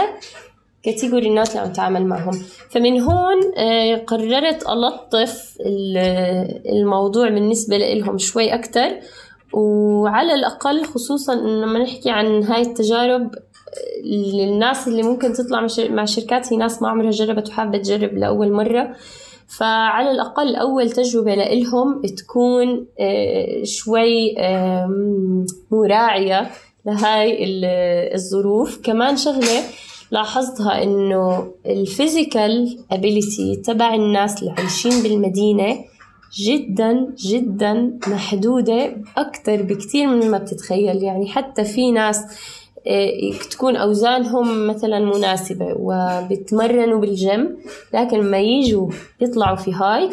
كاتيجوري 0.84 1.28
الناس 1.28 1.49
اللي 1.49 1.61
عم 1.68 1.74
تعامل 1.74 2.06
معهم. 2.06 2.41
فمن 2.69 3.02
هون 3.02 3.36
آه، 3.57 3.95
قررت 3.95 4.64
ألطف 4.69 5.57
ال- 5.65 6.61
الموضوع 6.78 7.30
بالنسبة 7.30 7.78
لهم 7.78 8.18
شوي 8.18 8.53
أكتر. 8.53 8.90
وعلى 9.53 10.34
الأقل 10.34 10.84
خصوصا 10.86 11.36
لما 11.36 11.80
نحكي 11.80 12.10
عن 12.10 12.44
هاي 12.44 12.61
التجارب 12.61 13.32
للناس 14.06 14.88
اللي 14.88 15.03
ممكن 15.03 15.34
تطلع 15.34 15.68
مع 15.90 16.06
شركات 16.06 16.53
هي 16.53 16.57
ناس 16.57 16.82
ما 16.82 16.90
عمرها 16.90 17.10
جربت 17.11 17.49
وحابة 17.49 17.78
تجرب 17.78 18.14
لأول 18.14 18.52
مرة. 18.52 18.95
فعلى 19.48 20.11
الأقل 20.11 20.56
أول 20.56 20.91
تجربة 20.91 21.36
لإلهم 21.36 22.02
تكون 22.02 22.86
آه، 22.99 23.64
شوي 23.64 24.36
مراعية 25.72 26.49
لهاي 26.86 27.44
ال- 27.44 27.65
الظروف. 28.15 28.80
كمان 28.84 29.18
شغلة 29.18 29.61
لاحظتها 30.11 30.84
إنه 30.84 31.52
ال 31.65 31.78
physical 31.78 32.77
ability 32.91 33.56
تبع 33.65 33.95
الناس 33.95 34.40
اللي 34.41 34.52
عايشين 34.57 35.03
بالمدينة 35.03 35.78
جدا 36.40 37.14
جدا 37.28 37.99
محدودة 38.07 38.98
أكتر 39.18 39.61
بكتير 39.61 40.07
من 40.07 40.32
ما 40.32 40.38
بتتخيل. 40.38 41.03
يعني 41.03 41.28
حتى 41.28 41.64
في 41.64 41.91
ناس 41.91 42.22
تكون 43.51 43.76
أوزانهم 43.76 44.68
مثلا 44.68 44.99
مناسبة 44.99 45.76
وبتمرنوا 45.80 46.99
بالجيم 46.99 47.57
لكن 47.93 48.22
ما 48.22 48.39
يجوا 48.39 48.89
يطلعوا 49.22 49.55
في 49.55 49.73
hike 49.73 50.11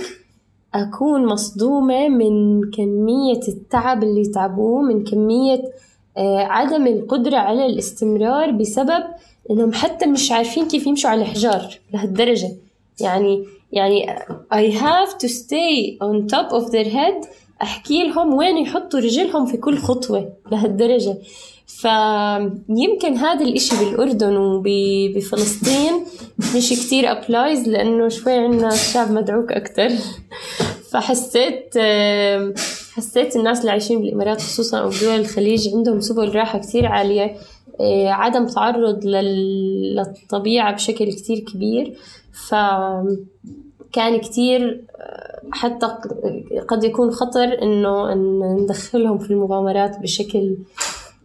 أكون 0.74 1.26
مصدومة 1.26 2.08
من 2.08 2.60
كمية 2.70 3.40
التعب 3.48 4.02
اللي 4.02 4.24
تعبوه 4.24 4.82
من 4.82 5.04
كمية 5.04 5.62
آه، 6.16 6.38
عدم 6.38 6.86
القدرة 6.86 7.36
على 7.36 7.66
الاستمرار 7.66 8.50
بسبب 8.50 9.04
إنهم 9.50 9.72
حتى 9.72 10.06
مش 10.06 10.32
عارفين 10.32 10.68
كيف 10.68 10.86
يمشوا 10.86 11.10
على 11.10 11.22
الحجار 11.22 11.78
لهالدرجة. 11.92 12.50
يعني 13.00 13.44
يعني 13.72 14.06
I 14.54 14.70
have 14.70 15.18
to 15.18 15.28
stay 15.28 15.98
on 16.00 16.28
top 16.28 16.52
of 16.52 16.70
their 16.70 16.88
head 16.88 17.28
أحكي 17.62 18.08
لهم 18.08 18.34
وين 18.34 18.58
يحطوا 18.58 19.00
رجلهم 19.00 19.46
في 19.46 19.56
كل 19.56 19.78
خطوة 19.78 20.32
لهالدرجة. 20.52 21.16
فيمكن 21.66 23.14
هذا 23.16 23.44
الإشي 23.44 23.76
بالأردن 23.84 24.36
وبفلسطين. 24.36 25.92
مش 26.56 26.68
كتير 26.70 27.12
أبلايز 27.12 27.68
لأنه 27.68 28.08
شوي 28.08 28.32
عنا 28.32 28.68
الشعب 28.68 29.10
مدعوك 29.10 29.52
أكتر. 29.52 29.88
فحسيت 30.90 31.74
حسيت 32.94 33.36
الناس 33.36 33.60
اللي 33.60 33.70
عايشين 33.70 34.00
بالإمارات 34.00 34.40
خصوصا 34.40 34.78
أو 34.78 34.88
دول 34.90 35.20
الخليج 35.20 35.74
عندهم 35.74 36.00
سبل 36.00 36.34
راحة 36.34 36.58
كتير 36.58 36.86
عالية. 36.86 37.36
آه، 37.80 38.08
عدم 38.08 38.46
تعرض 38.46 39.04
لل- 39.06 39.96
للطبيعة 39.96 40.74
بشكل 40.74 41.12
كتير 41.12 41.38
كبير. 41.38 41.96
فكان 42.48 44.18
كتير 44.22 44.84
آه، 45.00 45.40
حتى 45.52 45.86
قد 46.68 46.84
يكون 46.84 47.10
خطر 47.10 47.62
إن 47.62 47.82
ندخلهم 48.62 49.18
في 49.18 49.30
المغامرات 49.30 49.98
بشكل 49.98 50.56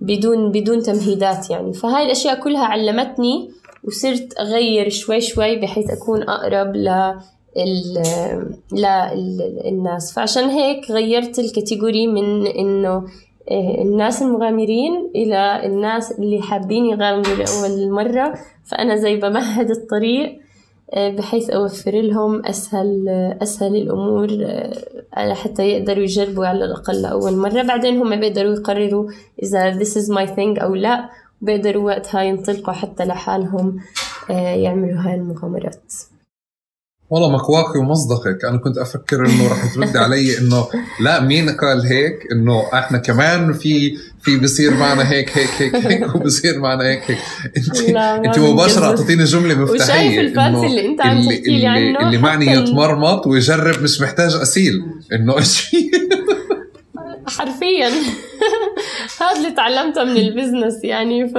بدون 0.01 0.51
بدون 0.51 0.79
تمهيدات 0.79 1.49
يعني. 1.49 1.73
فهاي 1.73 2.05
الأشياء 2.05 2.39
كلها 2.39 2.65
علمتني 2.65 3.51
وصرت 3.83 4.39
أغير 4.39 4.89
شوي 4.89 5.21
شوي 5.21 5.55
بحيث 5.55 5.89
أكون 5.89 6.21
أقرب 6.29 6.75
ل 6.75 6.87
ال 7.57 8.03
ل 8.71 8.85
الناس. 9.65 10.13
فعشان 10.13 10.49
هيك 10.49 10.91
غيرت 10.91 11.39
الكاتيجوري 11.39 12.07
من 12.07 12.47
إنه 12.47 13.05
إيه، 13.51 13.81
الناس 13.81 14.21
المغامرين 14.21 15.11
إلى 15.15 15.65
الناس 15.65 16.11
اللي 16.11 16.41
حابين 16.41 16.85
يغامروا 16.85 17.35
لأول 17.35 17.91
مرة. 17.91 18.33
فأنا 18.71 18.95
زي 18.95 19.15
بمهد 19.15 19.69
الطريق 19.69 20.38
بحيث 20.97 21.49
أوفر 21.49 21.91
لهم 21.91 22.45
أسهل 22.45 23.09
أسهل 23.41 23.75
الأمور 23.75 24.27
آه، 24.41 25.33
حتى 25.33 25.69
يقدروا 25.69 26.03
يجربوا 26.03 26.45
على 26.45 26.65
الأقل 26.65 27.01
لأول 27.01 27.37
مرة. 27.37 27.61
بعدين 27.61 27.97
هم 27.97 28.19
بيقدروا 28.19 28.53
يقرروا 28.53 29.11
إذا 29.43 29.79
this 29.79 29.91
is 29.91 30.09
my 30.09 30.25
thing 30.25 30.61
أو 30.61 30.75
لا 30.75 31.09
بيقدروا 31.41 31.83
وقتها 31.83 32.21
ينطلقوا 32.21 32.73
حتى 32.73 33.05
لحالهم 33.05 33.79
آه، 34.31 34.55
يعملوا 34.55 35.01
هاي 35.01 35.15
المغامرات. 35.15 35.93
والله 37.09 37.31
مكواكي 37.31 37.77
ومصدقك 37.77 38.45
أنا 38.45 38.57
كنت 38.57 38.77
أفكر 38.77 39.25
إنه 39.25 39.47
رح 39.51 39.73
تردي 39.75 39.97
علي 39.97 40.37
إنه 40.37 40.65
لا 41.01 41.19
مين 41.21 41.49
قال 41.49 41.85
هيك؟ 41.85 42.19
إنه 42.31 42.63
إحنا 42.73 42.97
كمان 42.97 43.53
في 43.53 43.97
في 44.21 44.37
بصير 44.37 44.73
معنا 44.77 45.11
هيك 45.11 45.37
هيك 45.37 45.49
هيك 45.59 45.75
هيك 45.75 46.15
وبصير 46.15 46.59
معنا 46.59 46.83
هيك 46.83 47.01
هيك. 47.11 47.17
أنت 47.57 47.79
أنت 48.25 48.39
مباشرة. 48.39 48.85
أعطيتيني 48.85 49.23
جملة 49.23 49.55
مفتاحية 49.55 50.07
وشايف 50.09 50.19
الفانسي 50.19 50.59
إنه 50.59 50.67
اللي 50.67 50.85
أنت 50.85 51.01
عم 51.01 51.21
تحكي 51.23 51.41
لي 51.41 51.55
اللي- 51.55 51.67
عنه 51.67 51.99
اللي 52.07 52.17
معني 52.17 52.45
يتمرمط 52.51 53.27
ويجرب 53.27 53.81
مش 53.83 54.01
محتاج 54.01 54.35
أسيل. 54.35 54.81
إنه 55.13 55.39
شيء. 55.55 55.91
حرفيا. 57.29 57.89
هذا 59.21 59.37
اللي 59.37 59.51
تعلمته 59.51 60.03
من 60.03 60.17
البزنس 60.17 60.83
يعني 60.83 61.27
ف... 61.27 61.37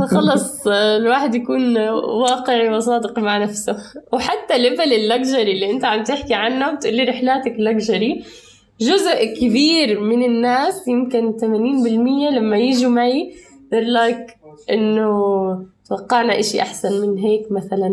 فخلص 0.00 0.66
الواحد 0.66 1.34
يكون 1.34 1.78
واقعي 2.22 2.68
وصادق 2.68 3.18
مع 3.18 3.38
نفسه. 3.38 3.76
وحتى 4.12 4.58
level 4.58 4.92
ال 4.92 5.01
luxury 5.01 5.52
اللي 5.52 5.70
أنت 5.70 5.84
عم 5.84 6.02
تحكي 6.02 6.34
عنه 6.34 6.74
بتقولي 6.74 7.04
رحلاتك 7.04 7.54
luxury 7.58 8.24
جزء 8.80 9.34
كبير 9.40 10.00
من 10.00 10.22
الناس 10.22 10.88
يمكن 10.88 11.32
80% 11.40 11.44
لما 12.34 12.56
يجوا 12.56 12.90
معي 12.90 13.34
they're 13.74 13.98
like 13.98 14.38
إنه 14.70 15.66
توقعنا 15.88 16.38
إشي 16.40 16.62
أحسن 16.62 17.00
من 17.00 17.18
هيك؟ 17.18 17.52
مثلا 17.52 17.88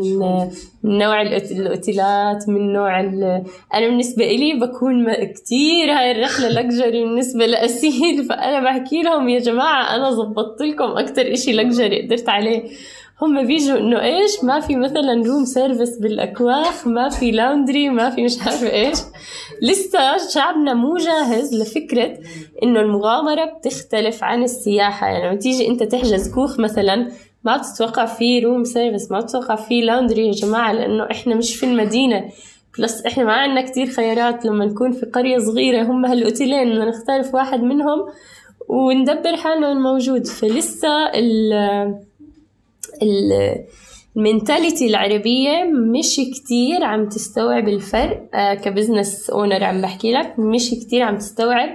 من 0.83 0.97
نوع 0.97 1.21
الأوتيلات 1.21 2.49
من 2.49 2.73
نوع 2.73 2.99
أنا 2.99 3.87
بالنسبة 3.87 4.25
إلي 4.25 4.53
بكون 4.53 5.13
كتير 5.23 5.91
هاي 5.91 6.11
الرحلة 6.11 6.49
luxury 6.49 7.03
بالنسبة 7.03 7.45
لأسيل. 7.45 8.23
فأنا 8.29 8.63
بحكي 8.63 9.01
لهم 9.01 9.29
يا 9.29 9.39
جماعة 9.39 9.95
أنا 9.95 10.11
زبطت 10.11 10.61
لكم 10.61 10.97
أكتر 10.97 11.33
إشي 11.33 11.53
luxury 11.53 12.01
قدرت 12.01 12.29
عليه. 12.29 12.63
هم 13.21 13.47
بيجوا 13.47 13.77
إنه 13.77 14.01
إيش؟ 14.01 14.43
ما 14.43 14.59
في 14.59 14.75
مثلا 14.75 15.23
room 15.25 15.45
service 15.45 15.97
بالأكواخ 15.99 16.87
ما 16.87 17.09
في 17.09 17.31
laundry 17.31 17.89
ما 17.89 18.09
في 18.09 18.23
مش 18.23 18.41
عارفه 18.41 18.71
إيش. 18.71 18.97
لسه 19.61 19.99
شعبنا 20.33 20.73
مو 20.73 20.97
جاهز 20.97 21.53
لفكرة 21.53 22.17
إنه 22.63 22.79
المغامرة 22.79 23.45
بتختلف 23.45 24.23
عن 24.23 24.43
السياحة. 24.43 25.07
يعني 25.07 25.27
لما 25.27 25.35
تيجي 25.35 25.67
أنت 25.67 25.83
تحجز 25.83 26.33
كوخ 26.33 26.59
مثلا 26.59 27.11
ما 27.45 27.57
بتتوقع 27.57 28.05
في 28.05 28.39
room 28.39 28.63
service 28.63 29.11
ما 29.11 29.19
بتتوقع 29.19 29.55
في 29.55 29.81
laundry 29.81 30.27
يا 30.27 30.31
جماعة 30.31 30.71
لأنه 30.73 31.07
إحنا 31.11 31.35
مش 31.35 31.55
في 31.55 31.65
المدينة. 31.65 32.29
plus 32.77 33.05
إحنا 33.05 33.23
ما 33.23 33.33
عندنا 33.33 33.61
كتير 33.71 33.87
خيارات 33.87 34.45
لما 34.45 34.65
نكون 34.65 34.91
في 34.91 35.05
قرية 35.05 35.37
صغيرة 35.39 35.83
هم 35.83 36.05
هالأوتيلين 36.05 36.69
بدنا 36.69 36.85
نختار 36.89 37.23
في 37.23 37.35
واحد 37.35 37.63
منهم 37.63 38.05
وندبر 38.67 39.35
حالنا 39.37 39.71
الموجود. 39.71 40.27
فلسه 40.27 41.09
ال 41.15 41.53
mentality 44.17 44.87
العربية 44.87 45.63
مش 45.63 46.15
كتير 46.35 46.83
عم 46.83 47.09
تستوعب 47.09 47.67
الفرق 47.67 48.29
آه 48.33 48.53
ك 48.53 48.62
business 48.62 49.29
owner 49.29 49.63
عم 49.63 49.81
بحكي 49.81 50.11
لك 50.11 50.39
مش 50.39 50.69
كتير 50.69 51.01
عم 51.01 51.17
تستوعب 51.17 51.69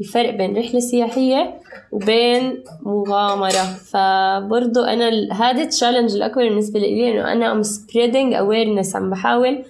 الفرق 0.00 0.30
بين 0.30 0.58
رحلة 0.58 0.80
سياحية 0.80 1.60
وبين 1.92 2.64
مغامرة. 2.82 3.64
فبرضو 3.64 4.82
أنا 4.82 5.32
هذا 5.32 5.62
ال 5.62 5.67
challenge 5.67 6.14
الأكبر 6.14 6.48
بالنسبة 6.48 6.80
لي 6.80 7.12
إنه 7.12 7.32
أنا 7.32 7.52
I'm 7.52 7.62
spreading 7.62 8.34
awareness 8.34 8.96
عم 8.96 9.10
بحاول 9.10 9.64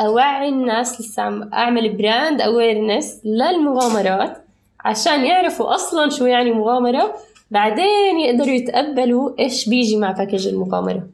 أوعي 0.00 0.48
الناس 0.48 1.00
لسه 1.00 1.22
عم 1.22 1.52
أعمل 1.52 1.96
brand 1.96 2.40
awareness 2.40 3.20
للمغامرات 3.24 4.36
عشان 4.84 5.24
يعرفوا 5.24 5.74
أصلا 5.74 6.10
شو 6.10 6.26
يعني 6.26 6.52
مغامرة 6.52 7.14
بعدين 7.50 8.20
يقدروا 8.20 8.54
يتقبلوا 8.54 9.38
إيش 9.38 9.68
بيجي 9.68 9.96
مع 9.96 10.12
package 10.12 10.48
المغامرة. 10.48 11.08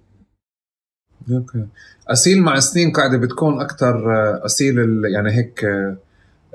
okay. 1.30 1.66
اسيل 2.08 2.42
مع 2.42 2.60
سنين 2.60 2.92
قاعدة 2.92 3.18
بتكون 3.18 3.60
أكثر 3.60 3.94
آه، 4.12 4.44
اسيل 4.44 4.76
يعني 5.14 5.30
هيك 5.30 5.64
آه، 5.64 5.96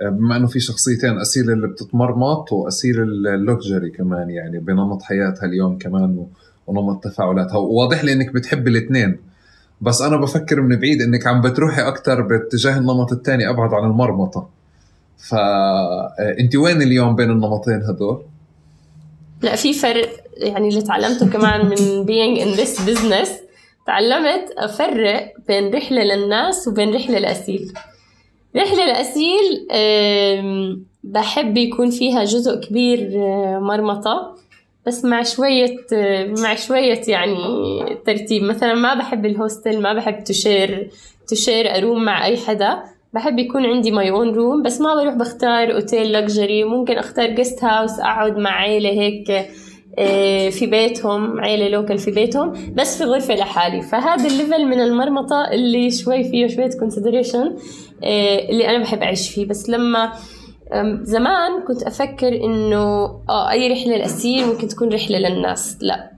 بما 0.01 0.35
إنه 0.35 0.47
في 0.47 0.59
شخصيتين 0.59 1.19
أسيل 1.19 1.51
اللي 1.51 1.67
بتتمرمط 1.67 2.51
وأسيل 2.51 3.01
ال 3.01 3.14
luxury 3.14 3.89
كمان 3.89 4.29
يعني 4.29 4.59
بنمط 4.59 5.01
حياتها 5.01 5.45
اليوم 5.45 5.77
كمان 5.77 6.25
ونمط 6.67 7.03
تفاعلاتها. 7.03 7.57
وواضح 7.57 8.03
لي 8.03 8.13
إنك 8.13 8.33
بتحب 8.33 8.67
الاثنين. 8.67 9.19
بس 9.81 10.01
أنا 10.01 10.17
بفكر 10.17 10.61
من 10.61 10.75
بعيد 10.75 11.01
إنك 11.01 11.27
عم 11.27 11.41
بتروحي 11.41 11.81
أكثر 11.81 12.21
باتجاه 12.21 12.77
النمط 12.77 13.11
الثاني 13.11 13.49
أبعد 13.49 13.73
عن 13.73 13.89
المرمطة. 13.89 14.49
فانت 15.17 16.55
آه، 16.55 16.59
وين 16.59 16.81
اليوم 16.81 17.15
بين 17.15 17.31
النمطين 17.31 17.81
هدول؟ 17.83 18.21
لا 19.41 19.55
في 19.55 19.73
فرق 19.73 20.09
يعني 20.37 20.69
اللي 20.69 20.81
تعلمته 20.81 21.29
كمان 21.29 21.65
من 21.65 22.05
being 22.05 22.41
in 22.41 22.59
this 22.59 22.79
business. 22.79 23.29
تعلمت 23.87 24.51
أفرق 24.57 25.33
بين 25.47 25.73
رحلة 25.73 26.03
للناس 26.03 26.67
وبين 26.67 26.95
رحلة 26.95 27.19
لأسيل. 27.19 27.73
رحلة 28.55 28.85
لأسيل 28.85 29.67
بحب 31.03 31.57
يكون 31.57 31.89
فيها 31.89 32.23
جزء 32.23 32.55
كبير 32.59 33.11
آه، 33.15 33.59
مرمطة 33.59 34.35
بس 34.87 35.05
مع 35.05 35.23
شوية 35.23 35.77
آه، 35.93 36.33
مع 36.37 36.55
شوية 36.55 37.01
يعني 37.07 37.35
ترتيب. 38.05 38.43
مثلا 38.43 38.73
ما 38.73 38.93
بحب 38.93 39.25
الهوستل 39.25 39.81
ما 39.81 39.93
بحب 39.93 40.23
تشير 40.23 40.89
share 41.27 41.77
a 41.77 41.82
room 41.82 42.03
مع 42.03 42.25
أي 42.25 42.37
حدا. 42.37 42.83
بحب 43.13 43.39
يكون 43.39 43.65
عندي 43.65 43.91
my 43.91 44.09
own 44.09 44.29
room 44.35 44.63
بس 44.63 44.81
ما 44.81 44.95
بروح 44.95 45.13
بختار 45.13 45.73
اوتيل 45.73 46.13
luxury 46.13 46.63
ممكن 46.63 46.97
أختار 46.97 47.29
guest 47.29 47.63
house 47.63 47.99
أقعد 47.99 48.37
مع 48.37 48.51
عيلة 48.51 48.89
هيك. 48.89 49.49
في 50.51 50.65
بيتهم 50.65 51.39
عيلة 51.39 51.67
local 51.67 51.97
في 51.97 52.11
بيتهم 52.11 52.73
بس 52.73 52.97
في 52.97 53.03
غرفة 53.03 53.35
لحالي. 53.35 53.81
فهذا 53.81 54.27
ال 54.27 54.34
level 54.34 54.65
من 54.65 54.79
المرمطة 54.79 55.47
اللي 55.51 55.91
شوي 55.91 56.23
فيه 56.23 56.47
شوية 56.47 56.69
consideration 56.79 57.55
آه، 58.03 58.49
اللي 58.49 58.67
أنا 58.69 58.83
بحب 58.83 59.01
أعيش 59.03 59.29
فيه. 59.29 59.45
بس 59.45 59.69
لما 59.69 60.11
زمان 61.01 61.63
كنت 61.67 61.83
أفكر 61.83 62.27
إنه 62.27 63.05
آه 63.29 63.51
أي 63.51 63.71
رحلة 63.71 63.97
لأسيل 63.97 64.45
ممكن 64.45 64.67
تكون 64.67 64.93
رحلة 64.93 65.17
للناس. 65.17 65.77
لا 65.81 66.11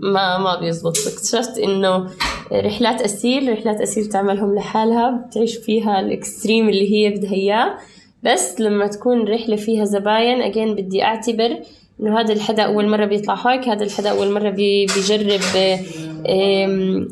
ما 0.00 0.38
ما 0.38 0.60
بيزبط. 0.60 0.96
اكتشفت 0.98 1.58
إنه 1.58 2.06
رحلات 2.52 3.02
اسيل 3.02 3.52
رحلات 3.52 3.80
اسيل 3.80 4.06
تعملهم 4.06 4.54
لحالها 4.54 5.10
بتعيش 5.10 5.56
فيها 5.56 6.00
ال 6.00 6.09
extreme 6.09 6.68
اللي 6.68 6.92
هي 6.92 7.10
بدها 7.10 7.32
إياه. 7.32 7.74
بس 8.22 8.60
لما 8.60 8.86
تكون 8.86 9.28
رحلة 9.28 9.56
فيها 9.56 9.84
زباين 9.84 10.42
اجين 10.42 10.74
بدي 10.74 11.02
أعتبر 11.02 11.60
إنه 12.02 12.20
هذا 12.20 12.32
الحدا 12.32 12.62
أول 12.62 12.88
مرة 12.88 13.04
بيطلع 13.04 13.34
هيك 13.34 13.68
هذا 13.68 13.84
الحدا 13.84 14.10
أول 14.10 14.30
مرة 14.30 14.50
بيجرب 14.50 15.40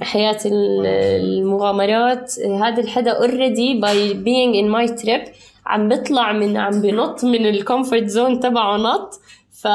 حياة 0.02 0.38
المغامرات. 0.46 2.32
هذا 2.40 2.82
الحدا 2.82 3.10
already 3.10 3.74
by 3.80 4.14
being 4.14 4.56
in 4.56 4.68
my 4.68 4.88
trip 4.88 5.20
عم 5.66 5.88
بيطلع 5.88 6.32
من 6.32 6.56
عم 6.56 6.82
بنط 6.82 7.24
من 7.24 7.46
ال 7.46 7.54
comfort 7.54 8.06
zone 8.06 8.40
تبعه 8.40 8.76
نط. 8.76 9.20
ف 9.50 9.68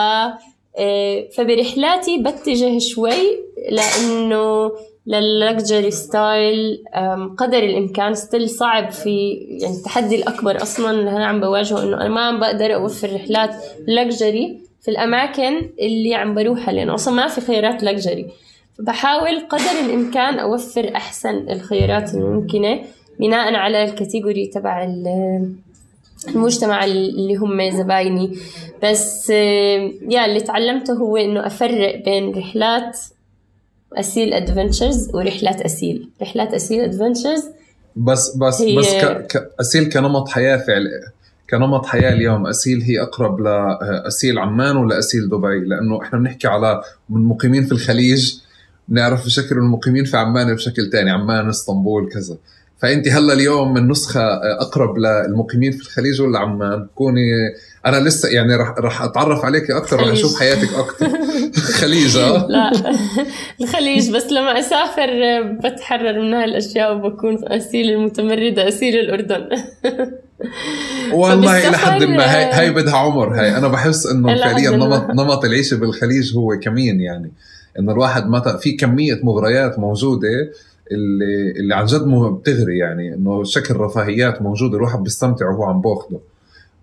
آه، 0.77 1.27
فبرحلاتي 1.37 2.17
بتجه 2.17 2.79
شوي 2.79 3.39
لأنه 3.69 4.71
لل 5.07 5.28
luxury 5.28 5.91
style 5.91 6.83
قدر 7.37 7.57
الإمكان 7.57 8.13
still 8.13 8.49
صعب 8.49 8.91
في 8.91 9.29
يعني 9.61 9.75
التحدي 9.75 10.15
الأكبر 10.15 10.61
أصلا 10.61 10.91
اللي 10.91 11.09
أنا 11.09 11.25
عم 11.25 11.39
بواجهه 11.39 11.83
إنه 11.83 11.97
أنا 11.97 12.09
ما 12.09 12.21
عم 12.21 12.39
بقدر 12.39 12.73
أوفر 12.73 13.15
رحلات 13.15 13.55
luxury 13.87 14.59
في 14.85 14.91
الأماكن 14.91 15.69
اللي 15.81 16.15
عم 16.15 16.35
بروحها 16.35 16.73
لأنه 16.73 16.93
أصلا 16.95 17.13
ما 17.13 17.27
في 17.27 17.41
خيارات 17.41 17.83
luxury 17.83 18.25
فبحاول 18.77 19.39
قدر 19.39 19.85
الإمكان 19.85 20.39
أوفر 20.39 20.95
أحسن 20.95 21.49
الخيارات 21.49 22.13
الممكنة 22.13 22.81
بناء 23.19 23.55
على 23.55 23.83
ال 23.83 23.90
category 23.90 24.47
تبع 24.47 24.83
المجتمع 26.27 26.85
اللي 26.85 27.35
هم 27.35 27.69
زبايني. 27.71 28.37
بس 28.83 29.29
يا 29.29 30.25
اللي 30.25 30.41
تعلمته 30.41 30.93
هو 30.93 31.17
إنه 31.17 31.47
أفرق 31.47 32.03
بين 32.05 32.31
رحلات 32.37 32.99
أسيل 33.93 34.33
adventures 34.33 35.15
ورحلات 35.15 35.61
أسيل. 35.61 36.09
رحلات 36.21 36.53
أسيل 36.53 36.81
adventures 36.81 37.43
بس 37.95 38.37
بس 38.37 38.61
بس 38.61 38.93
ك... 38.93 39.27
ك... 39.27 39.51
أسيل 39.59 39.89
كنمط 39.89 40.29
حياة 40.29 40.57
فعل 40.57 40.87
كنمط 41.49 41.85
حياة 41.85 42.13
اليوم 42.13 42.47
أسيل 42.47 42.81
هي 42.81 43.01
أقرب 43.01 43.39
لاسيل 43.41 44.39
عمان 44.39 44.75
ولا 44.75 44.99
أسيل 44.99 45.29
دبي؟ 45.29 45.59
لأنه 45.59 46.01
إحنا 46.01 46.19
بنحكي 46.19 46.47
على 46.47 46.81
من 47.09 47.25
مقيمين 47.25 47.65
في 47.65 47.71
الخليج 47.71 48.33
بنعرف 48.87 49.25
بشكل 49.25 49.55
المقيمين 49.55 50.05
في 50.05 50.17
عمان 50.17 50.53
بشكل 50.55 50.89
ثاني 50.91 51.11
عمان 51.11 51.49
إسطنبول 51.49 52.09
كذا. 52.09 52.37
فأنت 52.77 53.07
هلأ 53.07 53.33
اليوم 53.33 53.77
النسخه 53.77 54.21
أقرب 54.61 54.97
للمقيمين 54.97 55.71
في 55.71 55.81
الخليج 55.81 56.21
ولا 56.21 56.39
عمان؟ 56.39 56.87
كوني 56.95 57.21
أنا 57.85 57.99
لسه 57.99 58.29
يعني 58.29 58.55
رح 58.55 58.75
رح 58.79 59.01
أتعرف 59.01 59.45
عليك 59.45 59.71
أكثر 59.71 59.99
رح 59.99 60.07
أشوف 60.07 60.39
حياتك 60.39 60.73
أكثر 60.73 61.09
خليج 61.81 62.17
آه. 62.17 62.47
لا. 62.47 62.71
الخليج 63.61 64.11
بس 64.11 64.31
لما 64.31 64.59
أسافر 64.59 65.41
بتحرر 65.63 66.21
من 66.21 66.33
هالأشياء 66.33 66.95
وبكون 66.95 67.37
اسيل 67.47 67.89
المتمردة 67.89 68.67
اسيل 68.67 68.99
الأردن. 68.99 69.49
والله 71.13 71.69
إلى 71.69 71.77
حد 71.77 72.03
ما. 72.03 72.37
هي, 72.37 72.53
هي 72.53 72.71
بدها 72.71 72.95
عمر. 72.95 73.41
هي 73.41 73.57
أنا 73.57 73.67
بحس 73.67 74.05
إنه 74.05 74.35
فعليا 74.35 74.71
نمط 74.71 75.09
نمط 75.09 75.45
العيشة 75.45 75.77
بالخليج 75.77 76.37
هو 76.37 76.59
كمين 76.59 77.01
يعني. 77.01 77.31
إنه 77.79 77.91
الواحد 77.91 78.29
متى 78.29 78.57
في 78.57 78.71
كمية 78.71 79.19
مغريات 79.23 79.79
موجودة 79.79 80.27
اللي 80.91 81.51
اللي 81.51 81.75
عن 81.75 81.85
جد 81.85 82.01
بتغري 82.39 82.77
يعني. 82.77 83.13
إنه 83.13 83.43
شكل 83.43 83.75
رفاهيات 83.75 84.41
موجودة 84.41 84.77
الواحد 84.77 85.03
بيستمتع 85.03 85.49
وهو 85.49 85.63
عم 85.63 85.81
بأخده. 85.81 86.19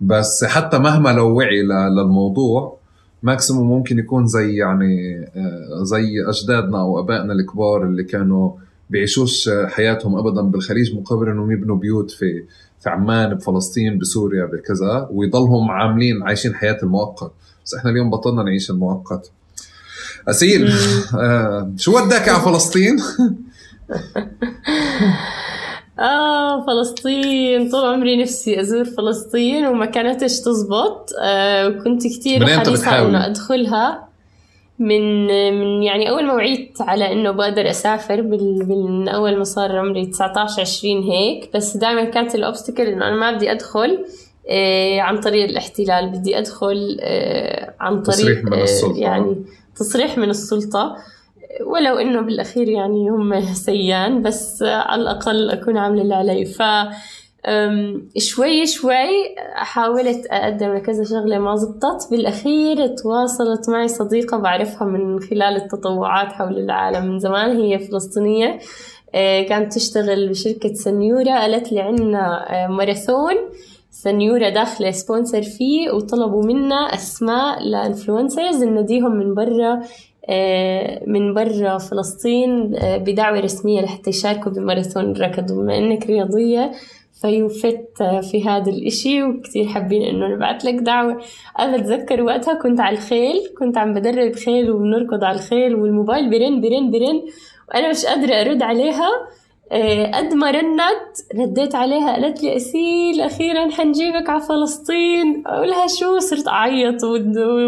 بس 0.03 0.43
حتى 0.43 0.77
مهما 0.79 1.09
لو 1.09 1.37
وعي 1.37 1.61
للموضوع 1.61 2.77
ماكسيموم 3.23 3.69
ممكن 3.69 3.99
يكون 3.99 4.27
زي 4.27 4.55
يعني 4.55 5.19
آه، 5.35 5.83
زي 5.83 6.05
أجدادنا 6.27 6.81
أو 6.81 6.99
آبائنا 6.99 7.33
الكبار 7.33 7.83
اللي 7.83 8.03
كانوا 8.03 8.51
بيعيشوش 8.89 9.49
حياتهم 9.67 10.17
ابدا 10.17 10.41
بالخليج 10.41 10.95
مقابل 10.95 11.29
إنهم 11.29 11.51
يبنوا 11.51 11.75
بيوت 11.75 12.11
في 12.11 12.43
في 12.79 12.89
عمان 12.89 13.33
بفلسطين 13.33 13.97
بسوريا 13.97 14.45
بكذا 14.45 15.07
ويضلهم 15.11 15.71
عاملين 15.71 16.23
عايشين 16.23 16.55
حياة 16.55 16.77
المؤقت. 16.83 17.31
بس 17.65 17.75
إحنا 17.75 17.91
اليوم 17.91 18.09
بطلنا 18.09 18.43
نعيش 18.43 18.69
المؤقت. 18.69 19.31
أسيل 20.27 20.71
آه 21.15 21.73
شو 21.77 21.97
وداك 21.97 22.29
على 22.29 22.41
فلسطين؟ 22.41 22.97
آه 25.99 26.65
فلسطين 26.65 27.69
طول 27.69 27.85
عمري 27.93 28.21
نفسي 28.21 28.61
أزور 28.61 28.85
فلسطين 28.85 29.65
وما 29.65 29.85
كانتش 29.85 30.39
تزبط. 30.39 31.09
آه 31.21 31.67
وكنت 31.67 32.07
كتير 32.07 32.45
حريصة 32.45 33.01
إنه 33.01 33.25
أدخلها. 33.25 34.13
من 34.79 35.25
من 35.59 35.83
يعني 35.83 36.09
أول 36.09 36.25
ما 36.25 36.33
وعيت 36.33 36.77
على 36.81 37.11
إنه 37.11 37.31
بقدر 37.31 37.69
أسافر 37.69 38.21
بال 38.21 38.69
من 38.69 39.07
أول 39.07 39.37
ما 39.37 39.43
صار 39.43 39.77
عمري 39.77 40.05
19 40.05 40.61
20 40.61 41.03
هيك. 41.03 41.49
بس 41.53 41.77
دائما 41.77 42.03
كانت 42.03 42.35
الاوبستكل 42.35 42.83
إنه 42.83 43.07
أنا 43.07 43.15
ما 43.15 43.31
بدي 43.31 43.51
أدخل 43.51 44.05
إيه 44.49 45.01
عن 45.01 45.19
طريق 45.19 45.49
الاحتلال. 45.49 46.09
بدي 46.09 46.37
أدخل 46.37 46.97
إيه 46.99 47.75
عن 47.79 48.01
طريق 48.01 48.17
تصريح 48.17 48.43
من 48.43 48.61
السلطة. 48.61 48.99
يعني 48.99 49.35
تصريح 49.75 50.17
من 50.17 50.29
السلطة. 50.29 50.95
ولو 51.61 51.97
إنه 51.97 52.21
بالأخير 52.21 52.69
يعني 52.69 53.09
هم 53.09 53.41
سيان 53.53 54.21
بس 54.21 54.63
على 54.63 55.01
الأقل 55.01 55.49
أكون 55.49 55.77
عاملة 55.77 56.01
اللي 56.01 56.15
علي. 56.15 56.45
ف 56.45 56.61
شوي 58.17 58.65
شوي 58.65 59.35
حاولت 59.53 60.25
أقدم 60.25 60.73
لكذا 60.73 61.03
شغلة 61.03 61.39
ما 61.39 61.55
زبطت. 61.55 62.07
بالأخير 62.11 62.87
تواصلت 62.87 63.69
معي 63.69 63.87
صديقة 63.87 64.37
بعرفها 64.37 64.87
من 64.87 65.19
خلال 65.19 65.55
التطوعات 65.55 66.31
حول 66.31 66.57
العالم 66.57 67.05
من 67.05 67.19
زمان 67.19 67.57
هي 67.57 67.79
فلسطينية. 67.79 68.59
آه، 69.15 69.41
كانت 69.41 69.73
تشتغل 69.73 70.29
بشركة 70.29 70.73
سنيورة. 70.73 71.31
قالت 71.31 71.71
لي 71.71 71.81
عنا 71.81 72.53
آه، 72.53 72.67
ماراثون. 72.67 73.35
سنيورة 73.91 74.49
داخلة 74.49 74.91
sponsor 74.91 75.41
فيه 75.41 75.91
وطلبوا 75.91 76.43
منا 76.43 76.75
أسماء 76.75 77.63
ل 77.63 77.71
influencers. 77.71 78.63
نديهم 78.63 79.15
من 79.15 79.33
برا 79.33 79.81
من 81.07 81.33
برا 81.33 81.77
فلسطين 81.77 82.75
آه، 82.75 82.97
بدعوة 82.97 83.39
رسمية 83.39 83.81
لحتى 83.81 84.09
يشاركوا 84.09 84.51
بماراثون 84.51 85.11
الركض. 85.11 85.51
وبما 85.51 85.77
إنك 85.77 86.05
رياضية 86.05 86.71
فيوفت 87.21 88.03
في 88.31 88.43
هذا 88.45 88.71
الإشي 88.71 89.23
وكتير 89.23 89.65
حابين 89.65 90.01
إنه 90.01 90.27
نبعت 90.27 90.65
لك 90.65 90.73
دعوة. 90.73 91.21
أنا 91.59 91.77
بتذكر 91.77 92.21
وقتها 92.21 92.53
كنت 92.53 92.79
على 92.79 92.97
الخيل 92.97 93.35
كنت 93.59 93.77
عم 93.77 93.93
بدرب 93.93 94.35
خيل 94.35 94.71
وبنركض 94.71 95.23
على 95.23 95.35
الخيل 95.35 95.75
والموبايل 95.75 96.29
برن 96.29 96.61
برن 96.61 96.91
برن 96.91 97.21
وأنا 97.69 97.89
مش 97.89 98.05
قادرة 98.05 98.33
أرد 98.33 98.61
عليها. 98.61 99.07
آه، 99.07 99.42
قد 100.13 100.33
ما 100.33 100.51
رنت 100.51 101.17
رديت 101.35 101.75
عليها 101.75 102.11
قالت 102.11 102.43
لي 102.43 102.55
أسيل 102.55 103.21
أخيرا 103.21 103.69
حنجيبك 103.69 104.29
على 104.29 104.41
فلسطين. 104.41 105.43
أقولها 105.47 105.87
شو؟ 105.87 106.19
صرت 106.19 106.47
أعيط 106.47 107.03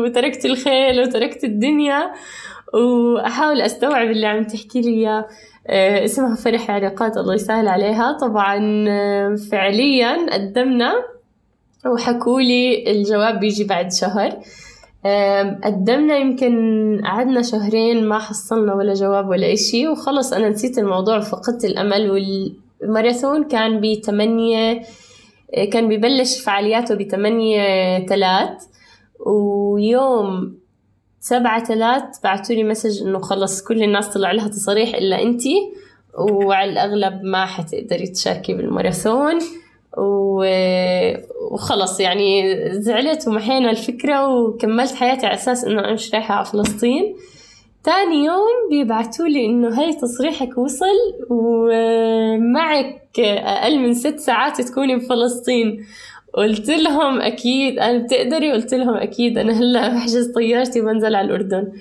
وتركت 0.05 0.45
الخيل 0.45 1.01
وتركت 1.01 1.43
الدنيا. 1.43 2.11
وأحاول 2.73 3.61
أستوعب 3.61 4.07
اللي 4.07 4.27
عم 4.27 4.43
تحكي 4.43 4.81
لي 4.81 4.89
إياه. 4.89 5.25
آه، 5.67 6.05
اسمها 6.05 6.35
فرح 6.35 6.71
علاقات 6.71 7.17
الله 7.17 7.33
يسهل 7.33 7.67
عليها. 7.67 8.17
طبعا 8.21 8.85
آه، 8.89 9.35
فعليا 9.51 10.33
قدمنا 10.33 10.93
وحكوا 11.85 12.41
لي 12.41 12.91
الجواب 12.91 13.39
بيجي 13.39 13.63
بعد 13.63 13.91
شهر. 13.91 14.39
قدمنا 15.63 16.17
يمكن 16.17 17.01
قعدنا 17.05 17.41
شهرين 17.41 18.07
ما 18.07 18.19
حصلنا 18.19 18.73
ولا 18.73 18.93
جواب 18.93 19.29
ولا 19.29 19.53
إشي 19.53 19.87
وخلص 19.87 20.33
أنا 20.33 20.49
نسيت 20.49 20.77
الموضوع 20.77 21.17
وفقدت 21.17 21.65
الأمل 21.65 22.11
والماراثون 22.81 23.43
كان 23.43 23.81
بتمانية 23.81 24.81
كان 25.71 25.89
ببلش 25.89 26.39
فعالياته 26.39 26.95
بتمانية 26.95 27.59
تلات 28.05 28.63
ويوم 29.25 30.57
سبعة 31.19 31.63
تلات 31.63 32.17
بعتوا 32.23 32.55
لي 32.55 32.63
مسج 32.63 33.01
إنه 33.03 33.19
خلص 33.19 33.63
كل 33.63 33.83
الناس 33.83 34.13
طلع 34.13 34.31
لها 34.31 34.47
تصاريح 34.47 34.95
إلا 34.95 35.21
أنتي 35.21 35.55
وعلى 36.19 36.71
الأغلب 36.71 37.23
ما 37.23 37.45
حتقدري 37.45 38.07
تشاركي 38.07 38.53
بالماراثون. 38.53 39.39
و- 39.97 41.13
وخلص 41.51 41.99
يعني 41.99 42.43
زعلت 42.81 43.27
ومحينا 43.27 43.71
الفكرة 43.71 44.27
وكملت 44.35 44.95
حياتي 44.95 45.25
على 45.25 45.35
أساس 45.35 45.65
إنه 45.65 45.79
أنا 45.79 45.93
مش 45.93 46.13
رايحة 46.13 46.35
على 46.35 46.45
فلسطين. 46.45 47.15
تاني 47.83 48.25
يوم 48.25 48.69
بيبعتوا 48.69 49.25
لي 49.27 49.45
إنه 49.45 49.79
هاي 49.81 49.93
تصريحك 49.93 50.57
وصل 50.57 50.85
ومعك 51.29 53.19
أقل 53.19 53.79
من 53.79 53.93
ست 53.93 54.19
ساعات 54.19 54.61
تكوني 54.61 54.95
بفلسطين. 54.95 55.85
قلت 56.33 56.69
لهم 56.69 57.21
أكيد 57.21 57.79
أنا 57.79 57.97
بتقدري؟ 57.97 58.51
قلت 58.51 58.73
لهم 58.73 58.93
أكيد 58.95 59.37
أنا 59.37 59.53
هلأ 59.53 59.87
بحجز 59.87 60.31
طيارتي 60.35 60.81
وبنزل 60.81 61.15
على 61.15 61.27
الأردن. 61.27 61.71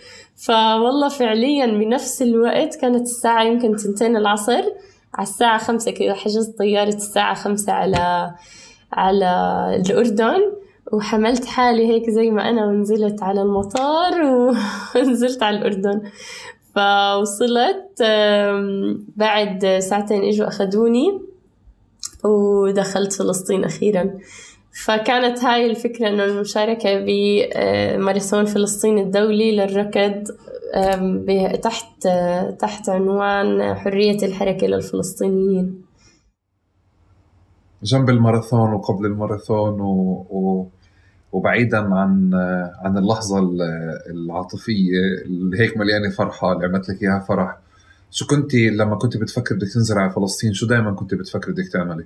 فوالله 0.46 1.08
فعليا 1.08 1.66
بنفس 1.66 2.22
الوقت 2.22 2.74
كانت 2.80 3.02
الساعة 3.02 3.42
يمكن 3.44 3.76
تنتين 3.76 4.16
العصر 4.16 4.62
على 5.14 5.28
الساعة 5.28 5.58
خمسة 5.58 5.90
كذا 5.90 6.14
حجزت 6.14 6.58
طيارة 6.58 6.94
الساعة 6.94 7.34
خمسة 7.34 7.72
على 7.72 8.34
على 8.92 9.30
الأردن 9.86 10.40
وحملت 10.92 11.44
حالي 11.44 11.86
هيك 11.86 12.10
زي 12.10 12.30
ما 12.30 12.48
أنا 12.48 12.66
ونزلت 12.66 13.22
على 13.22 13.42
المطار 13.42 14.22
ونزلت 14.96 15.42
على 15.42 15.58
الأردن. 15.58 16.02
فوصلت 16.74 18.02
بعد 19.16 19.78
ساعتين 19.78 20.24
إجوا 20.24 20.48
أخدوني 20.48 21.20
ودخلت 22.24 23.12
فلسطين 23.12 23.64
أخيرا. 23.64 24.10
فكانت 24.84 25.44
هاي 25.44 25.70
الفكرة 25.70 26.08
إنه 26.08 26.24
المشاركة 26.24 27.04
بماراثون 27.06 28.44
فلسطين 28.44 28.98
الدولي 28.98 29.56
للركض 29.56 30.24
تحت 31.62 32.08
تحت 32.58 32.88
عنوان 32.88 33.74
حرية 33.74 34.26
الحركة 34.26 34.66
للفلسطينيين. 34.66 35.84
جنب 37.82 38.10
الماراثون 38.10 38.72
وقبل 38.72 39.06
الماراثون 39.06 39.80
و... 39.80 40.26
و... 40.30 40.66
وبعيدا 41.32 41.78
عن 41.78 42.34
عن 42.84 42.98
اللحظة 42.98 43.38
ال- 43.38 43.62
العاطفية 44.10 44.98
اللي 45.24 45.60
هيك 45.60 45.76
مليانة 45.76 46.10
فرحة 46.10 46.52
اللي 46.52 46.66
عملت 46.66 46.88
لك 46.88 47.02
إياها 47.02 47.20
فرح. 47.28 47.58
شو 48.10 48.26
كنتي 48.26 48.70
لما 48.70 48.96
كنت 48.96 49.16
بتفكر 49.16 49.54
بدك 49.54 49.68
تنزل 49.74 49.98
على 49.98 50.10
فلسطين 50.10 50.52
شو 50.52 50.66
دائما 50.66 50.92
كنت 50.92 51.14
بتفكر 51.14 51.52
بدك 51.52 51.68
تعملي؟ 51.72 52.04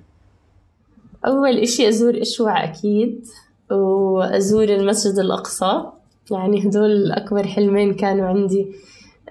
أول 1.25 1.57
إشي 1.57 1.89
أزور 1.89 2.21
إشوع 2.21 2.63
أكيد 2.63 3.25
وأزور 3.71 4.63
المسجد 4.63 5.19
الأقصى. 5.19 5.83
يعني 6.31 6.67
هدول 6.67 7.11
أكبر 7.11 7.47
حلمين 7.47 7.93
كانوا 7.93 8.25
عندي. 8.25 8.67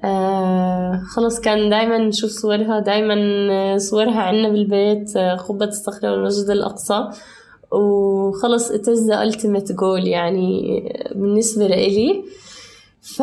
آه 0.05 1.03
خلص 1.15 1.41
كان 1.41 1.71
دايما 1.71 1.99
نشوف 1.99 2.31
صورها 2.31 2.81
دايما 2.81 3.15
آه، 3.51 3.77
صورها 3.77 4.21
عنا 4.21 4.49
بالبيت 4.49 5.17
آه، 5.17 5.35
قبة 5.35 5.67
الصخرة 5.67 6.13
والمسجد 6.13 6.51
الأقصى. 6.51 7.09
وخلص 7.73 8.73
is 8.73 9.11
the 9.11 9.33
ultimate 9.33 9.73
goal 9.73 10.07
يعني 10.07 10.83
بالنسبة 11.15 11.67
لإلي. 11.67 12.25
ف... 13.01 13.23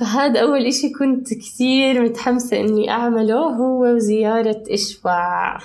فهذا 0.00 0.40
أول 0.40 0.66
إشي 0.66 0.90
كنت 0.90 1.34
كتير 1.34 2.02
متحمسة 2.02 2.60
إني 2.60 2.90
أعمله 2.90 3.40
هو 3.40 3.98
زيارة 3.98 4.62
إشوع 4.70 5.58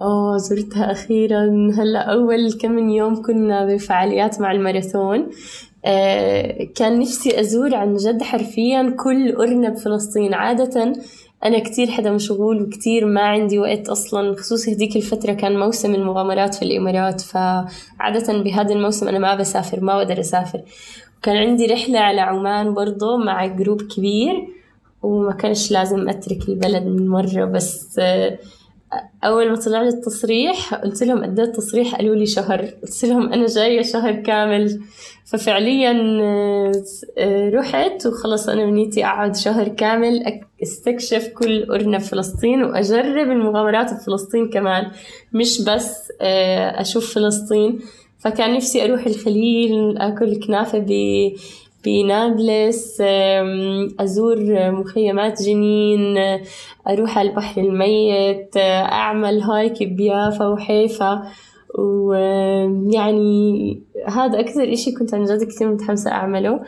آه 0.00 0.36
زرتها 0.36 0.92
أخيرا. 0.92 1.70
هلأ 1.78 1.98
أول 2.00 2.52
كم 2.52 2.70
من 2.72 2.90
يوم 2.90 3.22
كنا 3.22 3.66
بفعاليات 3.66 4.40
مع 4.40 4.52
الماراثون. 4.52 5.30
آه 5.84 6.64
كان 6.74 7.00
نفسي 7.00 7.40
أزور 7.40 7.74
عن 7.74 7.96
جد 7.96 8.22
حرفيا 8.22 8.94
كل 9.04 9.32
أرنب 9.32 9.76
فلسطين. 9.76 10.34
عادة 10.34 10.92
أنا 11.44 11.58
كتير 11.58 11.86
حدا 11.90 12.10
مشغول 12.12 12.62
وكتير 12.62 13.06
ما 13.06 13.20
عندي 13.20 13.58
وقت 13.58 13.88
أصلا 13.88 14.36
خصوصي 14.36 14.72
هديك 14.74 14.96
الفترة 14.96 15.32
كان 15.32 15.58
موسم 15.58 15.94
المغامرات 15.94 16.54
في 16.54 16.62
الإمارات 16.64 17.20
فعادة 17.20 18.42
بهذا 18.42 18.74
الموسم 18.74 19.08
أنا 19.08 19.18
ما 19.18 19.34
بسافر 19.34 19.80
ما 19.80 19.96
بقدر 19.96 20.20
أسافر. 20.20 20.60
كان 21.22 21.36
عندي 21.36 21.66
رحلة 21.66 21.98
على 21.98 22.20
عمان 22.20 22.74
برضو 22.74 23.16
مع 23.16 23.46
جروب 23.46 23.82
كبير 23.82 24.34
وما 25.02 25.32
كانش 25.32 25.72
لازم 25.72 26.08
أترك 26.08 26.48
البلد 26.48 26.82
من 26.82 27.08
مرة 27.08 27.44
بس 27.44 27.96
آه 27.98 28.38
أول 29.24 29.50
ما 29.50 29.56
طلع 29.56 29.82
لي 29.82 29.88
التصريح 29.88 30.74
قلت 30.74 31.02
لهم 31.02 31.22
قد 31.22 31.40
إيه 31.40 31.46
التصريح 31.46 31.94
قالوا 31.94 32.14
لي 32.14 32.26
شهر. 32.26 32.60
قلت 32.60 33.04
لهم 33.04 33.32
أنا 33.32 33.46
جاية 33.46 33.82
شهر 33.82 34.12
كامل. 34.12 34.80
ففعليا 35.24 35.92
آه، 37.18 37.50
رحت 37.50 38.06
وخلص 38.06 38.48
أنا 38.48 38.64
بنيتي 38.64 39.04
أقعد 39.04 39.36
شهر 39.36 39.68
كامل 39.68 40.40
استكشف 40.62 41.28
كل 41.28 41.62
أرنب 41.70 42.00
فلسطين 42.00 42.62
وأجرب 42.62 43.30
المغامرات 43.30 43.94
بفلسطين 43.94 44.48
كمان. 44.48 44.90
مش 45.32 45.62
بس 45.62 46.12
آه، 46.20 46.80
أشوف 46.80 47.14
فلسطين. 47.14 47.80
فكان 48.18 48.54
نفسي 48.54 48.84
أروح 48.84 49.06
الخليل 49.06 49.98
أكل 49.98 50.46
كنافة 50.46 50.78
ب 50.78 50.90
بنابلس 51.86 53.00
أزور 54.00 54.70
مخيمات 54.70 55.42
جنين 55.42 56.18
أروح 56.88 57.18
على 57.18 57.30
البحر 57.30 57.60
الميت 57.60 58.56
أعمل 58.56 59.40
هايك 59.40 59.82
بيافا 59.82 60.46
وحيفا. 60.46 61.22
ويعني 61.78 63.42
هذا 64.08 64.40
أكثر 64.40 64.72
إشي 64.72 64.92
كنت 64.92 65.14
عن 65.14 65.24
جد 65.24 65.44
كتير 65.44 65.68
متحمسة 65.68 66.10
أعمله. 66.10 66.60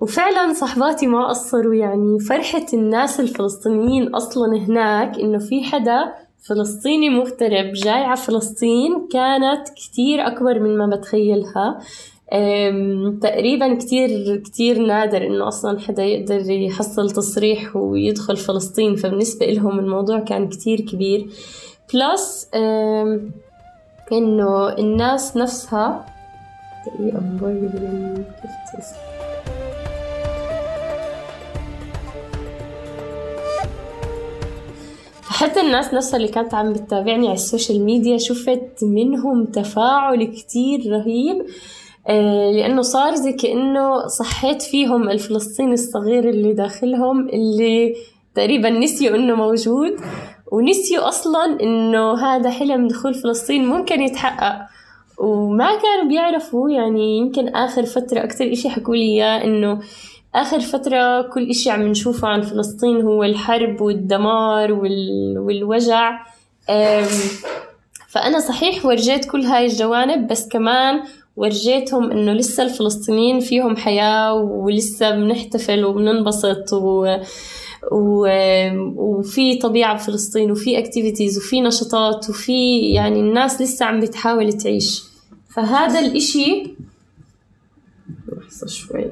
وفعلا 0.00 0.52
صحباتي 0.52 1.06
ما 1.06 1.28
قصروا 1.28 1.74
يعني 1.74 2.18
فرحة 2.18 2.66
الناس 2.74 3.20
الفلسطينيين 3.20 4.14
أصلا 4.14 4.56
هناك 4.56 5.18
إنه 5.18 5.38
في 5.38 5.64
حدا 5.64 6.14
فلسطيني 6.48 7.10
مغترب 7.10 7.72
جاي 7.72 7.92
على 7.92 8.16
فلسطين 8.16 9.08
كانت 9.12 9.68
كتير 9.68 10.26
أكبر 10.26 10.60
من 10.60 10.78
ما 10.78 10.96
بتخيلها. 10.96 11.78
تقريبا 13.22 13.74
كتير 13.74 14.36
كتير 14.36 14.78
نادر 14.78 15.26
إنه 15.26 15.48
أصلا 15.48 15.80
حدا 15.80 16.04
يقدر 16.04 16.50
يحصل 16.50 17.10
تصريح 17.10 17.76
ويدخل 17.76 18.36
فلسطين 18.36 18.96
فبالنسبة 18.96 19.46
لهم 19.46 19.78
الموضوع 19.78 20.20
كان 20.20 20.48
كتير 20.48 20.80
كبير. 20.80 21.26
plus 21.94 22.48
إنه 24.12 24.68
الناس 24.78 25.36
نفسها 25.36 26.06
حتى 35.28 35.60
الناس 35.60 35.94
نفسها 35.94 36.16
اللي 36.16 36.28
كانت 36.28 36.54
عم 36.54 36.72
بتتابعني 36.72 37.26
على 37.26 37.34
ال 37.34 37.41
social 37.41 37.84
media 37.84 38.18
شفت 38.18 38.78
منهم 38.82 39.44
تفاعل 39.44 40.24
كتير 40.24 40.92
رهيب. 40.92 41.36
آه، 41.40 41.46
لأنه 42.08 42.82
صار 42.82 43.14
زي 43.14 43.32
كأنه 43.32 44.06
صحيت 44.06 44.62
فيهم 44.62 45.10
الفلسطيني 45.10 45.74
الصغير 45.74 46.28
اللي 46.28 46.52
داخلهم 46.52 47.28
اللي 47.28 47.94
تقريبا 48.34 48.70
نسيوا 48.70 49.16
إنه 49.16 49.34
موجود 49.34 49.96
ونسيوا 50.52 51.08
أصلا 51.08 51.60
إنه 51.62 52.14
هذا 52.14 52.50
حلم 52.50 52.88
دخول 52.88 53.14
فلسطين 53.14 53.66
ممكن 53.66 54.02
يتحقق. 54.02 54.66
وما 55.18 55.66
كانوا 55.66 56.08
بيعرفوا 56.08 56.70
يعني 56.70 57.18
يمكن 57.18 57.48
آخر 57.48 57.84
فترة 57.86 58.24
أكتر 58.24 58.52
إشي 58.52 58.70
حكوا 58.70 58.96
لي 58.96 59.02
إياه 59.02 59.44
إنه 59.44 59.80
آخر 60.34 60.60
فترة 60.60 61.22
كل 61.22 61.50
إشي 61.50 61.70
عم 61.70 61.82
نشوفه 61.82 62.28
عن 62.28 62.42
فلسطين 62.42 63.00
هو 63.00 63.24
الحرب 63.24 63.80
والدمار 63.80 64.72
وال... 64.72 65.38
والوجع. 65.38 66.18
فأنا 68.08 68.38
صحيح 68.38 68.86
ورجيت 68.86 69.24
كل 69.24 69.42
هاي 69.42 69.66
الجوانب 69.66 70.28
بس 70.28 70.48
كمان 70.48 71.02
ورجيتهم 71.38 72.10
إنه 72.10 72.32
لسه 72.32 72.62
الفلسطينيين 72.62 73.40
فيهم 73.40 73.76
حياة 73.76 74.34
ولسه 74.34 75.10
بنحتفل 75.10 75.84
وبننبسط 75.84 76.72
و... 76.72 77.16
و... 77.92 78.28
وفي 78.96 79.58
طبيعة 79.58 79.94
بفلسطين 79.94 80.50
وفي 80.50 80.78
activities 80.78 81.38
وفي 81.38 81.60
نشاطات 81.60 82.30
وفي 82.30 82.80
يعني 82.92 83.20
الناس 83.20 83.62
لسه 83.62 83.86
عم 83.86 84.00
بتحاول 84.00 84.52
تعيش. 84.52 85.04
فهذا 85.48 85.98
الإشي 86.00 86.76
لحظة 88.28 88.66
شوي. 88.66 89.04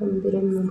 عم 0.00 0.70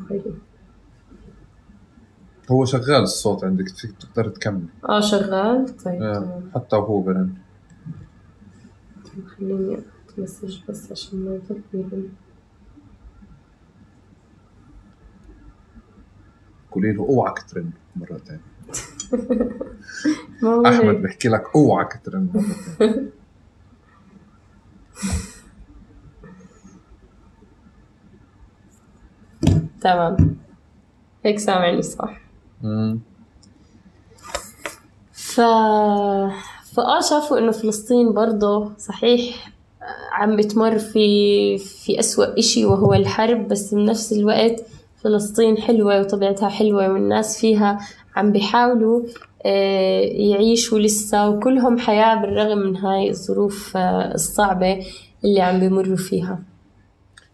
هو 2.51 2.65
شغال 2.65 3.03
الصوت 3.03 3.43
عندك 3.43 3.65
تقدر 3.99 4.29
تكمل. 4.29 4.65
آه 4.89 4.99
شغال؟ 4.99 5.65
طيب 5.85 6.01
آه. 6.01 6.41
حتى 6.55 6.75
وهو 6.75 7.01
برن. 7.01 7.44
خليني 9.37 9.75
أحط 9.75 10.19
message 10.19 10.59
بس 10.69 10.91
عشان 10.91 11.25
ما 11.25 11.39
يرن 11.73 12.09
قولي 16.71 16.91
له 16.93 17.03
أوعك 17.03 17.43
ترن 17.49 17.71
مرة 17.95 18.17
ثانية 18.17 18.41
أحمد 20.69 21.01
بحكي 21.01 21.27
لك 21.29 21.43
أوعك 21.55 22.01
ترن 22.05 22.29
مرة 22.33 22.43
ثانية 22.43 23.09
تمام. 29.81 30.37
هيك 31.25 31.39
سامعني 31.39 31.81
صح. 31.81 32.19
ف 35.13 35.41
فآه 36.77 37.01
شافوا 37.01 37.39
إنه 37.39 37.51
فلسطين 37.51 38.13
برضه 38.13 38.71
صحيح 38.77 39.51
عم 40.11 40.35
بتمر 40.35 40.79
في 40.79 41.57
في 41.57 41.99
أسوأ 41.99 42.39
إشي 42.39 42.65
وهو 42.65 42.93
الحرب 42.93 43.47
بس 43.47 43.73
بنفس 43.73 44.13
الوقت 44.13 44.65
فلسطين 45.03 45.57
حلوة 45.57 45.99
وطبيعتها 45.99 46.49
حلوة 46.49 46.93
والناس 46.93 47.39
فيها 47.39 47.79
عم 48.15 48.31
بيحاولوا 48.31 49.03
آه، 49.45 50.01
يعيشوا 50.01 50.79
لسه 50.79 51.29
وكلهم 51.29 51.79
حياة 51.79 52.21
بالرغم 52.21 52.57
من 52.57 52.77
هاي 52.77 53.09
الظروف 53.09 53.77
آه، 53.77 54.13
الصعبة 54.13 54.85
اللي 55.25 55.41
عم 55.41 55.59
بيمروا 55.59 55.97
فيها 55.97 56.39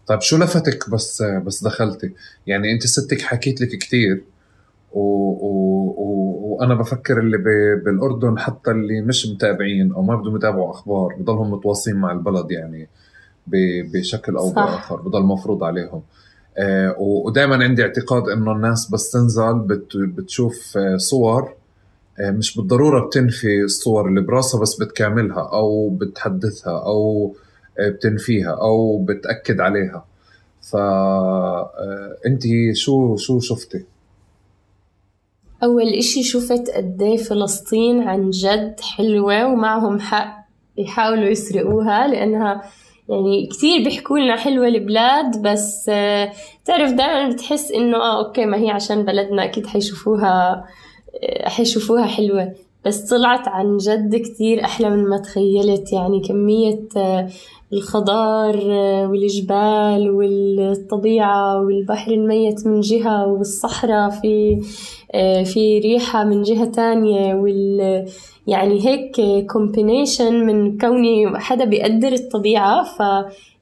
طيب 0.06 0.20
شو 0.20 0.36
لفتك 0.36 0.90
بس 0.90 1.22
بس 1.22 1.64
دخلتي 1.64 2.12
يعني 2.46 2.72
أنت 2.72 2.86
ستك 2.86 3.22
حكيت 3.22 3.60
لك 3.60 3.78
كثير. 3.78 4.24
وأنا 4.92 6.74
بفكر 6.74 7.20
اللي 7.20 7.38
ب... 7.38 7.44
بالأردن 7.84 8.38
حتى 8.38 8.70
اللي 8.70 9.00
مش 9.00 9.26
متابعين 9.26 9.92
أو 9.92 10.02
ما 10.02 10.16
بدهم 10.16 10.36
يتابعوا 10.36 10.70
أخبار 10.70 11.14
بضلهم 11.20 11.50
متواصلين 11.50 11.96
مع 11.96 12.12
البلد 12.12 12.50
يعني 12.50 12.88
ب... 13.46 13.56
بشكل 13.92 14.36
أو. 14.36 14.50
بآخر 14.52 14.96
بضل 14.96 15.22
مفروض 15.22 15.64
عليهم. 15.64 16.02
آه 16.58 16.96
ودائما 16.98 17.64
عندي 17.64 17.82
اعتقاد 17.82 18.28
إنه 18.28 18.52
الناس 18.52 18.90
بس 18.90 19.10
تنزل 19.10 19.58
بت... 19.58 19.96
بتشوف 19.96 20.76
آه، 20.76 20.96
صور 20.96 21.54
آه 22.20 22.30
مش 22.30 22.56
بالضرورة 22.56 23.06
بتنفي 23.06 23.62
الصور 23.64 24.08
اللي 24.08 24.20
براسها 24.20 24.60
بس 24.60 24.82
بتكاملها 24.82 25.50
أو 25.52 25.90
بتحدثها 25.90 26.84
أو 26.86 27.34
آه، 27.78 27.88
بتنفيها 27.88 28.50
أو 28.50 29.04
بتأكد 29.04 29.60
عليها. 29.60 30.04
فانت 30.70 32.46
آه، 32.46 32.72
شو 32.74 33.16
شو 33.16 33.40
شفتي؟ 33.40 33.84
أول 35.64 35.88
إشي 35.88 36.22
شفت 36.22 36.70
قد 36.70 37.02
إيه 37.02 37.16
فلسطين 37.16 38.02
عن 38.02 38.30
جد 38.30 38.80
حلوة 38.80 39.46
ومعهم 39.46 40.00
حق 40.00 40.36
يحاولوا 40.76 41.28
يسرقوها 41.28 42.06
لأنها 42.08 42.62
يعني 43.08 43.46
كثير 43.46 43.84
بيحكوا 43.84 44.18
لنا 44.18 44.36
حلوة 44.36 44.68
البلاد 44.68 45.42
بس 45.42 45.86
آه، 45.88 46.32
تعرف 46.64 46.92
دائما 46.92 47.28
بتحس 47.28 47.72
إنه 47.72 47.96
آه 47.96 48.26
أوكي 48.26 48.46
ما 48.46 48.56
هي 48.56 48.70
عشان 48.70 49.04
بلدنا 49.04 49.44
أكيد 49.44 49.66
حيشوفوها 49.66 50.64
حيشوفوها 51.44 52.06
حلوة. 52.06 52.52
بس 52.84 53.10
طلعت 53.10 53.48
عن 53.48 53.76
جد 53.76 54.16
كتير 54.16 54.64
أحلى 54.64 54.90
من 54.90 55.08
ما 55.08 55.18
تخيلت 55.18 55.92
يعني 55.92 56.20
كمية 56.28 56.80
الخضار 57.72 58.56
والجبال 59.10 60.10
والطبيعة 60.10 61.60
والبحر 61.60 62.12
الميت 62.12 62.66
من 62.66 62.80
جهة 62.80 63.26
والصحراء 63.26 64.10
في 64.10 64.60
في 65.44 65.78
ريحة 65.78 66.24
من 66.24 66.42
جهة 66.42 66.64
تانية 66.64 67.34
وال 67.34 68.06
يعني 68.46 68.86
هيك 68.86 69.20
combination 69.52 70.46
من 70.46 70.78
كوني 70.78 71.38
حدا 71.38 71.64
بيقدر 71.64 72.12
الطبيعة. 72.12 72.84
ف 72.84 73.00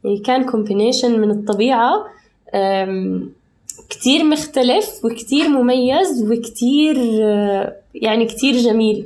يعني 0.05 0.19
كان 0.19 0.45
combination 0.45 1.21
من 1.20 1.31
الطبيعة 1.31 1.93
كتير 3.91 4.24
مختلف 4.24 5.05
وكتير 5.05 5.49
مميز 5.49 6.31
وكتير 6.32 6.97
يعني 7.95 8.27
كتير 8.27 8.55
جميل. 8.55 9.05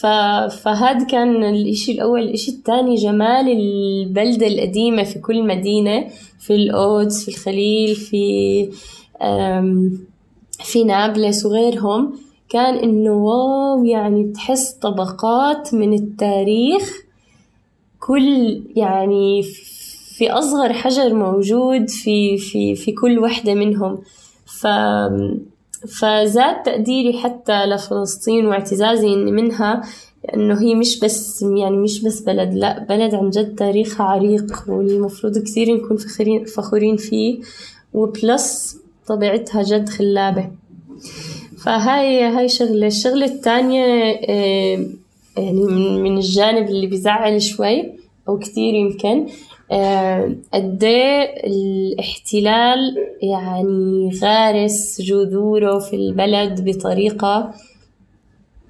فهذا 0.00 1.04
كان 1.04 1.44
الإشي 1.44 1.92
الأول 1.92 2.22
الإشي 2.22 2.50
الثاني 2.50 2.94
جمال 2.94 3.48
البلدة 3.48 4.46
القديمة 4.46 5.02
في 5.02 5.18
كل 5.18 5.46
مدينة 5.46 6.06
في 6.38 6.54
القدس 6.54 7.24
في 7.24 7.28
الخليل 7.28 7.94
في 7.94 8.68
في 10.64 10.84
نابلس 10.84 11.46
وغيرهم. 11.46 12.12
كان 12.48 12.74
إنه 12.74 13.12
واو 13.12 13.84
يعني 13.84 14.32
تحس 14.32 14.72
طبقات 14.72 15.74
من 15.74 15.94
التاريخ. 15.94 16.92
كل 18.00 18.62
يعني 18.76 19.42
في 20.16 20.30
أصغر 20.30 20.72
حجر 20.72 21.14
موجود 21.14 21.90
في 21.90 22.36
في 22.36 22.74
في 22.74 22.92
كل 22.92 23.18
وحدة 23.18 23.54
منهم. 23.54 23.98
ف 24.46 24.66
فزاد 25.88 26.62
تقديري 26.62 27.18
حتى 27.18 27.66
لفلسطين 27.66 28.46
واعتزازي 28.46 29.16
منها 29.16 29.82
لأنه 30.24 30.62
هي 30.62 30.74
مش 30.74 31.00
بس 31.00 31.42
يعني 31.42 31.76
مش 31.76 32.02
بس 32.02 32.20
بلد 32.20 32.54
لا 32.54 32.78
بلد 32.78 33.14
عن 33.14 33.30
جد 33.30 33.54
تاريخها 33.54 34.06
عريق 34.06 34.64
والمفروض 34.68 35.38
كثير 35.38 35.74
نكون 35.74 35.96
فخورين 35.96 36.44
فخورين 36.44 36.96
فيه 36.96 37.40
وبلس 37.94 38.76
طبيعتها 39.06 39.62
جد 39.62 39.88
خلابة. 39.88 40.50
فهاي 41.64 42.22
هاي 42.22 42.48
شغلة. 42.48 42.86
الشغلة 42.86 43.24
الثانية 43.24 43.84
آه، 44.28 44.86
يعني 45.36 45.62
من 46.00 46.16
الجانب 46.16 46.68
اللي 46.68 46.86
بيزعل 46.86 47.42
شوي 47.42 47.92
أو 48.28 48.38
كثير 48.38 48.74
يمكن 48.74 49.26
قد 50.52 50.84
الاحتلال 51.44 52.96
يعني 53.22 54.10
غارس 54.22 55.00
جذوره 55.00 55.78
في 55.78 55.96
البلد 55.96 56.64
بطريقة 56.64 57.50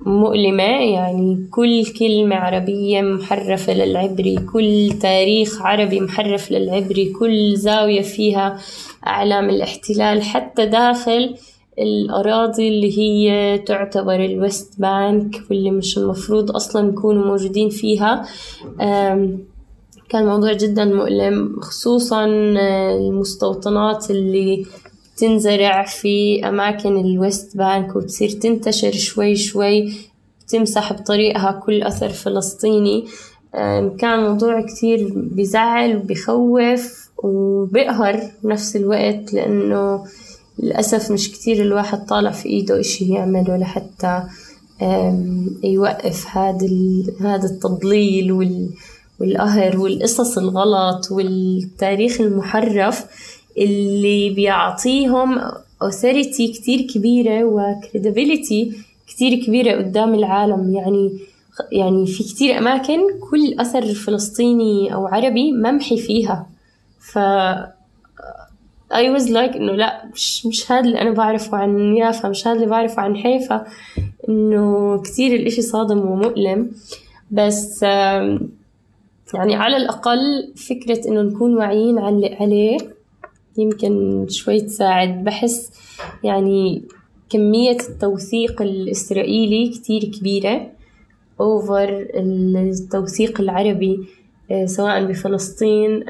مؤلمة. 0.07 0.63
يعني 0.63 1.49
كل 1.51 1.85
كلمة 1.99 2.37
عربية 2.37 3.01
محرفة 3.01 3.73
للعبري 3.75 4.37
كل 4.53 4.89
تاريخ 5.03 5.63
عربي 5.63 6.01
محرف 6.01 6.53
للعبري 6.53 7.13
كل 7.13 7.57
زاوية 7.57 8.03
فيها 8.03 8.59
أعلام 9.07 9.51
الاحتلال. 9.51 10.23
حتى 10.23 10.67
داخل 10.67 11.35
الأراضي 11.79 12.69
اللي 12.69 12.99
هي 12.99 13.59
تعتبر 13.59 14.25
الويست 14.25 14.81
بانك 14.81 15.35
واللي 15.51 15.71
مش 15.71 15.99
المفروض 15.99 16.57
أصلا 16.57 16.89
يكونوا 16.89 17.27
موجودين 17.27 17.69
فيها 17.69 18.25
كان 20.15 20.27
موضوع 20.27 20.53
جدا 20.53 20.85
مؤلم 20.85 21.61
خصوصا 21.61 22.25
آه، 22.59 22.97
المستوطنات 22.97 24.11
اللي 24.11 24.67
تنزرع 25.17 25.85
في 25.85 26.49
أماكن 26.49 26.97
الويست 26.97 27.57
بانك 27.57 27.97
وتصير 27.97 28.31
تنتشر 28.31 28.93
شوي 28.93 29.37
شوي 29.37 29.93
تمسح 30.49 30.93
بطريقها 30.93 31.63
كل 31.67 31.83
أثر 31.83 32.09
فلسطيني. 32.09 33.05
كان 33.99 34.21
موضوع 34.21 34.61
كتير 34.61 35.13
بزعل 35.15 35.97
وبخوف 35.97 37.11
وبقهر 37.19 38.31
بنفس 38.43 38.77
الوقت 38.77 39.33
لأنه 39.33 40.05
للأسف 40.59 41.11
مش 41.11 41.33
كتير 41.33 41.63
الواحد 41.63 42.07
طالع 42.07 42.31
في 42.31 42.49
إيده 42.49 42.81
إشي 42.81 43.15
يعمله 43.15 43.57
لحتى 43.57 44.23
يوقف 45.65 46.27
هذا 46.37 46.69
هذا 47.21 47.47
التضليل 47.47 48.33
والقهر 49.21 49.79
والقصص 49.79 50.39
الغلط 50.39 51.13
والتاريخ 51.13 52.21
المحرف 52.21 53.05
اللي 53.59 54.31
بيعطيهم 54.31 55.39
authority 55.85 56.53
كتير 56.55 56.81
كبيرة 56.95 57.45
وكريديبيليتي 57.45 58.73
كتير 59.07 59.45
كبيرة 59.45 59.77
قدام 59.77 60.15
العالم. 60.15 60.75
يعني 60.75 61.13
يعني 61.73 62.07
في 62.07 62.23
كتير 62.23 62.59
أماكن 62.59 63.01
كل 63.31 63.61
أثر 63.61 63.95
فلسطيني 63.95 64.95
أو 64.95 65.07
عربي 65.07 65.53
ممحي 65.53 65.97
فيها. 65.97 66.47
ف 67.01 67.19
I 68.93 69.07
was 69.17 69.27
like 69.29 69.57
إنه 69.57 69.73
لا 69.73 70.05
مش 70.15 70.47
مش 70.47 70.73
هذا 70.73 70.81
اللي 70.81 71.01
أنا 71.01 71.11
بعرفه 71.11 71.57
عن 71.57 71.97
يافا 71.97 72.29
مش 72.29 72.47
هذا 72.47 72.57
اللي 72.57 72.67
بعرفه 72.67 73.03
عن 73.03 73.17
حيفا. 73.17 73.67
إنه 74.29 75.03
كتير 75.03 75.35
الإشي 75.35 75.63
صادم 75.63 75.99
ومؤلم. 75.99 76.71
بس 77.31 77.85
يعني 79.35 79.55
على 79.55 79.77
الأقل 79.77 80.53
فكرة 80.57 81.09
إنه 81.09 81.23
نكون 81.23 81.57
واعيين 81.57 81.99
عليه 81.99 82.79
يمكن 83.59 84.27
شوي 84.29 84.61
تساعد. 84.61 85.25
بحس 85.25 85.71
يعني 86.25 86.83
كمية 87.31 87.77
التوثيق 87.89 88.63
الإسرائيلي 88.63 89.69
كتير 89.69 90.05
كبيرة 90.05 90.71
أوفر 91.41 92.07
التوثيق 92.15 93.41
العربي 93.41 94.01
آه، 94.51 94.67
سواء 94.67 95.05
بفلسطين 95.05 96.09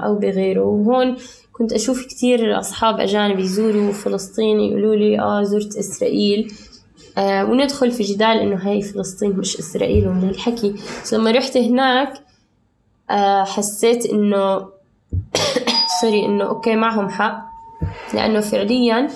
أو 0.00 0.14
بغيره. 0.14 0.62
وهون 0.62 1.16
كنت 1.52 1.72
أشوف 1.72 2.06
كتير 2.06 2.58
أصحاب 2.58 3.00
أجانب 3.00 3.38
يزوروا 3.38 3.92
فلسطين 3.92 4.60
يقولوا 4.60 4.96
لي 4.96 5.20
آه 5.20 5.42
زرت 5.42 5.76
إسرائيل. 5.76 6.52
آه 7.18 7.50
وندخل 7.50 7.90
في 7.90 8.02
جدال 8.02 8.38
إنه 8.38 8.56
هاي 8.56 8.82
فلسطين 8.82 9.30
مش 9.30 9.58
إسرائيل 9.58 10.08
ومن 10.08 10.24
هالحكي 10.24 10.74
لما 11.12 11.30
رحت 11.30 11.56
هناك 11.56 12.23
حسيت 13.44 14.06
إنه 14.06 14.68
sorry 16.00 16.26
إنه 16.26 16.44
okay 16.44 16.76
معهم 16.76 17.08
حق. 17.08 17.54
لأنه 18.14 18.40
فعليا 18.40 19.08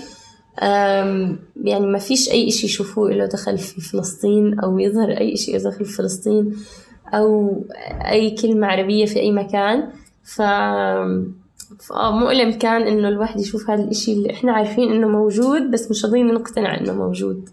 يعني 1.65 1.87
ما 1.87 1.99
فيش 1.99 2.31
أي 2.31 2.49
إشي 2.49 2.67
يشوفوه 2.67 3.11
له 3.11 3.27
دخل 3.27 3.59
في 3.59 3.81
فلسطين 3.81 4.61
أو 4.61 4.79
يظهر 4.79 5.11
أي 5.11 5.35
إشي 5.35 5.59
دخل 5.59 5.85
في 5.85 5.93
فلسطين 5.93 6.57
أو 7.15 7.63
أي 8.11 8.31
كلمة 8.31 8.67
عربية 8.67 9.07
في 9.07 9.21
أي 9.21 9.33
مكان. 9.33 9.91
ف 10.25 10.43
مؤلم 11.93 12.53
كان 12.59 12.83
إنه 12.83 13.09
الواحد 13.09 13.41
يشوف 13.41 13.71
هذا 13.71 13.83
الإشي 13.83 14.13
اللي 14.13 14.33
إحنا 14.33 14.53
عارفين 14.53 14.93
إنه 14.93 15.09
موجود 15.09 15.71
بس 15.71 15.91
مش 15.91 16.05
راضيين 16.05 16.35
نقتنع 16.35 16.81
إنه 16.81 16.93
موجود. 16.93 17.49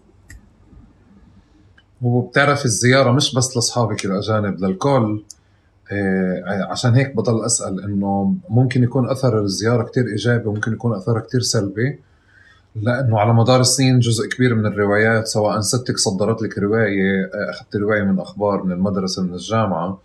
وبتعرف 2.02 2.64
الزيارة 2.64 3.12
مش 3.12 3.34
بس 3.34 3.56
لأصحابك 3.56 4.04
الأجانب 4.04 4.64
للكل. 4.64 5.22
عشان 6.70 6.94
هيك 6.94 7.16
بضل 7.16 7.44
أسأل 7.44 7.84
إنه 7.84 8.34
ممكن 8.48 8.82
يكون 8.82 9.10
أثر 9.10 9.40
الزيارة 9.42 9.82
كتير 9.82 10.06
إيجابي 10.06 10.48
وممكن 10.48 10.72
يكون 10.72 10.94
أثرها 10.96 11.20
كتير 11.20 11.40
سلبي؟ 11.40 11.98
لأنه 12.76 13.18
على 13.20 13.34
مدار 13.34 13.60
السنين 13.60 13.98
جزء 13.98 14.28
كبير 14.28 14.54
من 14.54 14.66
الروايات 14.66 15.26
سواء 15.26 15.60
ستك 15.60 15.98
صدرت 15.98 16.42
لك 16.42 16.58
رواية 16.58 17.30
أخذت 17.50 17.76
رواية 17.76 18.02
من 18.02 18.18
أخبار 18.20 18.62
من 18.62 18.72
المدرسة 18.72 19.22
من 19.22 19.34
الجامعة 19.34 19.98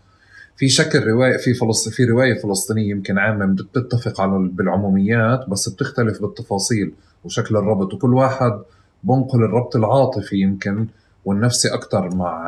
في 0.55 0.69
شكل 0.69 1.03
روايه 1.07 1.37
في 1.37 1.53
فلسطين 1.53 1.93
في 1.93 2.05
رواية 2.05 2.41
فلسطينية 2.41 2.89
يمكن 2.89 3.17
عامة 3.17 3.45
بتتفق 3.45 4.21
على 4.21 4.49
بالعموميات 4.53 5.49
بس 5.49 5.69
بتختلف 5.69 6.21
بالتفاصيل 6.21 6.93
وشكل 7.23 7.57
الربط 7.57 7.93
وكل 7.93 8.13
واحد 8.13 8.59
بنقل 9.03 9.43
الربط 9.43 9.75
العاطفي 9.75 10.35
يمكن 10.35 10.87
والنفسي 11.25 11.73
أكثر 11.73 12.15
مع 12.15 12.47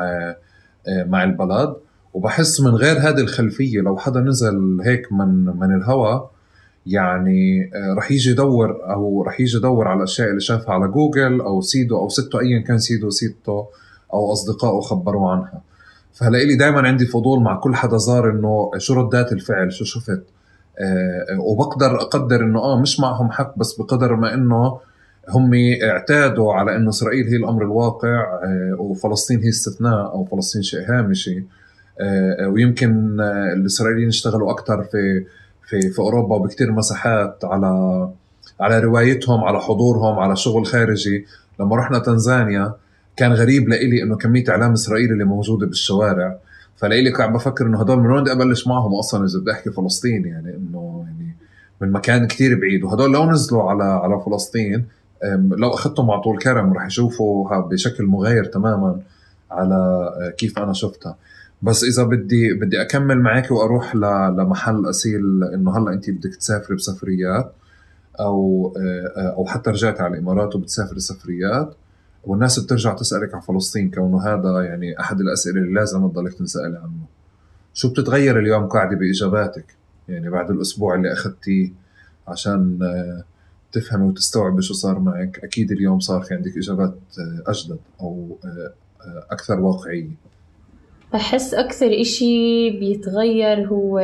مع 0.88 1.24
البلد. 1.24 1.74
وبحس 2.14 2.60
من 2.60 2.74
غير 2.74 2.98
هذه 2.98 3.20
الخلفية 3.20 3.80
لو 3.80 3.96
حدا 3.96 4.20
نزل 4.20 4.80
هيك 4.84 5.12
من 5.12 5.44
من 5.44 5.74
الهواء 5.74 6.30
يعني 6.86 7.70
آه، 7.74 7.94
رح 7.94 8.10
يجي 8.10 8.30
يدور 8.30 8.92
أو 8.92 9.22
رح 9.22 9.40
يجي 9.40 9.56
يدور 9.56 9.88
على 9.88 9.96
الاشياء 9.96 10.28
اللي 10.28 10.40
شافها 10.40 10.74
على 10.74 10.88
جوجل 10.88 11.40
أو 11.40 11.60
سيدو 11.60 11.98
أو 11.98 12.08
سته 12.08 12.40
ايا 12.40 12.60
كان 12.60 12.78
سيدو 12.78 13.10
سيدته 13.10 13.66
أو 14.12 14.32
أصدقائه 14.32 14.80
خبروه 14.80 15.30
عنها. 15.32 15.60
فهلا 16.12 16.56
دائما 16.58 16.80
عندي 16.80 17.06
فضول 17.06 17.42
مع 17.42 17.56
كل 17.56 17.74
حدا 17.74 17.96
زار 17.96 18.30
إنه 18.30 18.70
شو 18.78 18.94
ردات 18.94 19.32
الفعل 19.32 19.72
شو 19.72 19.84
شفت. 19.84 20.24
أه 20.78 21.40
وبقدر 21.40 22.00
أقدر 22.00 22.40
إنه 22.40 22.58
آه 22.58 22.80
مش 22.80 23.00
معهم 23.00 23.30
حق 23.30 23.58
بس 23.58 23.72
بقدر 23.72 24.16
ما 24.16 24.34
إنه 24.34 24.78
هم 25.28 25.50
اعتادوا 25.82 26.54
على 26.54 26.76
إنه 26.76 26.88
إسرائيل 26.88 27.26
هي 27.26 27.36
الأمر 27.36 27.62
الواقع 27.62 28.40
أه 28.44 28.76
وفلسطين 28.78 29.40
هي 29.42 29.48
استثناء 29.48 30.12
أو 30.12 30.24
فلسطين 30.24 30.62
شيء 30.62 30.80
هامشي. 30.88 31.44
ويمكن 32.48 33.20
آه، 33.20 33.52
الإسرائيليين 33.52 34.08
اشتغلوا 34.08 34.50
أكثر 34.50 34.84
في 34.84 35.24
في 35.68 35.90
في 35.90 35.98
أوروبا 35.98 36.36
وبكثير 36.36 36.72
مساحات 36.72 37.44
على 37.44 38.08
على 38.60 38.80
روايتهم 38.80 39.44
على 39.44 39.60
حضورهم 39.60 40.18
على 40.18 40.36
شغل 40.36 40.66
خارجي. 40.66 41.26
لما 41.60 41.76
رحنا 41.76 41.98
تنزانيا 41.98 42.74
كان 43.16 43.32
غريب 43.32 43.68
لإلي 43.68 44.02
إنه 44.02 44.16
كمية 44.16 44.44
إعلام 44.48 44.72
إسرائيلي 44.72 45.12
اللي 45.12 45.24
موجودة 45.24 45.66
بالشوارع. 45.66 46.38
فلإلي 46.76 47.12
عم 47.22 47.32
بفكر 47.32 47.66
إنه 47.66 47.80
هدول 47.80 48.00
من 48.00 48.10
وين 48.10 48.22
بدي 48.22 48.32
أبلش 48.32 48.66
معهم 48.66 48.94
أصلا 48.94 49.24
إذا 49.24 49.38
بدي 49.38 49.52
أحكي 49.52 49.70
فلسطين؟ 49.70 50.26
يعني 50.26 50.56
إنه 50.56 51.04
يعني 51.06 51.36
من 51.80 51.92
مكان 51.92 52.26
كتير 52.26 52.60
بعيد. 52.60 52.84
وهدول 52.84 53.12
لو 53.12 53.30
نزلوا 53.30 53.62
على 53.62 53.84
على 53.84 54.20
فلسطين 54.26 54.86
لو 55.50 55.68
أخذتهم 55.68 56.10
على 56.10 56.20
طول 56.20 56.38
كرم 56.38 56.72
رح 56.72 56.86
يشوفوا 56.86 57.58
بشكل 57.58 58.04
مغاير 58.04 58.44
تماما 58.44 59.00
على 59.50 59.74
آه، 59.74 60.30
كيف 60.30 60.58
أنا 60.58 60.72
شفتها. 60.72 61.16
بس 61.62 61.84
إذا 61.84 62.02
بدي 62.02 62.52
بدي 62.52 62.82
أكمل 62.82 63.20
معك 63.20 63.50
وأروح 63.50 63.96
لمحل 63.96 64.86
اسيل 64.86 65.44
إنه 65.54 65.78
هلأ 65.78 65.92
انت 65.92 66.10
بدك 66.10 66.34
تسافري 66.36 66.76
بسفريات 66.76 67.52
أو 68.20 68.72
آه، 69.16 69.34
أو 69.36 69.46
حتى 69.46 69.70
رجعت 69.70 70.00
على 70.00 70.14
الإمارات 70.14 70.56
وبتسافري 70.56 71.00
سفريات. 71.00 71.74
والناس 72.24 72.58
بترجع 72.58 72.94
تسألك 72.94 73.34
عن 73.34 73.40
فلسطين 73.40 73.90
كونه 73.90 74.22
هذا 74.26 74.62
يعني 74.62 75.00
أحد 75.00 75.20
الأسئلة 75.20 75.60
اللي 75.60 75.74
لازم 75.74 76.08
تضلك 76.08 76.34
تنسألي 76.34 76.76
عنه. 76.76 77.06
شو 77.74 77.90
بتتغير 77.90 78.38
اليوم 78.38 78.66
قاعدة 78.66 78.96
بإجاباتك؟ 78.96 79.76
يعني 80.08 80.30
بعد 80.30 80.50
الأسبوع 80.50 80.94
اللي 80.94 81.12
أخذتيه 81.12 81.72
عشان 82.28 82.78
آه، 82.82 83.24
تفهمي 83.72 84.04
وتستوعبي 84.04 84.62
شو 84.62 84.74
صار 84.74 84.98
معك 84.98 85.40
أكيد 85.44 85.72
اليوم 85.72 86.00
صار 86.00 86.22
في 86.22 86.34
عندك 86.34 86.56
إجابات 86.56 86.94
آه، 87.18 87.50
أجدد 87.50 87.78
أو 88.00 88.38
أكثر 89.30 89.60
واقعية. 89.60 90.10
بحس 91.12 91.54
أكثر 91.54 92.00
إشي 92.00 92.70
بيتغير 92.70 93.66
هو 93.66 93.98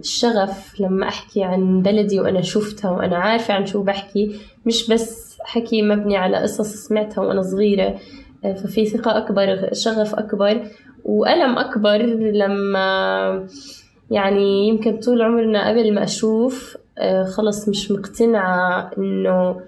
الشغف 0.00 0.80
لما 0.80 1.08
أحكي 1.08 1.42
عن 1.44 1.82
بلدي 1.82 2.20
وأنا 2.20 2.40
شفتها 2.42 2.90
وأنا 2.90 3.16
عارفة 3.16 3.54
عن 3.54 3.66
شو 3.66 3.82
بحكي. 3.82 4.36
مش 4.66 4.90
بس 4.90 5.38
حكي 5.44 5.82
مبني 5.82 6.16
على 6.16 6.36
قصص 6.36 6.74
سمعتها 6.74 7.22
وأنا 7.22 7.42
صغيرة 7.42 7.98
ففي 8.42 8.86
ثقة 8.86 9.18
أكبر 9.18 9.68
شغف 9.72 10.14
أكبر 10.14 10.62
وألم 11.04 11.58
أكبر 11.58 11.96
لما 12.32 13.46
يعني 14.10 14.68
يمكن 14.68 14.96
طول 14.96 15.22
عمرنا 15.22 15.68
قبل 15.68 15.94
ما 15.94 16.04
أشوف 16.04 16.76
خلص 17.36 17.68
مش 17.68 17.90
مقتنعة 17.90 18.90
إنه 18.98 19.60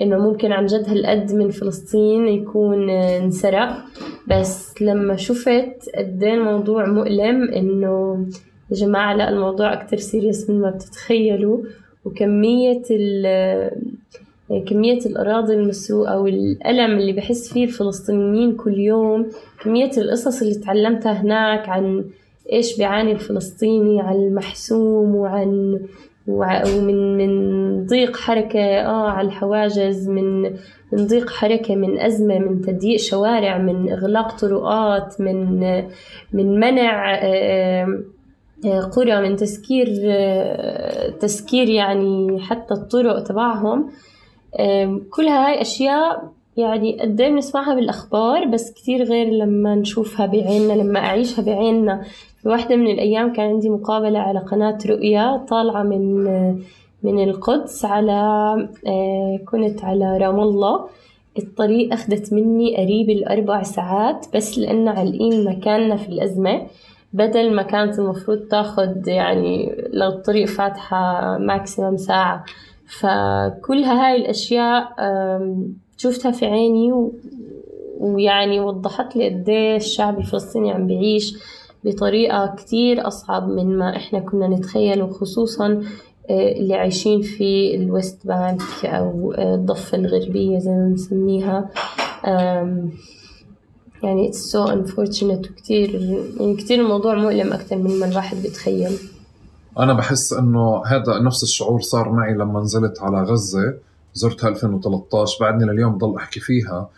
إنه 0.00 0.18
ممكن 0.18 0.52
عن 0.52 0.66
جد 0.66 0.88
هالقد 0.88 1.32
من 1.34 1.50
فلسطين 1.50 2.28
يكون 2.28 2.90
انسرق. 2.90 3.68
بس 4.28 4.82
لما 4.82 5.16
شفت 5.16 5.90
قد 5.94 6.22
إيه 6.22 6.34
الموضوع 6.34 6.86
مؤلم 6.86 7.44
إنه 7.48 8.26
يا 8.70 8.76
جماعة 8.76 9.14
لا 9.14 9.28
الموضوع 9.28 9.72
أكتر 9.72 9.96
سيريس 9.96 10.50
من 10.50 10.60
ما 10.60 10.70
بتتخيلوا 10.70 11.58
وكمية 12.04 12.82
ال 12.90 13.70
كمية 14.68 14.98
الأراضي 15.06 15.54
المسروقة 15.54 16.18
والألم 16.20 16.98
اللي 16.98 17.12
بحس 17.12 17.52
فيه 17.52 17.64
الفلسطينيين 17.64 18.56
كل 18.56 18.78
يوم 18.78 19.26
كمية 19.64 19.90
القصص 19.98 20.42
اللي 20.42 20.54
تعلمتها 20.54 21.12
هناك 21.12 21.68
عن 21.68 22.04
إيش 22.52 22.76
بيعاني 22.78 23.12
الفلسطيني 23.12 24.00
عن 24.00 24.14
المحسوم 24.14 25.14
وعن 25.14 25.80
ومن 26.26 27.16
من 27.16 27.86
ضيق 27.86 28.16
حركة 28.16 28.60
آه 28.60 29.10
على 29.10 29.28
الحواجز 29.28 30.08
من 30.08 30.42
من 30.92 31.06
ضيق 31.06 31.30
حركة 31.30 31.76
من 31.76 32.00
أزمة 32.00 32.38
من 32.38 32.60
تضييق 32.60 32.98
شوارع 32.98 33.58
من 33.58 33.92
إغلاق 33.92 34.38
طرقات 34.38 35.20
من 35.20 35.60
من 36.32 36.60
منع 36.60 37.14
آه، 37.14 38.02
آه، 38.64 38.80
قرى 38.80 39.28
من 39.28 39.36
تسكير 39.36 39.88
آه، 40.04 41.10
تسكير 41.10 41.68
يعني 41.68 42.40
حتى 42.40 42.74
الطرق 42.74 43.22
تبعهم. 43.22 43.90
كل 45.10 45.26
هاي 45.26 45.60
أشياء 45.60 46.32
يعني 46.60 47.00
قد 47.00 47.16
بنسمعها 47.16 47.74
بالأخبار 47.74 48.44
بس 48.44 48.72
كتير 48.72 49.02
غير 49.02 49.26
لما 49.30 49.74
نشوفها 49.74 50.26
بعيننا 50.26 50.72
لما 50.72 51.00
أعيشها 51.00 51.42
بعيننا. 51.42 52.02
في 52.42 52.48
واحدة 52.48 52.76
من 52.76 52.86
الأيام 52.90 53.32
كان 53.32 53.46
عندي 53.46 53.68
مقابلة 53.68 54.18
على 54.18 54.38
قناة 54.38 54.78
رؤيا 54.86 55.36
طالعة 55.48 55.82
من 55.82 56.24
من 57.02 57.22
القدس 57.24 57.84
على 57.84 58.12
آه، 58.86 59.40
كنت 59.46 59.84
على 59.84 60.18
رام 60.18 60.40
الله. 60.40 60.88
الطريق 61.38 61.92
أخذت 61.92 62.32
مني 62.32 62.76
قريب 62.76 63.10
الأربع 63.10 63.62
ساعات 63.62 64.26
بس 64.36 64.58
لأن 64.58 64.88
عالقين 64.88 65.44
مكاننا 65.44 65.96
في 65.96 66.08
الأزمة. 66.08 66.62
بدل 67.12 67.54
ما 67.54 67.62
كانت 67.62 67.98
المفروض 67.98 68.38
تاخد 68.38 69.08
يعني 69.08 69.74
لو 69.92 70.08
الطريق 70.08 70.46
فاتحة 70.48 71.38
maximum 71.38 71.96
ساعة. 71.96 72.44
فكلها 73.00 74.06
هاي 74.06 74.16
الأشياء 74.16 74.92
شفتها 76.00 76.30
في 76.32 76.46
عيني 76.46 77.10
ويعني 78.00 78.60
وضحت 78.60 79.16
لي 79.16 79.28
قد 79.28 79.48
الشعب 79.76 80.18
الفلسطيني 80.18 80.72
عم 80.72 80.86
بيعيش 80.86 81.38
بطريقة 81.84 82.54
كتير 82.58 83.06
أصعب 83.06 83.48
من 83.48 83.78
ما 83.78 83.96
إحنا 83.96 84.20
كنا 84.20 84.48
نتخيل 84.48 85.02
وخصوصا 85.02 85.82
آه، 86.30 86.52
اللي 86.52 86.74
عايشين 86.74 87.22
في 87.22 87.74
ال 87.74 87.84
West 87.84 88.26
Bank 88.26 88.84
أو 88.84 89.32
آه، 89.32 89.54
الضفة 89.54 89.98
الغربية 89.98 90.58
زي 90.58 90.70
ما 90.70 90.88
نسميها 90.88 91.70
يعني 94.02 94.32
it's 94.32 94.52
so 94.52 94.70
unfortunate 94.70 95.50
وكتير 95.50 95.94
يعني 96.40 96.56
كتير 96.56 96.80
الموضوع 96.80 97.14
مؤلم 97.14 97.52
أكثر 97.52 97.76
من 97.76 98.00
ما 98.00 98.06
الواحد 98.06 98.36
بيتخيل. 98.36 98.98
أنا 99.78 99.92
بحس 99.92 100.32
إنه 100.32 100.82
هذا 100.86 101.18
نفس 101.22 101.42
الشعور 101.42 101.80
صار 101.80 102.12
معي 102.12 102.34
لما 102.34 102.60
نزلت 102.60 103.02
على 103.02 103.22
غزة. 103.22 103.89
زرتها 104.14 104.48
2013 104.48 105.36
بعدني 105.40 105.72
لليوم 105.72 105.98
ضل 105.98 106.16
أحكي 106.16 106.40
فيها 106.40 106.88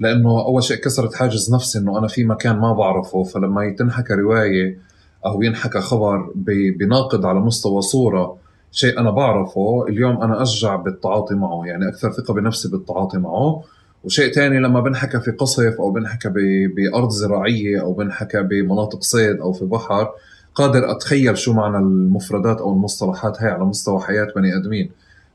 لأنه 0.00 0.40
أول 0.40 0.62
شيء 0.62 0.76
كسرت 0.76 1.14
حاجز 1.14 1.54
نفسي 1.54 1.78
إنه 1.78 1.98
أنا 1.98 2.08
في 2.08 2.24
مكان 2.24 2.56
ما 2.56 2.72
بعرفه 2.72 3.22
فلما 3.22 3.64
يتنحكى 3.64 4.14
رواية 4.14 4.78
أو 5.26 5.42
ينحكى 5.42 5.80
خبر 5.80 6.32
بناقد 6.78 7.24
على 7.24 7.40
مستوى 7.40 7.82
صورة 7.82 8.36
شيء 8.72 8.98
أنا 9.00 9.10
بعرفه 9.10 9.86
اليوم 9.88 10.22
أنا 10.22 10.42
أشجع 10.42 10.76
بالتعاطي 10.76 11.34
معه 11.34 11.62
يعني 11.66 11.88
أكثر 11.88 12.12
ثقة 12.12 12.34
بنفسي 12.34 12.68
بالتعاطي 12.68 13.18
معه. 13.18 13.62
وشيء 14.04 14.32
تاني 14.34 14.60
لما 14.60 14.80
بنحكى 14.80 15.20
في 15.20 15.30
قصف 15.30 15.74
أو 15.80 15.90
بنحكى 15.90 16.28
بأرض 16.76 17.10
زراعية 17.10 17.80
أو 17.80 17.92
بنحكى 17.92 18.42
بمناطق 18.42 19.02
صيد 19.02 19.40
أو 19.40 19.52
في 19.52 19.64
بحر 19.64 20.08
قادر 20.54 20.90
أتخيل 20.90 21.38
شو 21.38 21.52
معنى 21.52 21.76
المفردات 21.76 22.58
أو 22.58 22.72
المصطلحات 22.72 23.42
هاي 23.42 23.50
على 23.50 23.64
مستوى 23.64 24.00
حياة 24.00 24.28
بني 24.36 24.56
آدمين. 24.56 24.90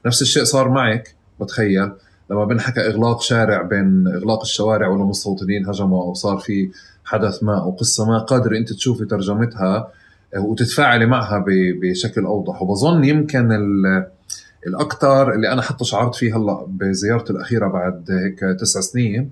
نفس 0.06 0.22
الشيء 0.22 0.44
صار 0.44 0.70
معك. 0.70 1.15
بتخيل 1.42 1.92
لما 2.30 2.46
بنحكى 2.46 2.88
إغلاق 2.88 3.22
شارع 3.22 3.62
بين 3.62 4.08
إغلاق 4.08 4.42
الشوارع 4.42 4.88
والمستوطنين 4.88 5.68
هجموا 5.68 6.04
أو 6.04 6.14
صار 6.14 6.38
في 6.38 6.70
حدث 7.06 7.44
ما 7.44 7.62
أو 7.62 7.72
قصة 7.72 8.06
ما 8.06 8.20
قادر 8.20 8.58
أنت 8.58 8.74
تشوفي 8.74 9.06
ترجمتها 9.06 9.88
آه، 10.36 10.40
وتتفاعلي 10.40 11.06
معها 11.06 11.44
بشكل 11.48 12.26
أوضح. 12.26 12.62
وبظن 12.62 13.04
يمكن 13.04 13.52
الأكثر 14.68 15.34
اللي 15.34 15.52
أنا 15.52 15.62
حتى 15.62 15.86
شعرت 15.86 16.16
فيه 16.16 16.38
هلأ 16.38 16.66
بزيارتي 16.68 17.34
الأخيرة 17.34 17.68
بعد 17.68 18.12
هيك 18.12 18.40
تسع 18.60 18.82
سنين 18.82 19.30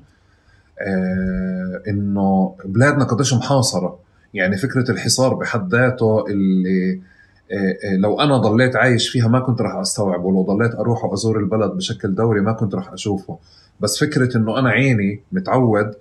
آه 0.79 1.81
إنه 1.87 2.55
بلادنا 2.65 3.03
قديش 3.03 3.33
محاصرة. 3.33 3.99
يعني 4.33 4.57
فكرة 4.57 4.91
الحصار 4.91 5.33
بحد 5.33 5.75
ذاته 5.75 6.25
اللي 6.27 7.01
لو 7.97 8.19
أنا 8.19 8.37
ضليت 8.37 8.75
عايش 8.75 9.09
فيها 9.09 9.27
ما 9.27 9.39
كنت 9.39 9.61
راح 9.61 9.75
أستوعبه. 9.75 10.23
ولو 10.23 10.41
ضليت 10.41 10.75
أروح 10.75 11.05
وأزور 11.05 11.39
البلد 11.39 11.71
بشكل 11.71 12.15
دوري 12.15 12.41
ما 12.41 12.51
كنت 12.53 12.75
راح 12.75 12.93
أشوفه. 12.93 13.37
بس 13.79 13.99
فكرة 13.99 14.37
إنه 14.37 14.59
أنا 14.59 14.69
عيني 14.69 15.21
متعود 15.31 15.93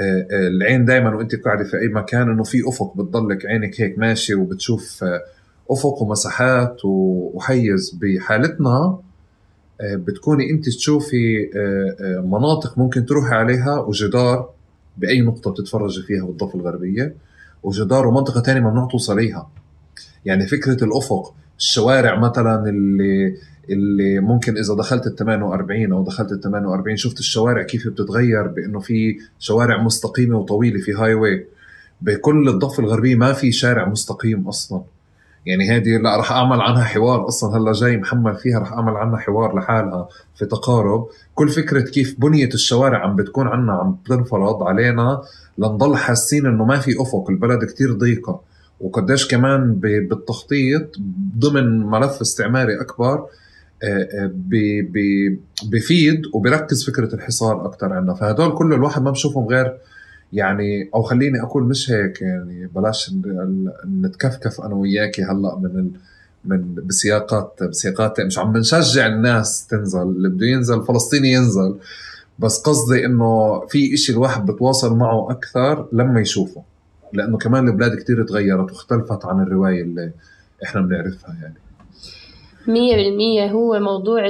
إيه، 0.00 0.48
العين 0.48 0.84
دائما 0.84 1.14
وأنت 1.14 1.34
قاعدة 1.34 1.64
في 1.64 1.76
أي 1.78 1.88
مكان 1.88 2.30
إنه 2.30 2.42
في 2.42 2.68
أفق 2.68 2.96
بتضلك 2.96 3.46
عينك 3.46 3.80
هيك 3.80 3.98
ماشي 3.98 4.34
وبتشوف 4.34 5.04
أفق 5.70 6.02
ومساحات 6.02 6.80
وحيز. 6.84 7.98
بحالتنا 8.02 8.98
بتكوني 9.82 10.50
أنت 10.50 10.64
تشوفي 10.64 11.50
مناطق 12.24 12.78
ممكن 12.78 13.06
تروحي 13.06 13.34
عليها 13.34 13.78
وجدار 13.78 14.48
بأي 14.96 15.20
نقطة 15.20 15.50
بتتفرجي 15.50 16.02
فيها 16.02 16.24
بالضفة 16.24 16.58
الغربية 16.58 17.14
وجدار 17.62 18.06
ومنطقة 18.06 18.42
ثانية 18.42 18.60
ممنوع 18.60 18.88
توصليها. 18.90 19.50
يعني 20.24 20.46
فكرة 20.46 20.84
الأفق 20.84 21.34
الشوارع 21.58 22.18
مثلا 22.18 22.68
اللي 22.68 23.36
اللي 23.70 24.20
ممكن 24.20 24.58
إذا 24.58 24.74
دخلت 24.74 25.06
ال 25.06 25.16
48 25.16 25.92
أو 25.92 26.04
دخلت 26.04 26.32
ال 26.32 26.40
48 26.40 26.96
شفت 26.96 27.18
الشوارع 27.18 27.62
كيف 27.62 27.88
بتتغير 27.88 28.46
بإنه 28.46 28.80
في 28.80 29.18
شوارع 29.38 29.82
مستقيمة 29.82 30.38
وطويلة 30.38 30.80
في 30.80 30.92
هاي 30.92 31.14
واي 31.14 31.46
بكل 32.00 32.48
الضفة 32.48 32.82
الغربية 32.82 33.14
ما 33.14 33.32
في 33.32 33.52
شارع 33.52 33.88
مستقيم 33.88 34.48
أصلا. 34.48 34.82
يعني 35.46 35.70
هذه 35.70 35.96
لا 35.96 36.16
رح 36.20 36.32
أعمل 36.32 36.60
عنها 36.60 36.84
حوار 36.84 37.28
أصلا 37.28 37.56
هلأ 37.56 37.72
جاي 37.72 37.96
محمل 37.96 38.36
فيها 38.36 38.58
رح 38.58 38.72
أعمل 38.72 38.96
عنها 38.96 39.18
حوار 39.18 39.58
لحالها 39.58 40.08
في 40.34 40.46
تقارب. 40.46 41.06
كل 41.34 41.48
فكرة 41.48 41.80
كيف 41.80 42.20
بنية 42.20 42.48
الشوارع 42.54 42.98
عم 42.98 43.16
بتكون 43.16 43.48
عنا 43.48 43.72
عم 43.72 43.96
تنفرض 44.06 44.62
علينا 44.62 45.22
لنضل 45.58 45.96
حاسين 45.96 46.46
إنه 46.46 46.64
ما 46.64 46.78
في 46.78 47.02
أفق 47.02 47.30
البلد 47.30 47.64
كتير 47.64 47.92
ضيقة. 47.92 48.40
وقديش 48.80 49.28
كمان 49.28 49.74
بالتخطيط 49.74 50.96
ضمن 51.38 51.86
ملف 51.86 52.20
استعماري 52.20 52.80
أكبر 52.80 53.26
آه، 53.82 54.08
آه، 54.12 54.30
بفيد 55.64 56.22
وبركز 56.34 56.86
فكرة 56.86 57.14
الحصار 57.14 57.66
أكثر 57.66 57.92
عندنا. 57.92 58.14
فهدول 58.14 58.54
كله 58.58 58.76
الواحد 58.76 59.02
ما 59.02 59.10
بشوفهم 59.10 59.46
غير 59.46 59.76
يعني 60.32 60.90
أو 60.94 61.02
خليني 61.02 61.42
أقول 61.42 61.62
مش 61.62 61.90
هيك 61.90 62.22
يعني 62.22 62.66
بلاش 62.66 63.14
نتكفكف 64.02 64.60
أنا 64.60 64.74
وياكي 64.74 65.22
هلأ 65.22 65.58
من 65.58 65.78
ال 65.78 65.90
من 66.44 66.74
بسياقات 66.74 67.62
بسياقات 67.62 68.20
مش 68.20 68.38
عم 68.38 68.52
بنشجع 68.52 69.06
الناس 69.06 69.66
تنزل 69.66 70.02
اللي 70.02 70.28
بده 70.28 70.46
ينزل 70.46 70.82
فلسطيني 70.82 71.32
ينزل. 71.32 71.78
بس 72.38 72.60
قصدي 72.60 73.06
إنه 73.06 73.60
في 73.68 73.94
إشي 73.94 74.12
الواحد 74.12 74.46
بتواصل 74.46 74.96
معه 74.96 75.30
أكثر 75.30 75.88
لما 75.92 76.20
يشوفه. 76.20 76.62
لأنه 77.12 77.38
كمان 77.38 77.68
البلاد 77.68 77.96
كتير 77.98 78.26
تغيرت 78.26 78.70
واختلفت 78.70 79.24
عن 79.24 79.42
الرواية 79.42 79.82
اللي 79.82 80.10
إحنا 80.64 80.80
بنعرفها 80.80 81.36
يعني. 81.42 81.54
مية 82.68 82.96
بالمية 82.96 83.50
هو 83.50 83.80
موضوع 83.80 84.26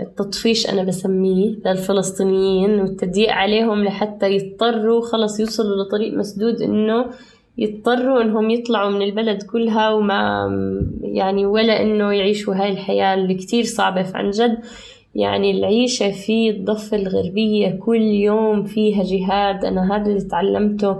التطفيش 0.00 0.70
أنا 0.70 0.82
بسميه 0.82 1.56
للفلسطينيين 1.66 2.80
والتضييق 2.80 3.30
عليهم 3.30 3.84
لحتى 3.84 4.26
يضطروا 4.26 5.00
خلص 5.00 5.40
يوصلوا 5.40 5.84
لطريق 5.84 6.14
مسدود 6.14 6.62
إنه 6.62 7.06
يضطروا 7.58 8.22
إنهم 8.22 8.50
يطلعوا 8.50 8.90
من 8.90 9.02
البلد 9.02 9.42
كلها 9.42 9.90
وما 9.90 10.48
يعني 11.02 11.46
ولا 11.46 11.82
إنه 11.82 12.12
يعيشوا 12.12 12.54
هاي 12.54 12.72
الحياة 12.72 13.14
اللي 13.14 13.34
كتير 13.34 13.64
صعبة. 13.64 14.02
فعن 14.02 14.30
جد 14.30 14.58
يعني 15.14 15.50
العيشة 15.50 16.10
في 16.10 16.50
الضفة 16.50 16.96
الغربية 16.96 17.70
كل 17.70 18.02
يوم 18.02 18.64
فيها 18.64 19.02
جهاد. 19.02 19.64
أنا 19.64 19.96
هذا 19.96 20.06
اللي 20.10 20.20
تعلمته 20.20 20.96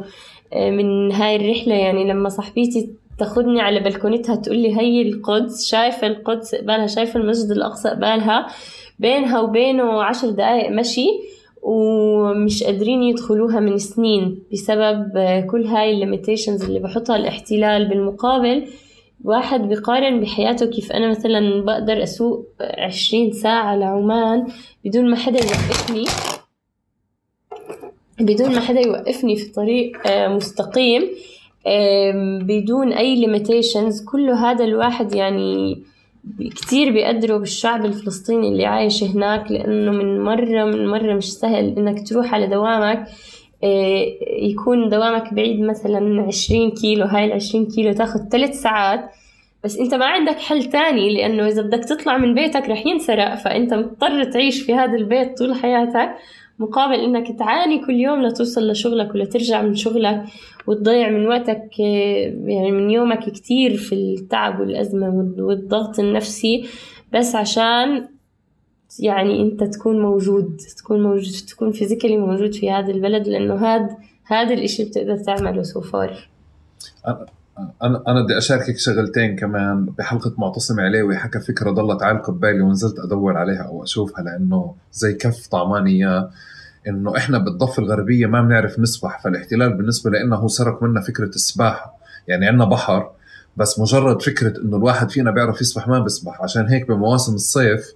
من 0.54 1.12
هاي 1.12 1.36
الرحلة. 1.36 1.74
يعني 1.74 2.04
لما 2.04 2.28
صاحبتي 2.28 2.90
تاخدني 3.18 3.60
على 3.60 3.80
بلكونتها 3.80 4.36
تقول 4.36 4.58
لي 4.58 4.76
هي 4.80 5.02
القدس 5.02 5.68
شايفة 5.70 6.06
القدس 6.06 6.54
قبالها 6.54 6.86
شايفة 6.86 7.20
المسجد 7.20 7.50
الأقصى 7.50 7.88
قبالها 7.88 8.46
بينها 8.98 9.40
وبينه 9.40 10.02
عشر 10.02 10.30
دقايق 10.30 10.70
مشي 10.70 11.06
ومش 11.62 12.62
قادرين 12.62 13.02
يدخلوها 13.02 13.60
من 13.60 13.78
سنين 13.78 14.42
بسبب 14.52 15.16
آه، 15.16 15.40
كل 15.40 15.66
هاي 15.66 15.90
ال 15.90 15.96
limitations 15.96 16.64
اللي 16.64 16.78
بحطها 16.78 17.16
الاحتلال 17.16 17.88
بالمقابل. 17.88 18.66
واحد 19.24 19.68
بيقارن 19.68 20.20
بحياته 20.20 20.66
كيف 20.66 20.92
أنا 20.92 21.10
مثلا 21.10 21.64
بقدر 21.64 22.02
أسوق 22.02 22.46
عشرين 22.60 23.32
ساعة 23.32 23.76
لعمان 23.76 24.46
بدون 24.84 25.10
ما 25.10 25.16
حدا 25.16 25.38
يوقفني. 25.38 26.04
بدون 28.20 28.54
ما 28.54 28.60
حدا 28.60 28.80
يوقفني 28.80 29.36
في 29.36 29.52
طريق 29.52 30.06
آه، 30.06 30.28
مستقيم 30.28 31.02
بدون 32.42 32.92
أي 32.92 33.14
limitations 33.14 34.04
كله 34.04 34.50
هذا 34.50 34.64
الواحد 34.64 35.14
يعني 35.14 35.82
كتير 36.40 36.92
بيقدروا 36.92 37.38
بالشعب 37.38 37.84
الفلسطيني 37.84 38.48
اللي 38.48 38.66
عايش 38.66 39.04
هناك 39.04 39.50
لأنه 39.50 39.90
من 39.90 40.20
مرة 40.20 40.64
من 40.64 40.86
مرة 40.86 41.14
مش 41.14 41.32
سهل 41.32 41.78
إنك 41.78 42.08
تروح 42.08 42.34
على 42.34 42.46
دوامك 42.46 43.06
آه، 43.64 44.06
يكون 44.42 44.88
دوامك 44.88 45.34
بعيد 45.34 45.60
مثلا 45.60 46.22
عشرين 46.22 46.70
كيلو. 46.70 47.06
هاي 47.06 47.24
العشرين 47.24 47.66
كيلو 47.66 47.92
تاخد 47.92 48.28
ثلاث 48.32 48.60
ساعات. 48.60 49.10
بس 49.64 49.78
أنت 49.78 49.94
ما 49.94 50.06
عندك 50.06 50.38
حل 50.38 50.64
تاني 50.64 51.14
لأنه 51.14 51.46
إذا 51.46 51.62
بدك 51.62 51.84
تطلع 51.84 52.18
من 52.18 52.34
بيتك 52.34 52.68
رح 52.68 52.86
ينسرق. 52.86 53.34
فأنت 53.34 53.74
مضطر 53.74 54.24
تعيش 54.24 54.62
في 54.62 54.74
هذا 54.74 54.94
البيت 54.94 55.38
طول 55.38 55.54
حياتك. 55.54 56.10
مقابل 56.60 56.94
إنك 56.94 57.38
تعاني 57.38 57.78
كل 57.78 57.94
يوم 57.94 58.22
لتوصل 58.22 58.70
لشغلك 58.70 59.14
ولا 59.14 59.24
ترجع 59.24 59.62
من 59.62 59.74
شغلك 59.74 60.24
وتضيع 60.66 61.10
من 61.10 61.26
وقتك 61.26 61.78
يعني 61.78 62.72
من 62.72 62.90
يومك 62.90 63.30
كتير 63.30 63.76
في 63.76 63.94
التعب 63.94 64.60
والأزمة 64.60 65.32
والضغط 65.38 65.98
النفسي 65.98 66.66
بس 67.12 67.34
عشان 67.34 68.08
يعني 68.98 69.42
أنت 69.42 69.64
تكون 69.64 70.02
موجود 70.02 70.56
تكون 70.78 71.02
موجود 71.02 71.32
تكون 71.48 71.72
physically 71.72 72.16
موجود 72.16 72.54
في 72.54 72.70
هذا 72.70 72.90
البلد 72.90 73.28
لأنه 73.28 73.54
هذا 73.54 73.96
هذا 74.24 74.54
الإشي 74.54 74.84
بتقدر 74.84 75.16
تعمله 75.16 75.62
so 75.62 75.80
far 75.80 76.28
أنا 77.82 78.02
أنا 78.08 78.22
بدي 78.22 78.38
أشاركك 78.38 78.78
شغلتين 78.78 79.36
كمان 79.36 79.84
بحلقة 79.84 80.34
معتصم 80.38 80.80
عليوي 80.80 81.16
حكى 81.16 81.40
فكرة 81.40 81.70
ضلت 81.70 82.02
عالقة 82.02 82.32
ببالي 82.32 82.60
ونزلت 82.60 82.98
أدور 82.98 83.36
عليها 83.36 83.62
أو 83.62 83.84
أشوفها 83.84 84.24
لأنه 84.24 84.74
زي 84.92 85.12
كف 85.14 85.46
طعماني 85.46 85.90
إياه 85.90 86.30
إنه 86.88 87.16
إحنا 87.16 87.38
بالضفة 87.38 87.82
الغربية 87.82 88.26
ما 88.26 88.42
بنعرف 88.42 88.78
نسبح 88.78 89.22
فالاحتلال 89.22 89.76
بالنسبة 89.76 90.10
لنا 90.10 90.36
هو 90.36 90.48
سرق 90.48 90.82
منا 90.82 91.00
فكرة 91.00 91.28
السباحة. 91.28 91.98
يعني 92.28 92.46
عندنا 92.46 92.64
بحر 92.64 93.10
بس 93.56 93.78
مجرد 93.78 94.22
فكرة 94.22 94.60
إنه 94.62 94.76
الواحد 94.76 95.10
فينا 95.10 95.30
بيعرف 95.30 95.60
يسبح 95.60 95.88
ما 95.88 95.98
بيسبح. 95.98 96.42
عشان 96.42 96.66
هيك 96.68 96.88
بمواسم 96.88 97.34
الصيف 97.34 97.92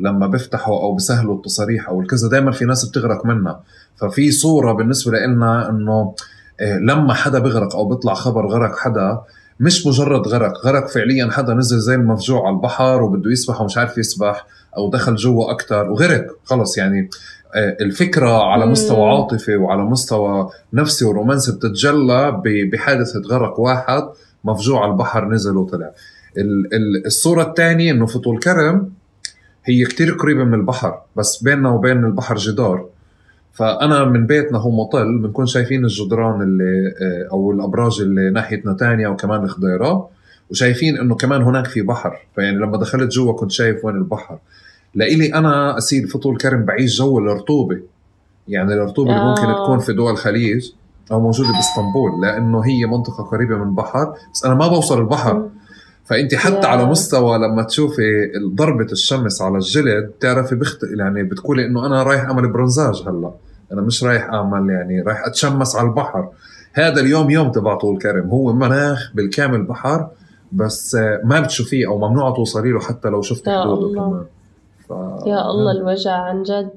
لما 0.00 0.26
بيفتحوا 0.26 0.80
أو 0.80 0.94
بسهلوا 0.94 1.36
التصاريح 1.36 1.88
أو 1.88 2.00
الكذا 2.00 2.28
دائما 2.28 2.52
في 2.52 2.64
ناس 2.64 2.84
بتغرق 2.84 3.26
منها 3.26 3.60
ففي 3.96 4.30
صورة 4.30 4.72
بالنسبة 4.72 5.18
لنا 5.18 5.70
إنه 5.70 6.14
لما 6.60 7.14
حدا 7.14 7.38
بغرق 7.38 7.76
أو 7.76 7.88
بيطلع 7.88 8.14
خبر 8.14 8.46
غرق 8.46 8.76
حدا 8.76 9.20
مش 9.60 9.86
مجرد 9.86 10.28
غرق 10.28 10.66
غرق 10.66 10.86
فعليا 10.88 11.30
حدا 11.30 11.54
نزل 11.54 11.78
زي 11.78 11.94
المفجوع 11.94 12.46
على 12.46 12.56
البحر 12.56 13.02
وبده 13.02 13.30
يسبح 13.30 13.60
ومش 13.60 13.78
عارف 13.78 13.98
يسبح 13.98 14.46
أو 14.76 14.90
دخل 14.90 15.16
جوا 15.16 15.50
أكثر 15.50 15.90
وغرق 15.90 16.26
خلص 16.44 16.78
يعني 16.78 17.10
آه، 17.54 17.76
الفكرة 17.80 18.42
على 18.42 18.66
مستوى 18.66 19.08
عاطفي 19.08 19.56
وعلى 19.56 19.82
مستوى 19.82 20.50
نفسي 20.72 21.04
ورومانسي 21.04 21.52
بتتجلى 21.52 22.42
بحادثة 22.72 23.20
غرق 23.20 23.60
واحد 23.60 24.02
مفجوع 24.44 24.82
على 24.82 24.92
البحر 24.92 25.28
نزل 25.28 25.56
وطلع. 25.56 25.90
الصورة 27.06 27.42
الثانية 27.42 27.92
إنه 27.92 28.06
في 28.06 28.18
طول 28.18 28.38
كرم 28.38 28.90
هي 29.64 29.84
كتير 29.84 30.12
قريبة 30.14 30.44
من 30.44 30.54
البحر 30.54 31.00
بس 31.16 31.42
بيننا 31.42 31.70
وبين 31.70 32.04
البحر 32.04 32.36
جدار. 32.36 32.86
فأنا 33.54 34.04
من 34.04 34.26
بيتنا 34.26 34.58
هو 34.58 34.70
مطل 34.70 35.18
بنكون 35.18 35.46
شايفين 35.46 35.84
الجدران 35.84 36.42
اللي 36.42 36.94
آه، 37.02 37.28
أو 37.32 37.52
الأبراج 37.52 38.00
اللي 38.00 38.30
ناحية 38.30 38.62
نتانيا 38.66 39.08
وكمان 39.08 39.44
الخضيرة 39.44 40.08
وشايفين 40.50 40.98
إنه 40.98 41.14
كمان 41.14 41.42
هناك 41.42 41.66
في 41.66 41.82
بحر. 41.82 42.26
فيعني 42.34 42.56
لما 42.56 42.76
دخلت 42.76 43.12
جوا 43.12 43.32
كنت 43.32 43.50
شايف 43.50 43.84
وين 43.84 43.96
البحر. 43.96 44.38
لإلي 44.94 45.34
أنا 45.34 45.78
أسير 45.78 46.06
في 46.06 46.18
طول 46.18 46.36
كرم 46.36 46.64
بعيش 46.64 46.98
جو 46.98 47.18
الرطوبة 47.18 47.80
يعني 48.48 48.74
الرطوبة 48.74 49.10
اللي 49.10 49.24
ممكن 49.24 49.42
آه. 49.42 49.64
تكون 49.64 49.78
في 49.78 49.92
دول 49.92 50.12
الخليج 50.12 50.70
أو 51.12 51.20
موجودة 51.20 51.48
بإسطنبول 51.52 52.10
لأنه 52.22 52.60
هي 52.60 52.86
منطقة 52.86 53.24
قريبة 53.24 53.56
من 53.56 53.68
البحر 53.68 54.14
بس 54.34 54.44
أنا 54.44 54.54
ما 54.54 54.68
بوصل 54.68 54.98
البحر. 55.00 55.48
فأنت 56.04 56.34
حتى. 56.34 56.66
على 56.66 56.84
مستوى 56.84 57.38
لما 57.38 57.62
تشوفي 57.62 58.02
ضربة 58.54 58.92
الشمس 58.92 59.42
على 59.42 59.56
الجلد 59.56 60.04
بتعرفي 60.04 60.54
بخت 60.54 60.78
يعني 60.98 61.22
بتقولي 61.22 61.66
إنه 61.66 61.86
أنا 61.86 62.02
رايح 62.02 62.20
أعمل 62.24 62.52
برونزاج 62.52 63.02
هلأ. 63.06 63.30
أنا 63.72 63.82
مش 63.82 64.04
رايح 64.04 64.24
أعمل 64.24 64.70
يعني 64.70 65.02
رايح 65.02 65.26
أتشمس 65.26 65.76
على 65.76 65.88
البحر. 65.88 66.28
هذا 66.72 67.00
اليوم 67.00 67.30
يوم 67.30 67.50
تبع 67.50 67.74
طول 67.74 67.98
كرم 67.98 68.28
هو 68.28 68.52
مناخ 68.52 69.12
بالكامل 69.14 69.62
بحر 69.62 70.08
بس 70.52 70.94
ما 71.24 71.40
بتشوفيه 71.40 71.88
أو 71.88 72.08
ممنوع 72.08 72.30
توصلي 72.30 72.72
له 72.72 72.80
حتى 72.80 73.08
لو 73.08 73.22
شفت 73.22 73.48
حدوده 73.48 73.94
كمان. 73.94 74.24
ف... 74.88 74.90
يا 75.26 75.50
الله 75.50 75.72
الوجع 75.72 76.12
عن 76.12 76.42
جد. 76.42 76.70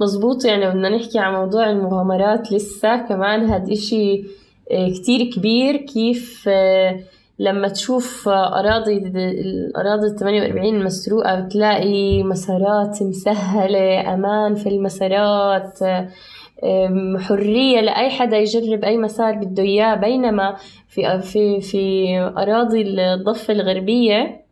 مزبوط 0.00 0.44
يعني 0.44 0.70
بدنا 0.70 0.88
نحكي 0.88 1.18
عن 1.18 1.34
موضوع 1.34 1.70
المغامرات 1.70 2.52
لسه. 2.52 2.96
كمان 2.96 3.44
هاد 3.50 3.70
إشي 3.70 4.24
آه، 4.70 4.88
كتير 4.88 5.30
كبير 5.30 5.76
كيف 5.76 6.44
آه، 6.48 7.00
لما 7.44 7.68
تشوف 7.68 8.28
أراضي 8.28 8.96
الأراضي 8.96 10.06
ال 10.06 10.16
48 10.16 10.76
المسروقة 10.76 11.40
بتلاقي 11.40 12.22
مسارات 12.22 13.02
مسهلة 13.02 14.14
أمان 14.14 14.54
في 14.54 14.68
المسارات 14.68 15.78
حرية 17.20 17.80
لأي 17.80 18.10
حدا 18.10 18.36
يجرب 18.38 18.84
أي 18.84 18.96
مسار 18.96 19.34
بده 19.34 19.62
إياه. 19.62 19.94
بينما 19.94 20.56
في 20.88 21.20
في 21.22 21.60
في 21.60 22.18
أراضي 22.36 22.82
الضفة 22.82 23.52
الغربية 23.52 24.44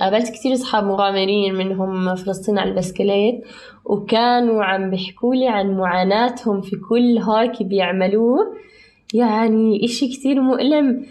قابلت 0.00 0.28
كتير 0.28 0.52
أصحاب 0.52 0.84
مغامرين 0.84 1.54
منهم 1.54 2.14
فلسطين 2.14 2.58
على 2.58 2.70
البسكليت 2.70 3.44
وكانوا 3.84 4.64
عم 4.64 4.90
بيحكوا 4.90 5.50
عن 5.50 5.76
معاناتهم 5.76 6.60
في 6.60 6.76
كل 6.76 7.18
هايك 7.18 7.62
بيعملوه. 7.62 8.38
يعني 9.14 9.84
إشي 9.84 10.08
كتير 10.08 10.40
مؤلم. 10.40 11.06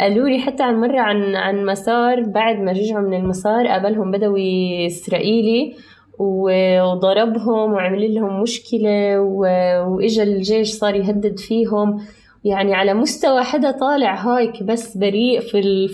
قالوا 0.00 0.28
لي 0.28 0.38
حتى 0.38 0.62
عن 0.62 0.80
مرة 0.80 1.00
عن 1.00 1.36
عن 1.36 1.66
مسار 1.66 2.20
بعد 2.20 2.60
ما 2.60 2.72
رجعوا 2.72 3.08
من 3.08 3.14
المسار 3.16 3.66
قابلهم 3.66 4.10
بدوي 4.10 4.86
إسرائيلي 4.86 5.74
وضربهم 6.18 7.72
وعمل 7.72 8.14
لهم 8.14 8.42
مشكلة 8.42 9.20
وإجا 9.20 10.22
الجيش 10.22 10.70
صار 10.70 10.94
يهدد 10.94 11.38
فيهم 11.38 12.00
يعني 12.44 12.74
على 12.74 12.94
مستوى 12.94 13.42
حدا 13.42 13.70
طالع 13.70 14.14
هايك 14.14 14.62
بس 14.62 14.96
بريء 14.96 15.40
في 15.40 15.88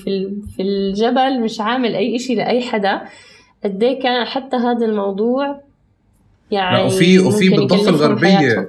في 0.56 0.62
الجبل 0.62 1.40
مش 1.40 1.60
عامل 1.60 1.94
أي 1.94 2.16
إشي 2.16 2.34
لأي 2.34 2.62
حدا 2.62 3.00
قد 3.64 3.82
إيه 3.82 4.00
كان 4.02 4.24
حتى 4.24 4.56
هذا 4.56 4.86
الموضوع 4.86 5.60
يعني 6.50 6.86
وفي 6.86 7.18
وفي 7.18 7.48
بالضفة 7.48 7.88
الغربية 7.90 8.26
حياتهم. 8.28 8.66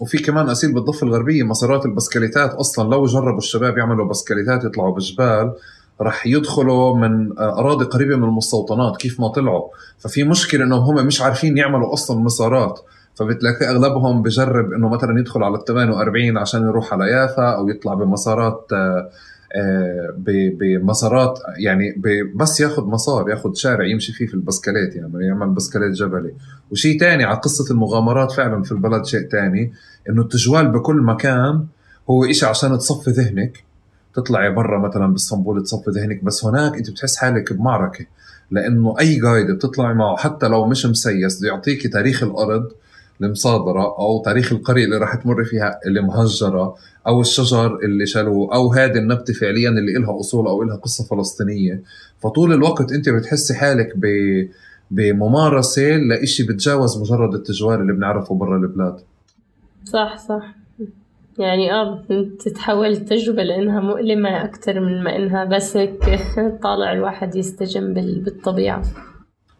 وفي 0.00 0.18
كمان 0.18 0.48
أسيل 0.48 0.74
بالضفة 0.74 1.06
الغربية 1.06 1.42
مسارات 1.42 1.86
البسكليتات. 1.86 2.50
أصلا 2.54 2.90
لو 2.90 3.04
جربوا 3.04 3.38
الشباب 3.38 3.78
يعملوا 3.78 4.08
بسكليتات 4.08 4.64
يطلعوا 4.64 4.94
بالجبال 4.94 5.52
رح 6.00 6.26
يدخلوا 6.26 6.96
من 6.96 7.38
أراضي 7.38 7.84
قريبة 7.84 8.16
من 8.16 8.24
المستوطنات 8.24 8.96
كيف 8.96 9.20
ما 9.20 9.28
طلعوا. 9.28 9.68
ففي 9.98 10.24
مشكلة 10.24 10.64
إنهم 10.64 10.98
هم 10.98 11.06
مش 11.06 11.20
عارفين 11.20 11.58
يعملوا 11.58 11.92
أصلا 11.92 12.20
مسارات. 12.20 12.80
فبتلاقي 13.16 13.70
أغلبهم 13.70 14.22
بجرب 14.22 14.72
إنه 14.72 14.88
مثلا 14.88 15.20
يدخل 15.20 15.42
على 15.42 15.54
ال 15.54 15.64
48 15.64 16.38
عشان 16.38 16.62
يروح 16.62 16.92
على 16.92 17.10
يافا 17.10 17.56
أو 17.56 17.68
يطلع 17.68 17.94
بمسارات 17.94 18.66
آه، 18.72 18.76
آه، 18.76 19.10
بمسارات 20.58 21.38
يعني 21.58 22.02
بس 22.34 22.60
ياخذ 22.60 22.86
مسار 22.86 23.30
ياخذ 23.30 23.54
شارع 23.54 23.86
يمشي 23.86 24.12
فيه 24.12 24.26
في 24.26 24.34
البسكليت 24.34 24.96
يعني 24.96 25.26
يعمل 25.26 25.48
بسكليت 25.48 25.92
جبلي. 25.92 26.32
وشيء 26.70 27.00
تاني 27.00 27.24
على 27.24 27.36
قصة 27.36 27.72
المغامرات 27.74 28.32
فعلا 28.32 28.62
في 28.62 28.72
البلد 28.72 29.04
شيء 29.04 29.28
تاني 29.28 29.72
إنه 30.08 30.22
التجوال 30.22 30.68
بكل 30.68 30.96
مكان 30.96 31.66
هو 32.10 32.24
إشي 32.24 32.46
عشان 32.46 32.78
تصفي 32.78 33.10
ذهنك. 33.10 33.64
تطلعي 34.14 34.50
برا 34.50 34.88
مثلا 34.88 35.06
بإسطنبول 35.06 35.62
تصفي 35.62 35.90
ذهنك 35.90 36.24
بس 36.24 36.44
هناك 36.44 36.76
أنت 36.76 36.90
بتحس 36.90 37.16
حالك 37.16 37.52
بمعركة. 37.52 38.06
لأنه 38.50 38.94
أي 39.00 39.20
جايد 39.20 39.50
بتطلعي 39.50 39.94
معه 39.94 40.16
حتى 40.16 40.48
لو 40.48 40.66
مش 40.66 40.86
مسيس 40.86 41.40
بده 41.42 41.60
تاريخ 41.92 42.22
الأرض 42.22 42.72
المصادرة 43.20 43.82
أو 43.98 44.22
تاريخ 44.24 44.52
القرية 44.52 44.84
اللي 44.84 44.96
راح 44.98 45.14
تمر 45.14 45.44
فيها 45.44 45.80
اللي 45.86 46.00
مهجرة 46.00 46.76
أو 47.06 47.20
الشجر 47.20 47.78
اللي 47.84 48.06
شالوه 48.06 48.54
أو 48.54 48.72
هذه 48.72 48.98
النبتة 48.98 49.34
فعليا 49.34 49.68
اللي 49.70 49.96
إلها 49.96 50.20
أصول 50.20 50.46
أو 50.46 50.62
إلها 50.62 50.76
قصة 50.76 51.04
فلسطينية. 51.04 51.82
فطول 52.18 52.52
الوقت 52.52 52.92
أنت 52.92 53.08
بتحسي 53.08 53.54
حالك 53.54 53.92
ب 53.96 54.06
بممارسة 54.90 55.96
لإشي 55.96 56.42
بتجاوز 56.42 57.00
مجرد 57.00 57.34
التجوال 57.34 57.80
اللي 57.80 57.92
بنعرفه 57.92 58.34
برا 58.34 58.56
البلاد. 58.56 59.00
صح 59.84 60.16
صح. 60.16 60.54
يعني 61.38 61.72
آه 61.72 62.04
تتحول 62.40 62.96
تجربة 62.96 63.42
لأنها 63.42 63.80
مؤلمة 63.80 64.44
أكثر 64.44 64.80
من 64.80 65.04
ما 65.04 65.16
إنها 65.16 65.44
بس 65.44 65.76
هيك 65.76 66.20
طالع 66.62 66.92
الواحد 66.92 67.36
يستجم 67.36 67.94
بالطبيعة. 67.94 68.82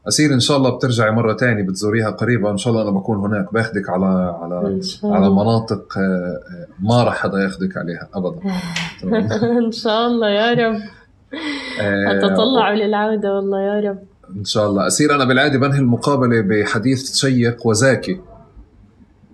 أسير 0.09 0.35
إن 0.35 0.41
شاء 0.41 0.57
الله 0.57 0.77
بترجعي 0.77 1.11
مرة 1.11 1.33
تانية 1.33 1.63
بتزوريها 1.63 2.11
قريبا 2.11 2.51
إن 2.51 2.57
شاء 2.57 2.73
الله 2.73 2.83
أنا 2.83 2.91
بكون 2.91 3.19
هناك. 3.19 3.53
باخدك 3.55 3.91
على 3.91 4.07
على 4.43 4.81
على 5.05 5.31
مناطق 5.31 5.99
آه، 5.99 6.01
آه، 6.01 6.67
ما 6.81 7.05
راح 7.05 7.17
حدا 7.17 7.39
ياخدك 7.39 7.77
عليها 7.77 8.09
أبدا. 8.15 8.41
إن 9.67 9.73
شاء 9.73 10.07
الله 10.07 10.29
يا 10.31 10.53
رب. 10.53 10.81
آه، 11.81 12.19
أتطلع 12.19 12.73
للعودة 12.73 13.35
والله 13.35 13.61
يا 13.61 13.81
رب. 13.91 13.99
إن 14.37 14.45
شاء 14.45 14.67
الله. 14.67 14.87
أسير 14.87 15.15
أنا 15.15 15.25
بالعادة 15.25 15.59
بنهي 15.59 15.79
المقابلة 15.79 16.41
بحديث 16.41 17.15
شيق 17.17 17.67
وزاكي 17.67 18.21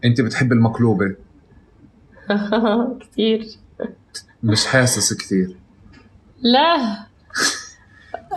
أنت 0.04 0.20
بتحب 0.20 0.52
المقلوبة؟ 0.52 1.14
كثير. 3.00 3.46
مش 4.42 4.66
حاسس 4.66 5.14
كثير. 5.14 5.56
لا. 6.42 6.76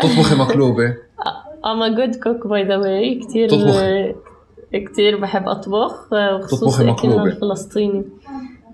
تطبخي 0.01 0.35
مقلوبة؟ 0.35 0.95
I'm 1.65 1.81
a 1.81 1.89
good 1.97 2.13
cook 2.23 2.41
by 2.47 2.61
the 2.63 2.77
way. 2.85 3.25
كثير 3.27 3.47
كثير 4.71 5.19
بحب 5.19 5.47
أطبخ 5.47 6.09
خصوصا 6.41 6.91
اكلنا 6.91 7.23
الفلسطيني. 7.23 8.03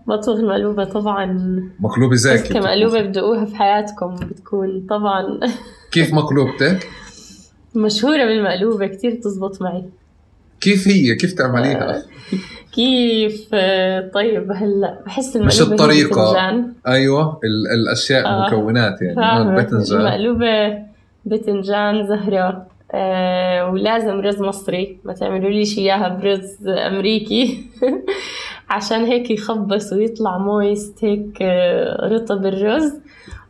مطبخ 0.07 0.29
المقلوبة 0.39 0.83
طبعا. 0.83 1.25
مقلوبة 1.79 2.15
زاكي 2.15 2.59
مقلوبة 2.59 3.01
بتدوقوها 3.01 3.45
في 3.45 3.55
حياتكم 3.55 4.15
بتكون 4.15 4.85
طبعا. 4.89 5.39
كيف 5.91 6.13
مقلوبتك؟ 6.13 6.87
مشهورة 7.75 8.25
بالمقلوبة 8.25 8.87
كتير 8.87 9.15
بتزبط 9.15 9.61
معي. 9.61 9.83
كيف 10.61 10.87
هي؟ 10.87 11.15
كيف 11.15 11.33
تعمليها؟ 11.33 12.03
كيف؟ 12.73 13.47
آه، 13.53 14.09
طيب 14.13 14.51
هلا 14.51 14.99
بحس 15.05 15.37
مش 15.37 15.61
المقلوبة 15.61 15.93
هي 15.93 16.01
الطريقة. 16.01 16.63
أيوه 16.87 17.39
ال- 17.43 17.79
الأشياء 17.79 18.25
آه. 18.25 18.47
المكونات 18.47 19.01
يعني 19.01 19.19
آه، 19.23 19.41
الباذنجان 19.41 20.01
المقلوبة 20.01 20.79
بتنجان 21.25 22.07
زهرة. 22.07 22.47
آه 22.47 22.70
ولازم 23.71 24.19
رز 24.19 24.41
مصري. 24.41 24.97
ما 25.03 25.13
تعملوا 25.13 25.49
لي 25.49 25.63
إياها 25.77 26.09
برز 26.09 26.67
أمريكي. 26.67 27.65
عشان 28.69 29.03
هيك 29.05 29.31
يخبص 29.31 29.93
ويطلع 29.93 30.37
مويست 30.37 31.05
هيك 31.05 31.37
آه، 31.41 32.07
رطب 32.07 32.45
الرز. 32.45 32.93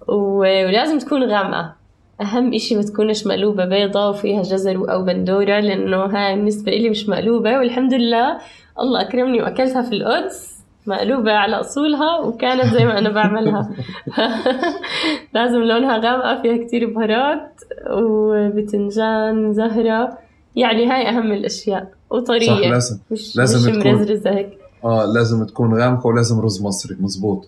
ولازم 0.08 0.98
تكون 0.98 1.24
غامقة. 1.24 1.76
أهم 2.22 2.54
إشي 2.54 2.76
ما 2.76 2.82
تكونش 2.82 3.28
مقلوبة 3.28 3.66
بيضة 3.66 4.10
وفيها 4.10 4.42
جزر 4.42 4.92
أو 4.94 5.04
بندورة 5.04 5.60
لأنه 5.60 6.06
هاي 6.06 6.36
بالنسبة 6.36 6.72
إلي 6.72 6.90
مش 6.90 7.10
مقلوبة. 7.10 7.60
والحمد 7.60 7.94
لله 7.94 8.38
الله 8.80 9.02
أكرمني 9.02 9.42
وأكلتها 9.42 9.82
في 9.82 9.96
القدس. 9.96 10.51
مقلوبة 10.88 11.32
على 11.32 11.56
أصولها 11.60 12.20
وكانت 12.20 12.74
زي 12.74 12.86
ما 12.86 12.98
أنا 13.00 13.10
بعملها. 13.10 13.70
لازم 15.36 15.60
لونها 15.60 15.98
غامقة 15.98 16.42
فيها 16.42 16.66
كتير 16.68 16.94
بهارات 16.94 17.62
وبتنجان 17.92 19.54
زهرة. 19.54 20.18
يعني 20.56 20.86
هاي 20.92 21.10
أهم 21.10 21.32
الأشياء. 21.32 21.84
صح 21.84 22.16
وطرية 22.18 22.70
لازم. 22.70 22.98
مش 23.12 23.36
لازم 23.36 23.72
مش 23.72 23.78
تكون- 23.78 23.92
مرزرزة 23.94 24.30
هيك. 24.30 24.58
آه 24.84 25.06
لازم 25.06 25.46
تكون 25.46 25.74
غامقة 25.82 26.08
ولازم 26.08 26.40
رز 26.42 26.62
مصري. 26.64 26.98
مزبوط 27.00 27.48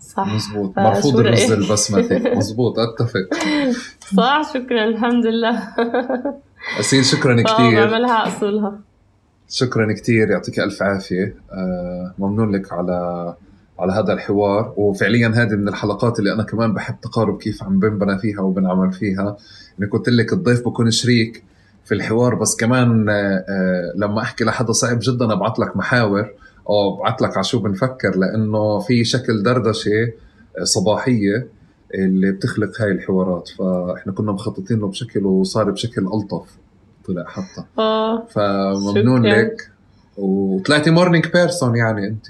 صح. 0.00 0.26
مزبوط 0.34 0.78
مرفوض 0.78 1.16
الرز؟ 1.18 1.52
البسمتي. 1.52 2.18
مزبوط 2.36 2.78
أتفق. 2.78 3.34
صح 4.16 4.42
شكرا 4.54 4.84
الحمد 4.84 5.26
لله. 5.26 5.62
أسيل 6.80 7.04
شكرا 7.04 7.36
كثير 7.42 7.86
بعملها 7.86 8.26
أصولها. 8.28 8.78
شكرا 9.48 9.92
كثير 9.92 10.30
يعطيك 10.30 10.60
ألف 10.60 10.82
عافية. 10.82 11.34
آه 11.52 12.14
ممنون 12.18 12.50
لك 12.50 12.72
على 12.72 13.34
على 13.78 13.92
هذا 13.92 14.12
الحوار. 14.12 14.74
وفعليا 14.76 15.28
هذه 15.28 15.54
من 15.54 15.68
الحلقات 15.68 16.18
اللي 16.18 16.32
أنا 16.32 16.42
كمان 16.42 16.74
بحب 16.74 17.00
تقارب 17.02 17.38
كيف 17.38 17.62
عم 17.62 17.78
بنبنى 17.78 18.18
فيها 18.18 18.40
وبنعمل 18.40 18.92
فيها. 18.92 19.36
إني 19.80 19.88
قلت 19.88 20.08
لك 20.08 20.32
الضيف 20.32 20.60
بكون 20.60 20.90
شريك 20.90 21.44
في 21.84 21.94
الحوار 21.94 22.34
بس 22.34 22.56
كمان 22.56 23.08
آه 23.08 23.44
آه 23.48 23.92
لما 23.96 24.22
أحكي 24.22 24.44
لحدا 24.44 24.72
صعب 24.72 24.98
جدا 25.02 25.32
أبعث 25.32 25.60
لك 25.60 25.76
محاور 25.76 26.30
أو 26.68 27.00
أبعث 27.00 27.22
لك 27.22 27.36
على 27.36 27.44
شو 27.44 27.58
بنفكر 27.58 28.16
لأنه 28.16 28.78
في 28.78 29.04
شكل 29.04 29.42
دردشة 29.42 30.12
صباحية 30.62 31.46
اللي 31.94 32.32
بتخلق 32.32 32.80
هاي 32.82 32.90
الحوارات. 32.90 33.48
فإحنا 33.48 34.12
كنا 34.12 34.32
مخططين 34.32 34.78
له 34.78 34.88
بشكل 34.88 35.26
وصار 35.26 35.70
بشكل 35.70 36.02
ألطف. 36.06 36.58
طلع 37.08 37.24
حتى 37.28 37.66
آه. 37.78 38.26
فممنون. 38.26 39.26
لك. 39.26 39.56
وطلعتي 40.18 40.90
morning 40.90 41.26
person 41.34 41.76
يعني 41.76 42.06
أنت. 42.06 42.26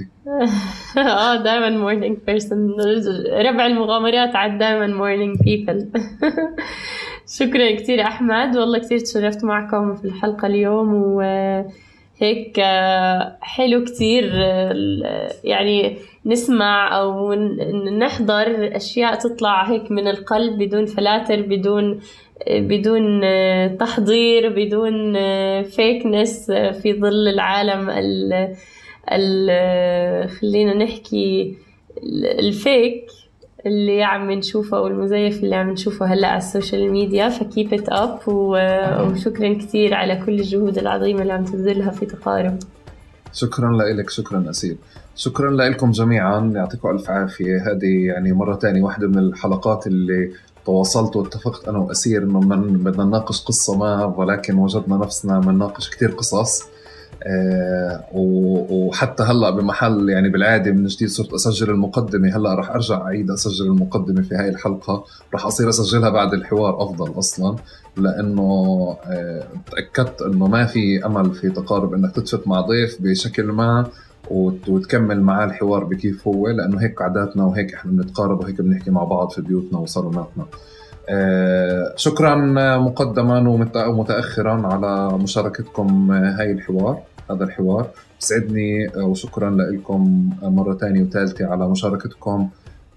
آه 0.99 1.43
دائما 1.43 1.71
morning 1.71 2.19
person 2.27 2.71
ربع 3.47 3.67
المغامرات 3.67 4.37
عاد 4.37 4.59
دائما 4.59 4.87
morning 4.87 5.37
people 5.45 5.89
شكرا 7.39 7.75
كثير 7.77 8.03
أحمد. 8.03 8.57
والله 8.57 8.79
كثير 8.79 8.99
تشرفت 8.99 9.45
معكم 9.45 9.95
في 9.95 10.05
الحلقة 10.05 10.47
اليوم. 10.47 10.95
وهيك 10.95 12.61
آه، 12.61 13.37
حلو 13.41 13.85
كثير 13.85 14.33
يعني 15.45 15.99
نسمع 16.27 16.99
أو 17.01 17.33
ن- 17.33 17.99
نحضر 17.99 18.77
أشياء 18.77 19.15
تطلع 19.19 19.71
هيك 19.71 19.91
من 19.91 20.09
القلب 20.09 20.59
بدون 20.63 20.87
فلاتر 20.87 21.43
بدون 21.43 22.01
بدون 22.51 23.21
آه، 23.25 23.67
تحضير 23.67 24.49
بدون 24.57 25.13
fakeness 25.63 26.51
في 26.51 27.01
ظل 27.01 27.29
العالم 27.29 27.91
ال 27.91 28.33
ال 29.13 30.29
خلينا 30.31 30.75
نحكي 30.75 31.57
ال- 32.03 32.27
ال 32.47 32.58
fake 32.58 33.05
اللي 33.67 34.03
عم 34.03 34.31
نشوفه 34.31 34.81
والمزيف 34.81 35.45
اللي 35.45 35.55
عم 35.57 35.71
نشوفه 35.71 36.07
هلأ 36.07 36.29
على 36.29 36.39
ال 36.39 36.46
social 36.46 36.91
media. 36.91 37.29
ف 37.29 37.38
keep 37.38 37.75
it 37.75 37.89
up 37.89 38.19
وشكرا 38.27 39.55
كثير 39.55 39.95
على 39.95 40.17
كل 40.27 40.33
الجهود 40.41 40.79
العظيمة 40.79 41.23
اللي 41.23 41.33
عم 41.33 41.45
تبذلها 41.45 41.91
في 41.91 42.07
تقارب. 42.07 42.59
شكرا 43.33 43.73
لك 43.73 44.11
شكرا 44.11 44.51
اسيل 44.51 44.77
شكرا 45.17 45.51
لكم 45.51 45.91
جميعا. 45.91 46.53
يعطيكم 46.55 46.91
ألف 46.91 47.11
عافية. 47.11 47.57
هذه 47.57 48.07
يعني 48.07 48.33
مرة 48.33 48.55
تانية 48.55 48.83
واحدة 48.83 49.09
من 49.09 49.19
الحلقات 49.19 49.87
اللي 49.87 50.31
تواصلت 50.69 51.17
واتفقت 51.17 51.69
أنا 51.69 51.79
وأسيل 51.79 52.23
إنه 52.23 52.41
بدنا 52.41 53.05
نناقش 53.05 53.45
قصة 53.45 53.79
ما 53.79 54.05
ولكن 54.05 54.59
وجدنا 54.59 54.97
نفسنا 54.97 55.41
بنناقش 55.41 55.91
كثير 55.91 56.11
قصص. 56.11 56.63
آه 57.23 58.05
وحتى 58.13 59.23
هلأ 59.23 59.51
بمحل 59.51 60.09
يعني 60.09 60.29
بالعادة 60.29 60.73
من 60.73 60.87
جديد 60.87 61.09
صرت 61.09 61.33
أسجل 61.33 61.71
المقدمة. 61.71 62.37
هلأ 62.37 62.55
راح 62.55 62.71
أرجع 62.71 63.03
أعيد 63.03 63.31
أسجل 63.31 63.67
المقدمة 63.67 64.23
في 64.23 64.35
هاي 64.35 64.49
الحلقة. 64.49 65.05
راح 65.35 65.47
أصير 65.47 65.69
أسجلها 65.69 66.11
بعد 66.11 66.35
الحوار 66.35 66.83
أفضل 66.83 67.19
أصلا 67.19 67.57
لأنه 67.97 68.53
آه، 69.05 69.47
تأكدت 69.71 70.23
إنه 70.23 70.47
ما 70.49 70.67
في 70.67 71.07
أمل 71.07 71.35
في 71.35 71.51
تقارب 71.51 71.95
إنك 71.95 72.15
تتفق 72.15 72.49
مع 72.49 72.61
ضيف 72.61 72.97
بشكل 73.01 73.45
ما. 73.45 73.87
وتكمل 74.31 75.21
معاه 75.23 75.45
الحوار 75.45 75.85
بكيف 75.85 76.29
هو 76.29 76.49
لأنه 76.49 76.81
هيك 76.81 77.03
عاداتنا 77.03 77.45
وهيك 77.45 77.75
إحنا 77.75 77.91
بنتقارب 77.93 78.41
وهيك 78.41 78.61
بنحكي 78.61 78.91
مع 78.91 79.05
بعض 79.05 79.31
في 79.31 79.43
بيوتنا 79.43 79.79
وصالوناتنا. 79.79 80.47
آه، 81.09 81.93
شكرا 81.97 82.35
مقدما 82.79 83.49
ومت- 83.49 83.77
ومتاخرا 83.77 84.67
على 84.67 85.19
مشاركتكم 85.19 86.11
آه، 86.13 86.31
هاي 86.41 86.53
الحوار 86.53 86.99
هذا 87.31 87.45
الحوار. 87.45 87.87
بسعدني 88.21 88.89
آه، 88.97 89.05
وشكرا 89.05 89.51
لكم 89.51 90.31
مرة 90.43 90.75
ثانية 90.75 91.03
وثالثه 91.03 91.47
على 91.47 91.69
مشاركتكم 91.69 92.49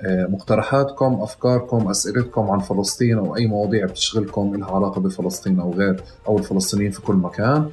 مقترحاتكم 0.05 1.19
أفكاركم 1.21 1.89
أسئلتكم 1.89 2.41
عن 2.49 2.59
فلسطين 2.59 3.17
أو 3.17 3.35
أي 3.35 3.47
مواضيع 3.47 3.85
بتشغلكم 3.85 4.55
لها 4.55 4.71
علاقة 4.75 5.01
بفلسطين 5.01 5.59
أو 5.59 5.73
غير 5.73 6.03
أو 6.27 6.37
الفلسطينيين 6.37 6.91
في 6.91 7.01
كل 7.01 7.15
مكان. 7.15 7.65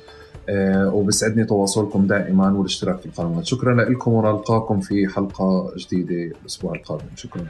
وبسعدني 0.92 1.44
تواصلكم 1.44 2.06
دائما 2.06 2.52
والاشتراك 2.52 3.00
في 3.00 3.06
القناة. 3.06 3.42
شكرا 3.42 3.74
لكم 3.74 4.12
ونلقاكم 4.12 4.80
في 4.80 5.08
حلقة 5.08 5.72
جديدة 5.76 6.36
الأسبوع 6.40 6.74
القادم. 6.74 7.06
شكرا. 7.16 7.46